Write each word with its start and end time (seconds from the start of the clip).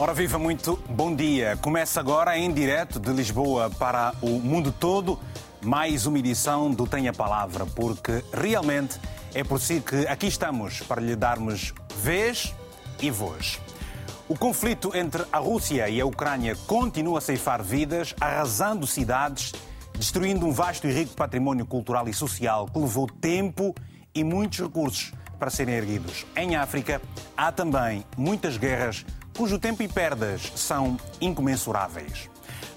Ora 0.00 0.14
viva 0.14 0.38
muito, 0.38 0.78
bom 0.88 1.12
dia. 1.12 1.58
Começa 1.60 1.98
agora 1.98 2.38
em 2.38 2.52
direto 2.52 3.00
de 3.00 3.12
Lisboa 3.12 3.68
para 3.68 4.14
o 4.22 4.38
mundo 4.38 4.70
todo 4.70 5.18
mais 5.60 6.06
uma 6.06 6.20
edição 6.20 6.70
do 6.70 6.86
Tenha 6.86 7.12
Palavra, 7.12 7.66
porque 7.66 8.22
realmente 8.32 9.00
é 9.34 9.42
por 9.42 9.60
si 9.60 9.80
que 9.80 10.06
aqui 10.06 10.28
estamos 10.28 10.78
para 10.82 11.00
lhe 11.00 11.16
darmos 11.16 11.74
vez 11.96 12.54
e 13.00 13.10
voz. 13.10 13.60
O 14.28 14.38
conflito 14.38 14.96
entre 14.96 15.24
a 15.32 15.38
Rússia 15.38 15.88
e 15.88 16.00
a 16.00 16.06
Ucrânia 16.06 16.54
continua 16.68 17.18
a 17.18 17.20
ceifar 17.20 17.60
vidas, 17.60 18.14
arrasando 18.20 18.86
cidades, 18.86 19.52
destruindo 19.98 20.46
um 20.46 20.52
vasto 20.52 20.86
e 20.86 20.92
rico 20.92 21.16
património 21.16 21.66
cultural 21.66 22.08
e 22.08 22.14
social 22.14 22.68
que 22.72 22.78
levou 22.78 23.08
tempo 23.08 23.74
e 24.14 24.22
muitos 24.22 24.60
recursos 24.60 25.12
para 25.40 25.50
serem 25.50 25.74
erguidos. 25.74 26.24
Em 26.36 26.54
África, 26.54 27.02
há 27.36 27.50
também 27.50 28.04
muitas 28.16 28.56
guerras 28.56 29.04
cujo 29.38 29.56
tempo 29.56 29.84
e 29.84 29.88
perdas 29.88 30.52
são 30.56 30.98
incomensuráveis. 31.20 32.28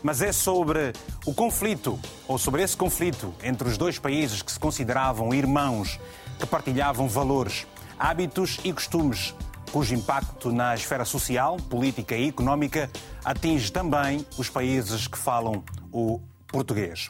Mas 0.04 0.22
é 0.22 0.32
sobre 0.32 0.94
o 1.26 1.34
conflito, 1.34 2.00
ou 2.28 2.38
sobre 2.38 2.62
esse 2.62 2.78
conflito 2.78 3.34
entre 3.42 3.68
os 3.68 3.80
dois 3.80 3.98
países 3.98 4.44
que 4.44 4.52
se 4.52 4.60
consideravam 4.60 5.34
irmãos, 5.34 6.00
que 6.40 6.46
partilhavam 6.46 7.08
valores, 7.08 7.66
hábitos 7.98 8.60
e 8.64 8.72
costumes, 8.72 9.34
cujo 9.72 9.96
impacto 9.96 10.52
na 10.52 10.76
esfera 10.76 11.04
social, 11.04 11.58
política 11.58 12.16
e 12.16 12.28
económica 12.28 12.92
atinge 13.26 13.72
também 13.72 14.24
os 14.38 14.48
países 14.48 15.08
que 15.08 15.18
falam 15.18 15.64
o 15.92 16.22
português. 16.48 17.10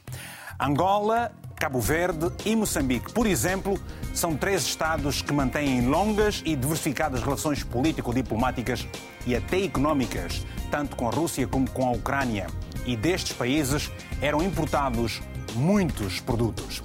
Angola 0.58 1.30
Cabo 1.62 1.80
Verde 1.80 2.32
e 2.44 2.56
Moçambique, 2.56 3.14
por 3.14 3.28
exemplo, 3.28 3.80
são 4.16 4.36
três 4.36 4.64
Estados 4.64 5.22
que 5.22 5.32
mantêm 5.32 5.88
longas 5.88 6.42
e 6.44 6.56
diversificadas 6.56 7.22
relações 7.22 7.64
político-diplomáticas 7.64 8.88
e 9.28 9.36
até 9.36 9.64
económicas, 9.64 10.44
tanto 10.72 10.96
com 10.96 11.08
a 11.08 11.12
Rússia 11.12 11.48
como 11.48 11.70
com 11.70 11.86
a 11.86 11.92
Ucrânia. 11.92 12.48
E 12.84 12.98
destes 12.98 13.34
países 13.34 13.92
eram 14.20 14.42
importados 14.42 15.22
muitos 15.54 16.20
produtos. 16.20 16.82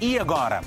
E 0.00 0.16
agora? 0.16 0.60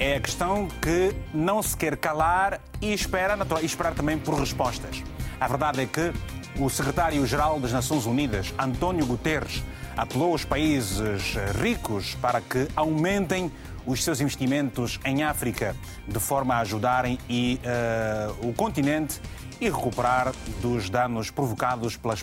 É 0.00 0.16
a 0.16 0.20
questão 0.20 0.66
que 0.82 1.14
não 1.32 1.62
se 1.62 1.76
quer 1.76 1.96
calar 1.96 2.60
e 2.82 2.92
espera, 2.92 3.38
e 3.62 3.64
esperar 3.64 3.94
também 3.94 4.18
por 4.18 4.34
respostas. 4.34 5.04
A 5.40 5.46
verdade 5.46 5.82
é 5.82 5.86
que 5.86 6.12
o 6.60 6.68
secretário-geral 6.68 7.60
das 7.60 7.70
Nações 7.70 8.06
Unidas, 8.06 8.52
António 8.58 9.06
Guterres, 9.06 9.62
apelou 9.96 10.32
aos 10.32 10.44
países 10.44 11.34
ricos 11.60 12.14
para 12.16 12.40
que 12.40 12.68
aumentem 12.74 13.50
os 13.86 14.02
seus 14.02 14.20
investimentos 14.20 14.98
em 15.04 15.22
África, 15.22 15.76
de 16.06 16.18
forma 16.18 16.54
a 16.54 16.60
ajudarem 16.60 17.18
e, 17.28 17.60
uh, 17.62 18.48
o 18.48 18.54
continente 18.54 19.20
e 19.60 19.68
recuperar 19.68 20.32
dos 20.60 20.90
danos 20.90 21.30
provocados 21.30 21.96
pelas 21.96 22.22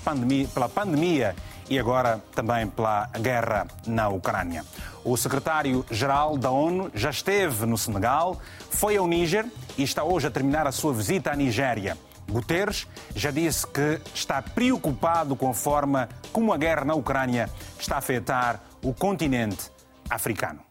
pela 0.54 0.68
pandemia 0.68 1.36
e 1.70 1.80
agora 1.80 2.22
também 2.36 2.68
pela 2.68 3.08
guerra 3.20 3.68
na 3.88 4.10
Ucrânia. 4.10 4.66
O 5.04 5.16
secretário-geral 5.16 6.38
da 6.38 6.52
ONU 6.52 6.92
já 6.94 7.10
esteve 7.10 7.66
no 7.66 7.78
Senegal, 7.78 8.40
foi 8.70 8.98
ao 8.98 9.08
Níger 9.08 9.46
e 9.78 9.84
está 9.84 10.04
hoje 10.04 10.28
a 10.28 10.32
terminar 10.32 10.68
a 10.68 10.72
sua 10.72 10.94
visita 10.94 11.32
à 11.32 11.36
Nigéria. 11.36 11.98
Guterres 12.32 12.88
já 13.14 13.30
disse 13.30 13.68
que 13.68 14.00
está 14.16 14.42
preocupado 14.42 15.36
com 15.36 15.50
a 15.50 15.54
forma 15.54 16.08
como 16.32 16.54
a 16.54 16.58
guerra 16.58 16.86
na 16.86 16.96
Ucrânia 16.96 17.50
está 17.78 17.96
a 17.96 17.98
afetar 17.98 18.64
o 18.82 18.94
continente 18.94 19.70
africano. 20.10 20.64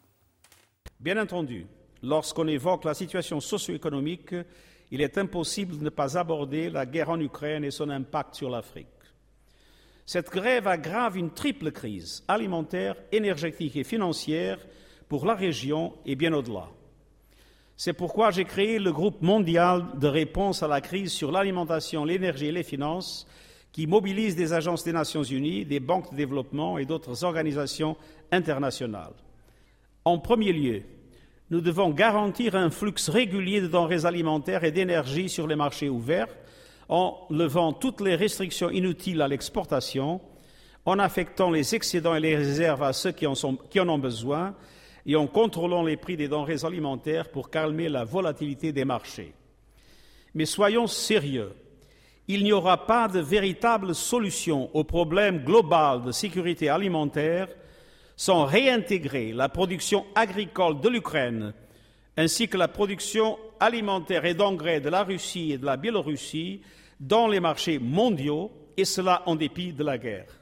Bien 0.99 1.19
entendu, 1.19 1.67
lorsqu'on 2.03 2.49
évoque 2.49 2.87
la 2.87 2.95
situation 2.95 3.41
socio-économique, 3.41 4.35
il 4.91 5.03
est 5.03 5.19
impossible 5.19 5.79
de 5.79 5.85
ne 5.85 5.91
pas 5.91 6.17
aborder 6.17 6.71
la 6.71 6.87
guerre 6.87 7.11
en 7.11 7.21
Ukraine 7.21 7.65
et 7.65 7.71
son 7.71 7.91
impact 7.91 8.37
sur 8.37 8.49
l'Afrique. 8.49 8.89
Cette 10.07 10.31
grève 10.31 10.67
aggrave 10.67 11.19
une 11.19 11.31
triple 11.31 11.73
crise 11.73 12.25
alimentaire, 12.27 12.97
énergétique 13.13 13.77
et 13.77 13.85
financière 13.85 14.59
pour 15.09 15.27
la 15.27 15.35
région 15.35 15.93
et 16.07 16.17
bien 16.17 16.33
au-delà. 16.33 16.69
C'est 17.83 17.95
pourquoi 17.95 18.31
j'ai 18.31 18.45
créé 18.45 18.79
le 18.79 18.93
groupe 18.93 19.23
mondial 19.23 19.87
de 19.95 20.07
réponse 20.07 20.63
à 20.63 20.69
la 20.69 20.83
crise 20.83 21.13
sur 21.13 21.33
l'alimentation, 21.33 22.05
l'énergie 22.05 22.49
et 22.49 22.53
les 22.53 22.63
finances, 22.63 23.27
qui 23.73 23.87
mobilise 23.87 24.37
des 24.37 24.53
agences 24.53 24.85
des 24.85 24.93
Nations 24.93 25.23
Unies, 25.23 25.65
des 25.65 25.81
banques 25.81 26.11
de 26.11 26.17
développement 26.17 26.77
et 26.77 26.85
d'autres 26.85 27.25
organisations 27.25 27.97
internationales. 28.33 29.15
En 30.05 30.19
premier 30.19 30.53
lieu, 30.53 30.83
nous 31.49 31.63
devons 31.63 31.89
garantir 31.89 32.55
un 32.55 32.69
flux 32.69 32.93
régulier 33.09 33.63
de 33.63 33.67
denrées 33.67 34.05
alimentaires 34.05 34.65
et 34.65 34.73
d'énergie 34.73 35.31
sur 35.31 35.47
les 35.47 35.57
marchés 35.57 35.89
ouverts, 35.89 36.37
en 36.91 37.17
levant 37.31 37.73
toutes 37.73 38.03
les 38.03 38.15
restrictions 38.15 38.69
inutiles 38.69 39.23
à 39.23 39.29
l'exportation, 39.29 40.21
en 40.85 40.99
affectant 40.99 41.51
les 41.51 41.75
excédents 41.75 42.15
et 42.15 42.21
les 42.21 42.37
réserves 42.37 42.83
à 42.83 42.93
ceux 42.93 43.13
qui 43.13 43.27
en, 43.27 43.89
ont 43.89 43.99
besoin, 43.99 44.55
et 45.07 45.17
en 45.17 45.27
contrôlant 45.27 45.83
les 45.83 45.97
prix 45.97 46.17
des 46.17 46.29
denrées 46.29 46.65
alimentaires 46.65 47.31
pour 47.31 47.51
calmer 47.51 47.89
la 47.89 48.05
volatilité 48.05 48.73
des 48.73 48.85
marchés. 48.85 49.35
Mais 50.35 50.47
soyons 50.47 50.87
sérieux, 50.87 51.53
il 52.29 52.45
n'y 52.45 52.53
aura 52.53 52.87
pas 52.87 53.09
de 53.09 53.21
véritable 53.21 53.95
solution 53.95 54.71
au 54.75 54.85
problème 54.85 55.45
global 55.45 56.03
de 56.03 56.13
sécurité 56.13 56.69
alimentaire 56.69 57.49
sans 58.17 58.45
réintégrer 58.45 59.33
la 59.33 59.49
production 59.49 60.07
agricole 60.15 60.81
de 60.81 60.89
l'Ukraine 60.89 61.55
ainsi 62.17 62.49
que 62.49 62.59
la 62.59 62.69
production 62.69 63.39
alimentaire 63.59 64.25
et 64.25 64.35
d'engrais 64.35 64.81
de 64.81 64.91
la 64.91 65.05
Russie 65.05 65.53
et 65.53 65.59
de 65.59 65.65
la 65.65 65.77
Biélorussie 65.77 66.61
dans 66.99 67.29
les 67.29 67.41
marchés 67.41 67.79
mondiaux, 67.79 68.51
et 68.77 68.85
cela 68.85 69.23
en 69.27 69.37
dépit 69.37 69.73
de 69.73 69.83
la 69.83 69.97
guerre. 69.97 70.40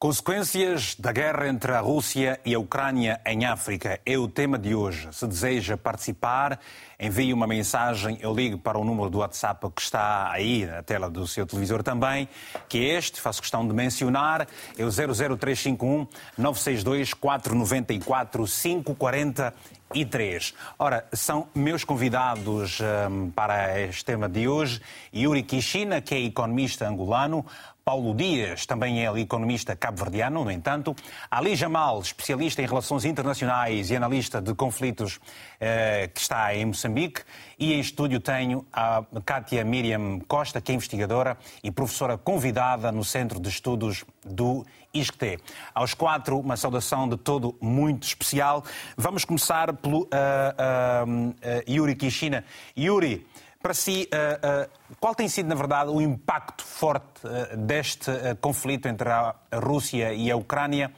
Consequências 0.00 0.94
da 0.94 1.10
guerra 1.10 1.48
entre 1.48 1.72
a 1.72 1.80
Rússia 1.80 2.38
e 2.44 2.54
a 2.54 2.58
Ucrânia 2.60 3.20
em 3.26 3.44
África 3.44 3.98
é 4.06 4.16
o 4.16 4.28
tema 4.28 4.56
de 4.56 4.72
hoje. 4.72 5.08
Se 5.10 5.26
deseja 5.26 5.76
participar, 5.76 6.60
envie 7.00 7.32
uma 7.32 7.48
mensagem. 7.48 8.16
Eu 8.20 8.32
ligo 8.32 8.58
para 8.58 8.78
o 8.78 8.84
número 8.84 9.10
do 9.10 9.18
WhatsApp 9.18 9.66
que 9.74 9.82
está 9.82 10.30
aí 10.30 10.66
na 10.66 10.84
tela 10.84 11.10
do 11.10 11.26
seu 11.26 11.44
televisor 11.44 11.82
também, 11.82 12.28
que 12.68 12.78
é 12.78 12.96
este, 12.96 13.20
faço 13.20 13.40
questão 13.40 13.66
de 13.66 13.74
mencionar, 13.74 14.46
é 14.78 14.84
o 14.84 14.88
00351 14.88 16.06
962 16.38 17.12
494 17.14 18.44
543. 18.44 20.54
Ora, 20.78 21.08
são 21.12 21.48
meus 21.52 21.82
convidados 21.82 22.78
um, 23.10 23.30
para 23.30 23.80
este 23.80 24.04
tema 24.04 24.28
de 24.28 24.46
hoje 24.46 24.80
Yuri 25.12 25.42
Kishina, 25.42 26.00
que 26.00 26.14
é 26.14 26.20
economista 26.20 26.86
angolano, 26.86 27.44
Paulo 27.88 28.14
Dias, 28.14 28.66
também 28.66 29.06
é 29.06 29.18
economista 29.18 29.74
cabo-verdiano, 29.74 30.44
no 30.44 30.50
entanto. 30.50 30.94
Ali 31.30 31.56
Jamal, 31.56 31.98
especialista 32.02 32.60
em 32.60 32.66
relações 32.66 33.06
internacionais 33.06 33.90
e 33.90 33.96
analista 33.96 34.42
de 34.42 34.52
conflitos, 34.54 35.18
eh, 35.58 36.10
que 36.12 36.20
está 36.20 36.54
em 36.54 36.66
Moçambique. 36.66 37.22
E 37.58 37.72
em 37.72 37.80
estúdio 37.80 38.20
tenho 38.20 38.66
a 38.70 39.02
Kátia 39.24 39.64
Miriam 39.64 40.18
Costa, 40.28 40.60
que 40.60 40.70
é 40.70 40.74
investigadora 40.74 41.38
e 41.64 41.70
professora 41.70 42.18
convidada 42.18 42.92
no 42.92 43.02
Centro 43.02 43.40
de 43.40 43.48
Estudos 43.48 44.04
do 44.22 44.66
ISCTE. 44.92 45.38
Aos 45.74 45.94
quatro, 45.94 46.38
uma 46.38 46.58
saudação 46.58 47.08
de 47.08 47.16
todo 47.16 47.56
muito 47.58 48.06
especial. 48.06 48.64
Vamos 48.98 49.24
começar 49.24 49.72
pelo 49.72 50.02
uh, 50.02 50.04
uh, 50.04 51.28
uh, 51.30 51.34
Yuri 51.66 51.96
Kishina. 51.96 52.44
Yuri, 52.76 53.26
para 53.60 53.74
si, 53.74 54.08
uh, 54.12 54.64
uh, 54.64 54.96
qual 55.00 55.14
tem 55.14 55.28
sido, 55.28 55.48
na 55.48 55.54
verdade, 55.54 55.90
o 55.90 56.00
impacto 56.00 56.64
forte 56.64 57.26
uh, 57.26 57.56
deste 57.56 58.10
conflito 58.40 58.86
entre 58.86 59.08
a 59.08 59.34
Rússia 59.54 60.12
e 60.14 60.30
a 60.30 60.36
Ucrânia 60.36 60.92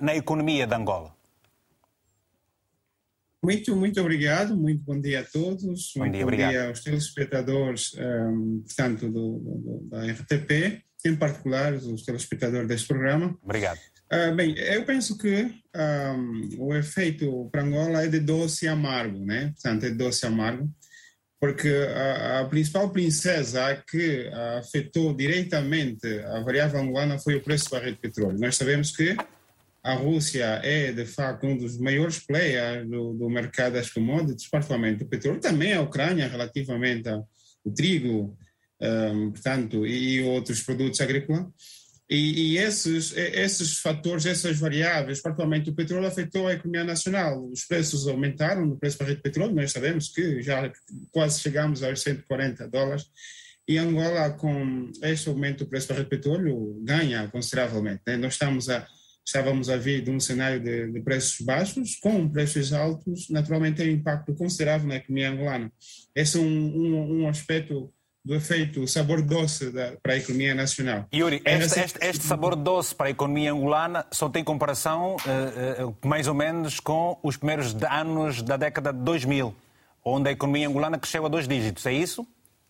na 0.00 0.14
economia 0.14 0.66
de 0.66 0.74
Angola? 0.74 1.14
Muito, 3.42 3.74
muito 3.74 3.98
obrigado, 3.98 4.54
muito 4.54 4.84
bom 4.84 5.00
dia 5.00 5.20
a 5.20 5.24
todos, 5.24 5.92
bom 5.96 6.02
muito 6.02 6.12
dia, 6.12 6.20
bom 6.20 6.26
obrigado. 6.26 6.50
dia 6.50 6.68
aos 6.68 6.80
telespectadores, 6.80 7.94
um, 7.94 8.62
portanto, 8.66 9.08
do, 9.08 9.38
do, 9.38 9.88
da 9.88 10.04
RTP, 10.04 10.82
em 11.06 11.16
particular 11.16 11.72
os 11.72 12.02
telespectadores 12.02 12.68
deste 12.68 12.88
programa. 12.88 13.34
Obrigado. 13.42 13.78
Uh, 14.12 14.34
bem, 14.34 14.54
eu 14.58 14.84
penso 14.84 15.16
que 15.16 15.50
um, 15.74 16.48
o 16.58 16.74
efeito 16.74 17.48
para 17.50 17.62
Angola 17.62 18.04
é 18.04 18.08
de 18.08 18.20
doce 18.20 18.66
e 18.66 18.68
amargo, 18.68 19.24
né? 19.24 19.52
Portanto, 19.54 19.86
é 19.86 19.90
doce 19.90 20.26
e 20.26 20.28
amargo 20.28 20.70
porque 21.40 21.68
a, 21.68 22.40
a, 22.40 22.44
principal 22.44 22.90
princesa 22.90 23.82
que 23.90 24.28
afetou 24.58 25.14
diretamente 25.14 26.06
a 26.24 26.40
variável 26.40 26.80
angolana 26.80 27.18
foi 27.18 27.34
o 27.36 27.42
preço 27.42 27.64
do 27.64 27.70
barril 27.70 27.94
de 27.94 27.98
petróleo. 27.98 28.38
Nós 28.38 28.56
sabemos 28.56 28.94
que 28.94 29.16
a 29.82 29.94
Rússia 29.94 30.60
é, 30.62 30.92
de 30.92 31.06
facto, 31.06 31.46
um 31.46 31.56
dos 31.56 31.78
maiores 31.78 32.18
players 32.18 32.86
do, 32.86 33.14
do 33.14 33.30
mercado 33.30 33.72
das 33.72 33.90
commodities, 33.90 34.48
particularmente 34.48 34.98
do 34.98 35.08
petróleo, 35.08 35.40
também 35.40 35.72
a 35.72 35.80
Ucrânia, 35.80 36.28
relativamente 36.28 37.08
ao 37.08 37.26
trigo, 37.74 38.36
um, 38.80 39.30
portanto, 39.30 39.86
e 39.86 40.22
outros 40.22 40.62
produtos 40.62 41.00
agrícolas. 41.00 41.46
E, 42.10 42.54
e, 42.54 42.58
esses, 42.58 43.16
esses 43.16 43.78
fatores, 43.78 44.26
essas 44.26 44.58
variáveis, 44.58 45.22
particularmente 45.22 45.70
o 45.70 45.74
petróleo, 45.74 46.08
afetou 46.08 46.48
a 46.48 46.54
economia 46.54 46.82
nacional. 46.82 47.48
Os 47.48 47.64
preços 47.64 48.08
aumentaram 48.08 48.66
no 48.66 48.76
preço 48.76 48.98
para 48.98 49.14
de 49.14 49.22
petróleo, 49.22 49.54
nós 49.54 49.70
sabemos 49.70 50.08
que 50.08 50.42
já 50.42 50.72
quase 51.12 51.40
chegamos 51.40 51.84
aos 51.84 52.02
140 52.02 52.66
dólares. 52.68 53.04
e 53.68 53.78
Angola, 53.78 54.30
com 54.30 54.90
este 55.04 55.28
aumento 55.28 55.64
do 55.64 55.70
preço 55.70 55.94
do 55.94 56.04
petróleo, 56.04 56.80
ganha 56.82 57.28
consideravelmente. 57.28 58.02
Né? 58.04 58.16
Nós 58.16 58.32
estamos 58.32 58.68
a, 58.68 58.84
estávamos 59.24 59.70
a 59.70 59.76
vir 59.76 60.02
de 60.02 60.10
um 60.10 60.18
cenário 60.18 60.58
de, 60.58 60.90
de, 60.90 61.00
preços 61.02 61.46
baixos, 61.46 61.94
com 61.94 62.28
preços 62.28 62.72
altos, 62.72 63.28
naturalmente 63.30 63.76
tem 63.76 63.90
um 63.90 63.98
impacto 63.98 64.34
considerável 64.34 64.88
na 64.88 64.96
economia 64.96 65.30
angolana. 65.30 65.72
Esse 66.12 66.38
é 66.38 66.40
um, 66.40 66.44
um, 66.44 67.20
um 67.20 67.28
aspecto 67.28 67.94
do 68.24 68.34
efeito 68.34 68.86
sabor 68.86 69.22
doce 69.22 69.70
da, 69.70 69.92
para 70.02 70.12
a 70.12 70.16
economia 70.16 70.54
nacional. 70.54 71.08
Yuri, 71.12 71.40
é 71.44 71.58
este, 71.58 71.80
este, 71.80 71.98
este, 72.02 72.24
sabor 72.24 72.54
doce 72.54 72.94
para 72.94 73.06
a 73.06 73.10
economia 73.10 73.52
angolana 73.52 74.04
só 74.10 74.28
tem 74.28 74.44
comparação 74.44 75.16
uh, 75.16 75.88
uh, 75.88 75.96
mais 76.06 76.28
ou 76.28 76.34
menos 76.34 76.80
com 76.80 77.18
os 77.22 77.36
primeiros 77.36 77.74
anos 77.90 78.42
da 78.42 78.56
década 78.56 78.92
de 78.92 79.00
2000, 79.00 79.54
onde 80.04 80.28
a 80.28 80.32
economia 80.32 80.68
angolana 80.68 80.98
cresceu 80.98 81.24
a 81.24 81.28
dois 81.28 81.48
dígitos, 81.48 81.86
é 81.86 81.92
isso? 81.92 82.26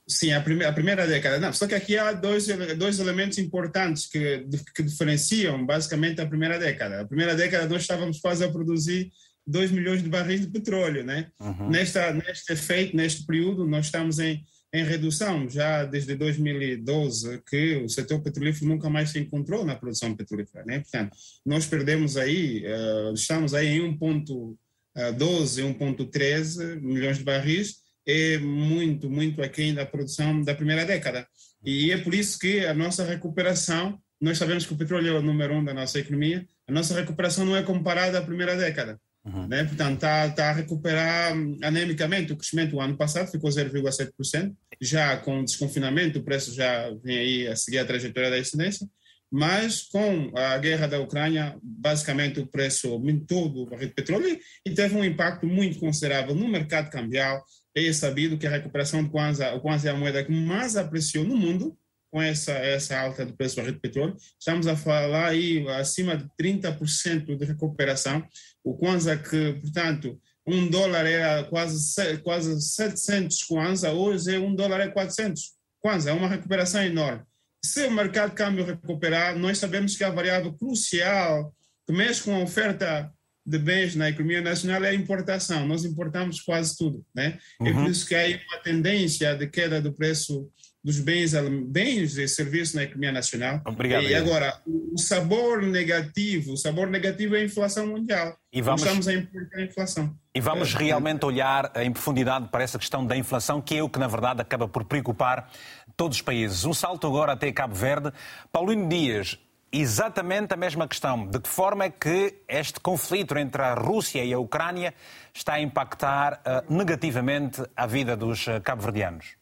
Sim, 0.06 0.32
a 0.32 0.40
primeira, 0.40 0.70
a 0.70 0.72
primeira 0.72 1.06
década. 1.06 1.38
Não, 1.38 1.52
só 1.52 1.68
que 1.68 1.74
aqui 1.74 1.96
há 1.96 2.12
dois, 2.12 2.46
dois 2.76 2.98
elementos 2.98 3.38
importantes 3.38 4.06
que, 4.06 4.44
que 4.74 4.82
diferenciam 4.82 5.64
basicamente 5.64 6.20
a 6.20 6.26
primeira 6.26 6.58
década. 6.58 7.02
A 7.02 7.04
primeira 7.04 7.34
década 7.34 7.68
nós 7.68 7.82
estávamos 7.82 8.18
quase 8.18 8.44
a 8.44 8.50
produzir 8.50 9.12
2 9.46 9.70
milhões 9.70 10.02
de 10.02 10.08
barris 10.08 10.40
de 10.40 10.48
petróleo, 10.48 11.04
né? 11.04 11.28
Uhum. 11.40 11.70
Nesta, 11.70 12.12
neste 12.12 12.52
efeito, 12.52 12.96
neste 12.96 13.24
período, 13.24 13.66
nós 13.66 13.86
estamos 13.86 14.18
em, 14.18 14.44
em 14.72 14.84
redução 14.84 15.48
já 15.48 15.84
desde 15.84 16.14
2012, 16.14 17.42
que 17.48 17.76
o 17.76 17.88
setor 17.88 18.20
petrolífero 18.20 18.66
nunca 18.66 18.88
mais 18.88 19.10
se 19.10 19.18
encontrou 19.18 19.64
na 19.64 19.74
produção 19.74 20.14
petrolífera, 20.14 20.64
né? 20.64 20.80
Portanto, 20.80 21.16
nós 21.44 21.66
perdemos 21.66 22.16
aí, 22.16 22.64
uh, 22.64 23.12
estamos 23.12 23.52
aí 23.52 23.78
em 23.78 23.98
1.12, 23.98 24.56
1.13 24.96 26.60
eh, 26.62 26.76
milhões 26.76 27.18
de 27.18 27.24
barris, 27.24 27.80
é 28.06 28.38
muito, 28.38 29.10
muito 29.10 29.42
aquém 29.42 29.74
da 29.74 29.84
produção 29.84 30.40
da 30.42 30.54
primeira 30.54 30.84
década. 30.84 31.26
E 31.64 31.90
é 31.90 31.98
por 31.98 32.14
isso 32.14 32.38
que 32.38 32.64
a 32.64 32.72
nossa 32.72 33.04
recuperação, 33.04 33.98
nós 34.20 34.38
sabemos 34.38 34.64
que 34.66 34.72
o 34.72 34.76
petróleo 34.76 35.16
é 35.16 35.18
o 35.18 35.22
número 35.22 35.54
um 35.54 35.64
da 35.64 35.74
nossa 35.74 35.98
economia, 35.98 36.46
a 36.66 36.72
nossa 36.72 36.94
recuperação 36.94 37.44
não 37.44 37.56
é 37.56 37.62
comparada 37.62 38.18
à 38.18 38.22
primeira 38.22 38.56
década. 38.56 39.00
Uhum. 39.24 39.46
Né? 39.46 39.64
Portanto, 39.64 39.94
está 39.94 40.30
tá 40.30 40.50
a 40.50 40.52
recuperar 40.52 41.32
anemicamente. 41.62 42.32
O 42.32 42.36
crescimento 42.36 42.70
do 42.70 42.80
ano 42.80 42.96
passado 42.96 43.30
ficou 43.30 43.50
0,7%. 43.50 44.54
Já 44.80 45.16
com 45.18 45.40
o 45.40 45.44
desconfinamento, 45.44 46.18
o 46.18 46.24
preço 46.24 46.54
já 46.54 46.90
vem 47.02 47.18
aí 47.18 47.46
a 47.48 47.56
seguir 47.56 47.78
a 47.78 47.84
trajetória 47.84 48.30
da 48.30 48.38
incidência. 48.38 48.88
Mas 49.30 49.82
com 49.82 50.32
a 50.36 50.58
guerra 50.58 50.88
da 50.88 50.98
Ucrânia, 50.98 51.56
basicamente 51.62 52.40
o 52.40 52.46
preço 52.46 52.88
aumentou 52.88 53.48
do 53.48 53.66
barril 53.66 53.88
de 53.88 53.94
petróleo 53.94 54.38
e 54.66 54.70
teve 54.72 54.96
um 54.96 55.04
impacto 55.04 55.46
muito 55.46 55.78
considerável 55.78 56.34
no 56.34 56.48
mercado 56.48 56.90
cambial, 56.90 57.44
é 57.72 57.92
sabido 57.92 58.36
que 58.36 58.46
a 58.46 58.50
recuperação 58.50 59.04
do 59.04 59.10
Kwanza, 59.10 59.54
o 59.54 59.60
Kwanza 59.60 59.88
é 59.88 59.92
a 59.92 59.96
moeda 59.96 60.24
que 60.24 60.32
mais 60.32 60.76
apreciou 60.76 61.24
no 61.24 61.36
mundo, 61.36 61.78
com 62.10 62.20
essa, 62.20 62.52
essa 62.52 62.98
alta 62.98 63.24
do 63.24 63.34
preço 63.34 63.54
do 63.54 63.58
barril 63.58 63.74
de 63.74 63.80
petróleo. 63.80 64.16
Estamos 64.38 64.66
a 64.66 64.76
falar 64.76 65.28
aí 65.28 65.66
acima 65.68 66.16
de 66.16 66.28
30% 66.40 67.36
de 67.36 67.44
recuperação. 67.44 68.26
O 68.64 68.76
Kwanza 68.76 69.16
que, 69.16 69.54
portanto, 69.54 70.20
um 70.46 70.68
dólar 70.68 71.06
era 71.06 71.44
quase, 71.44 72.18
quase 72.22 72.60
700 72.60 73.44
Kwanza, 73.44 73.92
hoje 73.92 74.34
é 74.34 74.38
um 74.38 74.54
dólar 74.54 74.80
é 74.80 74.88
400 74.88 75.52
Kwanza, 75.80 76.10
é 76.10 76.12
uma 76.12 76.28
recuperação 76.28 76.82
enorme. 76.82 77.22
Se 77.64 77.86
o 77.86 77.90
mercado 77.90 78.30
de 78.30 78.36
câmbio 78.36 78.64
recuperar, 78.64 79.38
nós 79.38 79.58
sabemos 79.58 79.96
que 79.96 80.04
a 80.04 80.10
variável 80.10 80.52
crucial 80.54 81.54
que 81.86 81.92
mexe 81.92 82.22
com 82.22 82.34
a 82.34 82.42
oferta 82.42 83.12
de 83.44 83.58
bens 83.58 83.94
na 83.94 84.10
economia 84.10 84.40
nacional 84.40 84.84
é 84.84 84.90
a 84.90 84.94
importação. 84.94 85.66
Nós 85.66 85.84
importamos 85.84 86.40
quase 86.40 86.76
tudo, 86.76 87.04
né? 87.14 87.38
Uhum. 87.60 87.66
É 87.66 87.72
por 87.72 87.90
isso 87.90 88.06
que 88.06 88.14
há 88.14 88.26
uma 88.48 88.62
tendência 88.62 89.34
de 89.34 89.46
queda 89.46 89.80
do 89.80 89.92
preço 89.92 90.50
dos 90.82 90.98
bens, 90.98 91.34
bens 91.66 92.16
e 92.16 92.26
serviços 92.26 92.74
na 92.74 92.84
economia 92.84 93.12
nacional. 93.12 93.60
Obrigado. 93.66 94.04
E 94.04 94.14
agora, 94.14 94.60
o 94.66 94.98
sabor 94.98 95.62
negativo, 95.62 96.54
o 96.54 96.56
sabor 96.56 96.88
negativo 96.88 97.36
é 97.36 97.40
a 97.40 97.44
inflação 97.44 97.86
mundial. 97.86 98.36
E 98.50 98.62
vamos, 98.62 98.82
estamos 98.82 99.06
a 99.06 99.12
importar 99.12 99.58
a 99.58 99.62
inflação. 99.62 100.16
E 100.34 100.40
vamos 100.40 100.74
é. 100.74 100.78
realmente 100.78 101.24
olhar 101.26 101.70
em 101.76 101.92
profundidade 101.92 102.48
para 102.48 102.64
essa 102.64 102.78
questão 102.78 103.06
da 103.06 103.16
inflação, 103.16 103.60
que 103.60 103.76
é 103.76 103.82
o 103.82 103.90
que, 103.90 103.98
na 103.98 104.08
verdade, 104.08 104.40
acaba 104.40 104.66
por 104.66 104.84
preocupar 104.84 105.50
todos 105.96 106.16
os 106.16 106.22
países. 106.22 106.64
Um 106.64 106.72
salto 106.72 107.06
agora 107.06 107.32
até 107.32 107.52
Cabo 107.52 107.74
Verde. 107.74 108.10
Paulino 108.50 108.88
Dias, 108.88 109.38
exatamente 109.70 110.54
a 110.54 110.56
mesma 110.56 110.88
questão. 110.88 111.26
De 111.26 111.38
que 111.38 111.48
forma 111.48 111.84
é 111.84 111.90
que 111.90 112.38
este 112.48 112.80
conflito 112.80 113.36
entre 113.36 113.60
a 113.60 113.74
Rússia 113.74 114.24
e 114.24 114.32
a 114.32 114.38
Ucrânia 114.38 114.94
está 115.34 115.54
a 115.54 115.60
impactar 115.60 116.40
uh, 116.40 116.74
negativamente 116.74 117.62
a 117.76 117.86
vida 117.86 118.16
dos 118.16 118.46
uh, 118.46 118.60
cabo-verdianos? 118.62 119.39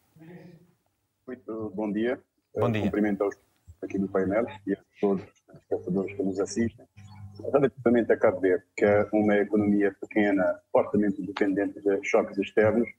Muito 1.29 1.71
bom 1.75 1.91
dia. 1.91 2.19
Bom 2.55 2.71
dia. 2.71 2.81
Cumprimento 2.81 3.23
aos 3.23 3.35
aqui 3.83 3.99
do 3.99 4.07
painel 4.07 4.47
e 4.65 4.73
a 4.73 4.77
todos 4.99 5.23
os 5.23 5.55
espectadores 5.61 6.15
que 6.15 6.23
nos 6.23 6.39
assistem. 6.39 6.87
Relativamente 7.53 8.11
a 8.11 8.17
Cabo 8.17 8.39
Verde, 8.39 8.63
que 8.75 8.83
é 8.83 9.07
uma 9.13 9.35
economia 9.35 9.95
pequena, 10.01 10.59
fortemente 10.71 11.21
dependente 11.21 11.79
de 11.81 12.03
choques 12.03 12.35
externos, 12.39 12.89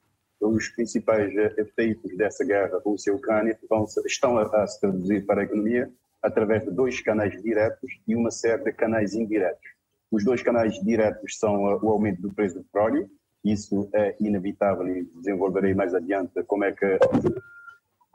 os 0.40 0.68
principais 0.68 1.34
efeitos 1.58 2.16
dessa 2.16 2.44
guerra 2.44 2.80
Rússia-Ucrânia 2.86 3.58
estão 4.06 4.38
a, 4.38 4.62
a 4.62 4.66
se 4.68 4.80
traduzir 4.80 5.26
para 5.26 5.40
a 5.40 5.44
economia 5.44 5.90
através 6.22 6.62
de 6.62 6.70
dois 6.70 7.00
canais 7.00 7.42
diretos 7.42 7.90
e 8.06 8.14
uma 8.14 8.30
série 8.30 8.62
de 8.62 8.72
canais 8.72 9.12
indiretos. 9.12 9.68
Os 10.08 10.24
dois 10.24 10.40
canais 10.40 10.80
diretos 10.84 11.36
são 11.36 11.64
uh, 11.64 11.84
o 11.84 11.88
aumento 11.88 12.22
do 12.22 12.32
preço 12.32 12.54
do 12.54 12.62
petróleo, 12.62 13.10
isso 13.44 13.90
é 13.92 14.14
inevitável 14.20 14.86
e 14.86 15.02
desenvolverei 15.16 15.74
mais 15.74 15.92
adiante 15.96 16.44
como 16.44 16.62
é 16.62 16.70
que 16.70 16.96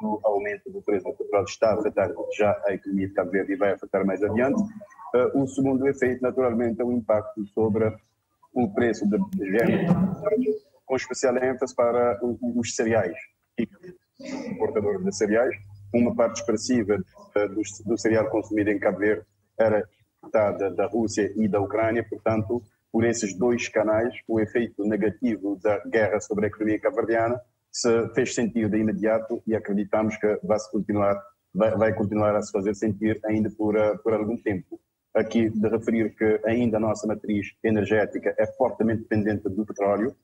o 0.02 0.20
aumento 0.24 0.70
do 0.72 0.82
preço 0.82 1.06
do 1.06 1.14
petróleo 1.14 1.46
está 1.46 1.72
a 1.72 1.80
afetar 1.80 2.12
já 2.38 2.62
a 2.66 2.74
economia 2.74 3.08
de 3.08 3.14
Cabo 3.14 3.32
Verde 3.32 3.54
e 3.54 3.56
vai 3.56 3.74
afetar 3.74 4.06
mais 4.06 4.22
adiante. 4.24 4.62
Uh, 4.62 5.44
o 5.44 5.48
segundo 5.48 5.88
efeito, 5.88 6.22
naturalmente, 6.22 6.82
é 6.82 6.84
o 6.84 6.92
impacto 6.92 7.46
sobre 7.48 7.96
o 8.54 8.74
preço 8.74 9.06
de 9.08 9.52
género, 9.52 9.94
com 10.86 10.96
especial 10.96 11.38
ênfase 11.38 11.76
para 11.76 12.20
os 12.22 12.76
cereais, 12.76 13.18
importadores 14.52 15.04
de 15.04 15.16
cereais, 15.16 15.56
uma 15.94 16.16
parte 16.16 16.40
expressiva 16.40 16.98
do, 16.98 17.62
do 17.86 17.98
cereal 17.98 18.30
consumido 18.30 18.70
em 18.70 18.80
Cabo 18.80 19.00
Verde 19.00 19.26
era 19.58 19.88
da, 20.32 20.52
da 20.52 20.88
Rússia 20.88 21.32
e 21.36 21.48
da 21.48 21.60
Ucrânia, 21.62 22.06
portanto, 22.08 22.62
por 22.92 23.04
esses 23.04 23.38
dois 23.38 23.68
canais, 23.68 24.14
o 24.28 24.40
efeito 24.40 24.86
negativo 24.86 25.60
da 25.62 25.80
guerra 25.86 26.20
sobre 26.22 26.46
a 26.46 26.48
economia 26.48 26.80
cabo-verdiana 26.80 27.42
se 27.78 28.10
fez 28.16 28.34
sentir 28.34 28.70
de 28.70 28.78
imediato 28.78 29.42
e 29.46 29.56
acreditamos 29.56 30.16
que 30.18 30.40
vai, 30.44 30.58
-se 30.60 30.72
continuar, 30.72 31.16
vai, 31.54 31.72
vai, 31.78 31.94
continuar 31.94 32.36
a 32.36 32.42
se 32.42 32.52
fazer 32.52 32.74
sentir 32.76 33.20
ainda 33.26 33.50
por, 33.50 33.76
uh, 33.76 33.98
por 34.04 34.14
algum 34.14 34.38
tempo. 34.38 34.80
Aqui 35.14 35.50
de 35.50 35.68
referir 35.70 36.16
que 36.16 36.40
ainda 36.46 36.78
a 36.78 36.80
nossa 36.80 37.08
matriz 37.08 37.48
energética 37.64 38.36
é 38.38 38.46
fortemente 38.58 39.02
dependente 39.02 39.50
do 39.50 39.66
petróleo, 39.66 40.16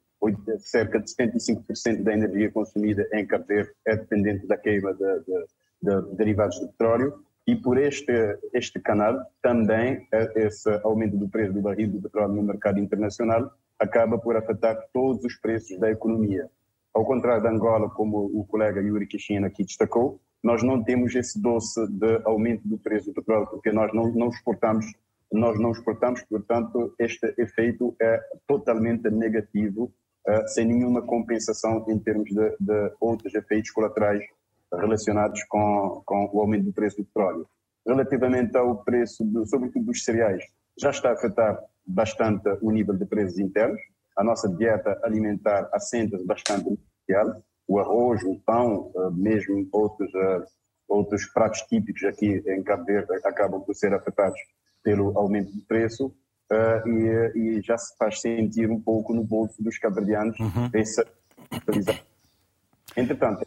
cerca 0.59 0.99
de 0.99 1.11
75% 1.11 2.03
da 2.03 2.13
energia 2.13 2.51
consumida 2.51 3.07
em 3.11 3.25
Cabo 3.25 3.45
Verde 3.47 3.71
é 3.87 3.95
dependente 3.95 4.45
da 4.47 4.55
queima 4.55 4.93
de, 4.93 5.19
de 5.25 5.45
de 5.81 6.15
derivados 6.15 6.59
de 6.59 6.67
petróleo 6.67 7.23
e 7.47 7.55
por 7.55 7.77
este, 7.77 8.13
este 8.53 8.79
canal 8.79 9.19
também 9.41 10.07
eh, 10.13 10.31
esse 10.35 10.69
aumento 10.83 11.17
do 11.17 11.27
preço 11.27 11.53
do 11.53 11.61
barril 11.61 11.89
do 11.89 12.01
petróleo 12.01 12.35
no 12.35 12.43
mercado 12.43 12.79
internacional 12.79 13.51
acaba 13.79 14.17
por 14.19 14.37
afetar 14.37 14.77
todos 14.93 15.25
os 15.25 15.35
preços 15.37 15.79
da 15.79 15.89
economia. 15.89 16.47
Ao 16.93 17.05
contrário 17.05 17.43
da 17.43 17.49
Angola, 17.49 17.89
como 17.89 18.25
o 18.33 18.45
colega 18.45 18.81
Yuri 18.81 19.07
Kishina 19.07 19.47
aqui 19.47 19.63
destacou, 19.63 20.19
nós 20.43 20.63
não 20.63 20.83
temos 20.83 21.15
esse 21.15 21.41
doce 21.41 21.87
de 21.87 22.21
aumento 22.25 22.67
do 22.67 22.77
preço 22.77 23.07
do 23.07 23.13
petróleo 23.13 23.47
porque 23.47 23.71
nós 23.71 23.93
não, 23.93 24.11
não 24.11 24.29
exportamos 24.29 24.85
nós 25.31 25.57
não 25.59 25.71
exportamos, 25.71 26.21
portanto, 26.23 26.93
este 26.99 27.33
efeito 27.37 27.95
é 28.01 28.21
totalmente 28.45 29.09
negativo, 29.09 29.91
uh, 30.27 30.47
sem 30.47 30.65
nenhuma 30.65 31.01
compensação 31.01 31.85
em 31.87 31.97
termos 31.97 32.29
de, 32.29 32.55
de 32.59 32.93
outros 32.99 33.33
efeitos 33.33 33.71
colaterais 33.71 34.23
relacionados 34.73 35.43
com, 35.45 36.01
com 36.05 36.29
o 36.33 36.41
aumento 36.41 36.65
do 36.65 36.73
preço 36.73 36.97
do 36.97 37.05
petróleo. 37.05 37.47
Relativamente 37.87 38.57
ao 38.57 38.83
preço, 38.83 39.23
do, 39.23 39.45
sobretudo 39.45 39.85
dos 39.85 40.03
cereais, 40.03 40.43
já 40.77 40.89
está 40.89 41.09
a 41.09 41.13
afetar 41.13 41.59
bastante 41.85 42.49
o 42.61 42.71
nível 42.71 42.95
de 42.95 43.05
preços 43.05 43.39
internos. 43.39 43.81
A 44.17 44.23
nossa 44.23 44.49
dieta 44.49 44.99
alimentar 45.03 45.69
assenta-se 45.73 46.25
bastante 46.25 46.69
no 46.69 46.77
social. 46.77 47.41
O 47.67 47.79
arroz, 47.79 48.21
o 48.23 48.39
pão, 48.45 48.91
eh, 48.95 49.09
mesmo 49.11 49.67
outros, 49.71 50.13
eh, 50.13 50.45
outros 50.87 51.25
pratos 51.27 51.61
típicos 51.61 52.03
aqui 52.03 52.43
em 52.45 52.63
Cabo 52.63 52.85
Verde 52.85 53.13
acabam 53.25 53.61
por 53.61 53.73
ser 53.75 53.93
afetados 53.93 54.39
pelo 54.83 55.17
aumento 55.17 55.51
do 55.51 55.61
preço. 55.65 56.13
Uh, 56.51 56.85
e, 56.85 57.59
e, 57.59 57.61
já 57.61 57.77
se 57.77 57.95
faz 57.95 58.19
sentir 58.19 58.69
um 58.69 58.81
pouco 58.81 59.13
no 59.13 59.23
bolso 59.23 59.63
dos 59.63 59.77
cabo-verdianos 59.77 60.37
uhum. 60.37 60.69
essa 60.73 61.05
Entretanto, 62.95 63.45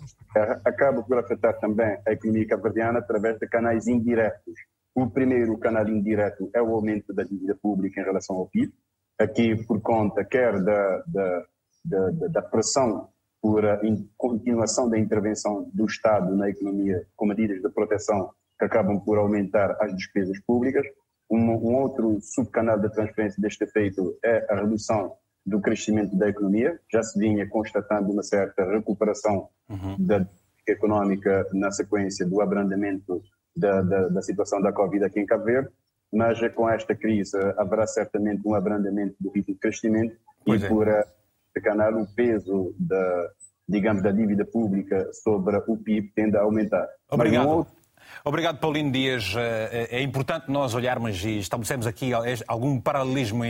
acaba 0.65 1.03
por 1.03 1.19
afetar 1.19 1.59
também 1.59 1.99
a 2.07 2.13
economia 2.13 2.47
cabo-verdiana 2.47 3.01
através 3.01 3.39
de 3.39 3.47
canais 3.47 3.87
indiretos. 3.87 4.55
O 4.95 5.11
primeiro 5.11 5.59
canal 5.59 5.87
indireto 5.87 6.49
é 6.55 6.63
o 6.63 6.75
aumento 6.75 7.13
da 7.13 7.25
dívida 7.25 7.55
pública 7.61 8.01
em 8.01 8.05
relação 8.05 8.37
ao 8.37 8.49
PIB, 8.49 8.73
aqui 9.19 9.57
por 9.65 9.81
conta 9.81 10.25
quer 10.25 10.63
da, 10.63 11.03
da, 11.07 11.47
da, 11.85 12.11
da 12.29 12.43
pressão 12.43 13.09
por 13.41 13.65
a 13.67 13.79
continuação 14.17 14.89
da 14.89 14.99
intervenção 14.99 15.69
do 15.73 15.85
Estado 15.85 16.35
na 16.35 16.49
economia 16.49 17.07
com 17.15 17.27
medidas 17.27 17.61
de 17.61 17.69
proteção 17.69 18.31
que 18.59 18.65
acabam 18.65 18.99
por 18.99 19.19
aumentar 19.19 19.77
as 19.81 19.95
despesas 19.95 20.39
públicas. 20.47 20.87
Um, 21.31 21.51
um 21.51 21.75
outro 21.75 22.19
subcanal 22.23 22.79
de 22.79 22.89
transferência 22.91 23.41
deste 23.41 23.65
efeito 23.65 24.17
é 24.25 24.47
a 24.51 24.57
redução 24.57 25.15
do 25.45 25.61
crescimento 25.61 26.17
da 26.17 26.29
economia. 26.29 26.81
Já 26.91 27.03
se 27.03 27.19
vinha 27.19 27.47
constatando 27.49 28.11
uma 28.11 28.23
certa 28.23 28.65
recuperação 28.65 29.49
uhum. 29.69 29.97
da 29.99 30.27
económica 30.67 31.47
na 31.53 31.71
sequência 31.71 32.27
do 32.27 32.41
abrandamento 32.41 33.23
da, 33.55 33.83
da, 33.83 34.09
da, 34.09 34.23
situação 34.23 34.61
da 34.61 34.73
Covid 34.73 35.05
aqui 35.05 35.21
em 35.21 35.27
Cabo 35.27 35.45
Verde, 35.45 35.69
mas 36.15 36.39
com 36.55 36.69
esta 36.69 36.95
crise 36.95 37.37
haverá 37.59 37.87
certamente 37.87 38.43
um 38.47 38.55
abrandamento 38.55 39.17
do 39.21 39.31
ritmo 39.31 39.55
de 39.55 39.61
crescimento 39.61 40.17
pois 40.45 40.63
e 40.63 40.67
é. 40.67 40.69
por 40.69 40.89
este 40.89 41.61
canal 41.63 41.95
o 42.01 42.07
peso 42.15 42.75
da, 42.79 43.31
digamos, 43.69 44.03
da 44.03 44.11
dívida 44.11 44.45
pública 44.45 45.09
sobre 45.13 45.57
o 45.57 45.77
PIB 45.77 46.13
tende 46.15 46.37
a 46.37 46.43
aumentar. 46.43 46.89
Obrigado. 47.11 47.67
Obrigado, 48.25 48.59
Paulino 48.59 48.91
Dias. 48.91 49.35
Eh, 49.37 49.89
é 49.91 50.03
importante 50.03 50.51
nós 50.51 50.75
olharmos 50.75 51.23
e 51.25 51.39
estabelecermos 51.39 51.87
aqui 51.87 52.13
algum 52.49 52.81
paralelismo 52.81 53.45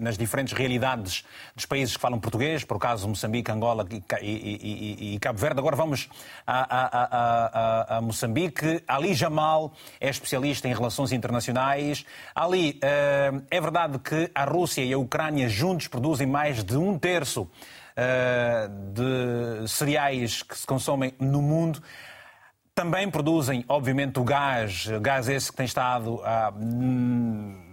nas 0.00 0.18
diferentes 0.18 0.52
realidades 0.52 1.24
dos 1.54 1.66
países 1.66 1.96
que 1.96 2.00
falam 2.00 2.18
português, 2.18 2.64
por 2.64 2.78
caso 2.78 3.08
Moçambique, 3.08 3.50
Angola 3.50 3.86
e, 4.20 5.18
Cabo 5.20 5.38
Verde. 5.38 5.60
Agora 5.60 5.76
vamos 5.76 6.08
a, 6.46 6.76
a, 6.76 7.94
a, 7.94 7.96
a, 7.98 8.00
Moçambique. 8.00 8.82
Ali 8.88 9.14
Jamal 9.14 9.72
é 10.00 10.08
especialista 10.08 10.66
em 10.66 10.74
relações 10.74 11.12
internacionais. 11.12 12.04
Ali, 12.34 12.78
eh, 12.82 13.32
é 13.50 13.60
verdade 13.60 13.98
que 13.98 14.30
a 14.34 14.44
Rússia 14.44 14.82
e 14.84 14.92
a 14.92 14.98
Ucrânia 14.98 15.48
juntos 15.48 15.86
produzem 15.86 16.26
mais 16.26 16.64
de 16.64 16.76
um 16.76 16.98
terço 16.98 17.48
eh, 18.00 18.68
de 18.92 19.68
cereais 19.68 20.44
que 20.44 20.56
se 20.56 20.64
consomem 20.64 21.12
no 21.18 21.42
mundo. 21.42 21.82
Também 22.78 23.10
produzem, 23.10 23.64
obviamente, 23.68 24.20
o 24.20 24.22
gás, 24.22 24.86
gás 25.02 25.28
esse 25.28 25.50
que 25.50 25.56
tem 25.56 25.66
estado 25.66 26.22
a, 26.22 26.54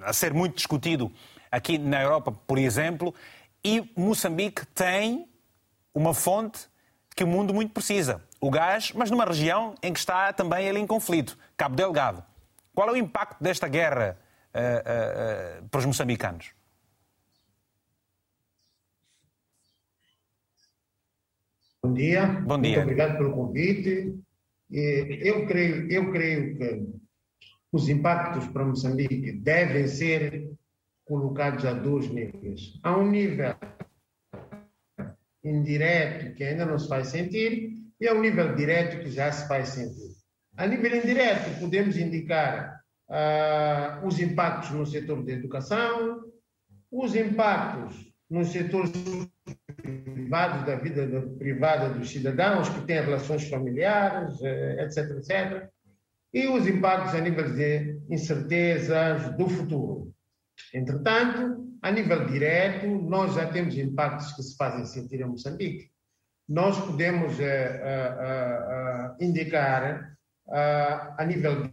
a 0.02 0.12
ser 0.12 0.34
muito 0.34 0.56
discutido 0.56 1.12
aqui 1.52 1.78
na 1.78 2.02
Europa, 2.02 2.32
por 2.32 2.58
exemplo, 2.58 3.14
e 3.64 3.88
Moçambique 3.96 4.66
tem 4.66 5.30
uma 5.94 6.12
fonte 6.12 6.68
que 7.16 7.24
o 7.24 7.28
mundo 7.28 7.54
muito 7.54 7.72
precisa, 7.72 8.24
o 8.42 8.50
gás, 8.50 8.94
mas 8.94 9.12
numa 9.12 9.26
região 9.26 9.76
em 9.84 9.94
que 9.94 10.00
está 10.00 10.34
também 10.34 10.66
ele 10.66 10.80
em 10.80 10.88
conflito, 10.88 11.38
Cabo 11.56 11.76
Delgado. 11.76 12.24
Qual 12.74 12.90
é 12.90 12.94
o 12.94 12.98
impacto 12.98 13.44
desta 13.44 13.68
guerra 13.68 14.18
uh, 14.56 14.58
uh, 14.58 15.66
uh, 15.66 15.70
para 15.70 15.78
os 15.82 15.86
moçambicanos? 15.86 16.50
Bom 21.84 21.94
dia. 21.94 22.26
Bom 22.26 22.60
dia. 22.60 22.78
Muito 22.78 22.82
obrigado 22.82 23.18
pelo 23.20 23.34
convite. 23.34 24.25
Eu 24.70 25.46
creio, 25.48 25.92
eu 25.92 26.12
creio 26.12 26.58
que 26.58 26.88
os 27.72 27.90
impactos 27.90 28.48
para 28.48 28.66
Moçambique 28.66 29.32
devem 29.34 29.88
ser 29.88 30.50
colocados 31.06 31.66
a 31.66 31.74
dois 31.74 32.08
níveis. 32.10 32.80
Há 32.82 32.98
um 32.98 33.10
nível 33.10 33.56
indireto 35.44 36.34
que 36.36 36.44
ainda 36.44 36.66
não 36.66 36.80
se 36.80 36.88
faz 36.88 37.08
sentir 37.08 37.74
e 38.00 38.08
há 38.08 38.14
um 38.14 38.22
nível 38.22 38.56
direto 38.56 39.04
que 39.04 39.12
já 39.12 39.32
se 39.32 39.48
faz 39.48 39.70
sentir. 39.70 40.16
A 40.58 40.66
nível 40.66 40.96
indireto, 40.96 41.60
podemos 41.60 41.98
indicar 41.98 42.82
uh, 43.10 44.06
os 44.08 44.20
impactos 44.20 44.72
no 44.72 44.86
setor 44.86 45.24
da 45.24 45.34
educação, 45.34 46.24
os 46.92 47.16
impactos 47.16 48.12
nos 48.30 48.48
setores 48.48 48.92
privados 49.82 50.66
da 50.66 50.76
vida 50.76 51.22
privada 51.38 51.90
dos 51.90 52.10
cidadãos, 52.10 52.70
que 52.70 52.82
têm 52.82 53.02
relações 53.02 53.48
familiares, 53.48 54.42
etc, 54.42 54.98
eh, 54.98 55.18
etc, 55.18 55.70
e 56.34 56.48
os 56.48 56.68
impactos 56.68 57.16
a 57.16 57.22
nível 57.22 57.54
de 57.54 58.00
incertezas 58.10 59.36
do 59.38 59.48
futuro. 59.48 60.14
Entretanto, 60.74 61.78
a 61.82 61.92
nível 61.92 62.26
direto, 62.26 62.88
nós 62.88 63.36
já 63.36 63.48
temos 63.48 63.78
impactos 63.78 64.34
que 64.34 64.44
se 64.44 64.58
fazem 64.58 64.86
sentir 64.86 65.22
em 65.22 65.26
Moçambique. 65.26 65.92
Nós 66.48 66.78
podemos 66.80 67.40
eh, 67.40 67.82
eh, 67.84 69.12
indicar 69.22 70.16
a 70.48 71.26
nível 71.26 71.70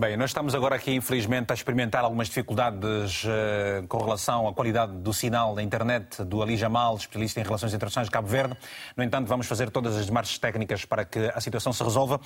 Bem, 0.00 0.16
nós 0.16 0.30
estamos 0.30 0.54
agora 0.54 0.76
aqui, 0.76 0.94
infelizmente, 0.94 1.50
a 1.50 1.54
experimentar 1.54 2.04
algumas 2.04 2.28
dificuldades 2.28 3.24
uh, 3.24 3.84
com 3.88 3.98
relação 3.98 4.46
à 4.46 4.54
qualidade 4.54 4.92
do 4.92 5.12
sinal 5.12 5.56
da 5.56 5.60
internet 5.60 6.22
do 6.22 6.40
Ali 6.40 6.56
Jamal, 6.56 6.94
especialista 6.94 7.40
em 7.40 7.42
relações 7.42 7.74
internacionais 7.74 8.06
de 8.06 8.12
Cabo 8.12 8.28
Verde. 8.28 8.56
No 8.96 9.02
entanto, 9.02 9.26
vamos 9.26 9.48
fazer 9.48 9.70
todas 9.70 9.96
as 9.96 10.08
marchas 10.08 10.38
técnicas 10.38 10.84
para 10.84 11.04
que 11.04 11.18
a 11.34 11.40
situação 11.40 11.72
se 11.72 11.82
resolva. 11.82 12.20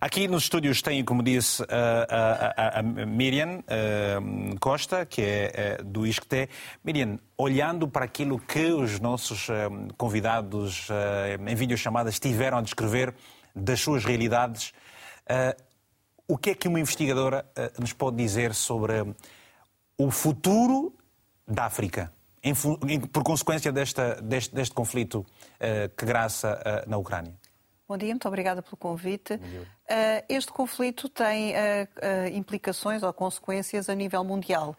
Aqui 0.00 0.28
nos 0.28 0.44
estúdios 0.44 0.80
tem, 0.80 1.04
como 1.04 1.20
disse, 1.20 1.64
uh, 1.64 1.66
a, 2.08 2.78
a, 2.78 2.78
a, 2.78 2.82
Miriam 2.84 3.58
uh, 3.58 4.58
Costa, 4.60 5.04
que 5.04 5.20
é 5.20 5.80
do 5.84 6.06
ISCTE. 6.06 6.48
Miriam, 6.84 7.18
olhando 7.36 7.88
para 7.88 8.04
aquilo 8.04 8.38
que 8.38 8.70
os 8.70 9.00
nossos 9.00 9.48
convidados 9.98 10.86
em 11.44 11.54
videochamadas 11.56 12.20
tiveram 12.20 12.58
a 12.58 12.62
descrever 12.62 13.12
das 13.52 13.80
suas 13.80 14.04
realidades, 14.04 14.72
o 16.28 16.36
que 16.36 16.50
é 16.50 16.54
que 16.54 16.68
uma 16.68 16.80
investigadora 16.80 17.46
uh, 17.56 17.80
nos 17.80 17.92
pode 17.92 18.16
dizer 18.16 18.54
sobre 18.54 18.94
o 19.98 20.10
futuro 20.10 20.94
da 21.46 21.66
África, 21.66 22.12
em, 22.42 22.52
em, 22.88 23.00
por 23.00 23.22
consequência 23.22 23.72
desta, 23.72 24.20
deste, 24.20 24.54
deste 24.54 24.74
conflito 24.74 25.20
uh, 25.20 25.88
que 25.96 26.04
graça 26.04 26.60
uh, 26.86 26.90
na 26.90 26.96
Ucrânia? 26.96 27.34
Bom 27.88 27.96
dia, 27.96 28.08
muito 28.08 28.26
obrigada 28.26 28.62
pelo 28.62 28.76
convite. 28.76 29.38
Este 30.28 30.50
conflito 30.52 31.08
tem 31.08 31.54
implicações 32.34 33.02
ou 33.02 33.12
consequências 33.12 33.88
a 33.88 33.94
nível 33.94 34.24
mundial 34.24 34.76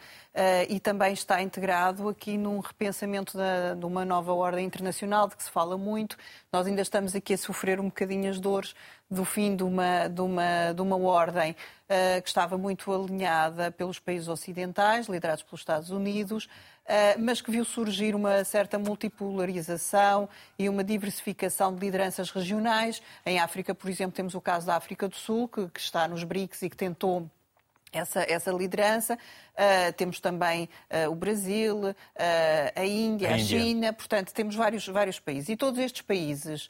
e 0.68 0.80
também 0.80 1.14
está 1.14 1.42
integrado 1.42 2.10
aqui 2.10 2.38
num 2.38 2.60
repensamento 2.60 3.38
de 3.80 3.86
uma 3.86 4.04
nova 4.04 4.34
ordem 4.34 4.66
internacional 4.66 5.30
de 5.30 5.38
que 5.38 5.44
se 5.44 5.50
fala 5.50 5.78
muito. 5.78 6.18
Nós 6.52 6.68
ainda 6.68 6.82
estamos 6.82 7.16
aqui 7.16 7.34
a 7.34 7.38
sofrer 7.38 7.80
um 7.80 7.86
bocadinho 7.86 8.30
as 8.30 8.40
dores 8.40 8.76
do 9.10 9.24
fim 9.24 9.56
de 9.56 9.64
uma, 9.64 10.10
de 10.10 10.20
uma, 10.20 10.74
de 10.74 10.82
uma 10.82 10.98
ordem 10.98 11.56
que 12.22 12.28
estava 12.28 12.58
muito 12.58 12.94
alinhada 12.94 13.72
pelos 13.72 14.00
países 14.00 14.28
ocidentais, 14.28 15.08
liderados 15.08 15.44
pelos 15.44 15.62
Estados 15.62 15.90
Unidos, 15.90 16.50
mas 17.20 17.42
que 17.42 17.52
viu 17.52 17.66
surgir 17.66 18.16
uma 18.16 18.44
certa 18.44 18.80
multipolarização 18.80 20.30
e 20.58 20.70
uma 20.70 20.84
diversificação 20.84 21.74
de 21.74 21.82
lideranças 21.82 22.30
regionais. 22.32 23.02
Em 23.26 23.40
África, 23.40 23.76
por 23.76 23.90
exemplo, 23.90 24.16
temos 24.16 24.36
o 24.36 24.42
caso 24.42 24.68
da 24.68 24.76
África 24.76 25.08
do 25.08 25.16
Sul, 25.16 25.48
que, 25.48 25.68
que 25.68 25.80
está 25.80 26.08
nos 26.08 26.24
BRICS 26.24 26.64
e 26.64 26.70
que 26.70 26.78
tentou 26.78 27.30
essa, 27.92 28.22
essa, 28.22 28.52
liderança. 28.52 29.16
Uh, 29.16 29.94
temos 29.94 30.20
também 30.20 30.70
uh, 30.90 31.10
o 31.12 31.16
Brasil, 31.16 31.78
uh, 31.78 31.94
a, 32.76 32.86
Índia, 32.86 33.32
a, 33.32 33.36
a 33.36 33.38
China, 33.38 33.94
portanto, 33.94 34.34
temos 34.34 34.56
vários, 34.56 34.88
vários 34.88 35.20
países. 35.20 35.50
E 35.50 35.58
todos 35.58 35.80
estes 35.80 36.02
países 36.02 36.70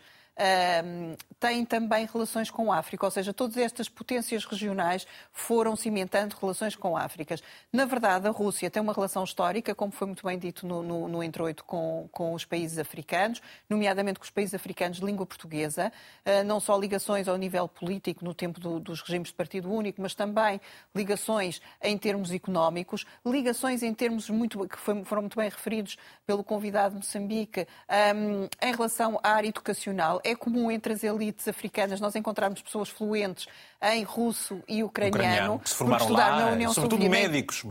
têm 1.40 1.66
também 1.66 2.08
relações 2.12 2.50
com 2.50 2.72
a 2.72 2.78
África, 2.78 3.06
ou 3.06 3.12
seja, 3.12 3.34
todas 3.34 3.58
estas 3.58 3.90
potências 3.90 4.46
regionais 4.46 5.08
foram 5.32 5.76
cimentando 5.76 6.36
relações 6.40 6.76
com 6.76 6.96
a 6.96 7.04
África. 7.04 7.36
Na 7.72 7.86
verdade, 7.86 8.28
a 8.28 8.32
Rússia 8.32 8.70
tem 8.70 8.82
uma 8.82 8.94
relação 8.94 9.24
histórica, 9.24 9.74
como 9.74 9.92
foi 9.92 10.08
muito 10.08 10.26
bem 10.26 10.38
dito 10.38 10.66
no, 10.68 10.84
no, 10.84 11.08
no 11.08 11.24
introito, 11.24 11.64
com, 11.64 12.08
com 12.12 12.34
os 12.34 12.46
países 12.46 12.78
africanos, 12.78 13.42
nomeadamente 13.70 14.20
com 14.20 14.26
os 14.26 14.30
países 14.30 14.54
africanos 14.54 14.98
de 14.98 15.06
língua 15.06 15.26
portuguesa, 15.26 15.92
uh, 16.26 16.44
não 16.44 16.60
só 16.60 16.78
ligações 16.78 17.28
ao 17.28 17.38
nível 17.38 17.68
político 17.68 18.24
no 18.24 18.34
tempo 18.34 18.60
do, 18.60 18.80
dos 18.80 19.02
regimes 19.02 19.30
de 19.30 19.34
partido 19.34 19.72
único, 19.72 20.02
mas 20.02 20.14
também 20.14 20.62
ligações 20.96 21.62
em 21.82 21.98
termos 21.98 22.32
económicos, 22.32 23.06
ligações 23.26 23.82
em 23.84 23.94
termos 23.94 24.30
muito, 24.30 24.68
que 24.68 24.78
foram 24.78 25.22
muito 25.22 25.38
bem 25.38 25.50
referidos 25.50 25.98
pelo 26.26 26.44
convidado 26.44 26.96
de 26.96 26.98
Moçambique, 26.98 27.68
um, 28.16 28.48
em 28.62 28.72
relação 28.72 29.20
à 29.24 29.32
área 29.32 29.48
educacional 29.48 30.22
é 30.28 30.36
comum 30.36 30.70
entre 30.70 30.94
as 30.94 31.04
elites 31.04 31.48
africanas 31.48 32.00
nós 32.00 32.16
encontrarmos 32.16 32.62
pessoas 32.62 32.90
fluentes 32.90 33.48
em 33.82 34.04
russo 34.04 34.62
e 34.68 34.84
ucraniano, 34.84 35.18
ucraniano 35.18 35.60
que 35.60 35.70
se 35.70 35.76
formaram 35.76 36.10
lá, 36.10 36.40
na 36.40 36.52
União 36.52 36.74
sobretudo 36.74 37.04
Soviética, 37.04 37.28
médicos. 37.28 37.64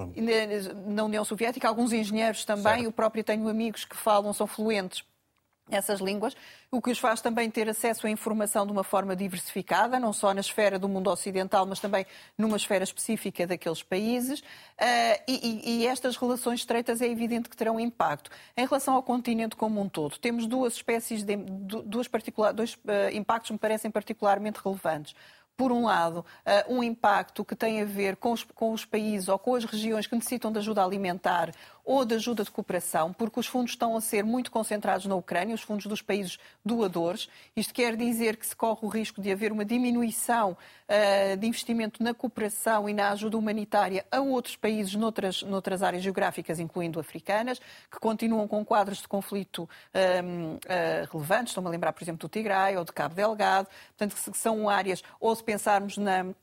Na 0.86 1.04
União 1.04 1.24
Soviética, 1.24 1.68
alguns 1.68 1.92
engenheiros 1.92 2.44
também, 2.44 2.64
certo. 2.64 2.84
eu 2.84 2.92
próprio 2.92 3.22
tenho 3.22 3.48
amigos 3.48 3.84
que 3.84 3.96
falam, 3.96 4.32
são 4.32 4.46
fluentes 4.46 5.04
essas 5.70 6.00
línguas, 6.00 6.36
o 6.70 6.80
que 6.80 6.90
os 6.90 6.98
faz 6.98 7.20
também 7.20 7.50
ter 7.50 7.68
acesso 7.68 8.06
à 8.06 8.10
informação 8.10 8.64
de 8.64 8.72
uma 8.72 8.84
forma 8.84 9.16
diversificada, 9.16 9.98
não 9.98 10.12
só 10.12 10.32
na 10.32 10.40
esfera 10.40 10.78
do 10.78 10.88
mundo 10.88 11.10
ocidental, 11.10 11.66
mas 11.66 11.80
também 11.80 12.06
numa 12.38 12.56
esfera 12.56 12.84
específica 12.84 13.46
daqueles 13.46 13.82
países. 13.82 14.40
Uh, 14.40 15.22
e, 15.26 15.82
e, 15.82 15.86
estas 15.86 16.16
relações 16.16 16.60
estreitas 16.60 17.00
é 17.00 17.08
evidente 17.08 17.48
que 17.48 17.56
terão 17.56 17.80
impacto. 17.80 18.30
Em 18.56 18.64
relação 18.64 18.94
ao 18.94 19.02
continente 19.02 19.56
como 19.56 19.80
um 19.80 19.88
todo, 19.88 20.18
temos 20.18 20.46
duas 20.46 20.74
espécies 20.74 21.24
de 21.24 21.36
duas 21.36 22.06
particular, 22.06 22.52
dois 22.52 22.74
uh, 22.74 23.12
impactos 23.12 23.48
que 23.48 23.52
me 23.52 23.58
parecem 23.58 23.90
particularmente 23.90 24.60
relevantes. 24.64 25.14
Por 25.56 25.72
um 25.72 25.84
lado, 25.84 26.18
uh, 26.18 26.74
um 26.74 26.82
impacto 26.82 27.44
que 27.44 27.56
tem 27.56 27.80
a 27.80 27.84
ver 27.84 28.16
com 28.16 28.32
os, 28.32 28.44
com 28.44 28.72
os 28.72 28.84
países 28.84 29.28
ou 29.28 29.38
com 29.38 29.54
as 29.54 29.64
regiões 29.64 30.06
que 30.06 30.14
necessitam 30.14 30.52
de 30.52 30.58
ajuda 30.58 30.84
alimentar 30.84 31.52
ou 31.86 32.04
de 32.04 32.16
ajuda 32.16 32.42
de 32.42 32.50
cooperação, 32.50 33.12
porque 33.12 33.38
os 33.38 33.46
fundos 33.46 33.70
estão 33.70 33.96
a 33.96 34.00
ser 34.00 34.24
muito 34.24 34.50
concentrados 34.50 35.06
na 35.06 35.14
Ucrânia, 35.14 35.54
os 35.54 35.62
fundos 35.62 35.86
dos 35.86 36.02
países 36.02 36.36
doadores. 36.64 37.28
Isto 37.54 37.72
quer 37.72 37.96
dizer 37.96 38.36
que 38.36 38.44
se 38.44 38.56
corre 38.56 38.80
o 38.82 38.88
risco 38.88 39.22
de 39.22 39.30
haver 39.30 39.52
uma 39.52 39.64
diminuição 39.64 40.56
uh, 40.88 41.36
de 41.36 41.46
investimento 41.46 42.02
na 42.02 42.12
cooperação 42.12 42.88
e 42.88 42.92
na 42.92 43.10
ajuda 43.10 43.38
humanitária 43.38 44.04
a 44.10 44.20
outros 44.20 44.56
países 44.56 44.96
noutras, 44.96 45.42
noutras 45.44 45.80
áreas 45.80 46.02
geográficas, 46.02 46.58
incluindo 46.58 46.98
africanas, 46.98 47.60
que 47.88 48.00
continuam 48.00 48.48
com 48.48 48.64
quadros 48.64 48.98
de 48.98 49.06
conflito 49.06 49.62
uh, 49.62 51.08
relevantes. 51.12 51.52
Estou-me 51.52 51.68
a 51.68 51.70
lembrar, 51.70 51.92
por 51.92 52.02
exemplo, 52.02 52.28
do 52.28 52.28
Tigray 52.28 52.76
ou 52.76 52.84
de 52.84 52.92
Cabo 52.92 53.14
Delgado. 53.14 53.68
Portanto, 53.96 54.16
que 54.32 54.36
são 54.36 54.68
áreas, 54.68 55.04
ou 55.20 55.32
pensarmos 55.46 55.96
na 55.96 56.34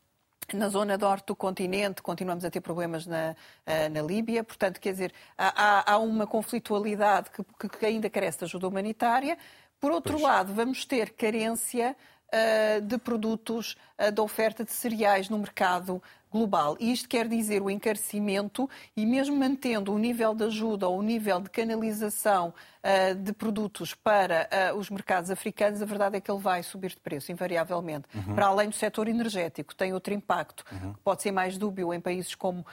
na 0.52 0.68
zona 0.68 0.98
norte 0.98 1.28
do 1.28 1.36
continente, 1.36 2.02
continuamos 2.02 2.44
a 2.44 2.52
ter 2.52 2.60
problemas 2.60 3.06
na, 3.06 3.36
eh, 3.66 3.88
na 3.88 4.02
Líbia, 4.02 4.44
portanto, 4.44 4.80
quer 4.80 4.92
dizer, 4.92 5.14
há, 5.38 5.94
há 5.94 5.98
uma 5.98 6.28
conflitualidade 6.28 7.30
que, 7.30 7.70
que, 7.70 7.86
ainda 7.86 8.10
carece 8.10 8.40
de 8.40 8.46
ajuda 8.46 8.68
humanitária. 8.68 9.38
Por 9.80 9.92
outro 9.92 10.14
pois. 10.14 10.24
lado, 10.24 10.54
vamos 10.54 10.86
ter 10.86 11.12
carência 11.12 11.96
uh, 12.28 12.82
de 12.82 12.98
produtos 12.98 13.78
uh, 13.98 14.12
da 14.12 14.22
oferta 14.22 14.64
de 14.64 14.72
cereais 14.72 15.30
no 15.30 15.38
mercado 15.38 16.02
global. 16.32 16.76
E 16.80 16.92
isto 16.92 17.08
quer 17.08 17.28
dizer 17.28 17.62
o 17.62 17.70
encarecimento 17.70 18.70
e 18.98 19.06
mesmo 19.06 19.36
mantendo 19.36 19.94
o 19.94 20.00
nível 20.00 20.34
de 20.34 20.46
ajuda 20.46 20.88
ou 20.88 21.00
o 21.00 21.04
nível 21.04 21.40
de 21.40 21.50
canalização 21.50 22.54
uh, 22.84 23.16
de 23.16 23.34
produtos 23.34 23.94
para 23.94 24.50
uh, 24.74 24.78
os 24.78 24.90
mercados 24.90 25.32
africanos, 25.32 25.82
a 25.82 25.86
verdade 25.86 26.18
é 26.18 26.22
que 26.22 26.30
ele 26.30 26.42
vai 26.42 26.62
subir 26.62 26.90
de 26.90 27.00
preço, 27.00 27.32
invariavelmente. 27.32 28.06
Uhum. 28.14 28.36
Para 28.36 28.48
além 28.48 28.70
do 28.70 28.76
setor 28.76 29.08
energético, 29.08 29.74
tem 29.74 29.94
outro 29.94 30.14
impacto, 30.14 30.64
uhum. 30.72 30.94
que 30.94 31.00
pode 31.00 31.22
ser 31.22 31.32
mais 31.32 31.58
dúbio 31.58 31.94
em 31.94 32.00
países 32.00 32.36
como 32.36 32.62
uh, 32.62 32.66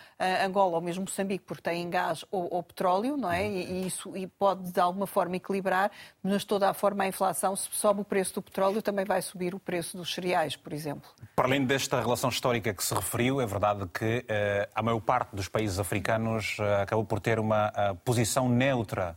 Angola 0.44 0.76
ou 0.76 0.80
mesmo 0.80 1.02
Moçambique, 1.02 1.44
porque 1.44 1.62
têm 1.62 1.88
gás 1.88 2.24
ou, 2.30 2.48
ou 2.52 2.62
petróleo, 2.62 3.16
não 3.16 3.30
é? 3.30 3.42
Uhum. 3.42 3.52
E, 3.52 3.64
e, 3.64 3.86
isso 3.86 4.16
e 4.16 4.26
pode 4.26 4.72
de 4.72 4.80
alguma 4.80 5.06
forma 5.06 5.36
equilibrar, 5.36 5.90
mas 6.22 6.44
toda 6.44 6.68
a 6.68 6.74
forma 6.74 7.04
a 7.04 7.06
inflação, 7.06 7.54
se 7.54 7.68
sobe 7.72 8.00
o 8.00 8.04
preço 8.04 8.34
do 8.34 8.42
petróleo, 8.42 8.82
também 8.82 9.04
vai 9.04 9.22
subir 9.22 9.54
o 9.54 9.58
preço 9.58 9.96
dos 9.96 10.12
cereais, 10.12 10.56
por 10.56 10.72
exemplo. 10.72 11.08
Para 11.36 11.46
além 11.46 11.64
desta 11.64 12.00
relação 12.00 12.30
histórica 12.30 12.72
que 12.74 12.82
se 12.82 12.94
referiu, 12.94 13.40
é 13.40 13.46
verdade 13.46 13.86
que 13.92 14.24
a 14.74 14.82
maior 14.82 15.00
parte 15.00 15.34
dos 15.34 15.48
países 15.48 15.78
africanos 15.78 16.56
acabou 16.82 17.04
por 17.04 17.20
ter 17.20 17.38
uma 17.38 17.72
posição 18.04 18.48
neutra 18.48 19.16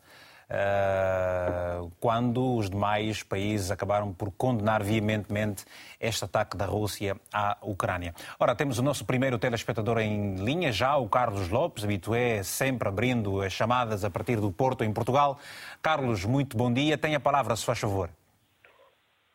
quando 1.99 2.55
os 2.55 2.69
demais 2.69 3.23
países 3.23 3.71
acabaram 3.71 4.13
por 4.13 4.31
condenar 4.31 4.83
veementemente 4.83 5.65
este 5.99 6.25
ataque 6.25 6.55
da 6.55 6.65
Rússia 6.65 7.15
à 7.33 7.57
Ucrânia. 7.61 8.13
Ora, 8.39 8.55
temos 8.55 8.77
o 8.79 8.83
nosso 8.83 9.05
primeiro 9.05 9.39
telespectador 9.39 9.99
em 9.99 10.35
linha 10.35 10.71
já, 10.71 10.97
o 10.97 11.07
Carlos 11.09 11.49
Lopes, 11.49 11.83
habitué 11.83 12.43
sempre 12.43 12.87
abrindo 12.87 13.41
as 13.41 13.53
chamadas 13.53 14.03
a 14.03 14.09
partir 14.09 14.39
do 14.39 14.51
Porto, 14.51 14.83
em 14.83 14.93
Portugal. 14.93 15.37
Carlos, 15.81 16.25
muito 16.25 16.57
bom 16.57 16.71
dia. 16.71 16.97
Tenha 16.97 17.17
a 17.17 17.21
palavra, 17.21 17.55
se 17.55 17.65
faz 17.65 17.79
favor. 17.79 18.09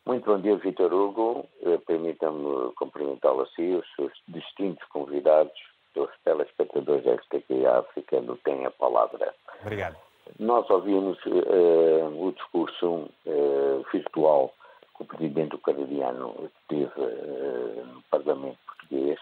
Muito 0.07 0.25
bom 0.25 0.41
dia, 0.41 0.57
Vitor 0.57 0.93
Hugo. 0.93 1.47
Eh, 1.62 1.79
permita-me 1.87 2.73
cumprimentá-lo 2.77 3.43
assim, 3.43 3.75
os 3.75 3.87
seus 3.95 4.12
distintos 4.27 4.83
convidados, 4.88 5.53
os 5.95 6.09
telespectadores 6.25 7.05
da 7.05 7.15
RTP 7.15 7.67
África, 7.67 8.21
no 8.23 8.37
Tem 8.38 8.65
a 8.65 8.71
Palavra. 8.71 9.35
Obrigado. 9.61 10.08
Nós 10.38 10.68
ouvimos 10.70 11.18
uh, 11.26 12.26
o 12.26 12.32
discurso 12.32 13.08
uh, 13.26 13.85
virtual 13.92 14.52
que 14.97 15.02
o 15.02 15.06
presidente 15.06 15.54
ucraniano 15.54 16.50
teve 16.68 16.92
uh, 16.97 17.87
no 17.87 18.02
Parlamento 18.11 18.58
português. 18.66 19.18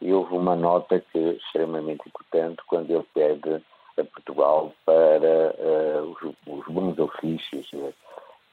E 0.00 0.12
houve 0.12 0.34
uma 0.34 0.54
nota 0.54 1.00
que 1.00 1.18
é 1.18 1.32
extremamente 1.32 2.06
importante 2.06 2.62
quando 2.66 2.90
ele 2.90 3.06
pede 3.14 3.62
a 3.98 4.04
Portugal 4.04 4.72
para 4.84 5.54
os, 6.02 6.34
os, 6.46 6.66
bons 6.66 6.98
ofícios 6.98 7.66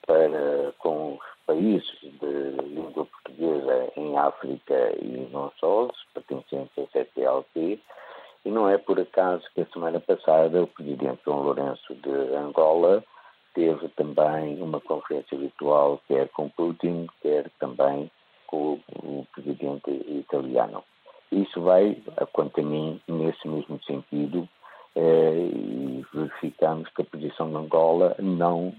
para 0.08 0.74
com 0.80 1.16
os 1.16 1.20
países 1.46 2.00
de 2.02 2.64
língua 2.64 3.06
portuguesa 3.06 3.92
em 3.98 4.18
África 4.18 4.96
e 5.02 5.28
não 5.34 5.52
só, 5.60 5.90
pertencentes 6.14 6.78
ao 6.78 6.88
CPLP, 6.88 7.82
e 8.46 8.50
não 8.50 8.70
é 8.70 8.78
por 8.78 9.00
acaso 9.00 9.44
que 9.54 9.62
a 9.62 9.66
semana 9.68 10.00
passada 10.00 10.64
o 10.64 10.68
presidente 10.68 11.22
João 11.26 11.44
Lourenço 11.44 11.94
de 11.96 12.36
Angola 12.36 13.04
teve 13.54 13.88
também 13.90 14.62
uma 14.62 14.82
conferência 14.82 15.38
virtual, 15.38 16.02
quer 16.08 16.30
com 16.30 16.50
Putin, 16.50 17.08
quer 17.22 17.50
também 17.60 18.10
com 18.48 18.80
o 19.04 19.26
presidente 19.34 19.92
italiano. 20.08 20.84
Isso 21.32 21.62
vai, 21.62 21.98
quanto 22.32 22.60
a 22.60 22.64
mim, 22.64 23.00
nesse 23.08 23.48
mesmo 23.48 23.82
sentido, 23.84 24.48
eh, 24.96 25.50
e 25.52 26.06
verificamos 26.14 26.90
que 26.90 27.02
a 27.02 27.06
posição 27.06 27.50
de 27.50 27.56
Angola 27.56 28.16
não 28.20 28.74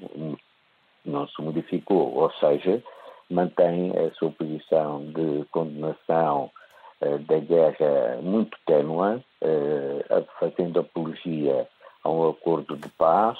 não 1.05 1.29
se 1.29 1.42
modificou, 1.42 2.14
ou 2.14 2.31
seja, 2.33 2.83
mantém 3.31 3.92
a 3.96 4.11
sua 4.14 4.31
posição 4.31 5.05
de 5.12 5.44
condenação 5.50 6.50
da 7.26 7.38
guerra 7.38 8.18
muito 8.22 8.56
ténua, 8.66 9.22
uh, 9.42 10.26
fazendo 10.38 10.80
apologia 10.80 11.68
a 12.02 12.10
um 12.10 12.28
acordo 12.28 12.76
de 12.76 12.88
paz 12.90 13.38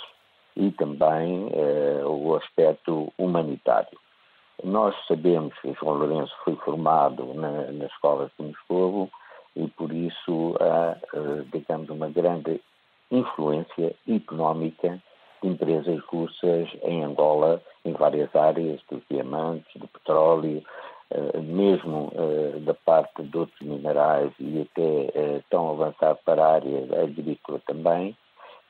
e 0.57 0.70
também 0.72 1.46
uh, 1.46 2.09
o 2.09 2.35
aspecto 2.37 3.12
humanitário. 3.18 3.98
Nós 4.62 4.94
sabemos 5.09 5.53
que 5.61 5.74
João 5.74 5.96
Lourenço 5.96 6.35
foi 6.44 6.57
formado 6.57 7.35
na, 7.35 7.72
na 7.72 7.87
escola 7.87 8.31
de 8.38 8.46
Moscou 8.46 9.11
e 9.57 9.66
por 9.68 9.92
isso 9.92 10.57
há, 10.61 10.96
digamos, 11.53 11.90
uma 11.90 12.09
grande 12.09 12.61
influência 13.11 13.94
económica 14.09 15.00
empresas 15.44 16.00
russas 16.05 16.68
em 16.83 17.05
Angola, 17.05 17.62
em 17.85 17.92
várias 17.92 18.35
áreas, 18.35 18.81
dos 18.90 19.03
diamantes, 19.11 19.70
do 19.77 19.87
petróleo, 19.87 20.59
eh, 20.59 20.93
mesmo 21.43 22.12
eh, 22.14 22.59
da 22.61 22.75
parte 22.75 23.23
de 23.23 23.37
outros 23.37 23.61
minerais 23.61 24.33
e 24.40 24.62
até 24.62 25.11
eh, 25.14 25.43
tão 25.51 25.71
avançado 25.71 26.19
para 26.25 26.45
a 26.45 26.55
área 26.55 27.03
agrícola 27.03 27.61
também, 27.67 28.17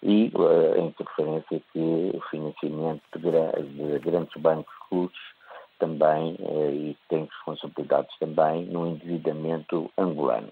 e 0.02 0.30
a 0.76 0.80
interferência 0.80 1.62
que 1.72 2.10
o 2.14 2.20
financiamento 2.30 3.02
de 3.16 3.98
grandes 4.00 4.36
bancos 4.36 4.74
russos 4.92 5.34
também 5.78 6.36
e 6.38 6.94
tem 7.08 7.24
responsabilidades 7.24 8.14
também 8.18 8.66
no 8.66 8.86
endividamento 8.86 9.90
angolano. 9.96 10.50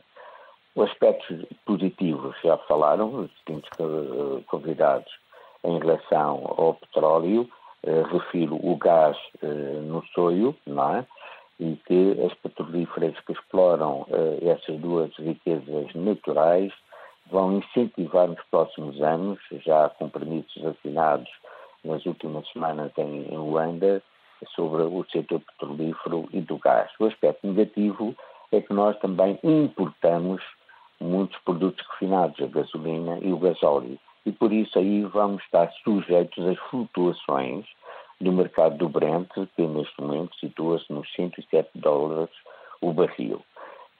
Os 0.74 0.88
aspectos 0.88 1.44
positivos 1.66 2.34
já 2.42 2.56
falaram, 2.56 3.14
os 3.14 3.30
distintos 3.30 3.68
convidados 4.46 5.12
em 5.64 5.78
relação 5.78 6.54
ao 6.56 6.72
petróleo, 6.72 7.46
eh, 7.84 8.02
refiro 8.12 8.54
o 8.62 8.76
gás 8.76 9.16
eh, 9.42 9.80
no 9.82 10.04
soio, 10.14 10.54
não 10.64 10.98
é? 10.98 11.06
E 11.60 11.76
que 11.86 12.16
as 12.24 12.34
petrolíferas 12.34 13.18
que 13.20 13.32
exploram 13.32 14.06
eh, 14.10 14.38
essas 14.50 14.80
duas 14.80 15.14
riquezas 15.16 15.94
naturais 15.94 16.72
vão 17.30 17.58
incentivar 17.58 18.28
nos 18.28 18.42
próximos 18.50 19.00
anos, 19.00 19.38
já 19.64 19.88
com 19.90 20.08
permissos 20.08 20.64
assinados 20.64 21.30
nas 21.84 22.04
últimas 22.04 22.48
semanas 22.50 22.90
em 22.98 23.24
Luanda, 23.36 24.02
sobre 24.54 24.82
o 24.82 25.04
setor 25.10 25.40
petrolífero 25.40 26.28
e 26.32 26.40
do 26.40 26.58
gás. 26.58 26.90
O 26.98 27.06
aspecto 27.06 27.46
negativo 27.46 28.14
é 28.50 28.60
que 28.60 28.72
nós 28.72 28.98
também 28.98 29.38
importamos 29.44 30.42
muitos 31.00 31.38
produtos 31.42 31.84
refinados, 31.92 32.40
a 32.40 32.46
gasolina 32.46 33.18
e 33.20 33.32
o 33.32 33.38
gasóleo 33.38 33.98
e 34.24 34.32
por 34.32 34.52
isso 34.52 34.78
aí 34.78 35.02
vamos 35.02 35.42
estar 35.42 35.70
sujeitos 35.84 36.46
às 36.46 36.58
flutuações 36.70 37.66
do 38.22 38.32
mercado 38.32 38.76
do 38.78 38.88
Brent, 38.88 39.28
que 39.56 39.66
neste 39.66 40.00
momento 40.00 40.34
situa-se 40.38 40.92
nos 40.92 41.12
107 41.14 41.70
dólares 41.74 42.30
o 42.80 42.92
barril. 42.92 43.40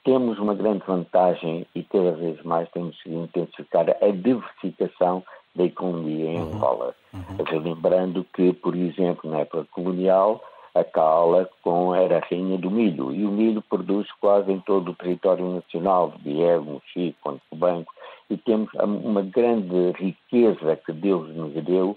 Temos 0.03 0.37
uma 0.39 0.53
grande 0.53 0.83
vantagem 0.85 1.65
e 1.73 1.83
cada 1.83 2.11
vez 2.11 2.41
mais 2.43 2.69
temos 2.71 3.01
que 3.01 3.13
intensificar 3.13 3.89
a 3.89 4.07
diversificação 4.11 5.23
da 5.55 5.63
economia 5.65 6.31
em 6.31 6.41
uhum. 6.41 6.53
Angola. 6.55 6.95
Uhum. 7.13 7.61
Lembrando 7.61 8.25
que, 8.33 8.53
por 8.53 8.75
exemplo, 8.75 9.29
na 9.29 9.39
época 9.39 9.65
colonial, 9.71 10.41
a 10.75 10.83
cala 10.83 11.49
com 11.61 11.93
era 11.93 12.17
a 12.17 12.21
rainha 12.21 12.57
do 12.57 12.71
milho 12.71 13.13
e 13.13 13.25
o 13.25 13.31
milho 13.31 13.61
produz 13.61 14.11
quase 14.19 14.51
em 14.51 14.59
todo 14.59 14.91
o 14.91 14.95
território 14.95 15.47
nacional, 15.53 16.13
de 16.17 16.33
Diego, 16.33 16.81
Chico, 16.91 17.17
Conde 17.21 17.41
Banco, 17.53 17.93
e 18.29 18.37
temos 18.37 18.73
uma 18.73 19.21
grande 19.21 19.91
riqueza 19.91 20.75
que 20.77 20.91
Deus 20.91 21.29
nos 21.35 21.53
deu, 21.63 21.95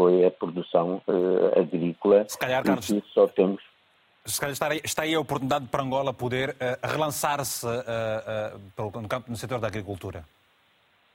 foi 0.00 0.24
a 0.24 0.30
produção 0.30 1.02
uh, 1.06 1.60
agrícola. 1.60 2.24
Se 2.26 2.38
calhar, 2.38 2.64
Carlos, 2.64 2.90
só 3.12 3.26
temos 3.26 3.60
se 4.24 4.38
calhar 4.38 4.52
está 4.52 4.68
aí, 4.68 4.80
está 4.84 5.02
aí 5.02 5.14
a 5.14 5.20
oportunidade 5.20 5.66
para 5.68 5.82
Angola 5.82 6.12
poder 6.12 6.50
uh, 6.50 6.86
relançar-se 6.86 7.66
uh, 7.66 8.60
no, 9.00 9.08
campo, 9.08 9.30
no 9.30 9.36
setor 9.36 9.58
da 9.58 9.66
agricultura. 9.66 10.24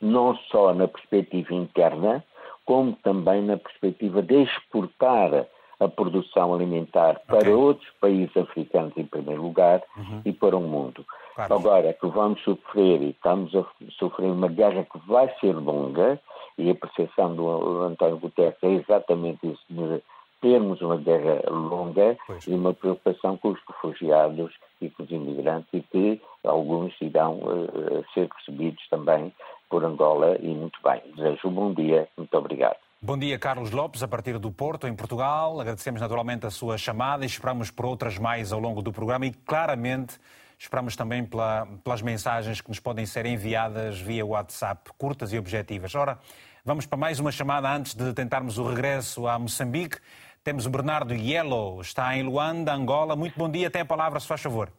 Não 0.02 0.36
só 0.52 0.74
na 0.74 0.88
perspectiva 0.88 1.54
interna, 1.54 2.24
como 2.66 2.94
também 2.94 3.44
na 3.44 3.58
perspectiva 3.58 4.22
de 4.22 4.44
exportar 4.44 5.46
a 5.80 5.88
produção 5.88 6.54
alimentar 6.54 7.22
para 7.28 7.40
okay. 7.40 7.54
outros 7.54 7.90
países 8.02 8.36
africanos 8.36 8.94
em 8.98 9.06
primeiro 9.06 9.42
lugar 9.42 9.82
uhum. 9.96 10.22
e 10.26 10.32
para 10.32 10.56
o 10.58 10.62
mundo. 10.62 11.06
Claro. 11.36 11.56
Agora 11.56 11.94
que 11.94 12.08
vamos 12.08 12.42
sofrer 12.44 13.02
e 13.02 13.10
estamos 13.10 13.54
a 13.54 13.66
sofrer 14.00 14.32
uma 14.32 14.48
guerra 14.48 14.86
que 14.86 14.98
vai 15.06 15.30
ser 15.42 15.54
longa, 15.54 16.20
e 16.58 16.70
a 16.70 16.76
percepção 16.76 17.36
do 17.36 17.82
António 17.82 18.18
Guterres 18.18 18.56
é 18.64 18.70
exatamente 18.70 19.46
isso, 19.46 19.62
de 19.70 20.02
termos 20.42 20.82
uma 20.82 20.96
guerra 20.96 21.42
longa 21.50 22.18
pois. 22.26 22.48
e 22.48 22.54
uma 22.54 22.74
preocupação 22.74 23.36
com 23.38 23.50
os 23.50 23.60
refugiados 23.68 24.54
e 24.80 24.90
com 24.90 25.04
os 25.04 25.12
imigrantes 25.12 25.68
e 25.74 25.82
que 25.82 26.22
alguns 26.46 26.94
irão 27.02 27.40
uh, 27.40 28.06
ser 28.14 28.30
recebidos 28.38 28.88
também 28.90 29.34
por 29.70 29.84
Angola 29.84 30.38
e 30.40 30.48
muito 30.48 30.80
bem. 30.84 31.02
Desejo 31.16 31.50
um 31.50 31.52
bom 31.52 31.74
dia, 31.74 32.08
muito 32.16 32.38
obrigado. 32.38 32.78
Bom 33.02 33.18
dia, 33.18 33.38
Carlos 33.38 33.72
Lopes, 33.72 34.02
a 34.02 34.08
partir 34.08 34.40
do 34.40 34.52
Porto, 34.52 34.88
em 34.88 34.96
Portugal. 34.96 35.60
Agradecemos 35.60 36.00
naturalmente 36.00 36.46
a 36.46 36.50
sua 36.50 36.78
chamada 36.78 37.24
e 37.24 37.28
esperamos 37.28 37.70
por 37.70 37.86
outras 37.86 38.18
mais 38.18 38.54
ao 38.54 38.60
longo 38.60 38.82
do 38.82 38.92
programa 38.94 39.26
e 39.26 39.34
claramente 39.34 40.18
esperamos 40.58 40.96
também 40.96 41.26
pela, 41.26 41.68
pelas 41.84 42.02
mensagens 42.02 42.62
que 42.62 42.70
nos 42.70 42.80
podem 42.80 43.06
ser 43.06 43.26
enviadas 43.26 44.00
via 44.00 44.26
WhatsApp, 44.26 44.92
curtas 44.98 45.34
e 45.34 45.38
objetivas. 45.38 45.94
Ora, 45.96 46.18
vamos 46.64 46.86
para 46.86 46.98
mais 46.98 47.20
uma 47.20 47.32
chamada 47.32 47.70
antes 47.74 47.94
de 47.94 48.14
tentarmos 48.14 48.58
o 48.58 48.68
regresso 48.68 49.28
a 49.28 49.38
Moçambique. 49.38 49.98
Temos 50.44 50.66
o 50.66 50.70
Bernardo 50.70 51.14
Yellow, 51.14 51.82
está 51.82 52.16
em 52.16 52.24
Luanda, 52.24 52.74
Angola. 52.74 53.16
Muito 53.16 53.38
bom 53.38 53.50
dia, 53.50 53.70
tem 53.70 53.82
a 53.82 53.86
palavra, 53.86 54.20
se 54.20 54.28
faz 54.28 54.42
favor. 54.42 54.72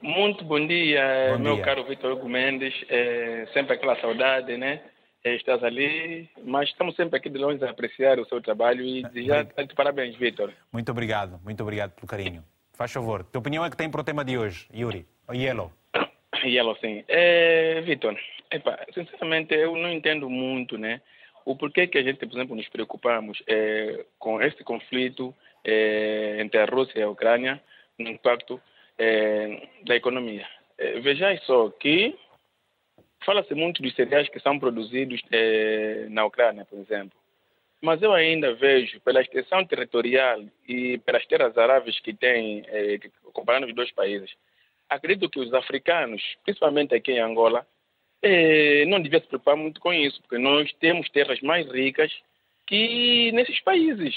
Muito 0.00 0.44
bom 0.44 0.66
dia, 0.66 1.32
bom 1.32 1.38
meu 1.38 1.54
dia. 1.54 1.64
caro 1.64 1.84
Vitor 1.84 2.12
Hugo 2.12 2.28
Mendes. 2.28 2.74
É 2.88 3.46
sempre 3.52 3.74
aquela 3.74 4.00
saudade, 4.00 4.56
né? 4.56 4.80
É, 5.24 5.36
estás 5.36 5.62
ali, 5.62 6.28
mas 6.44 6.68
estamos 6.68 6.96
sempre 6.96 7.16
aqui 7.16 7.30
de 7.30 7.38
longe 7.38 7.64
a 7.64 7.70
apreciar 7.70 8.18
o 8.18 8.26
seu 8.26 8.42
trabalho 8.42 8.84
e 8.84 9.04
desejar 9.04 9.46
tanto 9.46 9.72
parabéns, 9.76 10.16
Vitor. 10.16 10.52
Muito 10.72 10.90
obrigado, 10.90 11.38
muito 11.44 11.62
obrigado 11.62 11.92
pelo 11.92 12.08
carinho. 12.08 12.42
Faz 12.82 12.94
favor, 12.94 13.22
tua 13.22 13.38
opinião 13.38 13.64
é 13.64 13.70
que 13.70 13.76
tem 13.76 13.88
para 13.88 14.00
o 14.00 14.04
tema 14.04 14.24
de 14.24 14.36
hoje, 14.36 14.66
Yuri, 14.74 15.06
Yellow. 15.32 15.70
Yellow, 16.44 16.76
sim. 16.80 17.04
É, 17.06 17.80
Vitor, 17.82 18.18
sinceramente 18.92 19.54
eu 19.54 19.76
não 19.76 19.88
entendo 19.88 20.28
muito, 20.28 20.76
né? 20.76 21.00
O 21.44 21.54
porquê 21.54 21.86
que 21.86 21.96
a 21.96 22.02
gente, 22.02 22.26
por 22.26 22.34
exemplo, 22.34 22.56
nos 22.56 22.68
preocupamos 22.68 23.40
é, 23.46 24.04
com 24.18 24.42
este 24.42 24.64
conflito 24.64 25.32
é, 25.64 26.38
entre 26.40 26.58
a 26.58 26.64
Rússia 26.64 26.98
e 26.98 27.02
a 27.04 27.08
Ucrânia 27.08 27.62
no 27.96 28.08
impacto 28.08 28.60
é, 28.98 29.68
da 29.86 29.94
economia. 29.94 30.44
É, 30.76 31.36
só 31.46 31.70
que 31.70 32.18
Fala-se 33.24 33.54
muito 33.54 33.80
dos 33.80 33.94
cereais 33.94 34.28
que 34.28 34.40
são 34.40 34.58
produzidos 34.58 35.20
eh, 35.30 36.06
na 36.10 36.24
Ucrânia, 36.24 36.64
por 36.64 36.76
exemplo. 36.78 37.16
Mas 37.82 38.00
eu 38.00 38.12
ainda 38.12 38.54
vejo, 38.54 39.00
pela 39.00 39.20
extensão 39.20 39.64
territorial 39.66 40.40
e 40.68 40.98
pelas 40.98 41.26
terras 41.26 41.56
aráveis 41.58 41.98
que 42.00 42.14
tem, 42.14 42.64
eh, 42.68 43.00
comparando 43.32 43.66
os 43.66 43.74
dois 43.74 43.90
países, 43.92 44.30
acredito 44.88 45.28
que 45.28 45.40
os 45.40 45.52
africanos, 45.52 46.22
principalmente 46.44 46.94
aqui 46.94 47.12
em 47.12 47.20
Angola, 47.20 47.66
eh, 48.22 48.84
não 48.86 49.00
deviam 49.00 49.20
se 49.20 49.26
preocupar 49.26 49.56
muito 49.56 49.80
com 49.80 49.92
isso, 49.92 50.20
porque 50.22 50.38
nós 50.38 50.72
temos 50.74 51.10
terras 51.10 51.40
mais 51.40 51.68
ricas 51.70 52.12
que 52.66 53.32
nesses 53.32 53.60
países. 53.60 54.14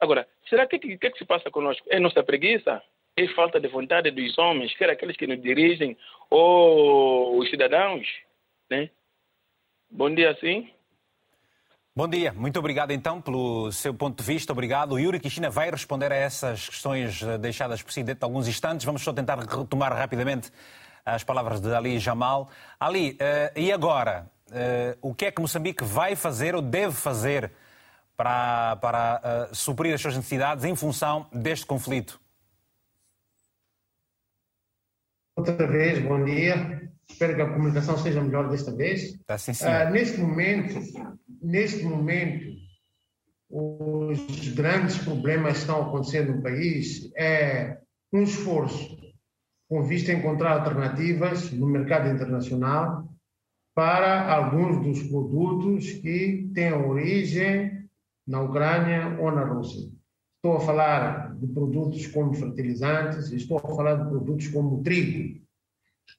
Agora, 0.00 0.26
será 0.50 0.66
que 0.66 0.76
o 0.76 0.80
que, 0.80 0.98
que, 0.98 1.10
que 1.10 1.18
se 1.18 1.24
passa 1.24 1.50
conosco? 1.50 1.86
É 1.88 2.00
nossa 2.00 2.22
preguiça? 2.22 2.82
é 3.16 3.28
falta 3.28 3.60
de 3.60 3.68
vontade 3.68 4.10
dos 4.10 4.36
homens, 4.38 4.74
quer 4.74 4.90
aqueles 4.90 5.16
que 5.16 5.26
nos 5.26 5.40
dirigem, 5.40 5.96
ou 6.30 7.38
os 7.38 7.48
cidadãos. 7.48 8.06
Né? 8.68 8.90
Bom 9.90 10.12
dia, 10.12 10.36
sim. 10.40 10.70
Bom 11.96 12.08
dia, 12.08 12.32
muito 12.32 12.58
obrigado 12.58 12.90
então 12.90 13.20
pelo 13.20 13.70
seu 13.70 13.94
ponto 13.94 14.20
de 14.20 14.26
vista. 14.26 14.52
Obrigado. 14.52 14.94
O 14.94 14.98
Yuri 14.98 15.20
Kishina 15.20 15.48
vai 15.48 15.70
responder 15.70 16.10
a 16.10 16.16
essas 16.16 16.68
questões 16.68 17.22
eh, 17.22 17.38
deixadas 17.38 17.82
por 17.82 17.92
si 17.92 18.02
dentro 18.02 18.18
de 18.18 18.24
alguns 18.24 18.48
instantes. 18.48 18.84
Vamos 18.84 19.00
só 19.00 19.12
tentar 19.12 19.38
retomar 19.38 19.92
rapidamente 19.92 20.50
as 21.06 21.22
palavras 21.22 21.60
de 21.60 21.72
Ali 21.72 22.00
Jamal. 22.00 22.50
Ali, 22.80 23.12
uh, 23.12 23.56
e 23.56 23.70
agora? 23.70 24.28
Uh, 24.48 25.10
o 25.10 25.14
que 25.14 25.26
é 25.26 25.30
que 25.30 25.40
Moçambique 25.40 25.84
vai 25.84 26.16
fazer 26.16 26.56
ou 26.56 26.60
deve 26.60 26.94
fazer 26.96 27.52
para, 28.16 28.74
para 28.76 29.48
uh, 29.52 29.54
suprir 29.54 29.94
as 29.94 30.00
suas 30.00 30.16
necessidades 30.16 30.64
em 30.64 30.74
função 30.74 31.28
deste 31.32 31.64
conflito? 31.64 32.20
Outra 35.36 35.64
vez, 35.68 36.02
bom 36.02 36.24
dia. 36.24 36.83
Espero 37.08 37.34
que 37.34 37.42
a 37.42 37.52
comunicação 37.52 37.96
seja 37.98 38.22
melhor 38.22 38.48
desta 38.48 38.74
vez. 38.74 39.18
Tá, 39.26 39.38
sim, 39.38 39.52
sim. 39.52 39.66
Uh, 39.66 39.90
neste 39.90 40.20
momento, 40.20 40.80
neste 41.42 41.84
momento, 41.84 42.54
os 43.50 44.48
grandes 44.54 44.98
problemas 44.98 45.52
que 45.52 45.58
estão 45.60 45.82
acontecendo 45.82 46.34
no 46.34 46.42
país 46.42 47.10
é 47.16 47.78
um 48.12 48.22
esforço 48.22 48.96
com 49.68 49.82
vista 49.82 50.12
a 50.12 50.14
encontrar 50.14 50.58
alternativas 50.58 51.50
no 51.52 51.66
mercado 51.66 52.08
internacional 52.08 53.08
para 53.74 54.32
alguns 54.32 54.84
dos 54.84 55.02
produtos 55.08 55.90
que 55.90 56.50
têm 56.54 56.72
origem 56.72 57.88
na 58.26 58.40
Ucrânia 58.40 59.18
ou 59.20 59.30
na 59.32 59.44
Rússia. 59.44 59.90
Estou 60.36 60.56
a 60.56 60.60
falar 60.60 61.34
de 61.36 61.46
produtos 61.48 62.06
como 62.08 62.34
fertilizantes, 62.34 63.32
estou 63.32 63.58
a 63.58 63.74
falar 63.74 63.96
de 63.96 64.08
produtos 64.08 64.48
como 64.48 64.82
trigo. 64.82 65.43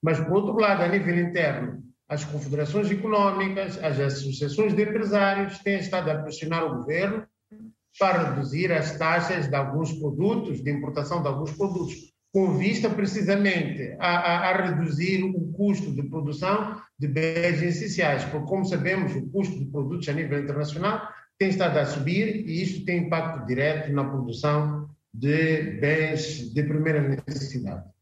Mas, 0.02 0.20
por 0.20 0.34
outro 0.34 0.58
lado, 0.58 0.84
a 0.84 0.88
nível 0.88 1.18
interno, 1.18 1.84
as 2.08 2.24
confederações 2.24 2.90
econômicas, 2.92 3.82
as 3.84 4.00
associações 4.00 4.74
de 4.74 4.84
empresários 4.84 5.58
têm 5.60 5.80
estado 5.80 6.10
a 6.12 6.22
pressionar 6.22 6.66
o 6.66 6.78
governo 6.78 7.26
para 8.00 8.30
reduzir 8.30 8.72
as 8.72 8.98
taxas 8.98 9.48
de 9.48 9.56
alguns 9.56 9.94
produtos, 9.94 10.62
de 10.62 10.72
importação 10.72 11.22
de 11.22 11.28
alguns 11.28 11.52
produtos, 11.52 12.14
com 12.32 12.58
vista 12.58 12.90
precisamente 12.90 13.96
a, 13.98 14.10
a, 14.10 14.50
a, 14.50 14.70
reduzir 14.70 15.24
o 15.24 15.54
custo 15.54 15.92
de 15.94 16.04
produção 16.04 16.82
de 17.00 17.08
bens 17.08 17.62
essenciais, 17.62 18.26
porque, 18.26 18.48
como 18.48 18.66
sabemos, 18.66 19.16
o 19.16 19.30
custo 19.30 19.58
de 19.58 19.66
produtos 19.66 20.10
a 20.10 20.14
nível 20.14 20.44
internacional 20.44 21.08
tem 21.40 21.50
estado 21.50 21.78
a 21.80 21.86
subir 21.86 22.46
e 22.46 22.62
isso 22.62 22.84
tem 22.84 23.06
impacto 23.06 23.46
direto 23.46 23.92
na 23.94 24.04
produção 24.04 24.90
de 25.14 25.80
bens 25.80 26.54
de 26.54 26.64
primeira 26.64 27.02
necessidade. 27.26 27.95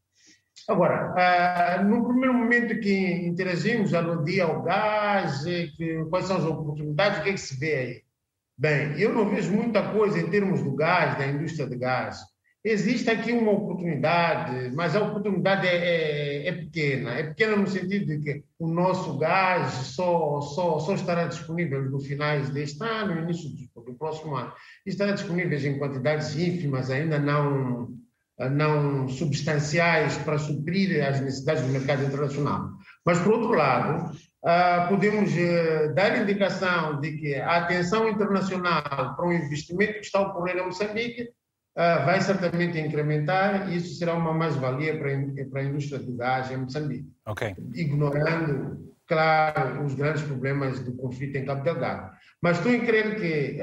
Agora, 0.68 1.12
ah, 1.16 1.82
no 1.82 2.06
primeiro 2.06 2.32
momento 2.32 2.80
que 2.80 3.26
interagimos, 3.26 3.92
aludia 3.92 4.44
ao 4.44 4.62
gás, 4.62 5.44
quais 6.08 6.26
são 6.26 6.38
as 6.38 6.44
oportunidades, 6.44 7.18
o 7.18 7.22
que 7.22 7.30
é 7.30 7.32
que 7.32 7.40
se 7.40 7.58
vê 7.58 7.74
aí? 7.74 8.02
Bem, 8.56 8.98
eu 8.98 9.12
não 9.12 9.28
vejo 9.28 9.52
muita 9.52 9.92
coisa 9.92 10.18
em 10.18 10.30
termos 10.30 10.62
do 10.62 10.74
gás, 10.74 11.18
da 11.18 11.26
indústria 11.26 11.66
de 11.68 11.76
gás. 11.76 12.20
Existe 12.64 13.10
aqui 13.10 13.30
uma 13.30 13.52
oportunidade, 13.52 14.74
mas 14.74 14.96
a 14.96 15.02
oportunidade 15.02 15.66
é, 15.66 15.76
é, 15.76 16.48
é, 16.48 16.52
pequena. 16.52 17.10
É 17.10 17.24
pequena 17.24 17.56
no 17.56 17.66
sentido 17.66 18.06
de 18.06 18.18
que 18.20 18.44
o 18.58 18.66
nosso 18.66 19.18
gás 19.18 19.70
só, 19.88 20.40
só, 20.40 20.78
só 20.78 20.94
estará 20.94 21.26
disponível 21.26 21.82
no 21.82 22.00
finais 22.00 22.48
deste 22.48 22.82
ano, 22.82 23.16
no 23.16 23.22
início 23.22 23.50
do, 23.50 23.82
do 23.82 23.94
próximo 23.94 24.34
ano. 24.34 24.50
Estará 24.86 25.12
disponível 25.12 25.58
em 25.58 25.78
quantidades 25.78 26.34
ínfimas, 26.38 26.90
ainda 26.90 27.18
não, 27.18 27.94
não 28.38 29.08
substanciais 29.08 30.16
para 30.18 30.38
suprir 30.38 31.06
as 31.06 31.20
necessidades 31.20 31.62
do 31.62 31.68
mercado 31.68 32.04
internacional. 32.04 32.68
Mas, 33.04 33.18
por 33.18 33.34
outro 33.34 33.52
lado, 33.52 34.16
ah, 34.44 34.86
podemos 34.88 35.36
eh, 35.36 35.88
dar 35.94 36.20
indicação 36.20 37.00
de 37.00 37.12
que 37.12 37.34
a 37.36 37.58
atenção 37.58 38.08
internacional 38.08 39.14
para 39.16 39.26
o 39.26 39.32
investimento 39.32 39.94
que 39.94 40.00
está 40.00 40.18
a 40.18 40.28
ocorrer 40.28 40.56
em 40.56 40.66
Moçambique 40.66 41.30
vai 41.76 42.20
certamente 42.20 42.78
incrementar 42.78 43.68
e 43.68 43.78
isso 43.78 43.98
será 43.98 44.14
uma 44.14 44.32
mais-valia 44.32 44.96
para, 44.96 45.60
a 45.60 45.64
indústria 45.64 45.98
do 45.98 46.14
gás 46.16 46.48
em 46.48 46.58
Moçambique. 46.58 47.08
Okay. 47.26 47.56
Ignorando, 47.74 48.94
claro, 49.08 49.84
os 49.84 49.92
grandes 49.94 50.22
problemas 50.22 50.78
do 50.78 50.92
conflito 50.94 51.36
em 51.36 51.44
Cabo 51.44 51.64
Delgado. 51.64 52.12
Mas 52.40 52.58
estou 52.58 52.72
em 52.72 52.86
crer 52.86 53.16
que 53.16 53.58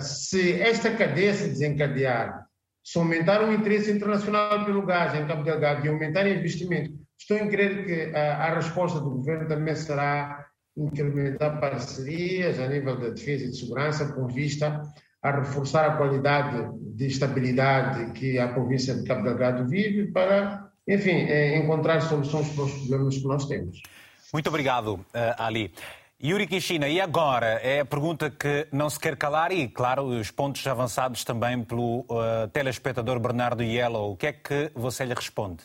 se 0.00 0.62
esta 0.62 0.92
cadeia 0.92 1.34
se 1.34 1.48
desencadear, 1.48 2.46
se 2.82 2.98
aumentar 2.98 3.42
o 3.42 3.52
interesse 3.52 3.90
internacional 3.90 4.64
pelo 4.64 4.84
gás 4.84 5.14
em 5.14 5.26
Cabo 5.26 5.44
Delgado 5.44 5.84
e 5.84 5.88
aumentar 5.88 6.24
o 6.24 6.28
investimento, 6.28 6.92
estou 7.18 7.36
em 7.36 7.48
crer 7.48 7.84
que 7.84 8.16
a 8.16 8.54
resposta 8.54 8.98
do 9.00 9.10
governo 9.10 9.46
também 9.46 9.74
será 9.74 10.46
incrementar 10.76 11.60
parcerias 11.60 12.58
a 12.58 12.68
nível 12.68 12.98
da 12.98 13.10
defesa 13.10 13.44
e 13.44 13.50
de 13.50 13.58
segurança 13.58 14.12
com 14.12 14.26
vista 14.26 14.82
a 15.22 15.30
reforçar 15.30 15.86
a 15.86 15.96
qualidade 15.96 16.70
de 16.96 17.06
estabilidade 17.06 18.12
que 18.12 18.38
a 18.38 18.48
província 18.48 18.94
de 18.94 19.04
Cabo 19.04 19.24
Delgado 19.24 19.68
vive 19.68 20.10
para, 20.10 20.70
enfim, 20.88 21.26
é, 21.28 21.58
encontrar 21.58 22.00
soluções 22.00 22.48
para 22.54 22.64
os 22.64 22.72
problemas 22.72 23.18
que 23.18 23.26
nós 23.26 23.46
temos. 23.46 23.82
Muito 24.32 24.48
obrigado, 24.48 25.04
eh, 25.12 25.34
Ali. 25.38 25.72
Yuri 26.22 26.46
Kishina, 26.46 26.86
e 26.86 27.00
agora? 27.00 27.46
É 27.62 27.80
a 27.80 27.84
pergunta 27.84 28.30
que 28.30 28.66
não 28.70 28.90
se 28.90 29.00
quer 29.00 29.16
calar 29.16 29.52
e, 29.52 29.66
claro, 29.66 30.04
os 30.04 30.30
pontos 30.30 30.66
avançados 30.66 31.24
também 31.24 31.64
pelo 31.64 32.00
uh, 32.00 32.46
telespectador 32.52 33.18
Bernardo 33.18 33.62
Yellow. 33.62 34.12
O 34.12 34.16
que 34.18 34.26
é 34.26 34.32
que 34.34 34.70
você 34.74 35.02
lhe 35.06 35.14
responde? 35.14 35.62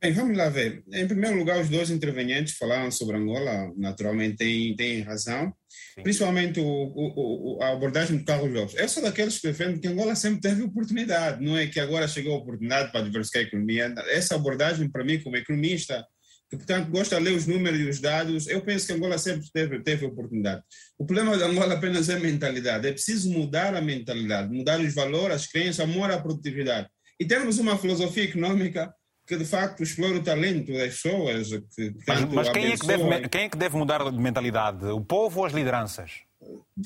Bem, 0.00 0.12
vamos 0.12 0.36
lá 0.36 0.48
ver. 0.48 0.84
Em 0.92 1.06
primeiro 1.08 1.36
lugar, 1.36 1.60
os 1.60 1.68
dois 1.68 1.90
intervenientes 1.90 2.56
falaram 2.56 2.92
sobre 2.92 3.16
Angola, 3.16 3.72
naturalmente 3.76 4.36
têm, 4.36 4.76
têm 4.76 5.00
razão, 5.00 5.52
Sim. 5.68 6.02
principalmente 6.04 6.60
o, 6.60 6.64
o, 6.64 7.56
o, 7.56 7.62
a 7.62 7.72
abordagem 7.72 8.18
do 8.18 8.24
Carlos 8.24 8.52
Lopes. 8.52 8.76
Eu 8.76 8.88
sou 8.88 9.02
daqueles 9.02 9.40
que 9.40 9.48
defendem 9.48 9.80
que 9.80 9.88
Angola 9.88 10.14
sempre 10.14 10.40
teve 10.40 10.62
oportunidade, 10.62 11.44
não 11.44 11.56
é 11.56 11.66
que 11.66 11.80
agora 11.80 12.06
chegou 12.06 12.34
a 12.34 12.38
oportunidade 12.38 12.92
para 12.92 13.04
diversificar 13.04 13.42
a 13.42 13.46
economia. 13.46 13.94
Essa 14.10 14.36
abordagem, 14.36 14.88
para 14.88 15.04
mim, 15.04 15.20
como 15.20 15.36
economista, 15.36 16.06
que, 16.52 16.56
portanto, 16.58 16.90
gosta 16.90 17.16
de 17.16 17.22
ler 17.22 17.34
os 17.34 17.46
números 17.46 17.80
e 17.80 17.88
os 17.88 17.98
dados, 17.98 18.46
eu 18.46 18.60
penso 18.60 18.86
que 18.86 18.92
Angola 18.92 19.16
sempre 19.16 19.48
teve, 19.50 19.80
teve 19.80 20.04
oportunidade. 20.04 20.62
O 20.98 21.06
problema 21.06 21.34
de 21.34 21.44
Angola 21.44 21.72
apenas 21.72 22.10
é 22.10 22.18
mentalidade. 22.18 22.86
É 22.86 22.92
preciso 22.92 23.30
mudar 23.30 23.74
a 23.74 23.80
mentalidade, 23.80 24.54
mudar 24.54 24.78
os 24.78 24.94
valores, 24.94 25.36
as 25.36 25.46
crenças, 25.46 25.80
amor 25.80 26.10
à 26.10 26.20
produtividade. 26.20 26.88
E 27.18 27.24
temos 27.24 27.58
uma 27.58 27.78
filosofia 27.78 28.24
econômica 28.24 28.92
que 29.26 29.34
de 29.34 29.46
facto 29.46 29.82
explora 29.82 30.18
o 30.18 30.22
talento 30.22 30.74
das 30.74 31.00
pessoas. 31.00 31.48
Que, 31.74 31.94
mas, 32.06 32.24
mas 32.26 32.48
quem, 32.50 32.66
é 32.66 32.76
que 32.76 32.86
deve, 32.86 33.28
quem 33.30 33.44
é 33.44 33.48
que 33.48 33.56
deve 33.56 33.76
mudar 33.78 34.10
de 34.10 34.18
mentalidade? 34.18 34.84
O 34.88 35.00
povo 35.00 35.40
ou 35.40 35.46
as 35.46 35.54
lideranças? 35.54 36.20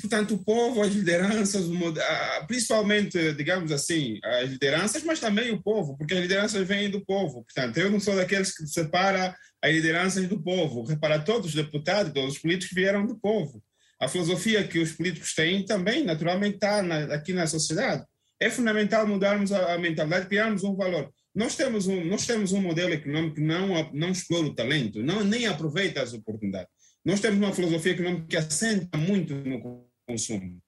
Portanto, 0.01 0.35
o 0.35 0.39
povo, 0.39 0.83
as 0.83 0.93
lideranças, 0.93 1.65
principalmente, 2.47 3.33
digamos 3.35 3.73
assim, 3.73 4.19
as 4.23 4.51
lideranças, 4.51 5.03
mas 5.03 5.19
também 5.19 5.51
o 5.53 5.63
povo, 5.63 5.97
porque 5.97 6.15
as 6.15 6.21
lideranças 6.21 6.67
vêm 6.67 6.91
do 6.91 7.05
povo. 7.05 7.45
Portanto, 7.45 7.79
eu 7.79 7.91
não 7.91 7.99
sou 7.99 8.15
daqueles 8.15 8.55
que 8.55 8.67
separa 8.67 9.35
as 9.63 9.73
lideranças 9.73 10.29
do 10.29 10.43
povo. 10.43 10.83
Repara, 10.83 11.19
todos 11.19 11.49
os 11.49 11.55
deputados, 11.55 12.13
todos 12.13 12.35
os 12.35 12.39
políticos 12.39 12.75
vieram 12.75 13.07
do 13.07 13.19
povo. 13.19 13.63
A 14.01 14.09
filosofia 14.09 14.67
que 14.67 14.79
os 14.79 14.93
políticos 14.93 15.35
têm 15.35 15.65
também, 15.65 16.05
naturalmente, 16.05 16.57
está 16.57 16.81
aqui 17.15 17.33
na 17.33 17.47
sociedade. 17.47 18.05
É 18.39 18.51
fundamental 18.51 19.07
mudarmos 19.07 19.51
a, 19.53 19.75
a 19.75 19.79
mentalidade, 19.79 20.27
criarmos 20.27 20.63
um 20.63 20.77
valor. 20.77 21.11
Nós 21.35 21.57
temos 21.57 21.87
um, 21.87 22.05
nós 22.05 22.27
temos 22.27 22.53
um 22.53 22.61
modelo 22.61 22.93
econômico 22.93 23.37
que 23.37 23.41
não, 23.41 23.93
não 23.93 24.11
explora 24.11 24.47
o 24.47 24.55
talento, 24.55 25.03
não, 25.03 25.25
nem 25.25 25.47
aproveita 25.47 26.03
as 26.03 26.13
oportunidades. 26.13 26.71
Nós 27.05 27.21
temos 27.21 27.39
uma 27.39 27.55
filosofia 27.55 27.93
econômica 27.93 28.27
que 28.27 28.37
assenta 28.37 28.99
muito 28.99 29.35
no 29.35 29.87
consumo, 30.07 30.61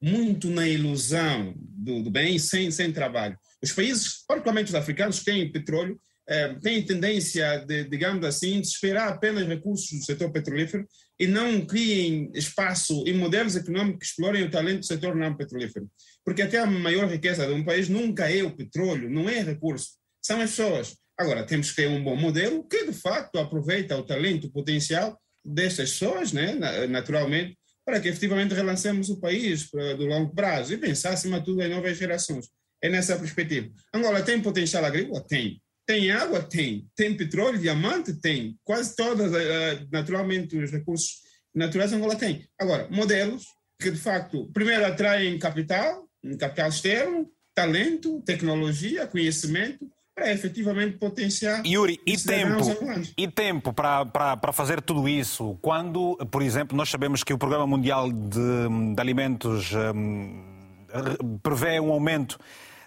muito 0.00 0.48
na 0.48 0.66
ilusão 0.66 1.54
do, 1.56 2.02
do 2.02 2.10
bem 2.10 2.38
sem, 2.38 2.70
sem 2.70 2.92
trabalho. 2.92 3.38
Os 3.62 3.72
países, 3.72 4.24
particularmente 4.26 4.70
os 4.70 4.74
africanos, 4.74 5.18
que 5.18 5.26
têm 5.26 5.52
petróleo, 5.52 6.00
eh, 6.28 6.54
têm 6.60 6.84
tendência, 6.84 7.64
de, 7.66 7.84
digamos 7.84 8.24
assim, 8.24 8.60
de 8.60 8.66
esperar 8.66 9.08
apenas 9.08 9.46
recursos 9.46 9.90
do 9.90 10.04
setor 10.04 10.30
petrolífero 10.32 10.86
e 11.18 11.26
não 11.26 11.64
criem 11.64 12.30
espaço 12.34 13.04
e 13.06 13.12
modelos 13.12 13.56
econômicos 13.56 13.98
que 14.00 14.06
explorem 14.06 14.44
o 14.44 14.50
talento 14.50 14.80
do 14.80 14.86
setor 14.86 15.14
não 15.14 15.36
petrolífero. 15.36 15.88
Porque 16.24 16.42
até 16.42 16.58
a 16.58 16.66
maior 16.66 17.08
riqueza 17.08 17.46
de 17.46 17.52
um 17.52 17.64
país 17.64 17.88
nunca 17.88 18.30
é 18.30 18.42
o 18.42 18.54
petróleo, 18.54 19.08
não 19.08 19.28
é 19.28 19.40
recurso, 19.42 19.90
são 20.20 20.40
as 20.40 20.50
pessoas. 20.50 20.96
Agora, 21.18 21.44
temos 21.44 21.70
que 21.70 21.76
ter 21.76 21.88
um 21.88 22.02
bom 22.02 22.16
modelo 22.16 22.66
que, 22.68 22.84
de 22.84 22.92
facto, 22.92 23.38
aproveita 23.38 23.96
o 23.96 24.02
talento, 24.02 24.48
o 24.48 24.52
potencial 24.52 25.18
destas 25.44 25.92
pessoas, 25.92 26.32
né, 26.32 26.54
naturalmente, 26.88 27.56
para 27.84 28.00
que 28.00 28.08
efetivamente 28.08 28.52
relancemos 28.52 29.08
o 29.08 29.20
país 29.20 29.70
do 29.70 30.06
longo 30.06 30.34
prazo 30.34 30.74
e 30.74 30.76
pensar, 30.76 31.10
acima 31.10 31.38
de 31.38 31.46
tudo, 31.46 31.62
em 31.62 31.70
novas 31.70 31.96
gerações. 31.96 32.48
É 32.82 32.88
nessa 32.88 33.16
perspectiva. 33.16 33.70
Angola 33.94 34.22
tem 34.22 34.42
potencial 34.42 34.84
agrícola? 34.84 35.24
Tem. 35.26 35.62
Tem 35.86 36.10
água? 36.10 36.42
Tem. 36.42 36.88
Tem 36.96 37.16
petróleo, 37.16 37.58
diamante? 37.58 38.12
Tem. 38.14 38.58
Quase 38.64 38.96
todas, 38.96 39.32
eh, 39.32 39.86
naturalmente, 39.90 40.56
os 40.56 40.70
recursos 40.70 41.20
naturais 41.54 41.92
Angola 41.92 42.16
tem. 42.16 42.46
Agora, 42.58 42.88
modelos 42.90 43.44
que, 43.80 43.90
de 43.90 43.98
facto, 43.98 44.50
primeiro 44.52 44.84
atraem 44.84 45.38
capital, 45.38 46.08
capital 46.38 46.68
externo, 46.68 47.28
talento, 47.54 48.20
tecnologia, 48.22 49.06
conhecimento, 49.06 49.86
para 50.14 50.32
efetivamente 50.32 50.96
potenciar 50.96 51.64
Yuri, 51.66 52.00
e 52.06 52.16
tempo, 52.16 53.12
e 53.18 53.28
tempo 53.28 53.72
para, 53.72 54.06
para, 54.06 54.36
para 54.36 54.52
fazer 54.52 54.80
tudo 54.80 55.06
isso? 55.06 55.58
Quando, 55.60 56.16
por 56.30 56.40
exemplo, 56.40 56.74
nós 56.74 56.88
sabemos 56.88 57.22
que 57.22 57.34
o 57.34 57.38
Programa 57.38 57.66
Mundial 57.66 58.10
de, 58.10 58.94
de 58.94 59.00
Alimentos 59.00 59.70
um, 59.94 61.38
prevê 61.42 61.78
um 61.78 61.92
aumento 61.92 62.38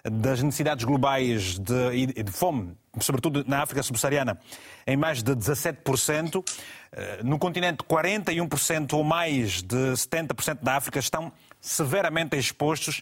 das 0.10 0.42
necessidades 0.42 0.86
globais 0.86 1.60
de, 1.60 2.24
de 2.24 2.32
fome, 2.32 2.76
sobretudo 3.00 3.44
na 3.48 3.62
África 3.62 3.84
subsaariana, 3.84 4.40
em 4.86 4.98
mais 4.98 5.22
de 5.24 5.36
17%. 5.36 6.44
Eh, 6.92 7.20
no 7.24 7.38
continente, 7.38 7.84
41% 7.84 8.94
ou 8.94 9.04
mais 9.04 9.62
de 9.62 9.94
70% 9.94 10.60
da 10.62 10.76
África 10.76 11.00
estão 11.00 11.32
severamente 11.62 12.38
expostos 12.38 13.02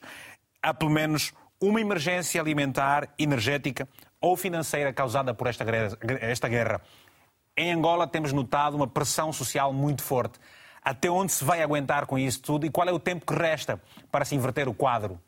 a 0.62 0.74
pelo 0.74 0.92
menos 0.92 1.34
uma 1.60 1.82
emergência 1.82 2.40
alimentar, 2.40 3.10
energética 3.18 3.88
ou 4.22 4.36
financeira 4.36 4.92
causada 4.94 5.34
por 5.34 5.48
esta 5.48 5.64
esta 6.22 6.48
guerra. 6.48 6.82
Em 7.56 7.72
Angola 7.72 8.08
temos 8.08 8.32
notado 8.34 8.76
uma 8.76 8.88
pressão 8.88 9.34
social 9.34 9.74
muito 9.74 10.04
forte. 10.04 10.40
Até 10.84 11.10
onde 11.10 11.32
se 11.32 11.44
vai 11.44 11.62
aguentar 11.62 12.06
com 12.06 12.18
isso 12.18 12.42
tudo 12.42 12.66
e 12.66 12.70
qual 12.70 12.88
é 12.88 12.92
o 12.92 13.00
tempo 13.00 13.26
que 13.26 13.34
resta 13.34 13.82
para 14.12 14.24
se 14.24 14.36
inverter 14.36 14.70
o 14.70 14.74
quadro? 14.74 15.20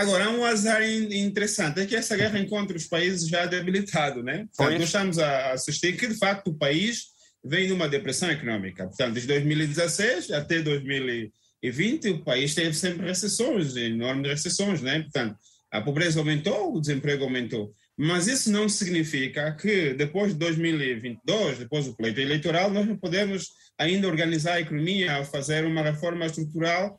Agora, 0.00 0.24
há 0.24 0.30
um 0.30 0.44
azar 0.44 0.82
interessante, 0.82 1.80
é 1.80 1.86
que 1.86 1.94
essa 1.94 2.16
guerra 2.16 2.38
encontra 2.38 2.74
os 2.74 2.86
países 2.86 3.28
já 3.28 3.44
debilitados, 3.44 4.24
né? 4.24 4.46
Portanto, 4.56 4.78
nós 4.78 4.88
estamos 4.88 5.18
a 5.18 5.52
assistir 5.52 5.94
que, 5.96 6.06
de 6.06 6.14
facto, 6.14 6.48
o 6.48 6.54
país 6.54 7.08
vem 7.44 7.68
numa 7.68 7.86
depressão 7.86 8.30
econômica. 8.30 8.86
Portanto, 8.86 9.12
desde 9.12 9.28
2016 9.28 10.30
até 10.30 10.60
2020, 10.60 12.08
o 12.08 12.24
país 12.24 12.54
teve 12.54 12.72
sempre 12.72 13.06
recessões, 13.06 13.76
enormes 13.76 14.30
recessões, 14.30 14.80
né? 14.80 15.00
Portanto, 15.00 15.36
a 15.70 15.82
pobreza 15.82 16.18
aumentou, 16.18 16.74
o 16.74 16.80
desemprego 16.80 17.24
aumentou. 17.24 17.74
Mas 17.96 18.26
isso 18.26 18.50
não 18.50 18.70
significa 18.70 19.52
que 19.52 19.92
depois 19.92 20.32
de 20.32 20.38
2022, 20.38 21.58
depois 21.58 21.84
do 21.84 21.94
pleito 21.94 22.20
eleitoral, 22.20 22.70
nós 22.70 22.86
não 22.86 22.96
podemos 22.96 23.48
ainda 23.78 24.08
organizar 24.08 24.54
a 24.54 24.60
economia, 24.62 25.22
fazer 25.24 25.66
uma 25.66 25.82
reforma 25.82 26.24
estrutural 26.24 26.98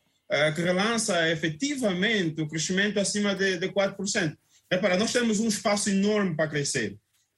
que 0.56 0.62
relança 0.62 1.30
efetivamente 1.30 2.42
o 2.42 2.48
crescimento 2.48 3.00
acima 3.00 3.36
de, 3.36 3.58
de 3.58 3.68
4%. 3.70 4.36
Repara, 4.72 4.98
nós 4.98 5.12
temos 5.12 5.40
um 5.40 5.48
espaço 5.48 5.90
enorme 5.90 6.36
para 6.36 6.50
crescer. 6.50 6.98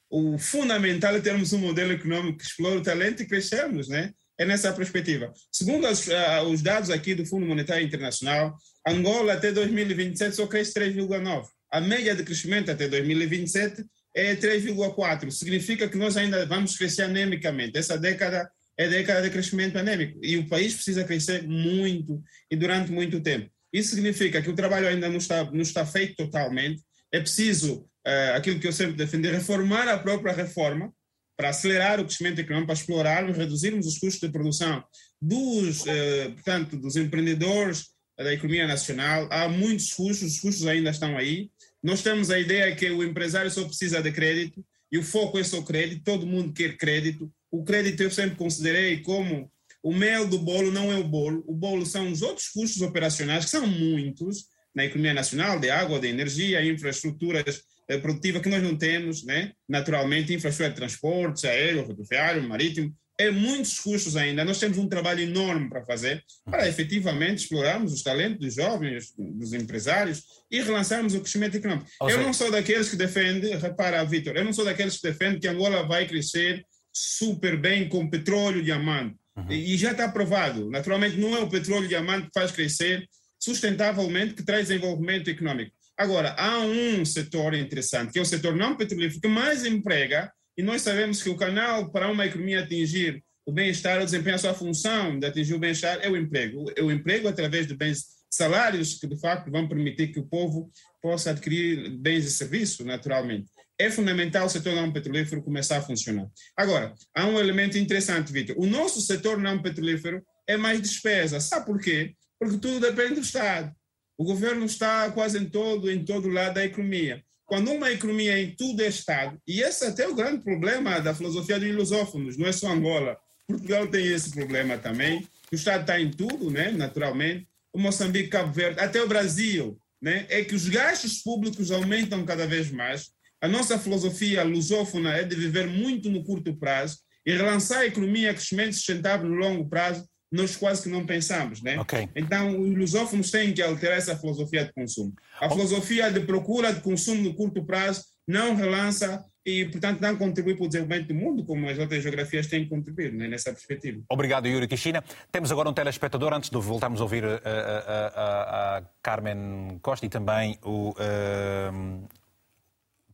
O 0.10 0.38
fundamental 0.38 1.16
é 1.16 1.20
termos 1.20 1.52
um 1.54 1.58
modelo 1.58 1.92
econômico 1.92 2.38
que 2.38 2.44
explora 2.44 2.78
o 2.78 2.84
talento 2.84 3.24
e 3.24 3.26
crescermos, 3.26 3.88
né? 3.88 4.12
É 4.38 4.46
nessa 4.46 4.72
perspectiva. 4.72 5.34
Segundo 5.52 5.88
as, 5.88 6.06
uh, 6.08 6.44
os 6.52 6.62
dados 6.62 6.92
aqui 6.92 7.16
do 7.16 7.26
Fundo 7.26 7.48
Monetário 7.48 7.86
Internacional, 7.86 8.56
Angola 8.88 9.34
até 9.34 9.52
2027 9.52 10.36
só 10.36 10.46
cresce 10.46 10.74
3,9%. 10.76 11.46
A 11.72 11.82
média 11.82 12.16
de 12.16 12.24
crescimento 12.24 12.70
até 12.70 12.88
2027 12.88 13.84
é 14.16 14.36
3,4. 14.36 15.32
Significa 15.32 15.90
que 15.90 15.98
nós 15.98 16.16
ainda 16.16 16.46
vamos 16.46 16.78
crescer 16.78 17.04
anemicamente. 17.04 17.80
Essa 17.80 17.98
década 17.98 18.48
é 18.78 18.88
década 18.88 19.22
de 19.22 19.30
crescimento 19.30 19.78
anêmico 19.78 20.20
e 20.24 20.38
o 20.38 20.48
país 20.48 20.74
precisa 20.74 21.04
crescer 21.04 21.44
muito 21.48 22.22
e 22.50 22.56
durante 22.56 22.92
muito 22.92 23.22
tempo. 23.22 23.50
Isso 23.72 23.96
significa 23.96 24.42
que 24.42 24.50
o 24.50 24.56
trabalho 24.56 24.88
ainda 24.88 25.10
não 25.10 25.18
está, 25.18 25.44
não 25.52 25.62
está 25.62 25.86
feito 25.86 26.16
totalmente. 26.16 26.82
É 27.12 27.20
preciso, 27.20 27.88
é, 28.06 28.34
aquilo 28.36 28.60
que 28.60 28.68
eu 28.68 28.74
sempre 28.74 28.96
defendi, 28.96 29.30
reformar 29.30 29.88
a 29.88 29.98
própria 29.98 30.34
reforma 30.34 30.94
para 31.36 31.50
acelerar 31.50 32.00
o 32.00 32.06
crescimento 32.06 32.40
econômico, 32.40 32.68
para 32.68 32.80
explorarmos, 32.80 33.38
reduzirmos 33.38 33.88
os 33.88 33.98
custos 33.98 34.22
de 34.22 34.32
produção 34.32 34.84
dos, 35.20 35.86
é, 35.88 36.30
portanto, 36.30 36.78
dos 36.78 36.96
empreendedores 36.96 37.88
da 38.18 38.32
economia 38.32 38.68
nacional. 38.68 39.28
Há 39.32 39.48
muitos 39.50 39.94
custos, 39.94 40.34
os 40.34 40.40
custos 40.40 40.68
ainda 40.68 40.92
estão 40.92 41.18
aí. 41.18 41.50
Nós 41.82 42.02
temos 42.02 42.30
a 42.30 42.40
ideia 42.40 42.76
que 42.76 42.90
o 42.90 43.04
empresário 43.04 43.50
só 43.50 43.66
precisa 43.66 44.02
de 44.02 44.12
crédito 44.12 44.64
e 44.92 44.98
o 44.98 45.04
foco 45.04 45.40
é 45.40 45.44
só 45.44 45.62
crédito, 45.64 46.04
todo 46.04 46.28
mundo 46.28 46.54
quer 46.54 46.78
crédito. 46.78 47.32
O 47.54 47.64
crédito 47.64 48.02
eu 48.02 48.10
sempre 48.10 48.36
considerei 48.36 49.02
como 49.02 49.48
o 49.84 49.94
mel 49.94 50.28
do 50.28 50.40
bolo 50.40 50.72
não 50.72 50.92
é 50.92 50.96
o 50.96 51.04
bolo, 51.04 51.44
o 51.46 51.54
bolo 51.54 51.86
são 51.86 52.12
os 52.12 52.24
outros 52.24 52.48
custos 52.48 52.82
operacionais, 52.82 53.46
que 53.46 53.52
são 53.52 53.68
muitos, 53.68 54.46
na 54.74 54.86
economia 54.86 55.14
nacional, 55.14 55.60
de 55.60 55.70
água, 55.70 56.00
de 56.00 56.08
energia, 56.08 56.66
infraestruturas 56.66 57.62
eh, 57.88 58.00
produtivas 58.00 58.42
que 58.42 58.50
nós 58.50 58.64
não 58.64 58.76
temos, 58.76 59.24
né? 59.24 59.52
naturalmente, 59.70 60.34
infraestrutura 60.34 60.72
de 60.72 60.78
transportes, 60.78 61.46
aéreo, 61.46 61.86
rodoviário, 61.86 62.42
marítimo, 62.42 62.92
é 63.20 63.30
muitos 63.30 63.80
custos 63.80 64.16
ainda. 64.16 64.44
Nós 64.44 64.58
temos 64.58 64.80
um 64.80 64.90
trabalho 64.90 65.22
enorme 65.22 65.70
para 65.70 65.86
fazer 65.86 66.24
para 66.46 66.68
efetivamente 66.68 67.44
explorarmos 67.44 67.94
os 67.94 68.02
talentos 68.02 68.40
dos 68.40 68.56
jovens, 68.56 69.14
dos 69.16 69.54
empresários 69.54 70.24
e 70.50 70.60
relançarmos 70.60 71.14
o 71.14 71.22
crescimento 71.22 71.58
econômico. 71.58 71.88
eu 72.02 72.20
não 72.20 72.34
sou 72.34 72.50
daqueles 72.50 72.90
que 72.90 72.96
defendem, 72.96 73.56
repara, 73.60 74.04
Vitor, 74.04 74.36
eu 74.36 74.44
não 74.44 74.54
sou 74.54 74.66
daqueles 74.66 74.98
que 74.98 75.04
defendem 75.04 75.40
que 75.40 75.48
Angola 75.48 75.86
vai 75.86 76.08
crescer 76.08 76.66
super 76.94 77.58
bem 77.58 77.90
com 77.90 78.10
petróleo 78.10 78.60
e 78.60 78.64
diamante. 78.64 79.16
Uhum. 79.36 79.52
E 79.52 79.76
já 79.76 79.92
está 79.92 80.08
provado. 80.08 80.70
Naturalmente, 80.70 81.18
não 81.18 81.36
é 81.36 81.40
o 81.40 81.50
petróleo 81.50 81.86
e 81.86 81.90
diamante 81.90 82.28
que 82.28 82.40
faz 82.40 82.52
crescer 82.52 83.08
sustentavelmente, 83.40 84.36
que 84.36 84.44
traz 84.44 84.68
desenvolvimento 84.68 85.28
econômico. 85.30 85.72
Agora, 85.98 86.36
há 86.38 86.60
um 86.60 87.04
setor 87.04 87.54
interessante, 87.54 88.14
que 88.14 88.20
é 88.20 88.22
o 88.22 88.26
setor 88.26 88.56
não 88.56 88.78
petrolífero, 88.78 89.22
que 89.22 89.28
mais 89.28 89.66
emprega 89.66 90.32
e 90.58 90.62
nós 90.62 90.82
sabemos 90.82 91.22
que 91.22 91.30
o 91.30 91.36
canal 91.36 91.92
para 91.92 92.10
uma 92.10 92.26
economia 92.26 92.62
atingir 92.62 93.24
o 93.46 93.52
bem-estar, 93.52 94.00
ou 94.00 94.06
desempenhar 94.06 94.36
a 94.36 94.40
sua 94.40 94.54
função 94.54 95.20
de 95.20 95.26
atingir 95.26 95.54
o 95.54 95.60
bem-estar, 95.60 96.00
é 96.02 96.10
o 96.10 96.16
emprego. 96.16 96.72
É 96.76 96.82
o 96.82 96.92
emprego 96.92 97.28
através 97.28 97.68
de 97.68 97.76
bens 97.76 98.06
salários 98.30 98.96
que 98.96 99.08
de 99.08 99.20
facto 99.20 99.52
vão 99.52 99.68
permitir 99.68 100.08
que 100.08 100.20
o 100.20 100.26
povo 100.26 100.72
possa 101.02 101.32
adquirir 101.32 101.90
bens 101.98 102.26
e 102.26 102.32
serviços, 102.32 102.86
naturalmente. 102.86 103.50
É 103.80 103.90
fundamental 103.90 104.46
o 104.46 104.50
setor 104.50 104.76
não 104.76 104.92
petrolífero 104.92 105.42
começar 105.42 105.78
a 105.78 105.82
funcionar. 105.82 106.28
Agora, 106.56 106.94
há 107.16 107.26
um 107.26 107.40
elemento 107.40 107.78
interessante, 107.78 108.32
Vitor. 108.32 108.56
O 108.58 108.66
nosso 108.66 109.02
setor 109.02 109.38
não 109.38 109.62
petrolífero 109.62 110.24
é 110.48 110.56
mais 110.58 110.82
despesa. 110.82 111.40
Sabe 111.40 111.66
por 111.66 111.80
quê? 111.82 112.14
Porque 112.40 112.58
tudo 112.58 112.80
depende 112.80 113.16
do 113.16 113.22
Estado. 113.22 113.74
O 114.18 114.24
governo 114.24 114.66
está 114.66 115.10
quase 115.12 115.40
em 115.40 115.46
todo, 115.46 115.90
em 115.90 116.06
todo 116.06 116.30
lado 116.30 116.56
da 116.56 116.66
economia. 116.66 117.24
Quando 117.46 117.72
uma 117.72 117.92
economia 117.92 118.40
em 118.40 118.52
tudo 118.56 118.82
é 118.82 118.88
Estado, 118.88 119.40
e 119.48 119.62
esse 119.62 119.86
é 119.86 119.88
até 119.90 120.08
o 120.08 120.16
grande 120.16 120.44
problema 120.44 121.00
da 121.00 121.14
filosofia 121.14 121.60
dos 121.60 121.76
lusófonos, 121.76 122.38
não 122.38 122.48
é 122.48 122.52
só 122.52 122.72
Angola. 122.72 123.18
Portugal 123.48 123.88
tem 123.88 124.08
esse 124.08 124.32
problema 124.32 124.78
também. 124.78 125.28
O 125.52 125.56
Estado 125.56 125.82
está 125.82 126.00
em 126.00 126.10
tudo, 126.10 126.50
né, 126.50 126.72
naturalmente. 126.72 127.48
O 127.74 127.80
Moçambique, 127.80 128.30
Cabo 128.30 128.54
Verde, 128.54 128.80
até 128.80 129.02
o 129.02 129.08
Brasil, 129.08 129.78
né, 130.02 130.26
é 130.30 130.44
que 130.44 130.56
os 130.56 130.68
gastos 130.70 131.20
públicos 131.22 131.72
aumentam 131.72 132.26
cada 132.26 132.48
vez 132.48 132.72
mais. 132.72 133.12
A 133.44 133.48
nossa 133.50 133.78
filosofia 133.78 134.42
lusófona 134.42 135.18
é 135.18 135.24
de 135.24 135.36
viver 135.36 135.68
muito 135.68 136.10
no 136.10 136.24
curto 136.24 136.56
prazo 136.56 137.00
e 137.26 137.34
relançar 137.34 137.80
a 137.80 137.86
economia 137.86 138.34
crescimento 138.34 138.76
sustentável 138.76 139.28
no 139.28 139.36
longo 139.36 139.68
prazo 139.68 140.08
nós 140.32 140.56
quase 140.56 140.84
que 140.84 140.90
não 140.90 141.06
pensamos, 141.06 141.62
né? 141.62 141.78
Okay. 141.82 142.08
Então, 142.16 142.58
os 142.58 142.76
lusófonos 142.76 143.30
têm 143.30 143.54
que 143.54 143.62
alterar 143.62 143.98
essa 143.98 144.18
filosofia 144.18 144.64
de 144.64 144.72
consumo. 144.72 145.14
A 145.42 145.50
filosofia 145.50 146.10
de 146.10 146.22
procura 146.22 146.74
de 146.74 146.80
consumo 146.80 147.22
no 147.22 147.36
curto 147.36 147.66
prazo 147.66 148.06
não 148.26 148.56
relança 148.56 149.24
e, 149.46 149.66
portanto, 149.66 150.00
não 150.00 150.16
contribui 150.16 150.56
para 150.56 150.64
o 150.64 150.68
desenvolvimento 150.68 151.10
do 151.10 151.14
mundo, 151.14 151.46
como 151.46 151.70
as 151.70 151.78
outras 151.78 152.02
geografias 152.02 152.48
têm 152.48 152.64
que 152.64 152.70
contribuir 152.70 153.12
né, 153.12 153.28
nessa 153.28 153.52
perspectiva. 153.52 154.02
Obrigado, 154.10 154.48
Yuri 154.48 154.70
Kishina. 154.70 155.04
Temos 155.32 155.52
agora 155.52 155.70
um 155.70 155.74
telespectador, 155.74 156.34
antes 156.34 156.50
de 156.50 156.58
voltarmos 156.58 157.02
a 157.02 157.04
ouvir 157.04 157.26
a, 157.26 157.42
a, 157.44 158.08
a, 158.08 158.78
a 158.78 158.84
Carmen 159.04 159.80
Costa 159.82 160.06
e 160.06 160.10
também 160.10 160.58
o, 160.64 160.92
uh, 160.92 162.08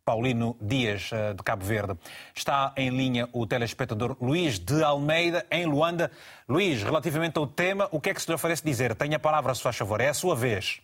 Paulino 0.10 0.58
Dias, 0.60 1.12
eh, 1.14 1.36
de 1.36 1.44
Cabo 1.44 1.64
Verde. 1.64 1.96
Está 2.34 2.74
em 2.76 2.90
linha 2.90 3.30
o 3.32 3.46
telespectador 3.46 4.18
Luís 4.20 4.58
de 4.58 4.84
Almeida, 4.84 5.46
em 5.52 5.68
Luanda. 5.68 6.10
Luís, 6.48 6.82
relativamente 6.82 7.38
ao 7.38 7.46
tema, 7.46 7.88
o 7.92 8.02
que 8.02 8.10
é 8.10 8.14
que 8.16 8.20
se 8.20 8.28
lhe 8.28 8.34
oferece 8.34 8.66
dizer? 8.66 8.96
Tenha 8.96 9.18
a 9.18 9.20
palavra, 9.20 9.54
se 9.54 9.62
faz 9.62 9.78
favor. 9.78 10.02
É 10.02 10.10
a 10.10 10.14
sua 10.16 10.36
vez. 10.36 10.82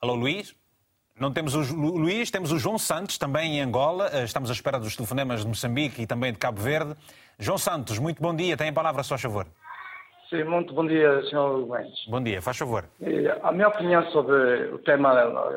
Alô, 0.00 0.14
Luís? 0.14 0.54
Não 1.18 1.32
temos 1.32 1.52
o 1.56 1.62
Luís, 1.74 2.30
temos 2.30 2.52
o 2.52 2.58
João 2.60 2.78
Santos, 2.78 3.18
também 3.18 3.56
em 3.56 3.60
Angola. 3.62 4.10
Eh, 4.12 4.22
estamos 4.22 4.48
à 4.48 4.52
espera 4.52 4.78
dos 4.78 4.94
telefonemas 4.94 5.40
de 5.40 5.48
Moçambique 5.48 6.02
e 6.02 6.06
também 6.06 6.32
de 6.32 6.38
Cabo 6.38 6.62
Verde. 6.62 6.94
João 7.36 7.58
Santos, 7.58 7.98
muito 7.98 8.22
bom 8.22 8.32
dia. 8.32 8.56
Tem 8.56 8.68
a 8.68 8.72
palavra, 8.72 9.02
se 9.02 9.08
faz 9.08 9.20
favor. 9.20 9.48
Sim, 10.28 10.42
muito 10.44 10.74
bom 10.74 10.84
dia, 10.84 11.22
Sr. 11.22 11.66
Mendes. 11.68 12.04
Bom 12.08 12.20
dia, 12.20 12.42
faz 12.42 12.58
favor. 12.58 12.84
A 13.42 13.52
minha 13.52 13.68
opinião 13.68 14.04
sobre 14.10 14.34
o 14.72 14.78
tema 14.80 15.12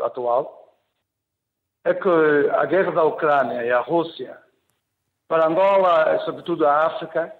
atual 0.06 0.76
é 1.84 1.94
que 1.94 2.10
a 2.52 2.66
guerra 2.66 2.92
da 2.92 3.04
Ucrânia 3.04 3.64
e 3.64 3.72
a 3.72 3.80
Rússia, 3.80 4.38
para 5.28 5.48
Angola, 5.48 6.20
sobretudo 6.24 6.68
a 6.68 6.86
África, 6.86 7.34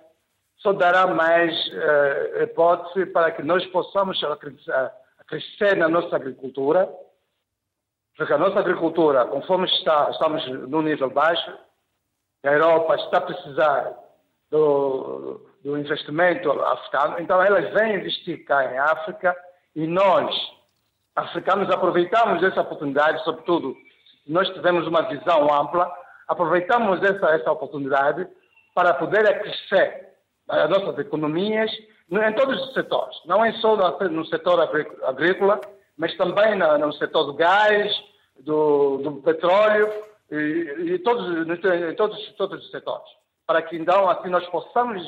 só 0.58 0.74
dará 0.74 1.06
mais 1.06 1.54
uh, 1.68 2.44
hipótese 2.44 3.06
para 3.08 3.32
que 3.32 3.44
nós 3.44 3.64
possamos 3.68 4.20
crescer 5.28 5.78
na 5.78 5.88
nossa 5.88 6.16
agricultura, 6.16 6.90
porque 8.18 8.34
a 8.34 8.38
nossa 8.40 8.60
agricultura, 8.60 9.26
conforme 9.26 9.68
está, 9.68 10.10
estamos 10.10 10.46
no 10.68 10.82
nível 10.82 11.12
baixo, 11.12 11.54
a 12.44 12.52
Europa 12.52 12.96
está 12.96 13.18
a 13.20 13.22
precisar 13.22 13.94
do, 14.50 15.49
do 15.64 15.78
investimento 15.78 16.52
africano. 16.52 17.20
Então, 17.20 17.42
elas 17.42 17.74
vêm 17.74 17.96
investir 17.96 18.46
cá 18.46 18.66
em 18.72 18.78
África 18.78 19.36
e 19.76 19.86
nós, 19.86 20.34
africanos, 21.16 21.70
aproveitamos 21.70 22.42
essa 22.44 22.62
oportunidade, 22.62 23.24
sobretudo 23.24 23.76
nós 24.28 24.48
tivermos 24.50 24.88
uma 24.88 25.02
visão 25.04 25.54
ampla, 25.54 25.92
aproveitamos 26.28 27.02
essa, 27.04 27.28
essa 27.32 27.52
oportunidade 27.52 28.28
para 28.74 28.94
poder 28.94 29.24
crescer 29.42 30.10
as 30.48 30.70
nossas 30.70 30.98
economias 31.00 31.72
em 32.12 32.34
todos 32.34 32.60
os 32.64 32.74
setores, 32.74 33.16
não 33.26 33.46
é 33.46 33.52
só 33.54 33.76
no 34.10 34.26
setor 34.26 34.60
agrícola, 35.04 35.62
mas 35.96 36.16
também 36.18 36.56
no 36.56 36.92
setor 36.94 37.26
do 37.26 37.34
gás, 37.34 37.94
do, 38.40 38.98
do 38.98 39.12
petróleo 39.22 39.92
e, 40.32 40.94
e 40.94 41.00
todos, 41.00 41.48
em 41.48 41.96
todos, 41.96 42.34
todos 42.36 42.64
os 42.64 42.72
setores, 42.72 43.08
para 43.46 43.62
que 43.62 43.76
então 43.76 44.10
assim 44.10 44.30
nós 44.30 44.46
possamos 44.48 45.04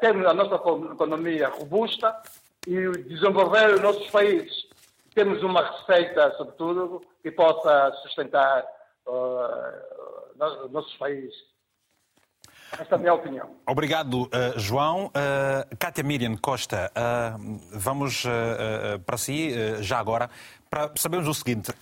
termos 0.00 0.26
a 0.26 0.34
nossa 0.34 0.54
economia 0.54 1.48
robusta 1.48 2.20
e 2.66 2.90
desenvolver 3.02 3.74
os 3.74 3.80
nossos 3.80 4.10
países. 4.10 4.68
Temos 5.14 5.42
uma 5.42 5.62
receita, 5.62 6.32
sobretudo, 6.36 7.02
que 7.22 7.30
possa 7.30 7.92
sustentar 8.02 8.64
uh, 9.06 10.64
os 10.64 10.70
nossos 10.70 10.94
países. 10.96 11.34
Esta 12.78 12.94
é 12.94 12.96
a 12.96 12.98
minha 12.98 13.14
opinião. 13.14 13.56
Obrigado, 13.66 14.24
uh, 14.24 14.58
João. 14.58 15.06
Uh, 15.06 15.76
Cátia 15.78 16.04
Miriam 16.04 16.36
Costa, 16.36 16.92
uh, 16.94 17.58
vamos 17.72 18.24
para 19.06 19.16
si, 19.16 19.82
já 19.82 19.98
agora, 19.98 20.28
para 20.70 20.90
sabermos 20.96 21.28
o 21.28 21.34
seguinte. 21.34 21.72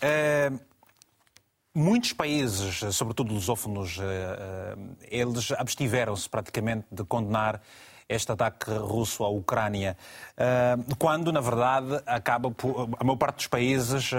Muitos 1.79 2.15
países, 2.15 2.81
sobretudo 2.97 3.35
lusófonos, 3.35 3.99
eh, 4.01 4.03
eh, 4.03 5.21
eles 5.21 5.53
abstiveram-se 5.53 6.27
praticamente 6.27 6.87
de 6.91 7.05
condenar 7.05 7.61
este 8.09 8.33
ataque 8.33 8.71
russo 8.71 9.23
à 9.23 9.29
Ucrânia, 9.29 9.95
eh, 10.39 10.79
quando, 10.99 11.31
na 11.31 11.43
verdade, 11.43 12.01
acaba 12.07 12.51
por, 12.51 12.89
a 12.99 13.05
maior 13.05 13.19
parte 13.19 13.37
dos 13.37 13.47
países 13.49 14.11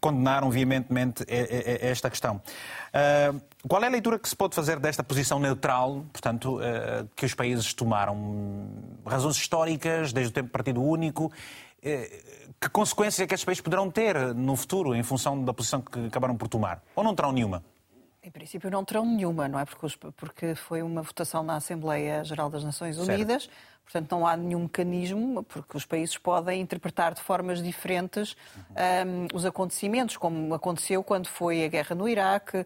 condenaram 0.00 0.50
veementemente 0.50 1.22
esta 1.28 2.08
questão. 2.08 2.40
Qual 3.68 3.82
é 3.82 3.86
a 3.86 3.90
leitura 3.90 4.18
que 4.18 4.28
se 4.28 4.36
pode 4.36 4.54
fazer 4.54 4.78
desta 4.78 5.02
posição 5.02 5.38
neutral, 5.38 6.04
portanto, 6.12 6.60
que 7.16 7.24
os 7.24 7.32
países 7.32 7.72
tomaram? 7.72 8.68
Razões 9.06 9.36
históricas, 9.36 10.12
desde 10.12 10.30
o 10.30 10.34
tempo 10.34 10.48
do 10.48 10.52
Partido 10.52 10.82
Único, 10.82 11.32
que 12.60 12.68
consequência 12.70 13.24
é 13.24 13.26
que 13.26 13.34
estes 13.34 13.44
países 13.44 13.60
poderão 13.60 13.90
ter 13.90 14.16
no 14.34 14.56
futuro 14.56 14.94
em 14.94 15.02
função 15.02 15.44
da 15.44 15.52
posição 15.52 15.80
que 15.80 16.06
acabaram 16.06 16.36
por 16.36 16.48
tomar? 16.48 16.82
Ou 16.96 17.04
não 17.04 17.14
terão 17.14 17.32
nenhuma? 17.32 17.62
Em 18.24 18.30
princípio 18.30 18.70
não 18.70 18.82
terão 18.82 19.04
nenhuma, 19.04 19.46
não 19.48 19.58
é? 19.58 19.66
Porque, 19.66 19.86
porque 20.16 20.54
foi 20.54 20.82
uma 20.82 21.02
votação 21.02 21.42
na 21.42 21.56
Assembleia 21.56 22.24
Geral 22.24 22.48
das 22.48 22.64
Nações 22.64 22.96
Unidas, 22.96 23.42
certo. 23.42 23.56
portanto 23.82 24.10
não 24.12 24.26
há 24.26 24.34
nenhum 24.34 24.60
mecanismo, 24.60 25.42
porque 25.42 25.76
os 25.76 25.84
países 25.84 26.16
podem 26.16 26.58
interpretar 26.62 27.12
de 27.12 27.20
formas 27.20 27.62
diferentes 27.62 28.34
um, 29.06 29.36
os 29.36 29.44
acontecimentos, 29.44 30.16
como 30.16 30.54
aconteceu 30.54 31.04
quando 31.04 31.26
foi 31.26 31.66
a 31.66 31.68
guerra 31.68 31.94
no 31.94 32.08
Iraque 32.08 32.60
uh, 32.60 32.64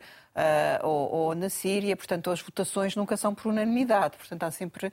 ou, 0.85 1.13
ou, 1.13 1.35
na 1.35 1.51
Síria, 1.51 1.97
portanto 1.97 2.31
as 2.31 2.41
votações 2.41 2.95
nunca 2.95 3.17
são 3.17 3.35
por 3.35 3.49
unanimidade, 3.49 4.17
portanto 4.17 4.45
há 4.45 4.53
sempre 4.53 4.87
uh, 4.87 4.93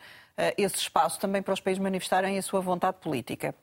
esse 0.57 0.77
espaço 0.77 1.19
também 1.19 1.43
para 1.43 1.53
os 1.53 1.59
países 1.59 1.79
manifestarem 1.79 2.39
a 2.39 2.41
sua 2.41 2.59
vontade 2.59 2.97
política. 2.99 3.53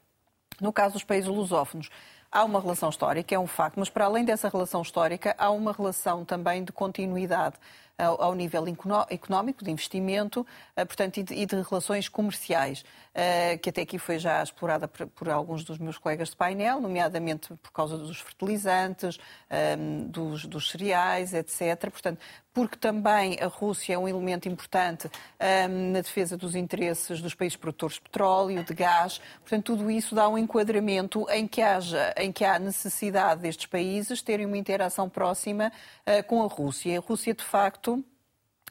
No 0.62 0.72
caso 0.72 0.92
dos 0.92 1.02
países 1.02 1.28
lusófonos, 1.28 1.90
há 2.30 2.44
uma 2.44 2.60
relação 2.60 2.88
histórica, 2.88 3.34
é 3.34 3.38
um 3.38 3.48
facto, 3.48 3.80
mas 3.80 3.90
para 3.90 4.04
além 4.04 4.24
dessa 4.24 4.48
relação 4.48 4.80
histórica, 4.80 5.34
há 5.36 5.50
uma 5.50 5.72
relação 5.72 6.24
também 6.24 6.62
de 6.62 6.70
continuidade 6.70 7.56
ao, 7.98 8.34
nível 8.34 8.64
económico, 9.10 9.64
de 9.64 9.70
investimento, 9.70 10.46
eh, 10.76 10.84
portanto, 10.84 11.18
e 11.18 11.22
de, 11.22 11.34
e 11.34 11.46
de 11.46 11.62
relações 11.62 12.08
comerciais, 12.08 12.84
eh, 13.14 13.58
que 13.58 13.70
até 13.70 13.82
aqui 13.82 13.98
foi 13.98 14.18
já 14.18 14.42
explorada 14.42 14.88
por, 14.88 15.06
por, 15.08 15.28
alguns 15.28 15.64
dos 15.64 15.78
meus 15.78 15.98
colegas 15.98 16.30
de 16.30 16.36
painel, 16.36 16.80
nomeadamente 16.80 17.54
por 17.56 17.70
causa 17.70 17.98
dos 17.98 18.20
fertilizantes, 18.20 19.18
ehm, 19.50 20.06
dos, 20.08 20.46
dos 20.46 20.70
cereais, 20.70 21.34
etc. 21.34 21.90
Portanto, 21.90 22.20
porque 22.52 22.76
também 22.76 23.38
a 23.40 23.46
Rússia 23.46 23.94
é 23.94 23.98
um 23.98 24.06
elemento 24.06 24.48
importante 24.48 25.08
um, 25.08 25.92
na 25.92 26.00
defesa 26.00 26.36
dos 26.36 26.54
interesses 26.54 27.20
dos 27.20 27.34
países 27.34 27.56
produtores 27.56 27.96
de 27.96 28.02
petróleo, 28.02 28.62
de 28.62 28.74
gás. 28.74 29.20
Portanto, 29.40 29.76
tudo 29.76 29.90
isso 29.90 30.14
dá 30.14 30.28
um 30.28 30.36
enquadramento 30.36 31.26
em 31.30 31.46
que, 31.46 31.62
haja, 31.62 32.14
em 32.16 32.30
que 32.30 32.44
há 32.44 32.58
necessidade 32.58 33.40
destes 33.40 33.66
países 33.66 34.20
terem 34.20 34.46
uma 34.46 34.58
interação 34.58 35.08
próxima 35.08 35.72
uh, 36.06 36.22
com 36.26 36.42
a 36.42 36.46
Rússia. 36.46 36.98
A 36.98 37.00
Rússia, 37.00 37.32
de 37.32 37.44
facto, 37.44 38.04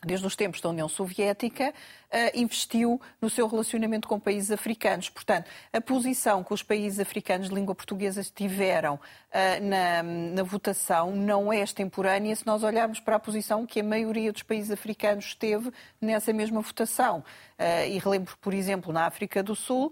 desde 0.06 0.26
os 0.26 0.36
tempos 0.36 0.62
da 0.62 0.70
União 0.70 0.90
Soviética, 0.90 1.74
investiu 2.34 3.00
no 3.22 3.30
seu 3.30 3.48
relacionamento 3.48 4.08
com 4.08 4.20
países 4.20 4.52
africanos. 4.52 5.10
Portanto, 5.10 5.50
a 5.72 5.80
posição 5.80 6.44
que 6.44 6.54
os 6.54 6.62
países 6.62 7.00
africanos 7.00 7.50
de 7.50 7.56
língua 7.56 7.74
portuguesa 7.74 8.22
tiveram 8.24 8.96
uh, 8.96 9.00
na, 9.64 10.04
na, 10.04 10.44
votação 10.44 11.16
não 11.16 11.52
é 11.52 11.62
extemporânea 11.62 12.36
se 12.36 12.46
nós 12.46 12.64
olharmos 12.64 13.00
para 13.00 13.16
a 13.16 13.20
posição 13.20 13.66
que 13.66 13.80
a 13.80 13.84
maioria 13.84 14.32
dos 14.32 14.44
países 14.44 14.72
africanos 14.72 15.36
teve 15.36 15.72
nessa 16.00 16.34
mesma 16.34 16.62
votação. 16.62 17.24
Uh, 17.58 17.88
e 17.88 18.00
relembro, 18.00 18.36
por 18.42 18.54
exemplo, 18.54 18.92
na 18.92 19.06
África 19.06 19.42
do 19.42 19.56
Sul, 19.56 19.92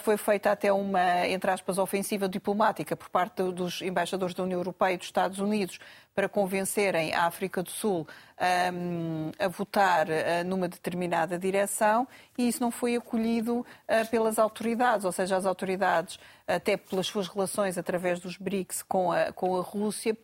foi 0.00 0.16
feita 0.16 0.50
até 0.50 0.72
uma, 0.72 1.26
entre 1.26 1.50
aspas, 1.50 1.78
ofensiva 1.78 2.28
diplomática 2.28 2.96
por 2.96 3.08
parte 3.08 3.42
dos 3.42 3.80
embaixadores 3.80 4.34
da 4.34 4.42
União 4.42 4.58
Europeia 4.58 4.94
e 4.94 4.96
dos 4.98 5.06
Estados 5.06 5.38
Unidos 5.38 5.78
para 6.14 6.28
convencerem 6.28 7.14
a 7.14 7.24
África 7.24 7.62
do 7.62 7.70
Sul 7.70 8.06
um, 8.74 9.30
a 9.38 9.48
votar 9.48 10.06
numa 10.44 10.68
determinada 10.68 11.38
direção 11.38 11.59
direção 11.60 12.08
e 12.38 12.48
isso 12.48 12.60
não 12.60 12.70
foi 12.70 12.96
acolhido 12.96 13.64
pelas 14.10 14.38
autoridades, 14.38 15.04
ou 15.04 15.12
seja, 15.12 15.36
as 15.36 15.46
autoridades, 15.46 16.18
até 16.46 16.76
pelas 16.76 17.06
suas 17.06 17.28
relações 17.28 17.76
através 17.76 18.20
dos 18.20 18.36
BRICS 18.36 18.82
com 18.82 19.12
a, 19.12 19.32
com 19.32 19.56
a 19.56 19.60
Rússia, 19.60 20.16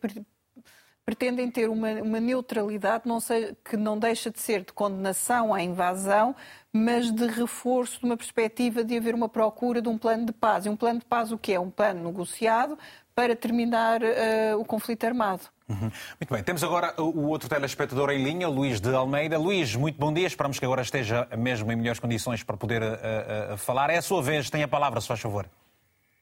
pretendem 1.05 1.49
ter 1.49 1.69
uma, 1.69 1.89
uma 2.01 2.19
neutralidade 2.19 3.07
não 3.07 3.19
sei, 3.19 3.55
que 3.63 3.77
não 3.77 3.97
deixa 3.97 4.29
de 4.29 4.41
ser 4.41 4.65
de 4.65 4.73
condenação 4.73 5.53
à 5.53 5.61
invasão, 5.61 6.35
mas 6.73 7.11
de 7.11 7.27
reforço 7.27 7.99
de 7.99 8.05
uma 8.05 8.17
perspectiva 8.17 8.83
de 8.83 8.97
haver 8.97 9.15
uma 9.15 9.29
procura 9.29 9.81
de 9.81 9.87
um 9.87 9.97
plano 9.97 10.25
de 10.25 10.33
paz. 10.33 10.65
E 10.65 10.69
um 10.69 10.75
plano 10.75 10.99
de 10.99 11.05
paz 11.05 11.31
o 11.31 11.37
que 11.37 11.53
é? 11.53 11.59
Um 11.59 11.71
plano 11.71 12.03
negociado 12.03 12.77
para 13.17 13.35
terminar 13.35 13.99
uh, 14.03 14.59
o 14.59 14.63
conflito 14.63 15.03
armado. 15.03 15.41
Uhum. 15.67 15.89
Muito 16.21 16.31
bem, 16.31 16.43
temos 16.43 16.63
agora 16.63 16.93
o 17.01 17.27
outro 17.29 17.49
telespectador 17.49 18.11
em 18.11 18.23
linha, 18.23 18.47
Luís 18.47 18.79
de 18.79 18.93
Almeida. 18.93 19.39
Luís, 19.39 19.75
muito 19.75 19.97
bom 19.97 20.13
dia, 20.13 20.27
esperamos 20.27 20.59
que 20.59 20.65
agora 20.65 20.83
esteja 20.83 21.27
mesmo 21.35 21.71
em 21.71 21.75
melhores 21.75 21.99
condições 21.99 22.43
para 22.43 22.55
poder 22.55 22.83
uh, 22.83 23.55
uh, 23.55 23.57
falar. 23.57 23.89
É 23.89 23.97
a 23.97 24.03
sua 24.03 24.21
vez, 24.21 24.51
tem 24.51 24.61
a 24.61 24.67
palavra, 24.67 25.01
se 25.01 25.07
faz 25.07 25.19
favor. 25.19 25.47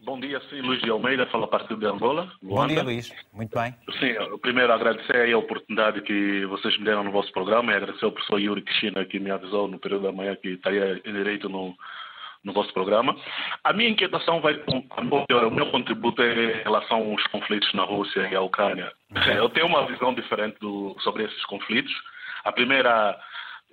Bom 0.05 0.17
dia, 0.21 0.39
sim, 0.49 0.61
Luís 0.61 0.81
de 0.81 0.89
Almeida, 0.89 1.25
fala 1.27 1.43
a 1.45 1.47
partir 1.49 1.75
de 1.75 1.85
Angola. 1.85 2.31
Luanda. 2.41 2.61
Bom 2.61 2.67
dia, 2.67 2.83
Luís. 2.83 3.11
Muito 3.33 3.59
bem. 3.59 3.75
Sim, 3.99 4.37
primeiro 4.41 4.71
agradecer 4.71 5.33
a 5.33 5.37
oportunidade 5.37 6.01
que 6.01 6.45
vocês 6.45 6.77
me 6.77 6.85
deram 6.85 7.03
no 7.03 7.11
vosso 7.11 7.31
programa 7.33 7.73
e 7.73 7.75
agradecer 7.75 8.05
ao 8.05 8.11
professor 8.13 8.39
Yuri 8.39 8.61
Kishina 8.61 9.03
que 9.03 9.19
me 9.19 9.31
avisou 9.31 9.67
no 9.67 9.79
período 9.79 10.03
da 10.03 10.13
manhã 10.13 10.33
que 10.37 10.49
estaria 10.49 11.01
direito 11.01 11.49
no, 11.49 11.75
no 12.45 12.53
vosso 12.53 12.71
programa. 12.71 13.15
A 13.63 13.73
minha 13.73 13.89
inquietação 13.89 14.39
vai, 14.39 14.53
o 14.53 15.51
meu 15.51 15.65
contributo 15.71 16.21
é 16.21 16.59
em 16.59 16.63
relação 16.63 17.11
aos 17.11 17.23
conflitos 17.27 17.73
na 17.73 17.83
Rússia 17.83 18.29
e 18.31 18.35
a 18.35 18.41
Ucrânia. 18.41 18.93
Eu 19.35 19.49
tenho 19.49 19.65
uma 19.65 19.85
visão 19.87 20.13
diferente 20.13 20.57
do, 20.59 20.95
sobre 20.99 21.23
esses 21.23 21.43
conflitos. 21.45 21.91
A 22.43 22.51
primeira, 22.51 23.19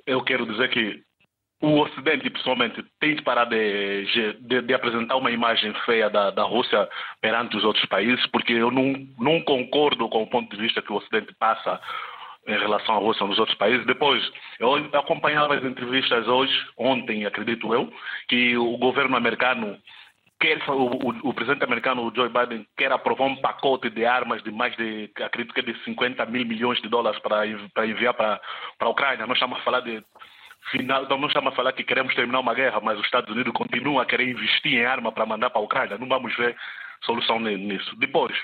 eu 0.07 0.23
quero 0.23 0.47
dizer 0.47 0.71
que 0.71 1.03
o 1.63 1.79
Ocidente, 1.79 2.29
principalmente, 2.29 2.85
tem 2.99 3.15
de 3.15 3.23
parar 3.23 3.45
de, 3.45 4.05
de, 4.41 4.63
de, 4.63 4.75
apresentar 4.75 5.15
uma 5.15 5.31
imagem 5.31 5.73
feia 5.87 6.11
da, 6.11 6.31
da 6.31 6.43
Rússia 6.43 6.89
perante 7.21 7.57
os 7.57 7.63
outros 7.63 7.85
países, 7.87 8.27
porque 8.27 8.53
eu 8.53 8.69
não, 8.73 8.95
não 9.17 9.41
concordo 9.43 10.09
com 10.09 10.25
o 10.25 10.27
ponto 10.27 10.51
de 10.51 10.61
vista 10.61 10.83
que 10.83 10.93
o 10.93 10.97
Ocidente 10.97 11.33
passa 11.39 11.81
em 12.47 12.59
relação 12.59 12.97
à 12.97 12.99
Rússia 12.99 13.27
nos 13.27 13.39
outros 13.39 13.57
países. 13.57 13.87
Depois, 13.87 14.23
eu 14.59 14.75
acompanhava 14.99 15.55
as 15.55 15.65
entrevistas 15.65 16.27
hoje, 16.27 16.55
ontem, 16.77 17.25
acredito 17.25 17.73
eu, 17.73 17.93
que 18.29 18.57
o 18.57 18.77
governo 18.79 19.17
americano 19.17 19.79
quer, 20.41 20.59
o, 20.69 20.73
o, 20.73 21.29
o, 21.29 21.35
presidente 21.35 21.65
americano 21.65 22.13
Joe 22.15 22.29
Biden 22.29 22.67
quer 22.77 22.91
aprovar 22.91 23.27
um 23.27 23.37
pacote 23.37 23.89
de 23.91 24.05
armas 24.05 24.43
de 24.43 24.51
mais 24.51 24.77
de, 24.77 25.09
acredito 25.23 25.55
que 25.55 25.63
de 25.63 25.73
50 25.85 26.27
mil 26.27 26.45
milhões 26.45 26.83
de 26.83 26.89
dólares 26.89 27.21
para, 27.21 27.43
para 27.73 27.87
enviar 27.87 28.13
para, 28.15 28.41
para 28.77 28.89
a 28.89 28.91
Ucrânia. 28.91 29.27
Nós 29.27 29.37
estamos 29.37 29.59
a 29.59 29.63
falar 29.63 29.81
de 29.81 30.03
final, 30.73 31.09
não 31.09 31.29
estamos 31.29 31.53
a 31.53 31.57
falar 31.57 31.73
que 31.73 31.85
queremos 31.85 32.13
terminar 32.17 32.41
uma 32.41 32.55
guerra, 32.55 32.81
mas 32.83 32.99
os 32.99 33.05
Estados 33.05 33.31
Unidos 33.31 33.53
continuam 33.53 34.01
a 34.01 34.07
querer 34.07 34.29
investir 34.29 34.75
em 34.75 34.85
arma 34.85 35.13
para 35.13 35.27
mandar 35.27 35.51
para 35.51 35.61
a 35.61 35.65
Ucrânia. 35.65 35.97
Não 35.97 36.09
vamos 36.09 36.35
ver 36.37 36.57
solução 37.05 37.39
nisso. 37.39 37.95
Depois, 37.97 38.37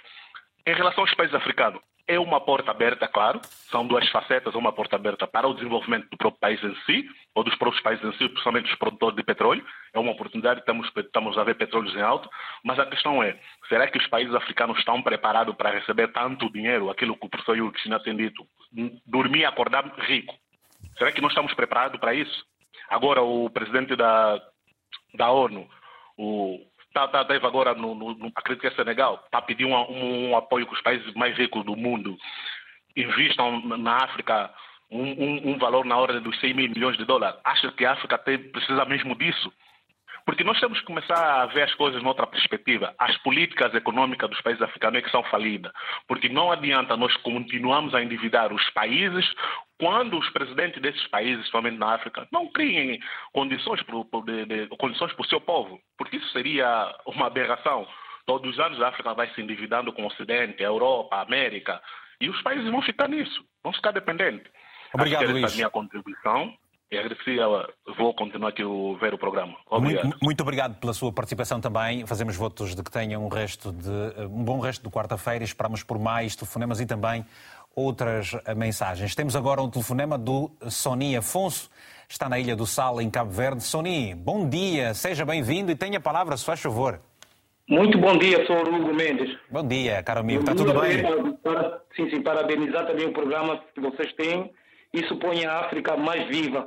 em 0.66 0.74
relação 0.74 1.03
aos 1.03 1.14
países 1.14 1.34
africanos, 1.34 1.80
é 2.09 2.18
uma 2.18 2.40
porta 2.40 2.70
aberta, 2.70 3.06
claro, 3.06 3.38
são 3.70 3.86
duas 3.86 4.09
facetas, 4.09 4.54
uma 4.54 4.72
porta 4.72 4.96
aberta 4.96 5.26
para 5.26 5.46
o 5.46 5.52
desenvolvimento 5.52 6.09
do 6.09 6.16
próprio 6.16 6.40
país 6.40 6.64
em 6.64 6.74
si, 6.86 7.06
ou 7.34 7.44
dos 7.44 7.54
próprios 7.56 7.82
países 7.82 8.02
em 8.02 8.12
si, 8.12 8.28
principalmente 8.30 8.72
os 8.72 8.78
produtores 8.78 9.14
de 9.14 9.22
petróleo. 9.22 9.64
É 9.92 9.98
uma 9.98 10.12
oportunidade, 10.12 10.61
estamos, 10.61 10.90
estamos 10.96 11.36
a 11.36 11.44
ver 11.44 11.56
petróleos 11.56 11.94
em 11.94 12.00
alto, 12.00 12.30
mas 12.64 12.78
a 12.78 12.86
questão 12.86 13.22
é, 13.22 13.38
será 13.68 13.86
que 13.86 13.98
os 13.98 14.06
países 14.06 14.34
africanos 14.34 14.78
estão 14.78 15.02
preparados 15.02 15.54
para 15.54 15.70
receber 15.70 16.09
tanto 16.09 16.50
dinheiro, 16.50 16.88
aquilo 16.88 17.14
que 17.14 17.26
o 17.26 17.28
professor 17.28 17.59
Yuri 17.59 17.76
tem 18.02 18.16
dito, 18.16 18.46
dormir 19.06 19.44
acordar 19.44 19.84
rico? 19.98 20.34
Será 20.96 21.12
que 21.12 21.20
nós 21.20 21.32
estamos 21.32 21.52
preparados 21.52 22.00
para 22.00 22.14
isso? 22.14 22.44
Agora, 22.88 23.20
o 23.20 23.50
presidente 23.50 23.94
da, 23.94 24.40
da 25.12 25.30
ONU, 25.30 25.68
o 26.16 26.59
tá, 26.93 27.09
tá, 27.09 27.22
deve 27.22 27.47
agora, 27.47 27.74
no, 27.74 27.95
no, 27.95 28.32
acredito 28.34 28.61
que 28.61 28.66
é 28.66 28.70
Senegal, 28.72 29.22
está 29.24 29.41
pedindo 29.41 29.74
um, 29.74 30.30
um, 30.30 30.36
apoio 30.36 30.66
que 30.66 30.74
os 30.74 30.82
países 30.82 31.12
mais 31.14 31.36
ricos 31.36 31.64
do 31.64 31.76
mundo 31.76 32.16
investam 32.97 33.61
na 33.61 33.97
África 34.05 34.53
um, 34.91 35.03
um, 35.03 35.51
um, 35.51 35.59
valor 35.59 35.84
na 35.84 35.97
ordem 35.97 36.20
dos 36.20 36.39
100 36.41 36.55
mil 36.55 36.70
milhões 36.70 36.97
de 36.97 37.05
dólares. 37.05 37.39
Acha 37.45 37.70
que 37.72 37.84
a 37.84 37.93
África 37.93 38.18
tem, 38.18 38.39
precisa 38.39 38.84
mesmo 38.84 39.14
disso? 39.16 39.53
Porque 40.28 40.44
nós 40.44 40.60
temos 40.60 40.78
que 40.78 40.84
começar 40.84 41.40
a 41.40 41.46
ver 41.46 41.62
as 41.62 41.74
coisas 41.74 42.02
noutra 42.02 42.26
perspectiva. 42.26 42.94
As 42.98 43.16
políticas 43.22 43.74
econômicas 43.74 44.28
dos 44.28 44.42
países 44.42 44.60
africanos 44.60 44.98
é 44.98 45.02
que 45.02 45.10
são 45.10 45.22
falidas. 45.22 45.72
Porque 46.06 46.28
não 46.28 46.52
adianta 46.52 46.98
nós 46.98 47.16
continuarmos 47.22 47.94
a 47.94 48.02
endividar 48.02 48.52
os 48.52 48.62
países 48.72 49.24
quando 49.80 50.18
os 50.18 50.28
presidentes 50.28 50.82
desses 50.82 51.06
países, 51.06 51.38
principalmente 51.38 51.78
na 51.78 51.94
África, 51.94 52.28
não 52.30 52.46
criem 52.52 53.00
condições 53.32 53.82
para 53.82 53.96
o 53.96 55.26
seu 55.30 55.40
povo. 55.40 55.80
Porque 55.96 56.18
isso 56.18 56.28
seria 56.28 56.94
uma 57.06 57.28
aberração. 57.28 57.88
Todos 58.26 58.50
os 58.50 58.60
anos 58.60 58.82
a 58.82 58.88
África 58.88 59.14
vai 59.14 59.30
se 59.30 59.40
endividando 59.40 59.94
com 59.94 60.02
o 60.02 60.08
Ocidente, 60.08 60.62
a 60.62 60.66
Europa, 60.66 61.16
a 61.16 61.22
América. 61.22 61.80
E 62.20 62.28
os 62.28 62.42
países 62.42 62.70
vão 62.70 62.82
ficar 62.82 63.08
nisso, 63.08 63.42
vão 63.64 63.72
ficar 63.72 63.92
dependentes. 63.92 64.52
Obrigado, 64.92 65.20
que 65.20 65.24
essa 65.24 65.46
é 65.46 65.52
a 65.52 65.56
minha 65.56 65.70
contribuição 65.70 66.54
e 66.91 66.97
agradecia, 66.97 67.45
vou 67.99 68.14
continuar 68.14 68.49
aqui 68.49 68.62
a 68.62 68.99
ver 68.99 69.12
o 69.12 69.18
programa. 69.18 69.55
Obrigado. 69.68 70.05
Muito, 70.05 70.18
muito, 70.22 70.41
obrigado 70.41 70.80
pela 70.80 70.95
sua 70.95 71.12
participação 71.12 71.61
também. 71.61 72.07
Fazemos 72.07 72.34
votos 72.34 72.74
de 72.74 72.82
que 72.82 72.91
tenham 72.91 73.24
um, 73.24 73.28
resto 73.28 73.72
de, 73.72 73.91
um 74.24 74.43
bom 74.43 74.59
resto 74.59 74.82
de 74.82 74.91
quarta-feira 74.91 75.45
e 75.45 75.47
esperamos 75.47 75.82
por 75.82 75.99
mais 75.99 76.34
telefonemas 76.34 76.80
e 76.80 76.86
também 76.86 77.26
outras 77.76 78.32
mensagens. 78.57 79.14
Temos 79.14 79.36
agora 79.36 79.61
um 79.61 79.68
telefonema 79.68 80.16
do 80.16 80.51
Soni 80.68 81.14
Afonso, 81.14 81.70
está 82.09 82.26
na 82.26 82.39
Ilha 82.39 82.57
do 82.57 82.66
Sal, 82.66 83.03
em 83.03 83.11
Cabo 83.11 83.30
Verde. 83.30 83.62
Soni, 83.62 84.14
bom 84.14 84.49
dia, 84.49 84.95
seja 84.95 85.26
bem-vindo 85.26 85.70
e 85.70 85.76
tenha 85.76 85.99
a 85.99 86.01
palavra, 86.01 86.36
se 86.39 86.45
faz 86.45 86.61
favor. 86.61 87.01
Muito 87.68 87.99
bom 87.99 88.16
dia, 88.16 88.47
sou 88.47 88.57
Hugo 88.62 88.95
Mendes. 88.95 89.36
Bom 89.51 89.66
dia, 89.66 90.03
caro 90.03 90.20
amigo, 90.20 90.41
está 90.41 90.55
tudo 90.55 90.72
bem? 90.80 91.03
Para, 91.43 91.82
sim, 91.95 92.09
sim, 92.09 92.22
parabenizar 92.22 92.86
também 92.86 93.07
o 93.07 93.12
programa 93.12 93.62
que 93.74 93.80
vocês 93.80 94.11
têm. 94.14 94.51
Isso 94.91 95.14
põe 95.18 95.45
a 95.45 95.61
África 95.61 95.95
mais 95.95 96.26
viva. 96.28 96.66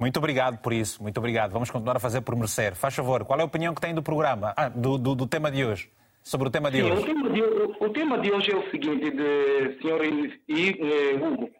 Muito 0.00 0.16
obrigado 0.16 0.56
por 0.62 0.72
isso, 0.72 1.02
muito 1.02 1.18
obrigado. 1.18 1.52
Vamos 1.52 1.70
continuar 1.70 1.98
a 1.98 2.00
fazer 2.00 2.22
por 2.22 2.34
merecer. 2.34 2.74
Faz 2.74 2.94
favor, 2.94 3.22
qual 3.22 3.38
é 3.38 3.42
a 3.42 3.44
opinião 3.44 3.74
que 3.74 3.82
tem 3.82 3.94
do 3.94 4.02
programa, 4.02 4.54
ah, 4.56 4.70
do, 4.70 4.96
do, 4.96 5.14
do, 5.14 5.26
tema 5.26 5.50
de 5.50 5.62
hoje? 5.62 5.90
Sobre 6.22 6.48
o 6.48 6.50
tema 6.50 6.70
de 6.70 6.78
Sim, 6.78 6.90
hoje. 6.90 7.02
O 7.02 7.04
tema 7.04 7.30
de, 7.30 7.42
o, 7.42 7.84
o 7.84 7.90
tema 7.90 8.18
de 8.18 8.32
hoje 8.32 8.50
é 8.50 8.56
o 8.56 8.70
seguinte, 8.70 9.10
de 9.10 9.78
senhor 9.82 10.02
e, 10.02 10.40
e, 10.48 11.14
Hugo. 11.16 11.50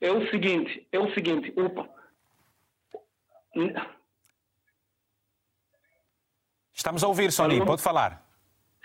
É 0.00 0.12
o 0.12 0.30
seguinte, 0.30 0.86
é 0.92 1.00
o 1.00 1.12
seguinte, 1.12 1.52
opa. 1.56 1.88
Estamos 6.72 7.02
a 7.02 7.08
ouvir, 7.08 7.32
Sony, 7.32 7.64
pode 7.64 7.82
falar. 7.82 8.24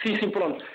Sim, 0.02 0.20
sim, 0.20 0.32
pronto. 0.32 0.66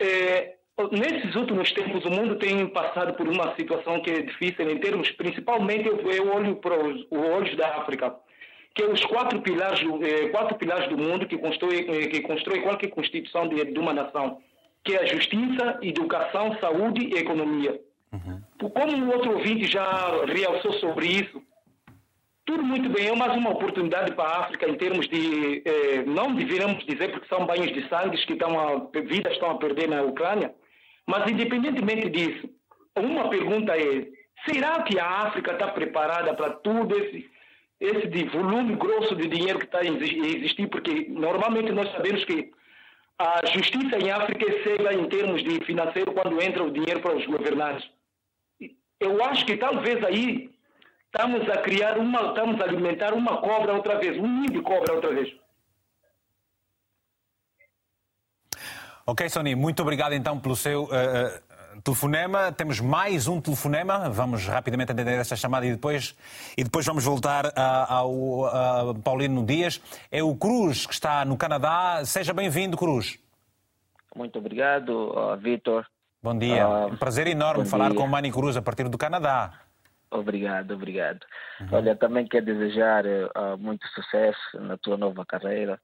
É, 0.00 0.53
Nesses 0.90 1.36
últimos 1.36 1.70
tempos, 1.70 2.04
o 2.04 2.10
mundo 2.10 2.34
tem 2.36 2.66
passado 2.66 3.14
por 3.14 3.28
uma 3.28 3.54
situação 3.54 4.00
que 4.00 4.10
é 4.10 4.22
difícil 4.22 4.68
em 4.68 4.78
termos, 4.78 5.08
principalmente 5.12 5.86
eu, 5.86 5.98
eu 6.10 6.34
olho 6.34 6.56
para 6.56 6.76
os, 6.76 7.00
os 7.08 7.18
olhos 7.18 7.56
da 7.56 7.76
África, 7.76 8.12
que 8.74 8.82
é 8.82 8.86
os 8.86 9.04
quatro 9.04 9.40
pilares, 9.40 9.80
eh, 10.02 10.28
quatro 10.30 10.56
pilares 10.56 10.88
do 10.88 10.98
mundo 10.98 11.28
que 11.28 11.38
constrói, 11.38 11.86
eh, 11.88 12.06
que 12.08 12.20
constrói 12.22 12.60
qualquer 12.62 12.88
constituição 12.88 13.46
de, 13.46 13.64
de, 13.64 13.78
uma 13.78 13.94
nação, 13.94 14.40
que 14.82 14.96
é 14.96 15.02
a 15.02 15.06
justiça, 15.06 15.78
educação, 15.80 16.58
saúde 16.58 17.06
e 17.06 17.18
economia. 17.18 17.80
Uhum. 18.12 18.42
Como 18.70 19.04
o 19.04 19.12
outro 19.12 19.32
ouvinte 19.34 19.70
já 19.70 20.24
realçou 20.26 20.72
sobre 20.74 21.06
isso, 21.06 21.40
tudo 22.44 22.64
muito 22.64 22.88
bem, 22.90 23.06
é 23.06 23.16
mais 23.16 23.36
uma 23.36 23.50
oportunidade 23.50 24.12
para 24.16 24.24
a 24.24 24.40
África 24.40 24.68
em 24.68 24.74
termos 24.74 25.08
de, 25.08 25.62
eh, 25.64 26.02
não 26.04 26.34
deveríamos 26.34 26.84
dizer 26.84 27.12
porque 27.12 27.28
são 27.28 27.46
banhos 27.46 27.72
de 27.72 27.88
sangue 27.88 28.18
que 28.26 28.32
estão 28.32 28.58
a, 28.58 29.00
vidas 29.02 29.34
estão 29.34 29.52
a 29.52 29.58
perder 29.58 29.88
na 29.88 30.02
Ucrânia, 30.02 30.52
mas, 31.06 31.30
independentemente 31.30 32.08
disso, 32.08 32.48
uma 32.96 33.28
pergunta 33.28 33.76
é: 33.76 34.06
será 34.48 34.82
que 34.82 34.98
a 34.98 35.06
África 35.06 35.52
está 35.52 35.68
preparada 35.68 36.34
para 36.34 36.50
tudo 36.50 36.96
esse, 36.98 37.30
esse 37.80 38.24
volume 38.24 38.76
grosso 38.76 39.14
de 39.16 39.28
dinheiro 39.28 39.58
que 39.58 39.66
está 39.66 39.78
a 39.78 39.86
existir? 39.86 40.68
Porque 40.68 41.06
normalmente 41.08 41.72
nós 41.72 41.90
sabemos 41.92 42.24
que 42.24 42.52
a 43.18 43.46
justiça 43.46 43.98
em 43.98 44.10
África 44.10 44.44
é 44.50 44.62
cega 44.62 44.94
em 44.94 45.08
termos 45.08 45.42
de 45.42 45.64
financeiro 45.64 46.12
quando 46.12 46.42
entra 46.42 46.64
o 46.64 46.70
dinheiro 46.70 47.00
para 47.00 47.16
os 47.16 47.24
governantes. 47.26 47.88
Eu 48.98 49.22
acho 49.24 49.44
que 49.44 49.56
talvez 49.56 50.02
aí 50.04 50.50
estamos 51.06 51.48
a 51.48 51.58
criar 51.58 51.98
uma, 51.98 52.28
estamos 52.28 52.60
a 52.60 52.64
alimentar 52.64 53.14
uma 53.14 53.40
cobra 53.40 53.74
outra 53.74 53.98
vez, 53.98 54.16
um 54.16 54.26
ninho 54.26 54.50
de 54.50 54.62
cobra 54.62 54.94
outra 54.94 55.14
vez. 55.14 55.32
Ok, 59.06 59.28
Sony, 59.28 59.54
muito 59.54 59.82
obrigado 59.82 60.14
então 60.14 60.40
pelo 60.40 60.56
seu 60.56 60.84
uh, 60.84 61.80
telefonema. 61.82 62.50
Temos 62.52 62.80
mais 62.80 63.28
um 63.28 63.38
telefonema. 63.38 64.08
Vamos 64.08 64.46
rapidamente 64.46 64.92
atender 64.92 65.18
esta 65.18 65.36
chamada 65.36 65.66
e 65.66 65.72
depois, 65.72 66.16
e 66.56 66.64
depois 66.64 66.86
vamos 66.86 67.04
voltar 67.04 67.52
a, 67.54 67.96
ao 67.96 68.46
a 68.46 68.94
Paulino 68.94 69.44
Dias. 69.44 69.78
É 70.10 70.22
o 70.22 70.34
Cruz 70.34 70.86
que 70.86 70.94
está 70.94 71.22
no 71.22 71.36
Canadá. 71.36 72.02
Seja 72.06 72.32
bem-vindo, 72.32 72.78
Cruz. 72.78 73.18
Muito 74.16 74.38
obrigado, 74.38 75.10
uh, 75.10 75.36
Vitor. 75.36 75.84
Bom 76.22 76.38
dia. 76.38 76.66
Uh, 76.66 76.86
um 76.86 76.96
prazer 76.96 77.26
enorme 77.26 77.66
falar 77.66 77.90
dia. 77.90 77.98
com 77.98 78.04
o 78.06 78.08
Mani 78.08 78.32
Cruz 78.32 78.56
a 78.56 78.62
partir 78.62 78.88
do 78.88 78.96
Canadá. 78.96 79.52
Obrigado, 80.10 80.72
obrigado. 80.72 81.20
Uhum. 81.60 81.68
Olha, 81.72 81.94
também 81.94 82.26
quero 82.26 82.46
desejar 82.46 83.04
uh, 83.04 83.58
muito 83.58 83.86
sucesso 83.88 84.58
na 84.60 84.78
tua 84.78 84.96
nova 84.96 85.26
carreira. 85.26 85.78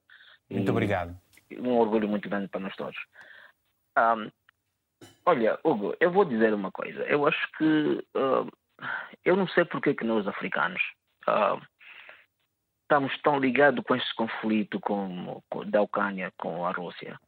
Muito 0.48 0.70
obrigado. 0.70 1.14
Um 1.59 1.78
orgulho 1.78 2.09
muito 2.09 2.28
grande 2.28 2.48
para 2.48 2.61
nós 2.61 2.74
todos. 2.76 2.98
Um, 3.98 4.30
olha, 5.26 5.59
Hugo, 5.64 5.94
eu 6.01 6.11
vou 6.11 6.24
dizer 6.24 6.55
uma 6.55 6.70
coisa. 6.70 7.03
Eu 7.05 7.26
acho 7.26 7.51
que 7.53 8.05
uh, 8.16 8.51
eu 9.24 9.36
não 9.36 9.48
sei 9.48 9.64
porque 9.64 9.94
que 9.94 10.05
nós 10.05 10.26
africanos 10.26 10.82
uh, 11.28 11.61
estamos 12.82 13.16
tão 13.22 13.38
ligados 13.38 13.84
com 13.84 13.94
este 13.94 14.14
conflito 14.14 14.80
com, 14.80 15.40
com, 15.48 15.68
da 15.68 15.82
Ucrânia 15.82 16.32
com 16.36 16.66
a 16.66 16.72
Rússia. 16.72 17.18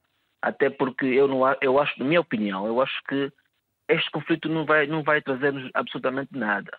Até 0.43 0.70
porque 0.70 1.07
eu 1.07 1.29
não 1.29 1.41
eu 1.61 1.79
acho, 1.79 1.99
na 1.99 2.05
minha 2.05 2.20
opinião, 2.20 2.66
eu 2.66 2.81
acho 2.81 3.01
que 3.09 3.33
este 3.89 4.11
conflito 4.11 4.49
não 4.49 4.64
vai 4.64 4.87
não 4.87 5.03
vai 5.03 5.23
trazer-nos 5.23 5.70
absolutamente 5.75 6.37
nada. 6.37 6.77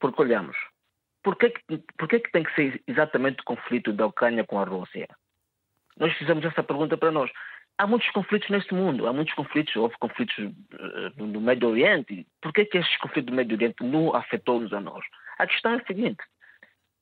Porque 0.00 0.22
olhamos, 0.22 0.56
por 1.22 1.36
que, 1.36 1.52
por 1.98 2.08
que, 2.08 2.20
que 2.20 2.30
tem 2.30 2.44
que 2.44 2.54
ser 2.54 2.82
exatamente 2.86 3.40
o 3.40 3.44
conflito 3.44 3.92
da 3.92 4.06
Ucrânia 4.06 4.44
com 4.44 4.58
a 4.58 4.64
Rússia? 4.64 5.08
Nós 5.98 6.12
fizemos 6.14 6.44
essa 6.44 6.62
pergunta 6.62 6.96
para 6.96 7.10
nós. 7.10 7.30
Há 7.78 7.86
muitos 7.86 8.08
conflitos 8.10 8.48
neste 8.48 8.72
mundo, 8.72 9.06
há 9.06 9.12
muitos 9.12 9.34
conflitos, 9.34 9.74
houve 9.76 9.96
conflitos 9.98 10.36
uh, 10.38 11.12
no 11.16 11.40
Médio 11.40 11.68
Oriente. 11.68 12.26
Por 12.40 12.52
que, 12.52 12.64
que 12.64 12.78
estes 12.78 12.96
conflitos 12.98 13.30
do 13.30 13.36
Médio 13.36 13.56
Oriente 13.56 13.84
não 13.84 14.14
afetou-nos 14.14 14.72
a 14.72 14.80
nós? 14.80 15.04
A 15.38 15.46
questão 15.46 15.72
é 15.72 15.76
a 15.76 15.84
seguinte, 15.84 16.22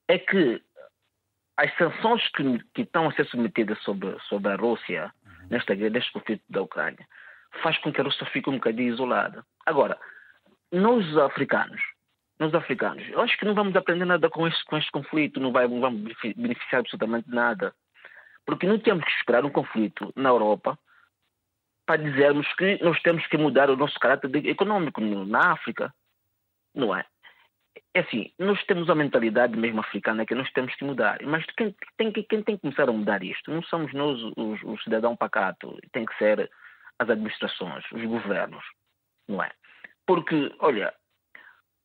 é 0.07 0.17
que 0.17 0.61
as 1.57 1.73
sanções 1.77 2.27
que, 2.31 2.59
que 2.73 2.81
estão 2.81 3.07
a 3.07 3.13
ser 3.13 3.25
submetidas 3.27 3.81
sobre, 3.83 4.17
sobre 4.27 4.51
a 4.51 4.55
Rússia 4.55 5.13
uhum. 5.25 5.47
nesta, 5.49 5.73
neste 5.75 6.11
conflito 6.11 6.43
da 6.49 6.61
Ucrânia 6.61 7.07
faz 7.61 7.77
com 7.77 7.91
que 7.91 8.01
a 8.01 8.03
Rússia 8.03 8.25
fique 8.27 8.49
um 8.49 8.55
bocadinho 8.55 8.93
isolada. 8.93 9.45
Agora, 9.65 9.97
nós 10.71 11.05
africanos, 11.17 11.81
nós 12.39 12.53
africanos, 12.53 13.07
eu 13.09 13.21
acho 13.21 13.37
que 13.37 13.45
não 13.45 13.53
vamos 13.53 13.75
aprender 13.75 14.05
nada 14.05 14.29
com 14.29 14.47
este, 14.47 14.63
com 14.65 14.77
este 14.77 14.91
conflito, 14.91 15.39
não, 15.39 15.51
vai, 15.51 15.67
não 15.67 15.79
vamos 15.79 16.13
beneficiar 16.35 16.81
absolutamente 16.81 17.29
nada. 17.29 17.73
Porque 18.45 18.67
não 18.67 18.79
temos 18.79 19.03
que 19.03 19.11
esperar 19.11 19.43
um 19.43 19.49
conflito 19.49 20.11
na 20.15 20.29
Europa 20.29 20.77
para 21.85 22.01
dizermos 22.01 22.51
que 22.55 22.83
nós 22.83 22.99
temos 23.01 23.25
que 23.27 23.37
mudar 23.37 23.69
o 23.69 23.75
nosso 23.75 23.99
caráter 23.99 24.33
econômico 24.45 25.01
na 25.01 25.51
África. 25.51 25.93
Não 26.73 26.95
é? 26.95 27.05
É 27.93 28.01
assim, 28.01 28.31
nós 28.37 28.61
temos 28.65 28.89
a 28.89 28.95
mentalidade 28.95 29.57
mesmo 29.57 29.79
africana 29.79 30.25
que 30.25 30.35
nós 30.35 30.51
temos 30.51 30.73
que 30.75 30.83
mudar. 30.83 31.19
Mas 31.23 31.45
quem 31.57 31.75
tem, 31.97 32.11
quem 32.11 32.43
tem 32.43 32.55
que 32.55 32.61
começar 32.61 32.89
a 32.89 32.91
mudar 32.91 33.23
isto? 33.23 33.51
Não 33.51 33.63
somos 33.63 33.93
nós, 33.93 34.19
os, 34.35 34.61
os 34.63 35.17
pacatos. 35.17 35.77
Tem 35.91 36.05
que 36.05 36.17
ser 36.17 36.49
as 36.99 37.09
administrações, 37.09 37.83
os 37.91 38.03
governos. 38.03 38.63
Não 39.27 39.41
é? 39.41 39.51
Porque, 40.05 40.53
olha, 40.59 40.93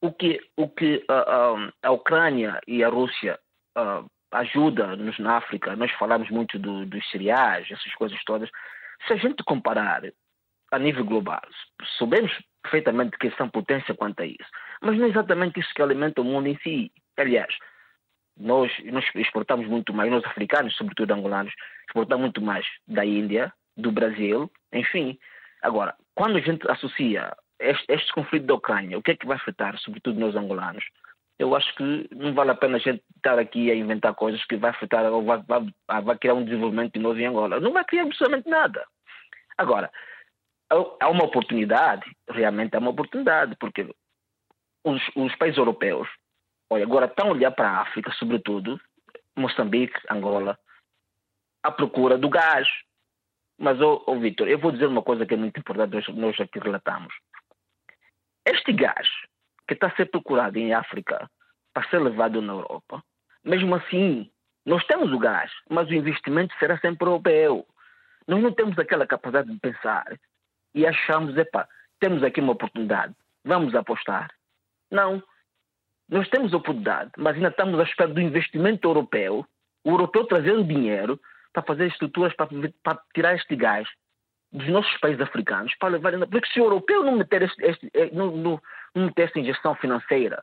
o 0.00 0.12
que, 0.12 0.40
o 0.56 0.68
que 0.68 1.04
a, 1.08 1.14
a, 1.14 1.72
a 1.82 1.90
Ucrânia 1.92 2.60
e 2.66 2.82
a 2.82 2.88
Rússia 2.88 3.38
uh, 3.76 4.08
ajuda-nos 4.32 5.18
na 5.18 5.36
África, 5.36 5.74
nós 5.76 5.90
falamos 5.92 6.30
muito 6.30 6.58
do, 6.58 6.86
dos 6.86 7.08
cereais, 7.10 7.70
essas 7.70 7.92
coisas 7.94 8.22
todas. 8.24 8.50
Se 9.06 9.12
a 9.12 9.16
gente 9.16 9.42
comparar 9.44 10.02
a 10.70 10.78
nível 10.78 11.04
global, 11.04 11.42
sabemos 11.98 12.32
perfeitamente 12.62 13.16
que 13.18 13.30
são 13.32 13.48
potência 13.48 13.94
quanto 13.94 14.22
a 14.22 14.26
isso, 14.26 14.50
mas 14.80 14.96
não 14.96 15.06
é 15.06 15.08
exatamente 15.08 15.58
isso 15.58 15.74
que 15.74 15.82
alimenta 15.82 16.20
o 16.20 16.24
mundo 16.24 16.46
em 16.46 16.56
si. 16.58 16.92
Aliás, 17.16 17.54
nós, 18.36 18.72
nós 18.84 19.04
exportamos 19.14 19.66
muito 19.66 19.92
mais, 19.92 20.10
nós 20.10 20.24
africanos, 20.24 20.76
sobretudo 20.76 21.12
angolanos, 21.12 21.52
exportamos 21.86 22.22
muito 22.22 22.40
mais 22.40 22.66
da 22.86 23.04
Índia, 23.04 23.52
do 23.76 23.90
Brasil, 23.90 24.50
enfim. 24.72 25.18
Agora, 25.62 25.94
quando 26.14 26.36
a 26.36 26.40
gente 26.40 26.70
associa 26.70 27.34
este, 27.58 27.84
este 27.88 28.12
conflito 28.12 28.46
da 28.46 28.54
Ucrânia, 28.54 28.98
o 28.98 29.02
que 29.02 29.10
é 29.10 29.16
que 29.16 29.26
vai 29.26 29.36
afetar, 29.36 29.76
sobretudo 29.78 30.18
nós 30.20 30.36
angolanos? 30.36 30.84
Eu 31.40 31.56
acho 31.56 31.74
que 31.74 32.06
não 32.14 32.34
vale 32.34 32.50
a 32.50 32.54
pena 32.54 32.76
a 32.76 32.78
gente 32.78 33.02
estar 33.16 33.38
aqui 33.38 33.70
a 33.70 33.74
inventar 33.74 34.14
coisas 34.14 34.44
que 34.44 34.58
vai 34.58 34.72
afetar 34.72 35.10
ou 35.10 35.24
vai, 35.24 35.42
vai, 35.44 36.02
vai 36.02 36.18
criar 36.18 36.34
um 36.34 36.44
desenvolvimento 36.44 36.92
de 36.92 37.00
novo 37.00 37.18
em 37.18 37.24
Angola. 37.24 37.58
Não 37.58 37.72
vai 37.72 37.82
criar 37.82 38.02
absolutamente 38.02 38.46
nada. 38.46 38.86
Agora, 39.56 39.90
há 40.68 41.08
uma 41.08 41.24
oportunidade, 41.24 42.04
realmente 42.28 42.76
é 42.76 42.78
uma 42.78 42.90
oportunidade, 42.90 43.56
porque 43.58 43.88
os, 44.84 45.02
os 45.16 45.34
países 45.36 45.56
europeus, 45.56 46.06
olha, 46.68 46.84
agora 46.84 47.06
estão 47.06 47.28
a 47.28 47.32
olhar 47.32 47.52
para 47.52 47.70
a 47.70 47.80
África, 47.80 48.12
sobretudo, 48.18 48.78
Moçambique, 49.34 49.98
Angola, 50.10 50.58
à 51.62 51.72
procura 51.72 52.18
do 52.18 52.28
gás. 52.28 52.68
Mas, 53.58 53.80
oh, 53.80 54.04
oh, 54.06 54.18
Vitor, 54.18 54.46
eu 54.46 54.58
vou 54.58 54.72
dizer 54.72 54.88
uma 54.88 55.02
coisa 55.02 55.24
que 55.24 55.32
é 55.32 55.38
muito 55.38 55.58
importante, 55.58 55.94
nós, 55.94 56.08
nós 56.08 56.38
aqui 56.38 56.58
relatamos. 56.58 57.14
Este 58.46 58.74
gás 58.74 59.08
que 59.70 59.74
está 59.74 59.86
a 59.86 59.94
ser 59.94 60.06
procurado 60.06 60.58
em 60.58 60.74
África 60.74 61.30
para 61.72 61.88
ser 61.90 62.00
levado 62.00 62.42
na 62.42 62.54
Europa, 62.54 63.00
mesmo 63.44 63.72
assim, 63.76 64.28
nós 64.66 64.84
temos 64.84 65.12
o 65.12 65.18
gás, 65.18 65.48
mas 65.68 65.88
o 65.88 65.94
investimento 65.94 66.52
será 66.58 66.76
sempre 66.80 67.06
europeu. 67.06 67.64
Nós 68.26 68.42
não 68.42 68.52
temos 68.52 68.76
aquela 68.80 69.06
capacidade 69.06 69.48
de 69.48 69.60
pensar 69.60 70.18
e 70.74 70.84
achamos, 70.84 71.36
epa, 71.36 71.68
temos 72.00 72.24
aqui 72.24 72.40
uma 72.40 72.54
oportunidade, 72.54 73.14
vamos 73.44 73.72
apostar. 73.76 74.32
Não. 74.90 75.22
Nós 76.08 76.28
temos 76.30 76.52
oportunidade, 76.52 77.12
mas 77.16 77.36
ainda 77.36 77.50
estamos 77.50 77.78
à 77.78 77.84
espera 77.84 78.12
do 78.12 78.20
investimento 78.20 78.88
europeu, 78.88 79.46
o 79.84 79.90
europeu 79.90 80.26
trazendo 80.26 80.64
dinheiro 80.64 81.20
para 81.52 81.62
fazer 81.62 81.86
estruturas 81.86 82.34
para, 82.34 82.48
para 82.82 83.00
tirar 83.14 83.36
este 83.36 83.54
gás 83.54 83.88
dos 84.52 84.68
nossos 84.68 84.96
países 84.98 85.20
africanos 85.20 85.72
para 85.76 85.90
levar. 85.90 86.18
Porque 86.26 86.52
se 86.52 86.60
o 86.60 86.64
europeu 86.64 87.04
não 87.04 87.16
meter, 87.16 87.42
este, 87.42 87.64
este, 87.64 87.90
eh, 87.94 88.10
meter 88.94 89.28
essa 89.28 89.38
injeção 89.38 89.74
financeira 89.74 90.42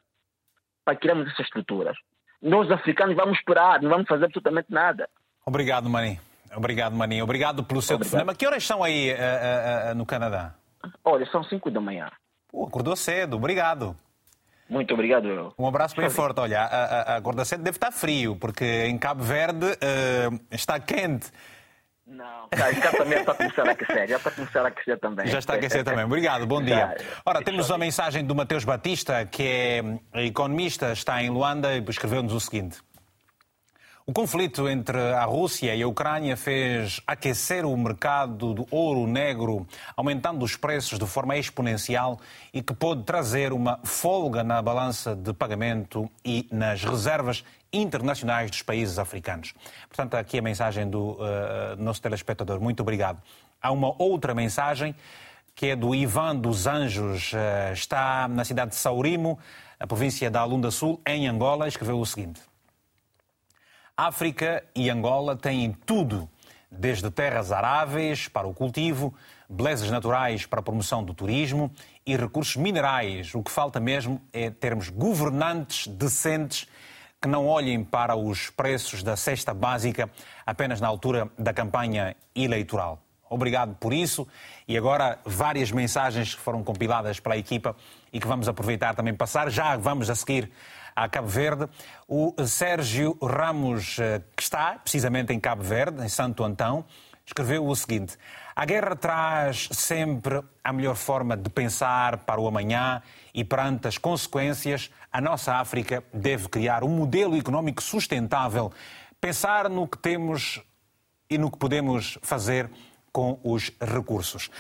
para 0.86 0.96
criarmos 0.96 1.28
essas 1.28 1.46
estruturas, 1.46 1.98
nós 2.42 2.70
africanos 2.72 3.16
vamos 3.16 3.38
esperar, 3.38 3.82
não 3.82 3.90
vamos 3.90 4.08
fazer 4.08 4.26
absolutamente 4.26 4.72
nada. 4.72 5.10
Obrigado, 5.46 5.90
Mani. 5.90 6.20
Obrigado, 6.56 6.96
Mani. 6.96 7.22
Obrigado 7.22 7.64
pelo 7.64 7.82
seu 7.82 7.98
telefonema. 7.98 8.34
Que 8.34 8.46
horas 8.46 8.64
são 8.64 8.84
aí 8.84 9.12
uh, 9.12 9.16
uh, 9.16 9.92
uh, 9.92 9.96
no 9.96 10.06
Canadá? 10.06 10.54
Olha, 11.04 11.26
são 11.28 11.44
5 11.44 11.70
da 11.72 11.82
manhã. 11.82 12.10
Pô, 12.50 12.66
acordou 12.66 12.96
cedo. 12.96 13.36
Obrigado. 13.36 13.96
Muito 14.70 14.94
obrigado, 14.94 15.28
eu. 15.28 15.54
Um 15.58 15.68
abraço 15.68 15.96
bem 15.96 16.10
forte. 16.10 16.40
Olha, 16.40 16.62
a, 16.62 17.16
a, 17.16 17.18
a 17.18 17.46
cedo 17.46 17.64
deve 17.64 17.78
estar 17.78 17.92
frio, 17.92 18.36
porque 18.36 18.86
em 18.86 18.98
Cabo 18.98 19.24
Verde 19.24 19.66
está 20.52 20.78
quente. 20.78 21.32
Não, 22.08 22.48
já, 22.56 22.72
já 22.72 22.92
também 22.92 23.20
está 23.20 23.34
a 23.34 23.36
começar 23.36 23.68
a 23.68 23.72
aquecer, 23.72 24.08
já 24.08 24.16
está 24.16 24.30
a 24.30 24.32
começar 24.32 24.62
a 24.62 24.68
aquecer 24.70 25.00
também. 25.00 25.28
Já 25.28 25.40
está 25.40 25.54
a 25.54 25.56
aquecer 25.58 25.84
também. 25.84 26.06
Obrigado, 26.06 26.48
bom 26.48 26.64
dia. 26.64 26.96
Ora, 27.26 27.44
temos 27.44 27.70
a 27.70 27.78
mensagem 27.78 28.24
do 28.24 28.34
Mateus 28.34 28.64
Batista, 28.64 29.26
que 29.26 29.44
é 29.44 30.24
economista, 30.26 30.94
está 30.94 31.22
em 31.22 31.30
Luanda 31.30 31.76
e 31.76 31.84
escreveu-nos 31.90 32.32
o 32.32 32.40
seguinte. 32.40 32.80
O 34.06 34.14
conflito 34.14 34.70
entre 34.70 34.98
a 34.98 35.26
Rússia 35.26 35.76
e 35.76 35.84
a 35.84 35.88
Ucrânia 35.88 36.38
fez 36.38 37.02
aquecer 37.06 37.66
o 37.66 37.76
mercado 37.76 38.54
do 38.54 38.66
ouro 38.72 39.06
negro, 39.06 39.68
aumentando 39.98 40.46
os 40.46 40.56
preços 40.56 40.98
de 40.98 41.06
forma 41.06 41.36
exponencial 41.36 42.18
e 42.54 42.62
que 42.62 42.74
pode 42.74 43.04
trazer 43.04 43.52
uma 43.52 43.82
folga 43.84 44.46
na 44.46 44.62
balança 44.62 45.14
de 45.14 45.34
pagamento 45.34 46.10
e 46.24 46.48
nas 46.50 46.86
reservas 46.86 47.44
internacionais 47.72 48.50
dos 48.50 48.62
países 48.62 48.98
africanos. 49.00 49.54
Portanto, 49.88 50.16
aqui 50.16 50.40
a 50.40 50.42
mensagem 50.42 50.90
do 50.90 51.12
uh, 51.12 51.76
nosso 51.78 52.02
telespectador. 52.02 52.60
Muito 52.60 52.82
obrigado. 52.82 53.22
Há 53.62 53.72
uma 53.72 53.94
outra 54.02 54.34
mensagem 54.34 54.96
que 55.56 55.68
é 55.68 55.76
do 55.76 55.96
Ivan 55.96 56.36
dos 56.36 56.68
Anjos, 56.68 57.34
uh, 57.34 57.74
está 57.74 58.28
na 58.28 58.46
cidade 58.46 58.72
de 58.72 58.78
Saurimo, 58.78 59.40
na 59.80 59.88
província 59.88 60.30
da 60.30 60.42
Alunda 60.42 60.72
Sul, 60.72 61.02
em 61.06 61.28
Angola, 61.28 61.68
escreveu 61.68 62.00
o 62.00 62.06
seguinte: 62.06 62.42
África 63.96 64.64
e 64.76 64.90
Angola 64.90 65.36
têm 65.36 65.72
tudo, 65.86 66.30
desde 66.70 67.10
terras 67.10 67.52
aráveis 67.52 68.28
para 68.28 68.48
o 68.48 68.54
cultivo, 68.54 69.14
belezas 69.50 69.90
naturais 69.90 70.46
para 70.46 70.60
a 70.60 70.64
promoção 70.64 71.04
do 71.04 71.14
turismo 71.14 71.72
e 72.06 72.16
recursos 72.16 72.56
minerais. 72.56 73.34
O 73.34 73.42
que 73.42 73.52
falta 73.52 73.80
mesmo 73.80 74.22
é 74.34 74.50
termos 74.50 74.90
governantes 74.90 75.88
decentes 75.88 76.68
que 77.22 77.28
não 77.28 77.48
olhem 77.48 77.84
para 77.84 78.16
os 78.16 78.50
preços 78.50 79.04
da 79.04 79.16
cesta 79.16 79.54
básica 79.54 80.10
apenas 80.46 80.80
na 80.80 80.88
altura 80.88 81.30
da 81.38 81.54
campanha 81.54 82.16
eleitoral. 82.36 83.02
Obrigado 83.30 83.76
por 83.76 83.94
isso. 83.94 84.28
E 84.68 84.78
agora, 84.78 85.20
várias 85.26 85.72
mensagens 85.72 86.34
que 86.34 86.42
foram 86.42 86.64
compiladas 86.64 87.20
pela 87.20 87.38
equipa 87.38 87.76
e 88.12 88.20
que 88.20 88.28
vamos 88.28 88.48
aproveitar 88.48 88.96
também 88.96 89.14
passar. 89.14 89.50
Já 89.50 89.76
vamos 89.76 90.10
a 90.10 90.16
seguir 90.16 90.52
a 90.96 91.08
Cabo 91.08 91.28
Verde. 91.28 91.68
O 92.08 92.34
Sérgio 92.46 93.18
Ramos, 93.22 94.00
eh, 94.00 94.22
que 94.36 94.44
está 94.44 94.80
precisamente 94.80 95.34
em 95.34 95.40
Cabo 95.40 95.64
Verde, 95.64 96.04
em 96.04 96.10
Santo 96.10 96.44
Antão, 96.44 96.86
escreveu 97.26 97.68
o 97.68 97.76
seguinte: 97.76 98.18
A 98.56 98.66
guerra 98.66 98.96
traz 98.96 99.70
sempre 99.72 100.42
a 100.64 100.74
melhor 100.74 100.96
forma 100.96 101.36
de 101.36 101.50
pensar 101.50 102.18
para 102.20 102.40
o 102.40 102.48
amanhã 102.48 103.02
e 103.34 103.44
perante 103.44 103.88
as 103.88 103.98
consequências, 103.98 104.90
a 105.18 105.22
nossa 105.22 105.56
África 105.56 106.04
deve 106.14 106.48
criar 106.48 106.84
um 106.84 106.90
modelo 106.90 107.36
económico 107.36 107.82
sustentável, 107.82 108.72
pensar 109.20 109.68
no 109.68 109.88
que 109.88 109.98
temos 109.98 110.64
e 111.28 111.40
no 111.40 111.50
que 111.50 111.58
podemos 111.58 112.20
fazer 112.22 112.70
com 113.12 113.40
os 113.44 113.72
recursos. 113.82 114.52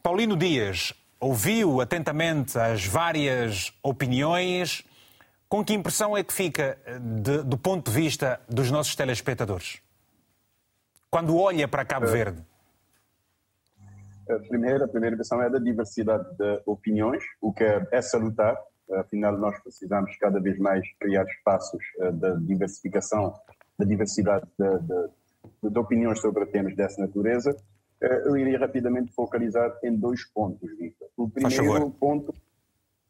Paulino 0.00 0.36
Dias, 0.36 0.94
ouviu 1.18 1.80
atentamente 1.80 2.56
as 2.56 2.86
várias 2.86 3.72
opiniões. 3.82 4.84
Com 5.48 5.64
que 5.64 5.74
impressão 5.74 6.16
é 6.16 6.22
que 6.22 6.32
fica 6.32 6.78
de, 7.00 7.42
do 7.42 7.58
ponto 7.58 7.90
de 7.90 7.96
vista 7.96 8.40
dos 8.48 8.70
nossos 8.70 8.94
telespectadores? 8.94 9.80
Quando 11.10 11.36
olha 11.36 11.66
para 11.66 11.84
Cabo 11.84 12.06
Verde? 12.06 12.40
A 14.30 14.38
primeira, 14.38 14.84
a 14.84 14.88
primeira 14.88 15.14
impressão 15.14 15.42
é 15.42 15.50
da 15.50 15.58
diversidade 15.58 16.32
de 16.36 16.62
opiniões, 16.64 17.24
o 17.40 17.52
que 17.52 17.64
é 17.90 18.00
salutar. 18.00 18.56
Afinal, 18.92 19.36
nós 19.38 19.58
precisamos 19.62 20.16
cada 20.18 20.40
vez 20.40 20.58
mais 20.58 20.86
criar 20.98 21.24
espaços 21.24 21.82
de 22.12 22.46
diversificação, 22.46 23.34
da 23.78 23.84
diversidade 23.84 24.46
de, 24.58 24.78
de, 24.78 25.70
de 25.70 25.78
opiniões 25.78 26.20
sobre 26.20 26.46
temas 26.46 26.76
dessa 26.76 27.00
natureza. 27.00 27.56
Eu 28.00 28.36
iria 28.36 28.58
rapidamente 28.58 29.12
focalizar 29.12 29.72
em 29.82 29.96
dois 29.96 30.24
pontos, 30.32 30.70
Vitor. 30.76 31.08
O 31.16 31.30
primeiro 31.30 31.90
ponto, 31.92 32.34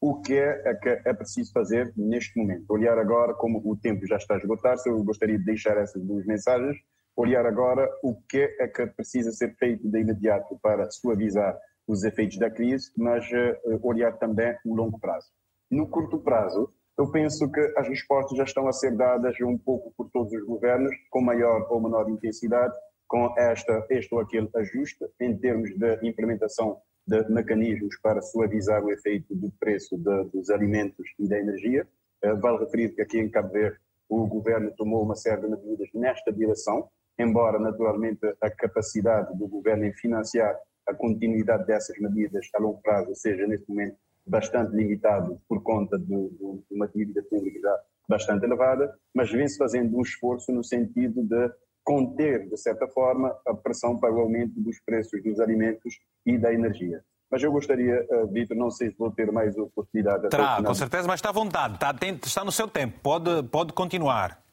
o 0.00 0.20
que 0.20 0.34
é, 0.34 0.74
que 0.74 0.88
é 0.88 1.14
preciso 1.14 1.50
fazer 1.52 1.92
neste 1.96 2.38
momento? 2.38 2.70
Olhar 2.70 2.98
agora, 2.98 3.34
como 3.34 3.60
o 3.64 3.76
tempo 3.76 4.06
já 4.06 4.16
está 4.16 4.34
a 4.34 4.38
esgotar-se, 4.38 4.88
eu 4.88 5.02
gostaria 5.02 5.38
de 5.38 5.44
deixar 5.44 5.76
essas 5.78 6.02
duas 6.02 6.24
mensagens. 6.26 6.76
Olhar 7.16 7.46
agora 7.46 7.88
o 8.02 8.14
que 8.28 8.54
é 8.60 8.68
que 8.68 8.86
precisa 8.86 9.32
ser 9.32 9.54
feito 9.56 9.88
de 9.88 10.00
imediato 10.00 10.58
para 10.62 10.90
suavizar 10.90 11.58
os 11.86 12.04
efeitos 12.04 12.38
da 12.38 12.50
crise, 12.50 12.90
mas 12.96 13.24
uh, 13.30 13.78
olhar 13.82 14.12
também 14.18 14.56
o 14.64 14.74
longo 14.74 14.98
prazo. 14.98 15.28
No 15.74 15.88
curto 15.88 16.20
prazo, 16.20 16.72
eu 16.96 17.10
penso 17.10 17.50
que 17.50 17.60
as 17.76 17.88
respostas 17.88 18.38
já 18.38 18.44
estão 18.44 18.68
a 18.68 18.72
ser 18.72 18.96
dadas 18.96 19.34
um 19.40 19.58
pouco 19.58 19.92
por 19.96 20.08
todos 20.08 20.32
os 20.32 20.44
governos, 20.46 20.94
com 21.10 21.20
maior 21.20 21.66
ou 21.68 21.82
menor 21.82 22.08
intensidade, 22.08 22.72
com 23.08 23.34
esta, 23.36 23.84
este 23.90 24.14
ou 24.14 24.20
aquele 24.20 24.48
ajuste 24.54 25.04
em 25.20 25.36
termos 25.36 25.76
de 25.76 26.08
implementação 26.08 26.80
de 27.04 27.28
mecanismos 27.28 27.98
para 28.00 28.22
suavizar 28.22 28.84
o 28.84 28.92
efeito 28.92 29.34
do 29.34 29.50
preço 29.58 29.98
de, 29.98 30.24
dos 30.30 30.48
alimentos 30.48 31.08
e 31.18 31.28
da 31.28 31.40
energia. 31.40 31.88
Uh, 32.24 32.40
vale 32.40 32.58
referir 32.58 32.94
que 32.94 33.02
aqui 33.02 33.18
em 33.18 33.28
Cabo 33.28 33.52
Verde 33.52 33.76
o 34.08 34.28
governo 34.28 34.70
tomou 34.76 35.02
uma 35.02 35.16
série 35.16 35.40
de 35.40 35.48
medidas 35.48 35.88
nesta 35.92 36.32
direção, 36.32 36.88
embora 37.18 37.58
naturalmente 37.58 38.24
a 38.40 38.48
capacidade 38.48 39.36
do 39.36 39.48
governo 39.48 39.86
em 39.86 39.92
financiar 39.92 40.56
a 40.86 40.94
continuidade 40.94 41.66
dessas 41.66 41.98
medidas 41.98 42.48
a 42.54 42.60
longo 42.60 42.80
prazo 42.80 43.12
seja 43.16 43.44
neste 43.44 43.68
momento 43.68 43.96
bastante 44.26 44.74
limitado 44.74 45.40
por 45.48 45.62
conta 45.62 45.98
de, 45.98 46.06
de, 46.06 46.36
de 46.36 46.74
uma 46.74 46.88
dívida 46.88 47.22
pública 47.22 47.68
bastante 48.08 48.44
elevada, 48.44 48.92
mas 49.14 49.30
vem-se 49.30 49.56
fazendo 49.56 49.96
um 49.96 50.02
esforço 50.02 50.52
no 50.52 50.62
sentido 50.62 51.22
de 51.22 51.50
conter, 51.82 52.48
de 52.48 52.56
certa 52.56 52.86
forma, 52.88 53.34
a 53.46 53.54
pressão 53.54 53.98
para 53.98 54.12
o 54.12 54.20
aumento 54.20 54.58
dos 54.60 54.80
preços 54.80 55.22
dos 55.22 55.38
alimentos 55.40 55.94
e 56.24 56.38
da 56.38 56.52
energia. 56.52 57.02
Mas 57.30 57.42
eu 57.42 57.50
gostaria, 57.50 58.06
uh, 58.10 58.26
Vitor, 58.28 58.56
não 58.56 58.70
sei 58.70 58.90
se 58.90 58.96
vou 58.96 59.10
ter 59.10 59.30
mais 59.32 59.56
oportunidade. 59.56 60.28
Terá, 60.28 60.62
com 60.62 60.74
certeza, 60.74 61.06
mas 61.06 61.16
está 61.16 61.30
à 61.30 61.32
vontade, 61.32 61.74
está, 61.74 61.94
está 62.24 62.44
no 62.44 62.52
seu 62.52 62.68
tempo, 62.68 63.00
pode, 63.02 63.42
pode 63.44 63.72
continuar. 63.72 64.43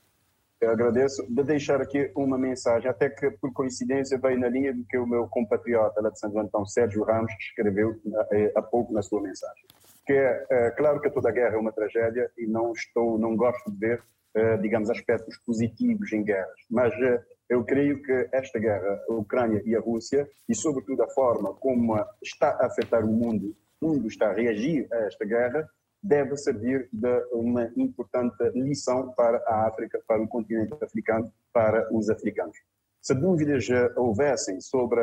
Eu 0.61 0.69
agradeço 0.69 1.25
de 1.27 1.43
deixar 1.43 1.81
aqui 1.81 2.11
uma 2.15 2.37
mensagem, 2.37 2.87
até 2.87 3.09
que 3.09 3.31
por 3.31 3.51
coincidência 3.51 4.19
veio 4.19 4.39
na 4.39 4.47
linha 4.47 4.71
do 4.73 4.85
que 4.85 4.97
o 4.97 5.07
meu 5.07 5.27
compatriota 5.27 5.99
lá 5.99 6.11
de 6.11 6.19
Santo 6.19 6.37
Antão, 6.37 6.65
Sérgio 6.67 7.03
Ramos, 7.03 7.33
escreveu 7.39 7.99
eh, 8.31 8.51
há 8.55 8.61
pouco 8.61 8.93
na 8.93 9.01
sua 9.01 9.21
mensagem. 9.21 9.65
Que 10.05 10.13
é, 10.13 10.45
é 10.49 10.71
claro 10.71 11.01
que 11.01 11.09
toda 11.09 11.31
guerra 11.31 11.55
é 11.55 11.57
uma 11.57 11.71
tragédia 11.71 12.29
e 12.37 12.45
não 12.45 12.73
estou, 12.73 13.17
não 13.17 13.35
gosto 13.35 13.71
de 13.71 13.77
ver 13.77 14.03
eh, 14.33 14.55
digamos, 14.57 14.89
aspectos 14.89 15.37
positivos 15.45 16.13
em 16.13 16.23
guerras. 16.23 16.57
Mas 16.69 16.93
eh, 16.93 17.21
eu 17.49 17.65
creio 17.65 18.01
que 18.01 18.29
esta 18.31 18.57
guerra, 18.59 19.01
a 19.09 19.13
Ucrânia 19.13 19.61
e 19.65 19.75
a 19.75 19.79
Rússia, 19.81 20.29
e 20.47 20.55
sobretudo 20.55 21.03
a 21.03 21.09
forma 21.09 21.53
como 21.55 22.01
está 22.23 22.51
a 22.51 22.67
afetar 22.67 23.03
o 23.03 23.11
mundo, 23.11 23.53
o 23.81 23.87
mundo 23.87 24.07
está 24.07 24.29
a 24.29 24.33
reagir 24.33 24.87
a 24.89 24.99
esta 24.99 25.25
guerra, 25.25 25.69
deve 26.01 26.35
servir 26.37 26.89
de 26.91 27.25
uma 27.31 27.71
importante 27.75 28.49
lição 28.55 29.11
para 29.13 29.37
a 29.47 29.67
África, 29.67 30.01
para 30.07 30.21
o 30.21 30.27
continente 30.27 30.73
africano, 30.81 31.31
para 31.53 31.93
os 31.93 32.09
africanos. 32.09 32.57
Se 33.01 33.13
dúvidas 33.13 33.69
eh, 33.69 33.91
houvessem 33.95 34.59
sobre 34.61 35.01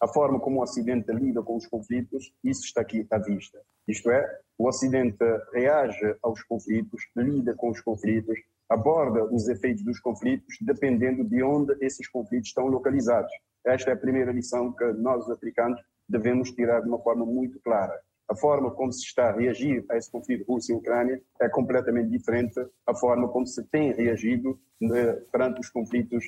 a 0.00 0.08
forma 0.08 0.40
como 0.40 0.58
o 0.58 0.62
Ocidente 0.62 1.12
lida 1.12 1.42
com 1.42 1.56
os 1.56 1.66
conflitos, 1.66 2.34
isso 2.42 2.64
está 2.64 2.80
aqui 2.80 3.06
à 3.08 3.18
vista. 3.18 3.60
Isto 3.86 4.10
é, 4.10 4.40
o 4.58 4.66
Ocidente 4.66 5.24
reage 5.52 6.16
aos 6.22 6.42
conflitos, 6.42 7.02
lida 7.16 7.54
com 7.54 7.70
os 7.70 7.80
conflitos, 7.80 8.36
aborda 8.68 9.24
os 9.24 9.48
efeitos 9.48 9.84
dos 9.84 10.00
conflitos 10.00 10.56
dependendo 10.60 11.22
de 11.22 11.42
onde 11.42 11.76
esses 11.80 12.08
conflitos 12.08 12.48
estão 12.48 12.66
localizados. 12.66 13.32
Esta 13.64 13.90
é 13.90 13.92
a 13.92 13.96
primeira 13.96 14.32
lição 14.32 14.72
que 14.72 14.84
nós, 14.94 15.24
os 15.24 15.30
africanos, 15.30 15.80
devemos 16.08 16.50
tirar 16.50 16.80
de 16.80 16.88
uma 16.88 16.98
forma 16.98 17.24
muito 17.24 17.60
clara. 17.60 17.96
A 18.28 18.36
forma 18.36 18.70
como 18.70 18.92
se 18.92 19.04
está 19.04 19.28
a 19.28 19.32
reagir 19.32 19.84
a 19.90 19.96
esse 19.96 20.10
conflito 20.10 20.50
Rússia 20.50 20.72
e 20.72 20.76
Ucrânia 20.76 21.20
é 21.40 21.48
completamente 21.48 22.10
diferente 22.10 22.54
da 22.86 22.94
forma 22.94 23.28
como 23.28 23.46
se 23.46 23.62
tem 23.64 23.92
reagido 23.92 24.58
né, 24.80 25.12
perante 25.30 25.60
os 25.60 25.68
conflitos 25.68 26.26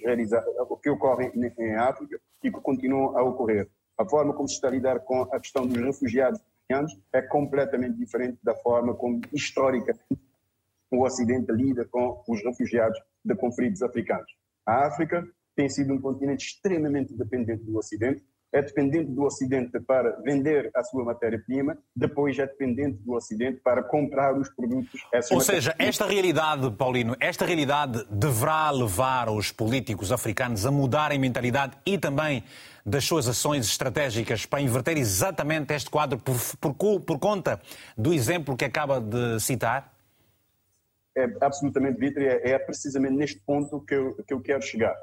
que 0.83 0.91
ocorrem 0.91 1.33
em 1.35 1.75
África 1.77 2.21
e 2.43 2.51
que 2.51 2.61
continuam 2.61 3.17
a 3.17 3.23
ocorrer. 3.23 3.69
A 3.97 4.05
forma 4.05 4.35
como 4.35 4.49
se 4.49 4.55
está 4.55 4.69
a 4.69 4.71
lidar 4.73 5.01
com 5.01 5.23
a 5.23 5.41
questão 5.41 5.67
dos 5.67 5.77
refugiados 5.77 6.41
é 7.13 7.23
completamente 7.23 7.97
diferente 7.97 8.39
da 8.43 8.55
forma 8.57 8.95
como, 8.95 9.21
historicamente, 9.33 10.05
o 10.91 11.05
Ocidente 11.05 11.53
lida 11.53 11.85
com 11.85 12.23
os 12.29 12.43
refugiados 12.43 12.99
de 13.25 13.35
conflitos 13.37 13.83
africanos. 13.83 14.31
A 14.67 14.87
África 14.87 15.27
tem 15.55 15.69
sido 15.69 15.93
um 15.93 16.01
continente 16.01 16.47
extremamente 16.47 17.15
dependente 17.15 17.65
do 17.65 17.77
Ocidente, 17.77 18.25
é 18.55 18.63
dependente 18.63 19.11
do 19.11 19.25
Ocidente 19.25 19.81
para 19.81 20.13
vender 20.23 20.71
a 20.77 20.85
sua 20.85 21.05
matéria-prima, 21.05 21.77
depois 21.95 22.39
é 22.39 22.47
dependente 22.47 22.99
do 23.03 23.15
Ocidente 23.15 23.61
para 23.61 23.83
comprar 23.83 24.39
os 24.39 24.49
produtos. 24.49 25.01
Ou 25.33 25.41
seja, 25.41 25.75
esta 25.77 26.07
realidade, 26.07 26.71
Paulino, 26.71 27.17
esta 27.19 27.45
realidade 27.45 28.07
deverá 28.09 28.71
levar 28.71 29.29
os 29.29 29.51
políticos 29.51 30.13
africanos 30.13 30.65
a 30.65 30.71
mudarem 30.71 31.19
mentalidade 31.19 31.77
e 31.85 31.99
também 31.99 32.45
das 32.87 33.05
suas 33.05 33.27
ações 33.27 33.67
estratégicas 33.67 34.47
para 34.47 34.61
inverter 34.61 34.97
exatamente 34.99 35.75
este 35.75 35.91
quadro 35.91 36.17
por, 36.19 36.37
por, 36.61 37.01
por 37.01 37.19
conta 37.19 37.61
do 37.99 38.15
exemplo 38.15 38.57
que 38.57 38.65
acaba 38.65 39.01
de 39.01 39.41
citar? 39.41 39.93
é 41.17 41.29
absolutamente, 41.41 41.99
Vitor, 41.99 42.23
é, 42.23 42.51
é 42.51 42.59
precisamente 42.59 43.15
neste 43.15 43.41
ponto 43.41 43.81
que 43.81 43.95
eu, 43.95 44.15
que 44.27 44.35
eu 44.35 44.41
quero 44.41 44.63
chegar. 44.63 44.95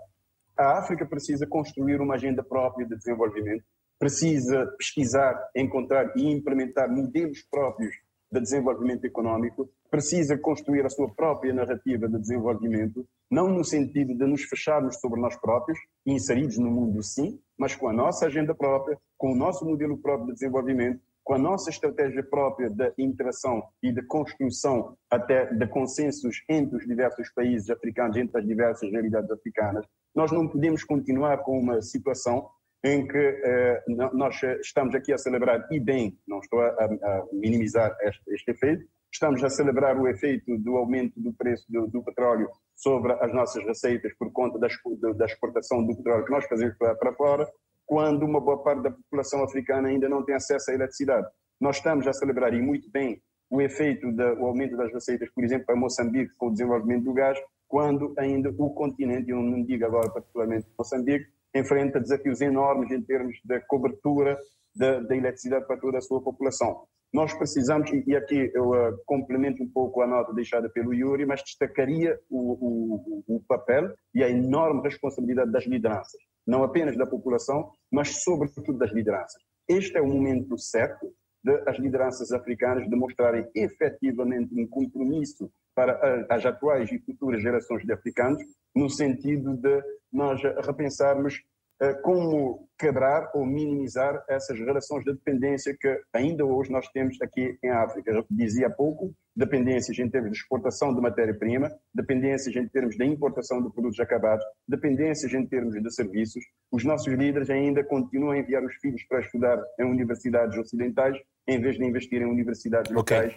A 0.62 0.78
África 0.78 1.08
precisa 1.08 1.48
construir 1.48 2.00
uma 2.00 2.14
agenda 2.14 2.44
própria 2.44 2.86
de 2.86 2.96
desenvolvimento, 2.96 3.64
precisa 3.98 4.68
pesquisar, 4.78 5.36
encontrar 5.56 6.16
e 6.16 6.30
implementar 6.30 6.88
modelos 6.88 7.42
próprios 7.50 7.96
de 8.32 8.40
desenvolvimento 8.40 9.04
econômico, 9.06 9.68
precisa 9.90 10.38
construir 10.38 10.86
a 10.86 10.90
sua 10.90 11.10
própria 11.16 11.52
narrativa 11.52 12.08
de 12.08 12.20
desenvolvimento, 12.20 13.04
não 13.30 13.48
no 13.48 13.64
sentido 13.64 14.16
de 14.16 14.24
nos 14.28 14.44
fecharmos 14.44 15.00
sobre 15.00 15.20
nós 15.20 15.36
próprios, 15.36 15.80
inseridos 16.06 16.60
no 16.60 16.70
mundo 16.70 17.02
sim, 17.02 17.40
mas 17.58 17.76
com 17.76 17.88
a 17.88 17.94
nossa 17.94 18.28
agenda 18.28 18.54
própria, 18.54 19.00
com 19.18 19.32
o 19.32 19.36
nosso 19.36 19.66
modelo 19.66 19.98
próprio 19.98 20.28
de 20.28 20.34
desenvolvimento, 20.34 21.02
com 21.24 21.34
a 21.34 21.40
nossa 21.40 21.72
estratégia 21.72 22.24
própria 22.24 22.70
de 22.70 22.94
interação 23.00 23.64
e 23.82 23.92
de 23.92 24.04
construção 24.04 24.96
até 25.10 25.52
de 25.52 25.68
consensos 25.68 26.44
entre 26.48 26.78
os 26.78 26.86
diversos 26.86 27.32
países 27.34 27.72
africanos, 27.72 28.16
entre 28.16 28.40
as 28.40 28.46
diversas 28.46 28.92
realidades 28.92 29.32
africanas, 29.32 29.86
nós 30.16 30.32
não 30.32 30.48
podemos 30.48 30.84
continuar 30.84 31.38
com 31.40 31.60
uma 31.60 31.82
situação 31.82 32.50
em 32.84 33.08
que 33.08 33.18
eh, 33.18 33.84
nós 34.14 34.42
estamos 34.62 34.96
aqui 34.96 35.14
a 35.14 35.18
celebrar, 35.18 35.68
e 35.72 35.80
bem, 35.80 36.18
não 36.28 36.40
estou 36.40 36.62
a, 36.62 36.70
a 36.70 37.26
minimizar 37.32 37.96
este, 38.02 38.34
este, 38.34 38.52
efeito, 38.52 38.86
estamos 39.14 39.44
a 39.44 39.50
celebrar 39.50 39.98
o 39.98 40.08
efeito 40.08 40.58
do 40.58 40.78
aumento 40.78 41.20
do 41.22 41.32
preço 41.34 41.64
do, 41.70 41.88
do 41.88 42.04
petróleo 42.04 42.50
sobre 42.76 43.14
as 43.14 43.32
nossas 43.34 43.64
receitas 43.64 44.12
por 44.18 44.32
conta 44.32 44.58
da, 44.58 44.68
da 45.14 45.26
exportação 45.26 45.86
do 45.86 45.96
petróleo 45.96 46.26
que 46.26 46.32
nós 46.32 46.46
fazemos 46.48 46.76
para, 46.78 46.96
para 46.96 47.14
fora, 47.14 47.48
quando 47.86 48.24
uma 48.24 48.42
boa 48.42 48.64
parte 48.64 48.82
da 48.82 48.92
população 48.92 49.44
africana 49.44 49.90
ainda 49.90 50.10
não 50.10 50.24
tem 50.24 50.34
acesso 50.34 50.72
à 50.72 50.74
eletricidade. 50.74 51.28
Nós 51.60 51.76
estamos 51.76 52.08
a 52.08 52.14
celebrar, 52.14 52.54
e 52.54 52.62
muito 52.62 52.90
bem, 52.90 53.22
o 53.52 53.62
efeito 53.62 54.12
do 54.12 54.46
aumento 54.46 54.76
das 54.78 54.92
receitas, 54.92 55.30
por 55.30 55.44
exemplo, 55.44 55.66
para 55.66 55.76
Moçambique, 55.76 56.34
com 56.38 56.48
o 56.48 56.52
desenvolvimento 56.52 57.04
do 57.04 57.14
gás, 57.14 57.38
quando 57.72 58.14
ainda 58.18 58.54
o 58.58 58.70
continente, 58.74 59.32
eu 59.32 59.42
não 59.42 59.64
digo 59.64 59.86
agora 59.86 60.12
particularmente 60.12 60.68
Moçambique, 60.78 61.26
enfrenta 61.56 62.02
desafios 62.02 62.42
enormes 62.42 62.92
em 62.92 63.02
termos 63.02 63.40
de 63.44 63.60
cobertura 63.62 64.38
da, 64.76 65.00
da 65.00 65.16
eletricidade 65.16 65.66
para 65.66 65.80
toda 65.80 65.98
a 65.98 66.02
sua 66.02 66.22
população. 66.22 66.84
Nós 67.14 67.34
precisamos, 67.34 67.90
e 68.06 68.16
aqui 68.16 68.52
eu 68.54 68.72
uh, 68.72 68.98
complemento 69.06 69.64
um 69.64 69.70
pouco 69.70 70.02
a 70.02 70.08
nota 70.08 70.34
deixada 70.34 70.70
pelo 70.70 70.94
Yuri, 70.94 71.26
mas 71.26 71.42
destacaria 71.44 72.20
o, 72.30 73.24
o, 73.28 73.36
o 73.38 73.44
papel 73.48 73.94
e 74.14 74.22
a 74.24 74.30
enorme 74.30 74.82
responsabilidade 74.82 75.52
das 75.52 75.66
lideranças 75.66 76.22
não 76.46 76.64
apenas 76.64 76.98
da 76.98 77.06
população, 77.06 77.72
mas 77.92 78.24
sobretudo 78.24 78.78
das 78.78 78.92
lideranças. 78.92 79.42
Este 79.68 79.98
é 79.98 80.02
o 80.02 80.08
momento 80.08 80.58
certo 80.58 81.14
de 81.44 81.64
as 81.68 81.78
lideranças 81.80 82.32
africanas 82.32 82.90
demonstrarem 82.90 83.48
efetivamente 83.56 84.54
um 84.54 84.68
compromisso 84.68 85.52
para 85.76 86.26
as 86.30 86.46
atuais 86.46 86.92
e 86.92 87.00
futuras 87.00 87.42
gerações 87.42 87.86
de 87.86 87.94
africanos, 87.94 88.42
no 88.76 88.90
sentido 88.90 89.56
de 89.56 89.82
nós 90.12 90.42
repensarmos 90.66 91.42
eh, 91.82 91.96
como 91.96 92.70
quebrar 92.78 93.32
ou 93.34 93.44
minimizar 93.44 94.24
essas 94.30 94.60
relações 94.60 95.04
de 95.04 95.14
dependência 95.14 95.76
que 95.80 96.00
ainda 96.14 96.46
hoje 96.46 96.72
nós 96.72 96.88
temos 96.90 97.20
aqui 97.20 97.58
em 97.64 97.72
África. 97.72 98.12
Eu 98.12 98.24
dizia 98.30 98.68
há 98.68 98.70
pouco, 98.70 99.12
dependências 99.36 99.98
em 99.98 100.08
termos 100.08 100.32
de 100.32 100.38
exportação 100.38 100.94
de 100.94 101.02
matéria-prima, 101.02 101.72
dependências 101.92 102.56
em 102.56 102.68
termos 102.68 102.96
de 102.96 103.04
importação 103.04 103.64
de 103.64 103.74
produtos 103.74 104.00
acabados, 104.00 104.46
dependências 104.68 105.34
em 105.34 105.44
termos 105.44 105.74
de 105.74 105.92
serviços. 105.92 106.44
Os 106.72 106.84
nossos 106.86 107.12
líderes 107.12 107.50
ainda 107.50 107.84
continuam 107.84 108.34
a 108.34 108.38
enviar 108.38 108.64
os 108.64 108.76
filhos 108.76 109.04
para 109.06 109.22
estudar 109.22 109.60
em 109.80 109.86
universidades 109.86 110.56
ocidentais 110.60 111.18
em 111.48 111.60
vez 111.60 111.78
de 111.78 111.84
investir 111.84 112.22
em 112.22 112.26
universidades 112.26 112.92
locais. 112.92 113.34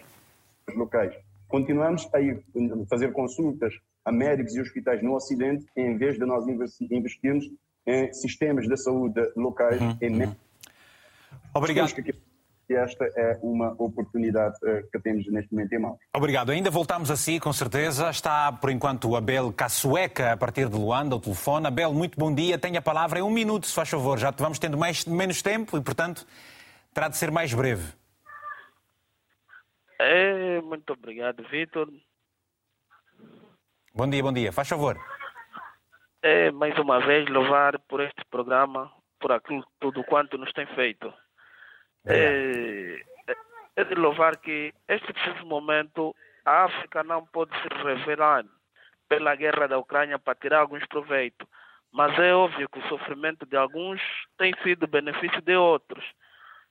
Okay. 0.67 0.77
locais. 0.77 1.15
Continuamos 1.55 2.09
a 2.13 2.19
ir 2.19 2.43
fazer 2.89 3.13
consultas 3.13 3.73
a 4.03 4.11
médicos 4.11 4.53
e 4.55 4.59
hospitais 4.59 5.01
no 5.01 5.15
Ocidente 5.15 5.65
em 5.77 5.97
vez 5.97 6.19
de 6.19 6.25
nós 6.25 6.45
investirmos 6.91 7.45
em 7.87 8.11
sistemas 8.11 8.67
de 8.67 8.75
saúde 8.75 9.21
locais. 9.37 9.79
Uhum, 9.79 9.97
em... 10.01 10.23
Uhum. 10.25 10.35
Obrigado. 11.53 11.93
Esta 12.69 13.05
é 13.15 13.39
uma 13.41 13.73
oportunidade 13.77 14.57
uh, 14.63 14.85
que 14.91 14.99
temos 14.99 15.25
neste 15.31 15.53
momento 15.53 15.71
em 15.71 15.79
mãos. 15.79 15.97
Obrigado. 16.13 16.51
Ainda 16.51 16.69
voltamos 16.69 17.09
a 17.09 17.15
si, 17.15 17.39
com 17.39 17.53
certeza. 17.53 18.09
Está, 18.09 18.51
por 18.51 18.69
enquanto, 18.69 19.07
o 19.07 19.15
Abel 19.15 19.53
Cassueca, 19.53 20.33
a 20.33 20.37
partir 20.37 20.67
de 20.67 20.75
Luanda, 20.75 21.15
ao 21.15 21.21
telefone. 21.21 21.67
Abel, 21.67 21.93
muito 21.93 22.19
bom 22.19 22.35
dia. 22.35 22.57
Tenha 22.57 22.79
a 22.79 22.81
palavra 22.81 23.19
em 23.19 23.21
um 23.21 23.31
minuto, 23.31 23.65
se 23.65 23.73
faz 23.73 23.87
favor. 23.87 24.19
Já 24.19 24.31
vamos 24.31 24.59
tendo 24.59 24.77
mais, 24.77 25.05
menos 25.05 25.41
tempo 25.41 25.77
e, 25.77 25.81
portanto, 25.81 26.27
terá 26.93 27.07
de 27.07 27.15
ser 27.15 27.31
mais 27.31 27.53
breve. 27.53 27.93
É, 29.99 30.61
muito 30.61 30.91
obrigado, 30.93 31.43
Vitor. 31.43 31.89
Bom 33.93 34.09
dia, 34.09 34.21
bom 34.21 34.33
dia. 34.33 34.51
Faz 34.51 34.67
favor. 34.67 34.97
É, 36.21 36.51
mais 36.51 36.77
uma 36.77 36.99
vez, 36.99 37.29
louvar 37.29 37.79
por 37.87 38.01
este 38.01 38.25
programa, 38.29 38.91
por 39.19 39.31
aquilo, 39.31 39.65
tudo 39.79 40.03
quanto 40.03 40.37
nos 40.37 40.51
tem 40.53 40.65
feito. 40.67 41.13
É, 42.05 42.97
é, 43.27 43.35
é 43.77 43.83
de 43.83 43.95
louvar 43.95 44.37
que 44.37 44.73
este 44.87 45.13
preciso 45.13 45.45
momento 45.45 46.15
a 46.43 46.65
África 46.65 47.03
não 47.03 47.25
pode 47.25 47.51
se 47.61 47.67
revelar 47.83 48.45
pela 49.07 49.35
guerra 49.35 49.67
da 49.67 49.77
Ucrânia 49.77 50.19
para 50.19 50.35
tirar 50.35 50.59
alguns 50.59 50.85
proveitos. 50.87 51.47
Mas 51.91 52.17
é 52.19 52.33
óbvio 52.33 52.67
que 52.69 52.79
o 52.79 52.89
sofrimento 52.89 53.45
de 53.45 53.55
alguns 53.55 54.01
tem 54.37 54.53
sido 54.61 54.87
benefício 54.87 55.41
de 55.41 55.55
outros. 55.55 56.03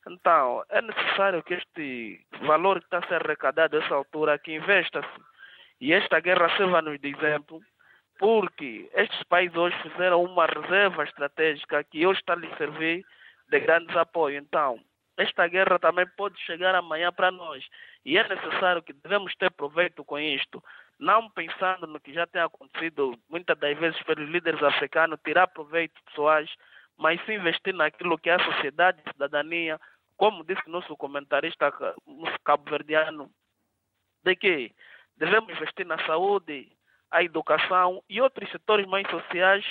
Então, 0.06 0.64
é 0.68 0.82
necessário 0.82 1.42
que 1.42 1.54
este 1.54 2.26
valor 2.42 2.78
que 2.80 2.86
está 2.86 2.98
a 2.98 3.08
ser 3.08 3.24
arrecadado 3.24 3.78
nessa 3.78 3.94
altura, 3.94 4.38
que 4.38 4.54
investa-se 4.54 5.08
e 5.80 5.92
esta 5.92 6.20
guerra 6.20 6.54
serva-nos 6.56 7.00
de 7.00 7.08
exemplo, 7.08 7.60
porque 8.18 8.88
estes 8.94 9.22
países 9.24 9.56
hoje 9.56 9.76
fizeram 9.82 10.22
uma 10.22 10.46
reserva 10.46 11.04
estratégica 11.04 11.84
que 11.84 12.06
hoje 12.06 12.20
está 12.20 12.34
a 12.34 12.36
lhe 12.36 12.48
servir 12.56 13.04
de 13.48 13.60
grandes 13.60 13.94
apoio. 13.96 14.38
Então, 14.38 14.80
esta 15.16 15.46
guerra 15.46 15.78
também 15.78 16.06
pode 16.16 16.40
chegar 16.40 16.74
amanhã 16.74 17.12
para 17.12 17.30
nós. 17.30 17.64
E 18.04 18.16
é 18.16 18.26
necessário 18.26 18.82
que 18.82 18.92
devemos 18.92 19.34
ter 19.36 19.50
proveito 19.50 20.04
com 20.04 20.18
isto. 20.18 20.62
Não 20.98 21.28
pensando 21.30 21.86
no 21.86 22.00
que 22.00 22.12
já 22.12 22.26
tem 22.26 22.40
acontecido 22.40 23.18
muitas 23.28 23.58
das 23.58 23.76
vezes 23.78 24.00
pelos 24.04 24.28
líderes 24.28 24.62
africanos, 24.62 25.18
tirar 25.24 25.48
proveito 25.48 26.00
pessoais, 26.06 26.50
mas 26.96 27.20
sim 27.26 27.34
investir 27.34 27.74
naquilo 27.74 28.18
que 28.18 28.30
é 28.30 28.34
a 28.34 28.44
sociedade 28.44 29.02
e 29.04 29.08
a 29.08 29.12
cidadania, 29.12 29.80
como 30.16 30.44
disse 30.44 30.68
nosso 30.68 30.96
comentarista 30.96 31.72
cabo-verdiano, 32.44 33.30
de 34.22 34.36
que 34.36 34.74
Devemos 35.16 35.50
investir 35.50 35.86
na 35.86 36.04
saúde, 36.06 36.68
a 37.10 37.22
educação 37.22 38.02
e 38.08 38.20
outros 38.20 38.50
setores 38.50 38.86
mais 38.86 39.08
sociais, 39.08 39.64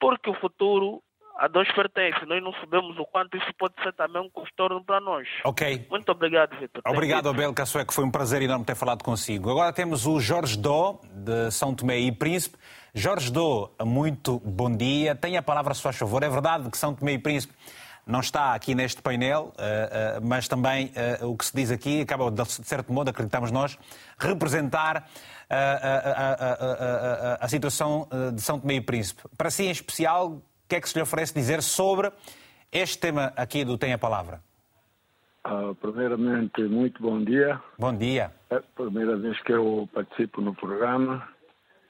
porque 0.00 0.28
o 0.28 0.34
futuro 0.34 1.02
a 1.38 1.46
dois 1.46 1.70
pertence. 1.72 2.26
Nós 2.26 2.42
não 2.42 2.52
sabemos 2.54 2.98
o 2.98 3.06
quanto 3.06 3.36
isso 3.36 3.46
pode 3.56 3.74
ser 3.80 3.92
também 3.92 4.20
um 4.20 4.28
contorno 4.28 4.84
para 4.84 4.98
nós. 4.98 5.28
Ok. 5.44 5.86
Muito 5.88 6.10
obrigado, 6.10 6.58
Vitor. 6.58 6.82
Obrigado, 6.84 7.28
Abel 7.28 7.54
Cassueco. 7.54 7.94
Foi 7.94 8.04
um 8.04 8.10
prazer 8.10 8.42
enorme 8.42 8.64
ter 8.64 8.74
falado 8.74 9.04
consigo. 9.04 9.48
Agora 9.48 9.72
temos 9.72 10.04
o 10.04 10.18
Jorge 10.18 10.58
Dó, 10.58 11.00
de 11.04 11.52
São 11.52 11.72
Tomé 11.72 12.00
e 12.00 12.10
Príncipe. 12.10 12.58
Jorge 12.92 13.30
Dó, 13.30 13.70
muito 13.82 14.40
bom 14.40 14.76
dia. 14.76 15.14
Tenha 15.14 15.38
a 15.38 15.42
palavra, 15.42 15.72
se 15.74 15.82
faz 15.82 15.96
favor. 15.96 16.24
É 16.24 16.28
verdade 16.28 16.68
que 16.68 16.76
São 16.76 16.92
Tomé 16.92 17.12
e 17.12 17.18
Príncipe 17.18 17.54
não 18.08 18.20
está 18.20 18.54
aqui 18.54 18.74
neste 18.74 19.02
painel, 19.02 19.52
eh, 19.58 19.90
eh, 19.92 20.20
mas 20.22 20.48
também 20.48 20.90
eh, 20.94 21.18
o 21.22 21.36
que 21.36 21.44
se 21.44 21.54
diz 21.54 21.70
aqui 21.70 22.00
acaba, 22.00 22.30
de 22.30 22.44
certo 22.46 22.90
modo, 22.90 23.10
acreditamos 23.10 23.52
nós, 23.52 23.78
representar 24.18 25.06
a, 25.50 25.56
a, 25.56 26.32
a, 26.32 27.44
a 27.44 27.48
situação 27.48 28.08
de 28.34 28.40
São 28.40 28.58
Tomé 28.58 28.76
e 28.76 28.80
Príncipe. 28.80 29.22
Para 29.36 29.50
si, 29.50 29.64
em 29.64 29.70
especial, 29.70 30.28
o 30.28 30.42
que 30.66 30.76
é 30.76 30.80
que 30.80 30.88
se 30.88 30.96
lhe 30.96 31.02
oferece 31.02 31.34
dizer 31.34 31.62
sobre 31.62 32.10
este 32.72 32.98
tema 32.98 33.32
aqui 33.36 33.62
do 33.62 33.76
Tem 33.76 33.92
a 33.92 33.98
Palavra? 33.98 34.40
Uh, 35.46 35.74
primeiramente, 35.74 36.62
muito 36.62 37.02
bom 37.02 37.22
dia. 37.22 37.60
Bom 37.78 37.94
dia. 37.94 38.32
É 38.50 38.56
a 38.56 38.62
primeira 38.74 39.16
vez 39.16 39.40
que 39.42 39.52
eu 39.52 39.88
participo 39.94 40.40
no 40.40 40.54
programa. 40.54 41.26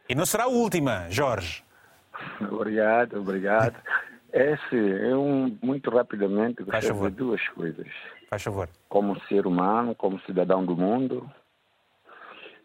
E 0.09 0.15
não 0.15 0.27
será 0.27 0.45
a 0.45 0.49
última, 0.49 1.09
Jorge. 1.11 1.65
obrigado, 2.51 3.21
obrigado. 3.21 3.77
É 4.33 4.57
sim, 4.69 4.77
eu 4.77 5.51
muito 5.63 5.91
rapidamente 5.91 6.63
gostaria 6.63 7.11
de 7.11 7.17
duas 7.17 7.47
coisas. 7.49 7.87
Faz 8.29 8.43
favor. 8.43 8.69
Como 8.89 9.19
ser 9.23 9.47
humano, 9.47 9.95
como 9.95 10.21
cidadão 10.21 10.65
do 10.65 10.77
mundo, 10.77 11.29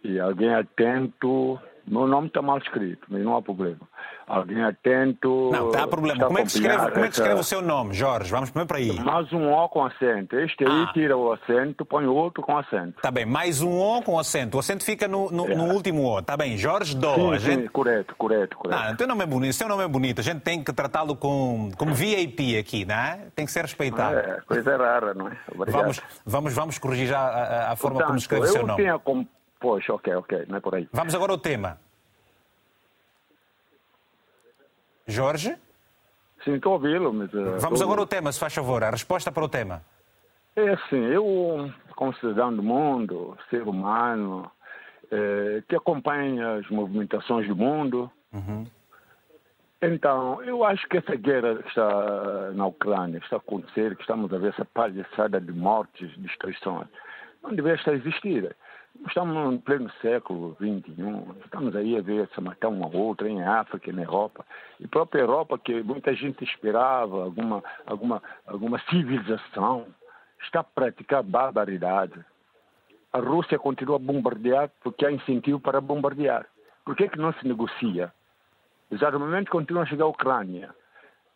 e 0.04 0.20
alguém 0.20 0.54
atento 0.54 1.60
meu 1.86 2.08
nome 2.08 2.28
está 2.28 2.42
mal 2.42 2.58
escrito, 2.58 3.06
mas 3.10 3.24
não 3.24 3.36
há 3.36 3.42
problema. 3.42 3.82
Alguém 4.28 4.64
atento. 4.64 5.50
Não, 5.52 5.68
está 5.68 5.88
problema. 5.88 6.26
Como 6.26 6.40
é, 6.40 6.42
que 6.44 6.48
escreve, 6.48 6.92
como 6.92 7.06
é 7.06 7.08
que 7.08 7.14
escreve 7.14 7.40
o 7.40 7.44
seu 7.44 7.62
nome, 7.62 7.94
Jorge? 7.94 8.32
Vamos 8.32 8.50
primeiro 8.50 8.68
para 8.68 8.78
aí. 8.78 9.00
Mais 9.04 9.32
um 9.34 9.52
O 9.52 9.70
com 9.70 9.84
acento. 9.84 10.38
Este 10.38 10.66
aí 10.66 10.84
ah. 10.84 10.92
tira 10.94 11.18
o 11.18 11.32
acento, 11.32 11.86
põe 11.86 12.06
outro 12.06 12.42
com 12.42 12.58
acento. 12.58 12.98
Está 12.98 13.12
bem, 13.12 13.26
mais 13.26 13.62
um 13.62 13.78
O 13.78 14.02
com 14.02 14.18
acento. 14.18 14.58
O 14.58 14.60
acento 14.60 14.84
fica 14.84 15.08
no, 15.08 15.30
no, 15.30 15.48
é. 15.48 15.56
no 15.56 15.74
último 15.74 16.08
O. 16.08 16.20
Está 16.20 16.38
bem, 16.38 16.58
Jorge 16.58 16.96
Dó. 16.96 17.16
Sim, 17.16 17.40
gente... 17.40 17.62
sim, 17.64 17.68
correto, 17.68 18.16
correto, 18.16 18.58
correto. 18.58 18.84
Não, 18.84 18.96
teu 18.96 19.08
nome 19.08 19.24
é 19.24 19.28
bonito, 19.28 19.54
seu 19.54 19.68
nome 19.68 19.84
é 19.84 19.88
bonito. 19.88 20.20
A 20.20 20.24
gente 20.24 20.42
tem 20.42 20.64
que 20.64 20.72
tratá-lo 20.72 21.16
com, 21.16 21.72
como 21.78 21.94
VIP 21.94 22.58
aqui, 22.58 22.86
não 22.86 22.96
é? 22.96 23.28
Tem 23.36 23.46
que 23.46 23.52
ser 23.52 23.62
respeitado. 23.62 24.18
É, 24.18 24.42
coisa 24.48 24.78
rara, 24.78 25.14
não 25.14 25.28
é? 25.28 25.38
Obrigado. 25.54 25.82
Vamos, 25.82 26.02
vamos, 26.26 26.54
vamos 26.54 26.78
corrigir 26.78 27.08
já 27.08 27.20
a, 27.20 27.72
a 27.74 27.76
forma 27.76 27.96
Portanto, 27.96 28.08
como 28.08 28.20
escreve 28.20 28.46
o 28.46 28.48
seu 28.48 28.66
nome. 28.66 28.82
Tinha 28.82 28.98
como... 29.00 29.28
Poxa, 29.60 29.94
ok, 29.94 30.14
ok, 30.16 30.46
não 30.48 30.58
é 30.58 30.60
por 30.60 30.76
aí. 30.76 30.90
Vamos 30.92 31.16
agora 31.16 31.32
ao 31.32 31.38
tema. 31.38 31.78
Jorge? 35.08 35.56
Sim, 36.44 36.56
estou 36.56 36.74
a 36.74 36.76
ouvi-lo. 36.76 37.14
Mas, 37.14 37.34
uh, 37.34 37.60
Vamos 37.60 37.82
agora 37.82 38.02
ao 38.02 38.08
tema, 38.08 38.32
se 38.32 38.40
faz 38.40 38.54
favor, 38.54 38.84
a 38.84 38.90
resposta 38.90 39.32
para 39.32 39.44
o 39.44 39.50
tema. 39.50 39.82
É 40.56 40.70
assim, 40.70 41.04
eu, 41.06 41.72
como 41.96 42.14
cidadão 42.16 42.56
do 42.56 42.62
mundo, 42.62 43.36
ser 43.50 43.64
humano, 43.64 44.52
é, 45.12 45.64
que 45.68 45.76
acompanha 45.76 46.58
as 46.58 46.70
movimentações 46.70 47.48
do 47.48 47.56
mundo, 47.56 48.12
uhum. 48.32 48.66
então, 49.82 50.44
eu 50.44 50.64
acho 50.64 50.88
que 50.88 50.98
essa 50.98 51.16
guerra 51.16 51.56
que 51.56 51.68
está 51.70 52.52
na 52.54 52.68
Ucrânia, 52.68 53.20
que 53.20 53.26
está 53.26 53.38
a 53.38 53.40
acontecer, 53.40 53.96
que 53.96 54.02
estamos 54.02 54.32
a 54.32 54.38
ver 54.38 54.50
essa 54.50 54.66
palhaçada 54.66 55.42
de 55.42 55.52
mortes, 55.52 56.16
destruições, 56.18 56.88
não 57.42 57.56
deveria 57.56 57.76
estar 57.76 57.94
existir. 57.94 58.56
Estamos 59.02 59.36
no 59.36 59.60
pleno 59.60 59.92
século 60.02 60.56
XXI, 60.56 61.42
estamos 61.44 61.76
aí 61.76 61.98
a 61.98 62.02
ver 62.02 62.30
se 62.30 62.40
matar 62.40 62.70
uma 62.70 62.88
ou 62.88 62.96
outra 62.96 63.28
em 63.28 63.44
África, 63.44 63.92
na 63.92 64.04
Europa. 64.04 64.46
E 64.80 64.88
própria 64.88 65.22
Europa, 65.22 65.58
que 65.58 65.82
muita 65.82 66.14
gente 66.14 66.44
esperava 66.44 67.24
alguma, 67.24 67.64
alguma, 67.86 68.22
alguma 68.46 68.80
civilização, 68.90 69.88
está 70.42 70.60
a 70.60 70.64
praticar 70.64 71.24
barbaridade. 71.24 72.24
A 73.12 73.20
Rússia 73.20 73.60
continua 73.60 73.96
a 73.96 74.00
bombardear 74.00 74.70
porque 74.84 75.06
há 75.06 75.12
incentivo 75.12 75.60
para 75.60 75.82
bombardear. 75.82 76.46
Por 76.86 76.96
que, 76.96 77.10
que 77.10 77.20
não 77.20 77.34
se 77.34 77.48
negocia? 77.48 78.14
Os 78.90 79.02
armamentos 79.02 79.50
continuam 79.50 79.84
a 79.84 79.88
chegar 79.88 80.06
à 80.06 80.08
Ucrânia. 80.08 80.74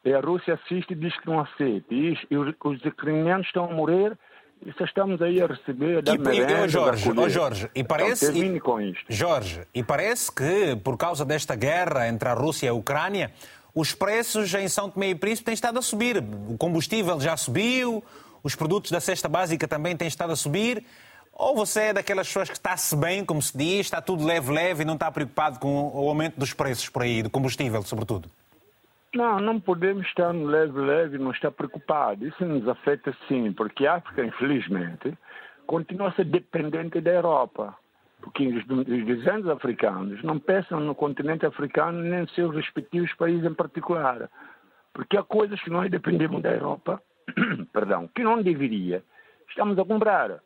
E 0.06 0.14
a 0.14 0.20
Rússia 0.20 0.54
assiste 0.54 0.92
e 0.92 0.96
diz 0.96 1.18
que 1.20 1.28
não 1.28 1.40
aceita. 1.40 1.94
E 1.94 2.18
os 2.38 2.86
ucranianos 2.86 3.48
estão 3.48 3.66
a 3.66 3.74
morrer 3.74 4.18
e 4.66 4.74
só 4.74 4.84
estamos 4.86 5.22
aí 5.22 5.42
a 5.42 5.48
receber 5.48 6.02
da 6.02 6.14
e, 6.14 6.18
merenda, 6.18 6.64
oh 6.64 6.68
Jorge, 6.68 7.12
oh 7.16 7.30
Jorge, 7.30 7.70
e 7.74 7.84
parece 7.84 8.38
então, 8.38 8.60
com 8.60 8.82
isto. 8.82 9.06
Jorge, 9.08 9.62
e 9.74 9.84
parece 9.84 10.32
que 10.32 10.76
por 10.84 10.98
causa 10.98 11.24
desta 11.24 11.56
guerra 11.56 12.08
entre 12.08 12.28
a 12.28 12.34
Rússia 12.34 12.66
e 12.66 12.70
a 12.70 12.74
Ucrânia, 12.74 13.32
os 13.74 13.94
preços 13.94 14.54
em 14.54 14.68
São 14.68 14.90
Tomé 14.90 15.10
e 15.10 15.16
Príncipe 15.16 15.46
têm 15.46 15.54
estado 15.54 15.78
a 15.78 15.82
subir. 15.82 16.18
O 16.50 16.58
combustível 16.58 17.20
já 17.20 17.38
subiu, 17.38 18.04
os 18.44 18.56
produtos 18.56 18.92
da 18.92 19.00
cesta 19.00 19.30
básica 19.30 19.68
também 19.68 19.96
têm 19.96 20.08
estado 20.08 20.34
a 20.34 20.36
subir. 20.36 20.84
Ou 21.32 21.56
você 21.56 21.82
é 21.82 21.94
daquelas 21.94 22.26
pessoas 22.28 22.50
que 22.50 22.56
está-se 22.56 22.96
bem, 22.96 23.24
como 23.24 23.40
se 23.40 23.56
diz, 23.56 23.82
está 23.82 24.02
tudo 24.02 24.26
leve-leve 24.26 24.82
e 24.82 24.86
não 24.86 24.96
está 24.96 25.12
preocupado 25.12 25.60
com 25.60 25.92
o 25.94 26.10
aumento 26.10 26.40
dos 26.40 26.52
preços 26.52 26.90
por 26.90 27.04
aí, 27.04 27.22
do 27.22 27.30
combustível, 27.30 27.84
sobretudo? 27.84 28.28
Não, 29.18 29.40
não 29.40 29.60
podemos 29.60 30.06
estar 30.06 30.32
no 30.32 30.46
leve-leve, 30.46 31.18
não 31.18 31.32
estar 31.32 31.50
preocupado. 31.50 32.24
Isso 32.24 32.46
nos 32.46 32.68
afeta 32.68 33.12
sim, 33.28 33.52
porque 33.52 33.88
a 33.88 33.96
África, 33.96 34.24
infelizmente, 34.24 35.18
continua 35.66 36.10
a 36.10 36.12
ser 36.12 36.26
dependente 36.26 37.02
da 37.02 37.14
Europa. 37.14 37.76
Porque 38.22 38.48
os, 38.48 38.64
os 38.64 39.48
africanos 39.50 40.22
não 40.22 40.38
pensam 40.38 40.80
no 40.80 40.94
continente 40.94 41.48
africano 41.48 42.00
nem 42.00 42.22
nos 42.22 42.36
seus 42.36 42.56
respectivos 42.56 43.12
países 43.16 43.44
em 43.44 43.56
particular. 43.56 44.30
Porque 44.94 45.18
há 45.18 45.24
coisas 45.24 45.60
que 45.64 45.72
nós 45.72 45.90
dependemos 45.90 46.44
da 46.44 46.54
Europa, 46.54 47.02
perdão, 47.74 48.08
que 48.14 48.24
não 48.24 48.44
deveria, 48.44 49.04
estamos 49.50 49.80
a 49.80 49.84
comprar. 49.84 50.40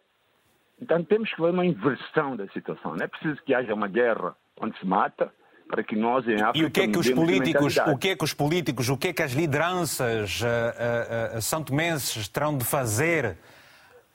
Então 0.81 1.03
temos 1.03 1.29
que 1.33 1.41
ver 1.41 1.49
uma 1.49 1.65
inversão 1.65 2.37
da 2.37 2.47
situação. 2.47 2.95
Não 2.95 3.03
é 3.03 3.07
preciso 3.09 3.43
que 3.43 3.53
haja 3.53 3.73
uma 3.73 3.89
guerra 3.89 4.33
onde 4.61 4.79
se 4.79 4.87
mata, 4.87 5.29
para 5.71 5.83
que 5.83 5.95
nós 5.95 6.27
em 6.27 6.35
África 6.41 6.57
e 6.59 6.65
o 6.65 6.69
que 6.69 6.81
é 6.81 6.87
que 6.89 6.99
os 6.99 7.09
políticos, 7.09 7.77
o 7.77 7.97
que 7.97 8.09
é 8.09 8.15
que 8.15 8.23
os 8.23 8.33
políticos, 8.33 8.89
o 8.89 8.97
que 8.97 9.07
é 9.07 9.13
que 9.13 9.23
as 9.23 9.31
lideranças 9.31 10.41
uh, 10.41 10.45
uh, 10.45 11.37
uh, 11.37 11.41
são 11.41 11.63
tomenses 11.63 12.27
terão 12.27 12.57
de 12.57 12.65
fazer 12.65 13.37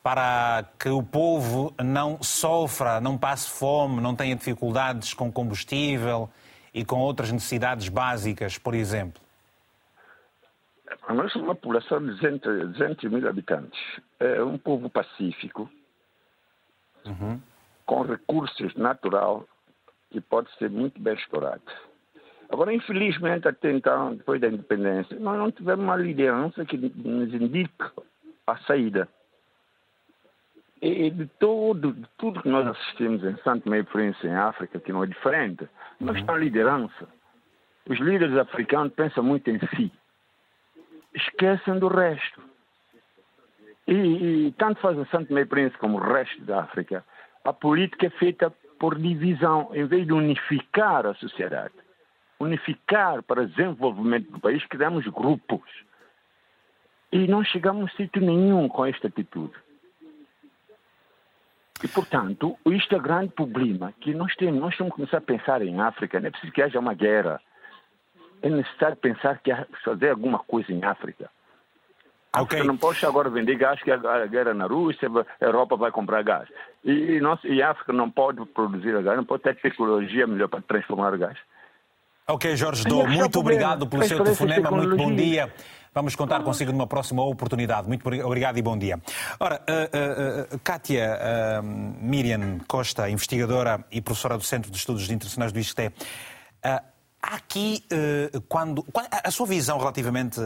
para 0.02 0.64
que 0.78 0.90
o 0.90 1.02
povo 1.02 1.74
não 1.82 2.22
sofra, 2.22 3.00
não 3.00 3.18
passe 3.18 3.50
fome, 3.50 4.00
não 4.00 4.14
tenha 4.14 4.36
dificuldades 4.36 5.14
com 5.14 5.32
combustível 5.32 6.30
e 6.72 6.84
com 6.84 7.00
outras 7.00 7.32
necessidades 7.32 7.88
básicas, 7.88 8.58
por 8.58 8.74
exemplo? 8.74 9.20
Nós 11.08 11.32
somos 11.32 11.48
uma 11.48 11.54
população 11.54 11.98
de 11.98 12.12
200, 12.12 12.68
200 12.72 13.10
mil 13.10 13.28
habitantes. 13.28 13.80
É 14.20 14.42
um 14.42 14.58
povo 14.58 14.88
pacífico, 14.88 15.68
Uhum. 17.04 17.40
com 17.84 18.02
recursos 18.02 18.74
naturais 18.74 19.42
que 20.10 20.20
pode 20.20 20.50
ser 20.56 20.70
muito 20.70 21.00
bem 21.00 21.14
explorado. 21.14 21.62
Agora, 22.48 22.72
infelizmente, 22.72 23.48
até 23.48 23.72
então, 23.72 24.14
depois 24.14 24.40
da 24.40 24.48
independência, 24.48 25.18
nós 25.18 25.36
não 25.36 25.50
tivemos 25.50 25.84
uma 25.84 25.96
liderança 25.96 26.64
que 26.64 26.76
nos 26.76 27.34
indique 27.34 27.84
a 28.46 28.56
saída. 28.58 29.08
E 30.80 31.10
de 31.10 31.26
todo, 31.40 31.92
de 31.92 32.06
tudo 32.18 32.42
que 32.42 32.48
nós 32.48 32.66
assistimos 32.66 33.24
em 33.24 33.36
Santo 33.38 33.74
e 33.74 33.82
Príncipe, 33.82 34.28
em 34.28 34.34
África, 34.34 34.78
que 34.78 34.92
não 34.92 35.02
é 35.02 35.06
diferente, 35.06 35.68
não 35.98 36.14
está 36.14 36.34
a 36.34 36.38
liderança. 36.38 37.08
Os 37.88 37.98
líderes 37.98 38.36
africanos 38.36 38.92
pensam 38.92 39.24
muito 39.24 39.48
em 39.50 39.58
si. 39.74 39.90
Esquecem 41.14 41.78
do 41.78 41.88
resto. 41.88 42.42
E, 43.88 43.92
e 44.48 44.52
tanto 44.52 44.80
faz 44.80 44.98
o 44.98 45.06
Santo 45.06 45.36
e 45.36 45.46
Príncipe 45.46 45.78
como 45.78 45.98
o 45.98 46.00
resto 46.00 46.40
da 46.42 46.60
África, 46.60 47.04
a 47.44 47.52
política 47.52 48.06
é 48.06 48.10
feita 48.10 48.52
por 48.78 48.98
divisão, 48.98 49.70
em 49.72 49.86
vez 49.86 50.06
de 50.06 50.12
unificar 50.12 51.06
a 51.06 51.14
sociedade. 51.14 51.74
Unificar 52.38 53.22
para 53.22 53.42
o 53.42 53.46
desenvolvimento 53.46 54.30
do 54.30 54.40
país, 54.40 54.64
criamos 54.66 55.06
grupos. 55.06 55.70
E 57.10 57.26
não 57.26 57.42
chegamos 57.44 57.90
a 57.92 57.96
sítio 57.96 58.20
nenhum 58.20 58.68
com 58.68 58.84
esta 58.84 59.08
atitude. 59.08 59.54
E, 61.82 61.88
portanto, 61.88 62.56
isto 62.66 62.94
é 62.94 62.98
o 62.98 63.02
grande 63.02 63.32
problema 63.32 63.92
que 64.00 64.14
nós 64.14 64.34
temos. 64.36 64.60
Nós 64.60 64.76
temos 64.76 64.92
que 64.92 64.96
começar 64.96 65.18
a 65.18 65.22
pensar 65.22 65.62
em 65.62 65.80
África. 65.80 66.18
Não 66.18 66.28
é 66.28 66.30
preciso 66.30 66.52
que 66.52 66.62
haja 66.62 66.78
uma 66.78 66.94
guerra. 66.94 67.40
É 68.42 68.48
necessário 68.48 68.96
pensar 68.96 69.38
que 69.38 69.50
fazer 69.84 70.10
alguma 70.10 70.38
coisa 70.38 70.72
em 70.72 70.82
África. 70.84 71.30
África 72.42 72.64
não 72.64 72.76
pode 72.76 73.04
agora 73.04 73.30
vender 73.30 73.56
gás, 73.56 73.82
que 73.82 73.90
a 73.90 74.26
guerra 74.26 74.54
na 74.54 74.66
Rússia, 74.66 75.08
a 75.40 75.44
Europa 75.44 75.76
vai 75.76 75.90
comprar 75.90 76.22
gás. 76.22 76.48
E, 76.84 76.90
e, 76.90 77.20
nós, 77.20 77.40
e 77.44 77.62
a 77.62 77.70
África 77.70 77.92
não 77.92 78.10
pode 78.10 78.44
produzir 78.46 79.02
gás, 79.02 79.16
não 79.16 79.24
pode 79.24 79.42
ter 79.42 79.56
tecnologia 79.56 80.26
melhor 80.26 80.48
para 80.48 80.60
transformar 80.62 81.16
gás. 81.16 81.38
Ok, 82.28 82.56
Jorge 82.56 82.84
Dou, 82.84 83.06
muito 83.06 83.38
obrigado 83.38 83.86
pelo 83.86 84.02
seu 84.02 84.22
telefonema, 84.22 84.70
muito 84.70 84.96
bom 84.96 85.14
dia. 85.14 85.52
Vamos 85.96 86.14
contar 86.14 86.42
consigo 86.42 86.72
numa 86.72 86.86
próxima 86.86 87.24
oportunidade. 87.24 87.88
Muito 87.88 88.06
obrigado 88.06 88.58
e 88.58 88.62
bom 88.62 88.76
dia. 88.76 89.00
Ora, 89.40 89.62
uh, 89.66 90.52
uh, 90.52 90.56
uh, 90.56 90.60
Kátia 90.62 91.18
Miriam 91.62 92.58
Costa, 92.68 93.08
investigadora 93.08 93.82
e 93.90 94.02
professora 94.02 94.36
do 94.36 94.44
Centro 94.44 94.70
de 94.70 94.76
Estudos 94.76 95.08
Internacionais 95.08 95.52
do 95.52 95.58
ISCTE, 95.58 95.90
há 96.62 96.82
aqui, 97.22 97.82
quando, 98.46 98.84
a 99.24 99.30
sua 99.30 99.46
visão 99.46 99.78
relativamente 99.78 100.38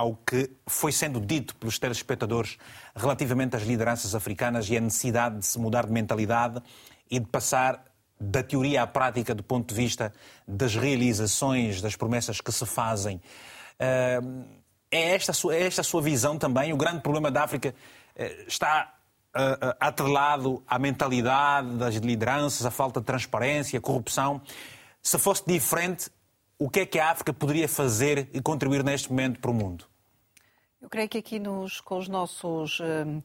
ao 0.00 0.16
que 0.16 0.50
foi 0.66 0.92
sendo 0.92 1.20
dito 1.20 1.54
pelos 1.56 1.78
telespectadores 1.78 2.56
relativamente 2.96 3.54
às 3.54 3.62
lideranças 3.62 4.14
africanas 4.14 4.66
e 4.70 4.76
a 4.76 4.80
necessidade 4.80 5.40
de 5.40 5.44
se 5.44 5.58
mudar 5.58 5.84
de 5.84 5.92
mentalidade 5.92 6.62
e 7.10 7.18
de 7.18 7.26
passar 7.26 7.84
da 8.18 8.42
teoria 8.42 8.82
à 8.82 8.86
prática 8.86 9.34
do 9.34 9.42
ponto 9.42 9.68
de 9.68 9.74
vista 9.74 10.10
das 10.48 10.74
realizações, 10.74 11.82
das 11.82 11.96
promessas 11.96 12.40
que 12.40 12.50
se 12.50 12.64
fazem. 12.64 13.20
É 13.78 15.14
esta, 15.14 15.32
é 15.52 15.66
esta 15.66 15.82
a 15.82 15.84
sua 15.84 16.00
visão 16.00 16.38
também? 16.38 16.72
O 16.72 16.78
grande 16.78 17.00
problema 17.02 17.30
da 17.30 17.44
África 17.44 17.74
está 18.46 18.94
atrelado 19.78 20.62
à 20.66 20.78
mentalidade 20.78 21.76
das 21.76 21.96
lideranças, 21.96 22.64
à 22.64 22.70
falta 22.70 23.00
de 23.00 23.06
transparência, 23.06 23.78
à 23.78 23.82
corrupção. 23.82 24.40
Se 25.02 25.18
fosse 25.18 25.42
diferente, 25.46 26.10
o 26.58 26.70
que 26.70 26.80
é 26.80 26.86
que 26.86 26.98
a 26.98 27.10
África 27.10 27.34
poderia 27.34 27.68
fazer 27.68 28.28
e 28.32 28.40
contribuir 28.40 28.84
neste 28.84 29.10
momento 29.10 29.40
para 29.40 29.50
o 29.50 29.54
mundo? 29.54 29.89
Eu 30.80 30.88
creio 30.88 31.08
que 31.08 31.18
aqui 31.18 31.38
nos, 31.38 31.80
com 31.80 31.98
os 31.98 32.08
nossos. 32.08 32.80
Uh, 32.80 33.22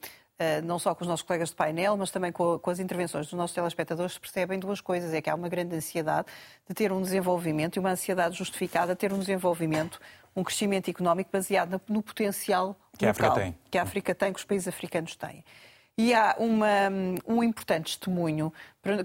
não 0.65 0.77
só 0.77 0.93
com 0.93 1.01
os 1.01 1.07
nossos 1.07 1.25
colegas 1.25 1.51
de 1.51 1.55
painel, 1.55 1.95
mas 1.95 2.11
também 2.11 2.29
com, 2.29 2.59
com, 2.59 2.69
as 2.69 2.79
intervenções 2.79 3.25
dos 3.27 3.37
nossos 3.37 3.55
telespectadores, 3.55 4.15
se 4.15 4.19
percebem 4.19 4.59
duas 4.59 4.81
coisas. 4.81 5.13
É 5.13 5.21
que 5.21 5.29
há 5.29 5.35
uma 5.35 5.47
grande 5.47 5.73
ansiedade 5.73 6.27
de 6.67 6.75
ter 6.75 6.91
um 6.91 7.01
desenvolvimento, 7.01 7.77
e 7.77 7.79
uma 7.79 7.91
ansiedade 7.91 8.37
justificada 8.37 8.93
de 8.93 8.99
ter 8.99 9.13
um 9.13 9.19
desenvolvimento, 9.19 9.97
um 10.35 10.43
crescimento 10.43 10.89
económico 10.89 11.29
baseado 11.31 11.71
no, 11.71 11.95
no 11.95 12.03
potencial 12.03 12.75
que 12.97 13.05
local 13.05 13.27
a 13.27 13.31
África 13.31 13.45
tem. 13.45 13.57
que 13.71 13.77
a 13.77 13.83
África 13.83 14.13
tem, 14.13 14.33
que 14.33 14.39
os 14.39 14.45
países 14.45 14.67
africanos 14.67 15.15
têm. 15.15 15.41
E 15.97 16.13
há 16.13 16.35
uma, 16.37 16.89
um 17.25 17.41
importante 17.41 17.97
testemunho 17.97 18.51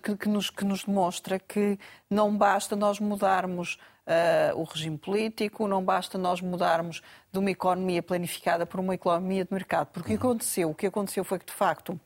que, 0.02 0.16
que, 0.16 0.28
nos, 0.28 0.50
que 0.50 0.64
nos 0.64 0.82
demonstra 0.82 1.38
que 1.38 1.78
não 2.10 2.36
basta 2.36 2.74
nós 2.74 2.98
mudarmos 2.98 3.78
uh, 4.10 4.58
o 4.58 4.64
regime 4.64 4.98
político, 4.98 5.68
não 5.68 5.82
basta 5.82 6.18
nós 6.18 6.40
mudarmos 6.40 7.00
de 7.32 7.38
uma 7.38 7.50
economia 7.50 8.02
planificada 8.02 8.66
para 8.66 8.80
uma 8.80 8.94
economia 8.94 9.44
de 9.44 9.54
mercado. 9.54 9.86
Porque 9.92 10.14
o 10.14 10.18
que 10.18 10.26
aconteceu? 10.26 10.70
O 10.70 10.74
que 10.74 10.86
aconteceu 10.86 11.24
foi 11.24 11.38
que, 11.38 11.46
de 11.46 11.52
facto, 11.52 11.98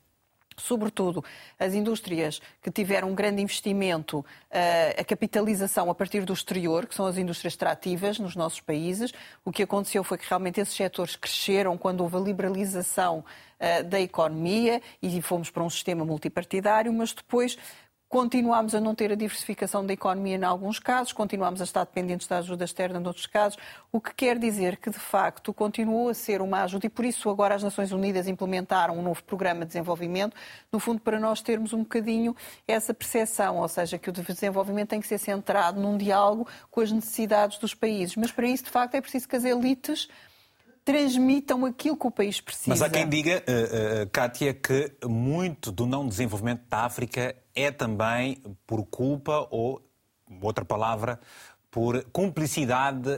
sobretudo 0.57 1.25
as 1.59 1.75
indústrias 1.75 2.41
que 2.63 2.71
tiveram 2.71 3.11
um 3.11 3.15
grande 3.15 3.43
investimento, 3.43 4.25
a 4.97 5.03
capitalização 5.03 5.91
a 5.91 5.95
partir 5.97 6.25
do 6.25 6.33
exterior, 6.33 6.87
que 6.87 6.95
são 6.95 7.07
as 7.07 7.19
indústrias 7.19 7.55
extrativas 7.55 8.21
nos 8.21 8.37
nossos 8.37 8.61
países. 8.61 9.13
O 9.45 9.51
que 9.51 9.65
aconteceu 9.65 10.05
foi 10.05 10.17
que 10.17 10.29
realmente 10.29 10.61
esses 10.61 10.75
setores 10.75 11.17
cresceram 11.17 11.77
quando 11.77 12.03
houve 12.03 12.17
a 12.17 12.21
liberalização 12.21 13.25
da 13.87 14.01
economia 14.01 14.81
e 15.03 15.21
fomos 15.21 15.51
para 15.51 15.63
um 15.63 15.71
sistema 15.71 16.05
multipartidário, 16.05 16.93
mas 16.93 17.13
depois 17.13 17.59
continuamos 18.15 18.77
a 18.77 18.81
não 18.81 18.95
ter 18.95 19.11
a 19.11 19.17
diversificação 19.17 19.85
da 19.85 19.93
economia 19.93 20.37
em 20.37 20.45
alguns 20.45 20.79
casos, 20.79 21.13
continuamos 21.13 21.61
a 21.61 21.65
estar 21.65 21.85
dependentes 21.85 22.29
da 22.29 22.39
ajuda 22.39 22.65
externa 22.65 23.01
noutros 23.01 23.27
casos, 23.27 23.59
o 23.91 24.01
que 24.01 24.15
quer 24.15 24.39
dizer 24.39 24.77
que, 24.77 24.89
de 24.89 25.01
facto, 25.01 25.53
continuou 25.53 26.11
a 26.11 26.15
ser 26.15 26.41
uma 26.41 26.63
ajuda 26.63 26.87
e 26.87 26.89
por 26.89 27.05
isso 27.05 27.29
agora 27.29 27.57
as 27.57 27.65
Nações 27.65 27.91
Unidas 27.91 28.29
implementaram 28.29 28.97
um 28.97 29.03
novo 29.03 29.21
programa 29.25 29.63
de 29.63 29.73
desenvolvimento, 29.73 30.37
no 30.71 30.79
fundo 30.79 31.01
para 31.01 31.19
nós 31.19 31.43
termos 31.43 31.73
um 31.73 31.81
bocadinho 31.81 32.37
essa 32.69 32.95
percepção, 32.95 33.57
ou 33.57 33.67
seja, 33.67 33.99
que 33.99 34.09
o 34.09 34.13
desenvolvimento 34.13 34.91
tem 34.91 35.01
que 35.01 35.09
ser 35.09 35.19
centrado 35.19 35.81
num 35.81 35.99
diálogo 35.99 36.47
com 36.71 36.83
as 36.83 36.93
necessidades 36.93 37.59
dos 37.59 37.75
países. 37.75 38.15
Mas 38.15 38.31
para 38.31 38.47
isso, 38.47 38.63
de 38.63 38.71
facto, 38.71 38.95
é 38.95 39.01
preciso 39.01 39.29
que 39.29 39.35
as 39.35 39.45
elites 39.45 40.09
transmitam 40.85 41.65
aquilo 41.65 41.97
que 41.97 42.07
o 42.07 42.11
país 42.11 42.41
precisa. 42.41 42.69
Mas 42.69 42.83
há 42.83 42.91
quem 42.91 43.09
diga, 43.09 43.43
uh, 43.49 44.03
uh, 44.03 44.11
Kátia, 44.11 44.53
que 44.53 44.93
muito 45.05 45.73
do 45.73 45.87
não 45.87 46.07
desenvolvimento 46.07 46.63
da 46.69 46.85
África 46.85 47.35
é 47.55 47.71
também 47.71 48.43
por 48.67 48.85
culpa 48.85 49.49
ou, 49.51 49.83
outra 50.41 50.65
palavra, 50.65 51.19
por 51.71 52.05
cumplicidade 52.13 53.11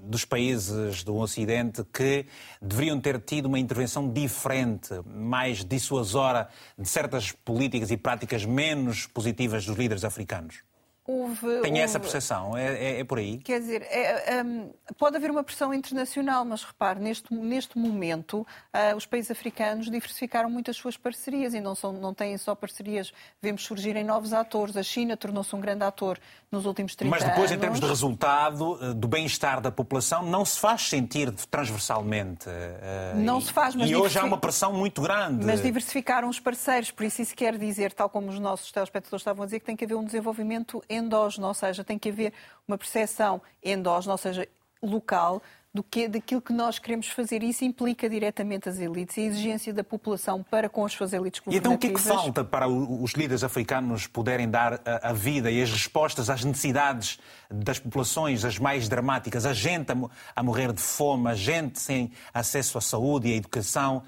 dos 0.00 0.24
países 0.24 1.04
do 1.04 1.14
Ocidente 1.14 1.84
que 1.92 2.26
deveriam 2.60 3.00
ter 3.00 3.20
tido 3.20 3.46
uma 3.46 3.58
intervenção 3.58 4.12
diferente, 4.12 4.88
mais 5.06 5.64
dissuasora 5.64 6.48
de 6.76 6.88
certas 6.88 7.30
políticas 7.30 7.92
e 7.92 7.96
práticas 7.96 8.44
menos 8.44 9.06
positivas 9.06 9.64
dos 9.64 9.76
líderes 9.76 10.02
africanos. 10.02 10.64
Houve, 11.06 11.60
Tem 11.60 11.80
essa 11.80 12.00
percepção? 12.00 12.56
É, 12.56 12.66
é, 12.72 13.00
é, 13.00 13.04
por 13.04 13.18
aí? 13.18 13.36
Quer 13.36 13.60
dizer, 13.60 13.82
é, 13.90 14.42
um, 14.42 14.72
pode 14.96 15.16
haver 15.16 15.30
uma 15.30 15.44
pressão 15.44 15.74
internacional, 15.74 16.46
mas 16.46 16.64
repare, 16.64 16.98
neste, 16.98 17.32
neste 17.34 17.78
momento 17.78 18.38
uh, 18.38 18.96
os 18.96 19.04
países 19.04 19.30
africanos 19.30 19.90
diversificaram 19.90 20.48
muito 20.48 20.70
as 20.70 20.78
suas 20.78 20.96
parcerias 20.96 21.52
e 21.52 21.60
não, 21.60 21.74
são, 21.74 21.92
não 21.92 22.14
têm 22.14 22.38
só 22.38 22.54
parcerias. 22.54 23.12
Vemos 23.42 23.64
surgirem 23.64 24.02
novos 24.02 24.32
atores. 24.32 24.78
A 24.78 24.82
China 24.82 25.14
tornou-se 25.14 25.54
um 25.54 25.60
grande 25.60 25.84
ator 25.84 26.18
nos 26.50 26.64
últimos 26.64 26.94
30 26.94 27.14
anos. 27.14 27.22
Mas 27.22 27.30
depois, 27.30 27.50
anos. 27.50 27.58
em 27.58 27.60
termos 27.60 27.80
de 27.80 27.86
resultado, 27.86 28.94
do 28.94 29.06
bem-estar 29.06 29.60
da 29.60 29.70
população, 29.70 30.22
não 30.22 30.42
se 30.42 30.58
faz 30.58 30.88
sentir 30.88 31.30
transversalmente. 31.50 32.48
Uh, 32.48 33.18
não 33.18 33.42
se 33.42 33.52
faz, 33.52 33.74
mas 33.74 33.90
E 33.90 33.94
hoje 33.94 34.18
há 34.18 34.24
uma 34.24 34.38
pressão 34.38 34.72
muito 34.72 35.02
grande. 35.02 35.44
Mas 35.44 35.60
diversificaram 35.60 36.30
os 36.30 36.40
parceiros, 36.40 36.90
por 36.90 37.04
isso 37.04 37.20
isso 37.20 37.34
quer 37.34 37.58
dizer, 37.58 37.92
tal 37.92 38.08
como 38.08 38.30
os 38.30 38.38
nossos 38.38 38.72
telespectadores 38.72 39.20
estavam 39.20 39.42
a 39.42 39.46
dizer, 39.46 39.60
que 39.60 39.66
tem 39.66 39.76
que 39.76 39.84
haver 39.84 39.96
um 39.96 40.04
desenvolvimento 40.04 40.82
endógeno, 40.94 41.46
ou 41.48 41.54
seja, 41.54 41.84
tem 41.84 41.98
que 41.98 42.08
haver 42.08 42.32
uma 42.66 42.78
percepção 42.78 43.40
endógena, 43.62 44.12
ou 44.12 44.18
seja, 44.18 44.48
local, 44.82 45.42
do 45.74 45.82
que, 45.82 46.06
daquilo 46.06 46.40
que 46.40 46.52
nós 46.52 46.78
queremos 46.78 47.08
fazer. 47.08 47.42
Isso 47.42 47.64
implica 47.64 48.08
diretamente 48.08 48.68
as 48.68 48.78
elites 48.78 49.16
e 49.16 49.22
a 49.22 49.24
exigência 49.24 49.74
da 49.74 49.82
população 49.82 50.40
para 50.48 50.68
com 50.68 50.84
as 50.84 50.92
suas 50.92 51.12
elites 51.12 51.42
E 51.48 51.56
então 51.56 51.74
o 51.74 51.78
que 51.78 51.88
é 51.88 51.92
que 51.92 52.00
falta 52.00 52.44
para 52.44 52.68
os 52.68 53.12
líderes 53.12 53.42
africanos 53.42 54.06
poderem 54.06 54.48
dar 54.48 54.80
a, 54.84 55.10
a 55.10 55.12
vida 55.12 55.50
e 55.50 55.60
as 55.60 55.72
respostas 55.72 56.30
às 56.30 56.44
necessidades 56.44 57.18
das 57.50 57.80
populações, 57.80 58.44
as 58.44 58.56
mais 58.56 58.88
dramáticas? 58.88 59.44
A 59.44 59.52
gente 59.52 59.90
a, 59.90 59.96
a 60.36 60.42
morrer 60.44 60.72
de 60.72 60.80
fome, 60.80 61.28
a 61.28 61.34
gente 61.34 61.80
sem 61.80 62.12
acesso 62.32 62.78
à 62.78 62.80
saúde 62.80 63.28
e 63.28 63.32
à 63.32 63.36
educação. 63.36 64.04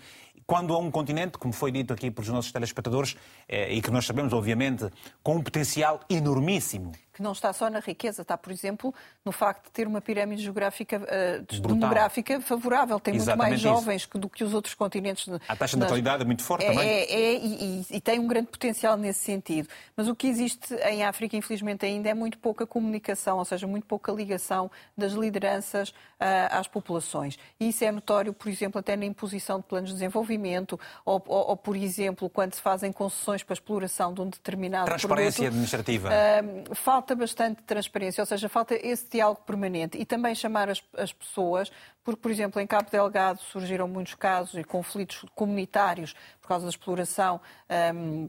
Quando 0.46 0.72
há 0.74 0.78
um 0.78 0.92
continente, 0.92 1.38
como 1.38 1.52
foi 1.52 1.72
dito 1.72 1.92
aqui 1.92 2.08
pelos 2.08 2.30
nossos 2.30 2.52
telespectadores, 2.52 3.16
eh, 3.48 3.74
e 3.74 3.82
que 3.82 3.90
nós 3.90 4.06
sabemos, 4.06 4.32
obviamente, 4.32 4.88
com 5.20 5.36
um 5.36 5.42
potencial 5.42 6.00
enormíssimo. 6.08 6.92
Que 7.16 7.22
não 7.22 7.32
está 7.32 7.50
só 7.50 7.70
na 7.70 7.80
riqueza, 7.80 8.20
está, 8.20 8.36
por 8.36 8.52
exemplo, 8.52 8.94
no 9.24 9.32
facto 9.32 9.64
de 9.64 9.70
ter 9.70 9.86
uma 9.86 10.02
pirâmide 10.02 10.42
geográfica, 10.42 10.98
Brutal. 10.98 11.74
demográfica 11.74 12.40
favorável. 12.42 13.00
Tem 13.00 13.14
muito 13.14 13.22
Exatamente 13.22 13.48
mais 13.50 13.60
isso. 13.60 13.68
jovens 13.68 14.04
que- 14.04 14.18
do 14.18 14.28
que 14.28 14.44
os 14.44 14.52
outros 14.52 14.74
continentes. 14.74 15.26
A 15.48 15.56
taxa 15.56 15.76
de 15.78 15.80
natalidade 15.80 16.22
é 16.22 16.26
muito 16.26 16.42
forte 16.44 16.66
é, 16.66 16.68
também. 16.68 16.86
É, 16.86 17.12
é, 17.12 17.34
e, 17.38 17.80
e- 17.90 17.96
e 17.96 18.00
tem 18.02 18.18
um 18.18 18.26
grande 18.26 18.48
potencial 18.48 18.98
nesse 18.98 19.20
sentido. 19.20 19.66
Mas 19.96 20.08
o 20.08 20.14
que 20.14 20.26
existe 20.26 20.74
em 20.74 21.04
África, 21.04 21.34
infelizmente, 21.38 21.86
ainda 21.86 22.10
é 22.10 22.14
muito 22.14 22.36
pouca 22.38 22.66
comunicação, 22.66 23.38
ou 23.38 23.44
seja, 23.46 23.66
muito 23.66 23.86
pouca 23.86 24.12
ligação 24.12 24.70
das 24.96 25.12
lideranças 25.12 25.94
ah, 26.20 26.58
às 26.58 26.66
populações. 26.66 27.38
E 27.60 27.68
isso 27.68 27.84
é 27.84 27.90
notório, 27.92 28.32
por 28.32 28.48
exemplo, 28.48 28.78
até 28.78 28.96
na 28.96 29.04
imposição 29.04 29.58
de 29.58 29.64
planos 29.64 29.90
de 29.90 29.94
desenvolvimento, 29.96 30.78
ou, 31.04 31.22
ou- 31.26 31.48
ou, 31.50 31.56
por 31.56 31.76
exemplo, 31.76 32.28
quando 32.30 32.54
se 32.54 32.60
fazem 32.60 32.90
concessões 32.92 33.42
para 33.42 33.52
a 33.52 33.56
exploração 33.56 34.12
de 34.14 34.20
um 34.22 34.28
determinado 34.28 34.86
Transparência 34.86 35.32
produto. 35.42 35.48
administrativa. 35.48 36.08
Ah, 36.10 36.74
falta 36.74 37.05
bastante 37.14 37.62
transparência, 37.62 38.20
ou 38.22 38.26
seja, 38.26 38.48
falta 38.48 38.74
esse 38.74 39.08
diálogo 39.08 39.42
permanente 39.46 39.96
e 39.98 40.04
também 40.04 40.34
chamar 40.34 40.68
as, 40.68 40.82
as 40.96 41.12
pessoas, 41.12 41.70
porque, 42.02 42.20
por 42.20 42.30
exemplo, 42.30 42.60
em 42.60 42.66
Cabo 42.66 42.90
Delgado 42.90 43.40
surgiram 43.40 43.86
muitos 43.86 44.14
casos 44.14 44.54
e 44.58 44.64
conflitos 44.64 45.24
comunitários 45.34 46.14
por 46.40 46.48
causa 46.48 46.64
da 46.66 46.70
exploração. 46.70 47.40
ahm, 47.68 48.28